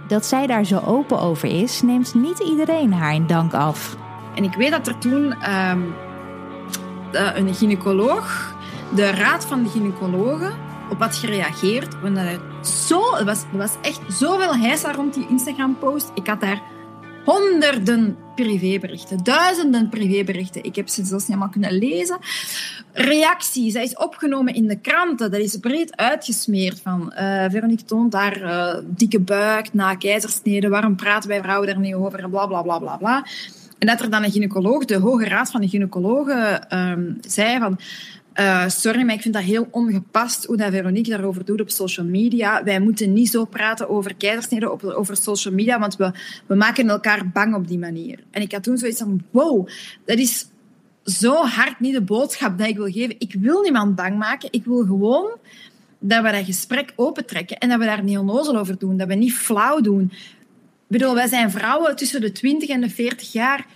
Dat 0.06 0.26
zij 0.26 0.46
daar 0.46 0.64
zo 0.64 0.78
open 0.78 1.20
over 1.20 1.48
is, 1.48 1.82
neemt 1.82 2.14
niet 2.14 2.38
iedereen 2.38 2.92
haar 2.92 3.14
in 3.14 3.26
dank 3.26 3.54
af. 3.54 3.96
En 4.34 4.44
ik 4.44 4.54
weet 4.54 4.70
dat 4.70 4.86
er 4.86 4.98
toen 4.98 5.50
um, 5.50 5.94
een 7.34 7.54
gynaecoloog 7.54 8.54
de 8.94 9.10
raad 9.10 9.46
van 9.46 9.62
de 9.62 9.68
gynaecologen 9.68 10.52
op 10.90 10.98
wat 10.98 11.16
gereageerd. 11.16 12.00
Want 12.00 12.14
dat 12.14 12.66
zo, 12.66 13.24
was, 13.24 13.44
er 13.52 13.58
was 13.58 13.76
echt 13.80 14.00
zoveel 14.08 14.56
heisa 14.56 14.92
rond 14.92 15.14
die 15.14 15.26
Instagram-post. 15.28 16.10
Ik 16.14 16.26
had 16.26 16.40
daar 16.40 16.62
honderden 17.24 18.16
privéberichten, 18.34 19.24
duizenden 19.24 19.88
privéberichten. 19.88 20.64
Ik 20.64 20.76
heb 20.76 20.88
ze 20.88 21.04
zelfs 21.04 21.26
niet 21.26 21.36
allemaal 21.36 21.52
kunnen 21.52 21.72
lezen. 21.72 22.18
Reacties, 22.92 23.72
dat 23.72 23.82
is 23.82 23.96
opgenomen 23.96 24.54
in 24.54 24.66
de 24.66 24.80
kranten, 24.80 25.30
dat 25.30 25.40
is 25.40 25.56
breed 25.56 25.96
uitgesmeerd 25.96 26.80
van 26.80 27.12
uh, 27.14 27.44
Veronique 27.48 27.84
toont 27.84 28.12
daar 28.12 28.42
uh, 28.42 28.74
dikke 28.86 29.20
buik 29.20 29.72
na 29.72 29.94
keizersnede, 29.94 30.68
waarom 30.68 30.96
praten 30.96 31.28
wij 31.28 31.42
vrouwen 31.42 31.66
daar 31.66 31.78
niet 31.78 31.94
over, 31.94 32.28
bla 32.28 32.46
bla 32.46 32.62
bla 32.62 32.78
bla 32.78 32.96
bla. 32.96 33.26
En 33.78 33.86
dat 33.86 34.00
er 34.00 34.10
dan 34.10 34.24
een 34.24 34.30
gynaecoloog, 34.30 34.84
de 34.84 34.96
Hoge 34.96 35.24
Raad 35.24 35.50
van 35.50 35.60
de 35.60 35.68
Gynaecologen, 35.68 36.78
um, 36.78 37.18
zei 37.20 37.58
van 37.58 37.78
uh, 38.40 38.68
sorry, 38.68 39.02
maar 39.02 39.14
ik 39.14 39.22
vind 39.22 39.34
dat 39.34 39.42
heel 39.42 39.68
ongepast 39.70 40.44
hoe 40.44 40.56
dat 40.56 40.72
Veronique 40.72 41.10
daarover 41.10 41.44
doet 41.44 41.60
op 41.60 41.70
social 41.70 42.06
media. 42.06 42.64
Wij 42.64 42.80
moeten 42.80 43.12
niet 43.12 43.30
zo 43.30 43.44
praten 43.44 43.88
over 43.88 44.14
keizersneden 44.14 44.72
op, 44.72 44.84
over 44.84 45.16
social 45.16 45.54
media, 45.54 45.78
want 45.78 45.96
we, 45.96 46.12
we 46.46 46.54
maken 46.54 46.88
elkaar 46.88 47.28
bang 47.28 47.54
op 47.54 47.68
die 47.68 47.78
manier. 47.78 48.18
En 48.30 48.42
ik 48.42 48.52
had 48.52 48.62
toen 48.62 48.78
zoiets 48.78 48.98
van, 48.98 49.22
wow, 49.30 49.68
dat 50.04 50.18
is 50.18 50.46
zo 51.04 51.34
hard 51.34 51.80
niet 51.80 51.94
de 51.94 52.02
boodschap 52.02 52.58
dat 52.58 52.68
ik 52.68 52.76
wil 52.76 52.90
geven. 52.90 53.14
Ik 53.18 53.36
wil 53.38 53.62
niemand 53.62 53.94
bang 53.94 54.18
maken. 54.18 54.48
Ik 54.52 54.64
wil 54.64 54.84
gewoon 54.84 55.30
dat 55.98 56.22
we 56.22 56.30
dat 56.30 56.44
gesprek 56.44 56.92
opentrekken 56.96 57.58
en 57.58 57.68
dat 57.68 57.78
we 57.78 57.84
daar 57.84 58.02
niet 58.02 58.18
onnozel 58.18 58.56
over 58.56 58.78
doen. 58.78 58.96
Dat 58.96 59.08
we 59.08 59.14
niet 59.14 59.34
flauw 59.34 59.80
doen. 59.80 60.02
Ik 60.90 60.98
bedoel, 60.98 61.14
wij 61.14 61.28
zijn 61.28 61.50
vrouwen 61.50 61.96
tussen 61.96 62.20
de 62.20 62.32
20 62.32 62.68
en 62.68 62.80
de 62.80 62.90
40 62.90 63.32
jaar 63.32 63.66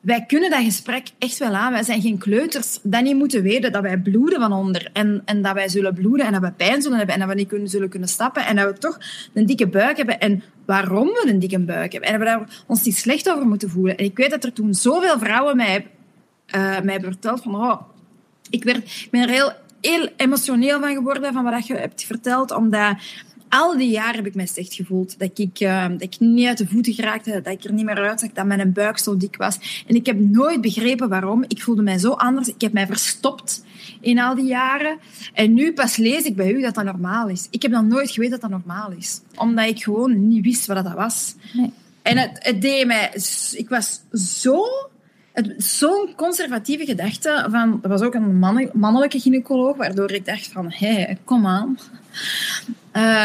wij 0.00 0.24
kunnen 0.26 0.50
dat 0.50 0.62
gesprek 0.62 1.08
echt 1.18 1.38
wel 1.38 1.54
aan. 1.54 1.72
Wij 1.72 1.82
zijn 1.82 2.00
geen 2.00 2.18
kleuters. 2.18 2.78
Dat 2.82 3.02
niet 3.02 3.16
moeten 3.16 3.42
weten 3.42 3.72
dat 3.72 3.82
wij 3.82 3.98
bloeden 3.98 4.40
van 4.40 4.52
onder. 4.52 4.90
En, 4.92 5.22
en 5.24 5.42
dat 5.42 5.54
wij 5.54 5.68
zullen 5.68 5.94
bloeden 5.94 6.26
en 6.26 6.32
dat 6.32 6.40
we 6.40 6.52
pijn 6.52 6.82
zullen 6.82 6.96
hebben 6.96 7.14
en 7.14 7.20
dat 7.20 7.28
we 7.30 7.34
niet 7.34 7.48
kunnen, 7.48 7.68
zullen 7.68 7.88
kunnen 7.88 8.08
stappen. 8.08 8.46
En 8.46 8.56
dat 8.56 8.66
we 8.66 8.78
toch 8.78 8.98
een 9.34 9.46
dikke 9.46 9.68
buik 9.68 9.96
hebben. 9.96 10.20
En 10.20 10.42
waarom 10.64 11.06
we 11.06 11.24
een 11.28 11.38
dikke 11.38 11.58
buik 11.58 11.92
hebben. 11.92 12.10
En 12.10 12.18
dat 12.18 12.28
we 12.28 12.36
daar 12.36 12.64
ons 12.66 12.84
niet 12.84 12.96
slecht 12.96 13.30
over 13.30 13.46
moeten 13.46 13.70
voelen. 13.70 13.96
En 13.96 14.04
ik 14.04 14.16
weet 14.16 14.30
dat 14.30 14.44
er 14.44 14.52
toen 14.52 14.74
zoveel 14.74 15.18
vrouwen 15.18 15.56
mij, 15.56 15.86
uh, 16.56 16.80
mij 16.80 16.92
hebben 16.92 17.12
verteld 17.12 17.42
van... 17.42 17.54
Oh, 17.54 17.80
ik, 18.50 18.64
werd, 18.64 18.76
ik 18.76 19.08
ben 19.10 19.22
er 19.22 19.28
heel, 19.28 19.52
heel 19.80 20.08
emotioneel 20.16 20.80
van 20.80 20.94
geworden 20.94 21.32
van 21.32 21.44
wat 21.44 21.66
je 21.66 21.74
hebt 21.74 22.04
verteld. 22.04 22.50
Omdat 22.50 22.96
al 23.48 23.76
die 23.76 23.90
jaren 23.90 24.14
heb 24.14 24.26
ik 24.26 24.34
mij 24.34 24.46
slecht 24.46 24.74
gevoeld. 24.74 25.18
Dat 25.18 25.38
ik, 25.38 25.60
uh, 25.60 25.88
dat 25.88 26.02
ik 26.02 26.18
niet 26.18 26.46
uit 26.46 26.58
de 26.58 26.66
voeten 26.66 26.92
geraakte, 26.92 27.40
dat 27.42 27.52
ik 27.52 27.64
er 27.64 27.72
niet 27.72 27.84
meer 27.84 28.08
uitzag, 28.08 28.30
dat 28.32 28.46
mijn 28.46 28.72
buik 28.72 28.98
zo 28.98 29.16
dik 29.16 29.36
was. 29.36 29.84
En 29.86 29.94
ik 29.94 30.06
heb 30.06 30.18
nooit 30.18 30.60
begrepen 30.60 31.08
waarom. 31.08 31.44
Ik 31.48 31.62
voelde 31.62 31.82
mij 31.82 31.98
zo 31.98 32.10
anders. 32.10 32.48
Ik 32.48 32.60
heb 32.60 32.72
mij 32.72 32.86
verstopt 32.86 33.64
in 34.00 34.18
al 34.18 34.34
die 34.34 34.44
jaren. 34.44 34.98
En 35.32 35.54
nu 35.54 35.72
pas 35.72 35.96
lees 35.96 36.24
ik 36.24 36.36
bij 36.36 36.52
u 36.52 36.60
dat 36.60 36.74
dat 36.74 36.84
normaal 36.84 37.28
is. 37.28 37.46
Ik 37.50 37.62
heb 37.62 37.70
dan 37.70 37.88
nooit 37.88 38.10
geweten 38.10 38.40
dat 38.40 38.50
dat 38.50 38.60
normaal 38.60 38.90
is. 38.90 39.20
Omdat 39.34 39.68
ik 39.68 39.82
gewoon 39.82 40.28
niet 40.28 40.44
wist 40.44 40.66
wat 40.66 40.84
dat 40.84 40.94
was. 40.94 41.34
Nee. 41.52 41.72
En 42.02 42.16
het, 42.16 42.30
het 42.38 42.62
deed 42.62 42.86
mij... 42.86 43.10
Ik 43.52 43.68
was 43.68 44.00
zo 44.12 44.64
zo'n 45.56 46.08
conservatieve 46.16 46.84
gedachte 46.84 47.46
van... 47.50 47.78
Er 47.82 47.88
was 47.88 48.02
ook 48.02 48.14
een 48.14 48.38
mannelijke 48.72 49.20
gynaecoloog, 49.20 49.76
waardoor 49.76 50.12
ik 50.12 50.26
dacht 50.26 50.48
van... 50.52 50.72
Hé, 50.72 50.92
hey, 50.92 51.18
kom 51.24 51.46
aan. 51.46 51.78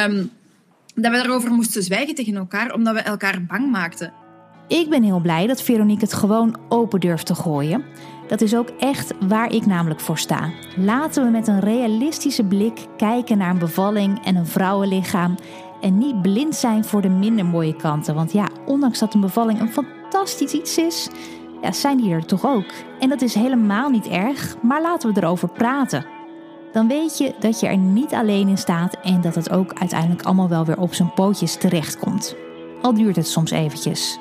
Um, 0.08 0.32
dat 0.96 1.12
we 1.12 1.18
daarover 1.18 1.52
moesten 1.52 1.84
zwijgen 1.84 2.16
tegen 2.16 2.36
elkaar, 2.36 2.74
omdat 2.74 2.94
we 2.94 3.02
elkaar 3.02 3.46
bang 3.48 3.72
maakten. 3.72 4.14
Ik 4.68 4.90
ben 4.90 5.04
heel 5.04 5.20
blij 5.20 5.48
dat 5.48 5.62
Veronique 5.62 6.04
het 6.04 6.14
gewoon 6.14 6.58
open 6.70 7.00
durft 7.00 7.26
te 7.26 7.36
gooien. 7.36 7.84
Dat 8.28 8.42
is 8.42 8.56
ook 8.56 8.70
echt 8.80 9.14
waar 9.28 9.54
ik 9.54 9.66
namelijk 9.66 10.00
voor 10.00 10.18
sta. 10.18 10.52
Laten 10.76 11.24
we 11.24 11.30
met 11.30 11.48
een 11.48 11.60
realistische 11.60 12.44
blik 12.44 12.86
kijken 12.98 13.38
naar 13.38 13.50
een 13.50 13.60
bevalling 13.60 14.26
en 14.26 14.36
een 14.36 14.48
vrouwenlichaam. 14.48 15.36
En 15.82 15.98
niet 15.98 16.22
blind 16.22 16.56
zijn 16.56 16.86
voor 16.86 17.02
de 17.02 17.10
minder 17.10 17.46
mooie 17.46 17.76
kanten. 17.76 18.16
Want 18.16 18.32
ja, 18.32 18.50
ondanks 18.66 19.00
dat 19.00 19.14
een 19.14 19.22
bevalling 19.22 19.60
een 19.60 19.72
fantastisch 19.72 20.54
iets 20.54 20.78
is, 20.78 21.10
ja, 21.64 21.72
zijn 21.72 21.98
die 21.98 22.14
er 22.14 22.26
toch 22.26 22.46
ook. 22.46 22.72
En 23.00 23.10
dat 23.10 23.22
is 23.22 23.34
helemaal 23.34 23.90
niet 23.90 24.08
erg, 24.08 24.56
maar 24.62 24.82
laten 24.82 25.14
we 25.14 25.22
erover 25.22 25.50
praten 25.50 26.06
dan 26.74 26.88
weet 26.88 27.18
je 27.18 27.34
dat 27.40 27.60
je 27.60 27.68
er 27.68 27.78
niet 27.78 28.14
alleen 28.14 28.48
in 28.48 28.58
staat 28.58 28.98
en 29.04 29.22
dat 29.22 29.36
het 29.36 29.50
ook 29.50 29.74
uiteindelijk 29.74 30.22
allemaal 30.22 30.50
wel 30.50 30.66
weer 30.66 30.78
op 30.78 30.94
zijn 30.94 31.14
pootjes 31.14 31.56
terechtkomt. 31.56 32.36
Al 32.82 32.94
duurt 32.94 33.16
het 33.16 33.28
soms 33.28 33.52
eventjes. 33.52 34.20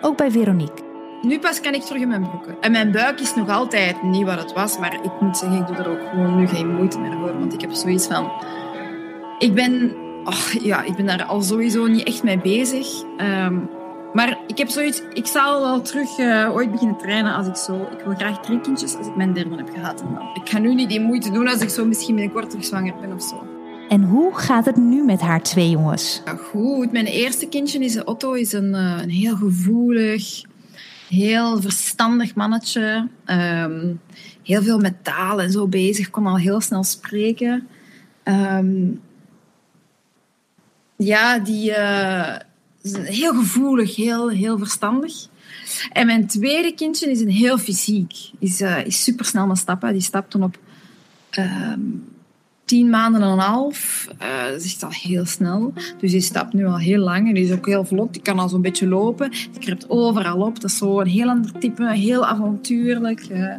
Ook 0.00 0.16
bij 0.16 0.30
Veronique. 0.30 0.82
Nu 1.22 1.38
pas 1.38 1.60
kan 1.60 1.74
ik 1.74 1.82
terug 1.82 2.02
in 2.02 2.08
mijn 2.08 2.28
broeken. 2.28 2.56
En 2.60 2.72
mijn 2.72 2.92
buik 2.92 3.20
is 3.20 3.34
nog 3.34 3.48
altijd 3.48 4.02
niet 4.02 4.24
wat 4.24 4.38
het 4.38 4.52
was, 4.52 4.78
maar 4.78 4.94
ik 4.94 5.20
moet 5.20 5.36
zeggen, 5.36 5.58
ik 5.58 5.66
doe 5.66 5.76
er 5.76 5.88
ook 5.88 6.08
gewoon 6.10 6.36
nu 6.36 6.46
geen 6.46 6.74
moeite 6.74 6.98
meer 6.98 7.12
voor, 7.12 7.38
want 7.38 7.52
ik 7.54 7.60
heb 7.60 7.72
zoiets 7.72 8.06
van... 8.06 8.32
Ik 9.38 9.54
ben, 9.54 9.94
ja, 10.62 10.82
ik 10.82 10.96
ben 10.96 11.06
daar 11.06 11.24
al 11.24 11.42
sowieso 11.42 11.86
niet 11.86 12.06
echt 12.06 12.22
mee 12.22 12.38
bezig. 12.38 13.02
Um, 13.16 13.68
maar 14.12 14.38
ik 14.46 14.58
heb 14.58 14.68
zoiets, 14.68 15.02
ik 15.12 15.26
zal 15.26 15.60
wel 15.60 15.82
terug 15.82 16.18
uh, 16.18 16.54
ooit 16.54 16.70
beginnen 16.70 16.98
trainen 16.98 17.34
als 17.34 17.46
ik 17.46 17.56
zo. 17.56 17.88
Ik 17.98 18.04
wil 18.04 18.14
graag 18.14 18.40
drie 18.40 18.60
kindjes 18.60 18.96
als 18.96 19.06
ik 19.06 19.16
mijn 19.16 19.32
derde 19.32 19.56
heb 19.56 19.70
gehad. 19.74 20.00
En 20.00 20.14
dan, 20.14 20.30
ik 20.42 20.48
ga 20.48 20.58
nu 20.58 20.74
niet 20.74 20.88
die 20.88 21.00
moeite 21.00 21.30
doen 21.30 21.48
als 21.48 21.60
ik 21.60 21.68
zo 21.68 21.84
misschien 21.84 22.14
binnenkort 22.14 22.50
terug 22.50 22.64
zwanger 22.64 22.94
ben 23.00 23.12
of 23.12 23.22
zo. 23.22 23.46
En 23.88 24.02
hoe 24.02 24.38
gaat 24.38 24.64
het 24.64 24.76
nu 24.76 25.04
met 25.04 25.20
haar 25.20 25.42
twee 25.42 25.70
jongens? 25.70 26.22
Ja, 26.24 26.34
goed. 26.34 26.92
Mijn 26.92 27.06
eerste 27.06 27.48
kindje 27.48 27.78
is 27.78 28.04
Otto, 28.04 28.32
is 28.32 28.52
een, 28.52 28.74
uh, 28.74 28.98
een 29.02 29.10
heel 29.10 29.36
gevoelig, 29.36 30.42
heel 31.08 31.60
verstandig 31.60 32.34
mannetje. 32.34 33.08
Um, 33.26 34.00
heel 34.42 34.62
veel 34.62 34.78
met 34.78 35.04
taal 35.04 35.40
en 35.40 35.50
zo 35.50 35.66
bezig, 35.66 36.10
kon 36.10 36.26
al 36.26 36.38
heel 36.38 36.60
snel 36.60 36.84
spreken. 36.84 37.68
Um, 38.24 39.00
ja, 40.96 41.38
die. 41.38 41.70
Uh, 41.70 42.36
heel 42.82 43.34
gevoelig, 43.34 43.96
heel, 43.96 44.30
heel 44.30 44.58
verstandig. 44.58 45.12
En 45.92 46.06
mijn 46.06 46.26
tweede 46.26 46.74
kindje 46.74 47.10
is 47.10 47.20
een 47.20 47.30
heel 47.30 47.58
fysiek. 47.58 48.12
Is, 48.38 48.60
uh, 48.60 48.86
is 48.86 49.04
super 49.04 49.24
snel 49.24 49.46
met 49.46 49.58
stappen. 49.58 49.92
Die 49.92 50.02
stapt 50.02 50.30
toen 50.30 50.42
op 50.42 50.58
uh, 51.38 51.72
tien 52.64 52.90
maanden 52.90 53.22
en 53.22 53.28
een 53.28 53.38
half. 53.38 54.08
Uh, 54.22 54.54
is 54.54 54.82
al 54.82 54.90
heel 54.90 55.24
snel. 55.24 55.72
Dus 56.00 56.10
die 56.10 56.20
stapt 56.20 56.52
nu 56.52 56.66
al 56.66 56.78
heel 56.78 56.98
lang. 56.98 57.28
En 57.28 57.34
die 57.34 57.44
is 57.44 57.52
ook 57.52 57.66
heel 57.66 57.84
vlot. 57.84 58.12
Die 58.12 58.22
kan 58.22 58.38
al 58.38 58.48
zo'n 58.48 58.62
beetje 58.62 58.86
lopen. 58.86 59.30
Die 59.30 59.60
kruipt 59.60 59.90
overal 59.90 60.40
op. 60.40 60.60
Dat 60.60 60.70
is 60.70 60.76
zo 60.76 61.00
een 61.00 61.06
heel 61.06 61.28
ander 61.28 61.58
type. 61.58 61.92
Heel 61.92 62.26
avontuurlijk. 62.26 63.28
Uh, 63.30 63.54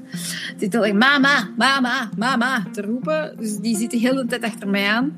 zit 0.60 0.74
heel 0.74 0.94
mama, 0.94 1.50
mama, 1.58 2.10
mama 2.18 2.66
te 2.72 2.82
roepen. 2.82 3.36
Dus 3.40 3.58
die 3.58 3.78
zit 3.78 3.92
de 3.92 3.98
hele 3.98 4.26
tijd 4.26 4.44
achter 4.44 4.70
mij 4.70 4.88
aan. 4.88 5.16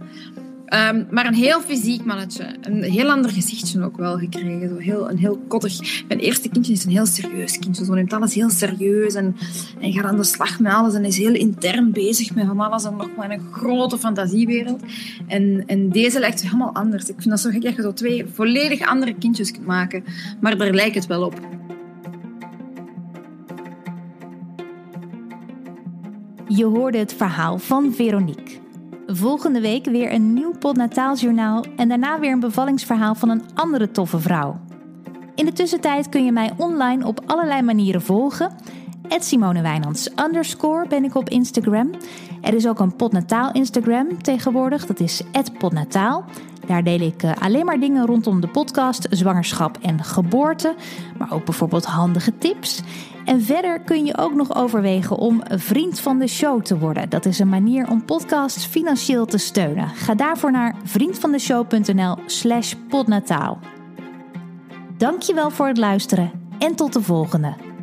Um, 0.65 1.07
maar 1.11 1.25
een 1.25 1.33
heel 1.33 1.61
fysiek 1.61 2.05
mannetje. 2.05 2.55
Een 2.61 2.83
heel 2.83 3.11
ander 3.11 3.31
gezichtje 3.31 3.83
ook 3.83 3.97
wel 3.97 4.17
gekregen. 4.17 4.69
Zo 4.69 4.77
heel, 4.77 5.09
een 5.09 5.17
heel 5.17 5.37
kottig. 5.47 6.03
Mijn 6.07 6.19
eerste 6.19 6.49
kindje 6.49 6.73
is 6.73 6.85
een 6.85 6.91
heel 6.91 7.05
serieus 7.05 7.59
kindje. 7.59 7.85
Zo 7.85 7.93
neemt 7.93 8.13
alles 8.13 8.33
heel 8.33 8.49
serieus 8.49 9.13
en, 9.13 9.35
en 9.79 9.93
gaat 9.93 10.03
aan 10.03 10.17
de 10.17 10.23
slag 10.23 10.59
met 10.59 10.73
alles. 10.73 10.93
En 10.93 11.05
is 11.05 11.17
heel 11.17 11.33
intern 11.33 11.91
bezig 11.91 12.35
met 12.35 12.45
van 12.45 12.59
alles 12.59 12.83
en 12.83 12.95
nog 12.95 13.09
maar 13.17 13.31
een 13.31 13.51
grote 13.51 13.97
fantasiewereld. 13.97 14.81
En, 15.27 15.63
en 15.67 15.89
deze 15.89 16.19
lijkt 16.19 16.41
helemaal 16.41 16.73
anders. 16.73 17.09
Ik 17.09 17.15
vind 17.17 17.29
dat 17.29 17.39
zo 17.39 17.49
gek 17.49 17.61
dat 17.61 17.75
je 17.75 17.81
zo 17.81 17.93
twee 17.93 18.25
volledig 18.33 18.87
andere 18.87 19.13
kindjes 19.13 19.51
kunt 19.51 19.65
maken. 19.65 20.03
Maar 20.41 20.57
daar 20.57 20.73
lijkt 20.73 20.95
het 20.95 21.05
wel 21.05 21.23
op. 21.23 21.39
Je 26.47 26.65
hoorde 26.65 26.97
het 26.97 27.13
verhaal 27.13 27.57
van 27.57 27.93
Veronique. 27.93 28.63
Volgende 29.07 29.61
week 29.61 29.85
weer 29.85 30.13
een 30.13 30.33
nieuw 30.33 30.53
podnataaljournaal 30.59 31.65
en 31.75 31.87
daarna 31.87 32.19
weer 32.19 32.31
een 32.31 32.39
bevallingsverhaal 32.39 33.15
van 33.15 33.29
een 33.29 33.43
andere 33.53 33.91
toffe 33.91 34.19
vrouw. 34.19 34.59
In 35.35 35.45
de 35.45 35.53
tussentijd 35.53 36.09
kun 36.09 36.25
je 36.25 36.31
mij 36.31 36.51
online 36.57 37.05
op 37.05 37.21
allerlei 37.25 37.61
manieren 37.61 38.01
volgen. 38.01 38.51
Simone 39.19 39.61
Wijnands 39.61 40.09
underscore 40.25 40.87
ben 40.87 41.03
ik 41.03 41.15
op 41.15 41.29
Instagram. 41.29 41.89
Er 42.41 42.53
is 42.53 42.67
ook 42.67 42.79
een 42.79 42.95
podnataal 42.95 43.51
Instagram 43.51 44.21
tegenwoordig, 44.21 44.85
dat 44.85 44.99
is 44.99 45.21
podnataal. 45.57 46.25
Daar 46.67 46.83
deel 46.83 46.99
ik 46.99 47.23
eh, 47.23 47.31
alleen 47.39 47.65
maar 47.65 47.79
dingen 47.79 48.05
rondom 48.05 48.41
de 48.41 48.47
podcast, 48.47 49.07
zwangerschap 49.09 49.77
en 49.81 50.03
geboorte, 50.03 50.75
maar 51.17 51.33
ook 51.33 51.45
bijvoorbeeld 51.45 51.85
handige 51.85 52.37
tips. 52.37 52.81
En 53.25 53.41
verder 53.41 53.79
kun 53.79 54.05
je 54.05 54.17
ook 54.17 54.33
nog 54.33 54.55
overwegen 54.55 55.17
om 55.17 55.41
vriend 55.47 55.99
van 55.99 56.19
de 56.19 56.27
show 56.27 56.61
te 56.61 56.77
worden. 56.77 57.09
Dat 57.09 57.25
is 57.25 57.39
een 57.39 57.49
manier 57.49 57.89
om 57.89 58.05
podcasts 58.05 58.65
financieel 58.65 59.25
te 59.25 59.37
steunen. 59.37 59.89
Ga 59.89 60.15
daarvoor 60.15 60.51
naar 60.51 60.75
vriendvandeshow.nl 60.83 62.17
slash 62.25 62.73
podnataal. 62.89 63.59
Dankjewel 64.97 65.49
voor 65.49 65.67
het 65.67 65.77
luisteren 65.77 66.31
en 66.59 66.75
tot 66.75 66.93
de 66.93 67.01
volgende. 67.01 67.74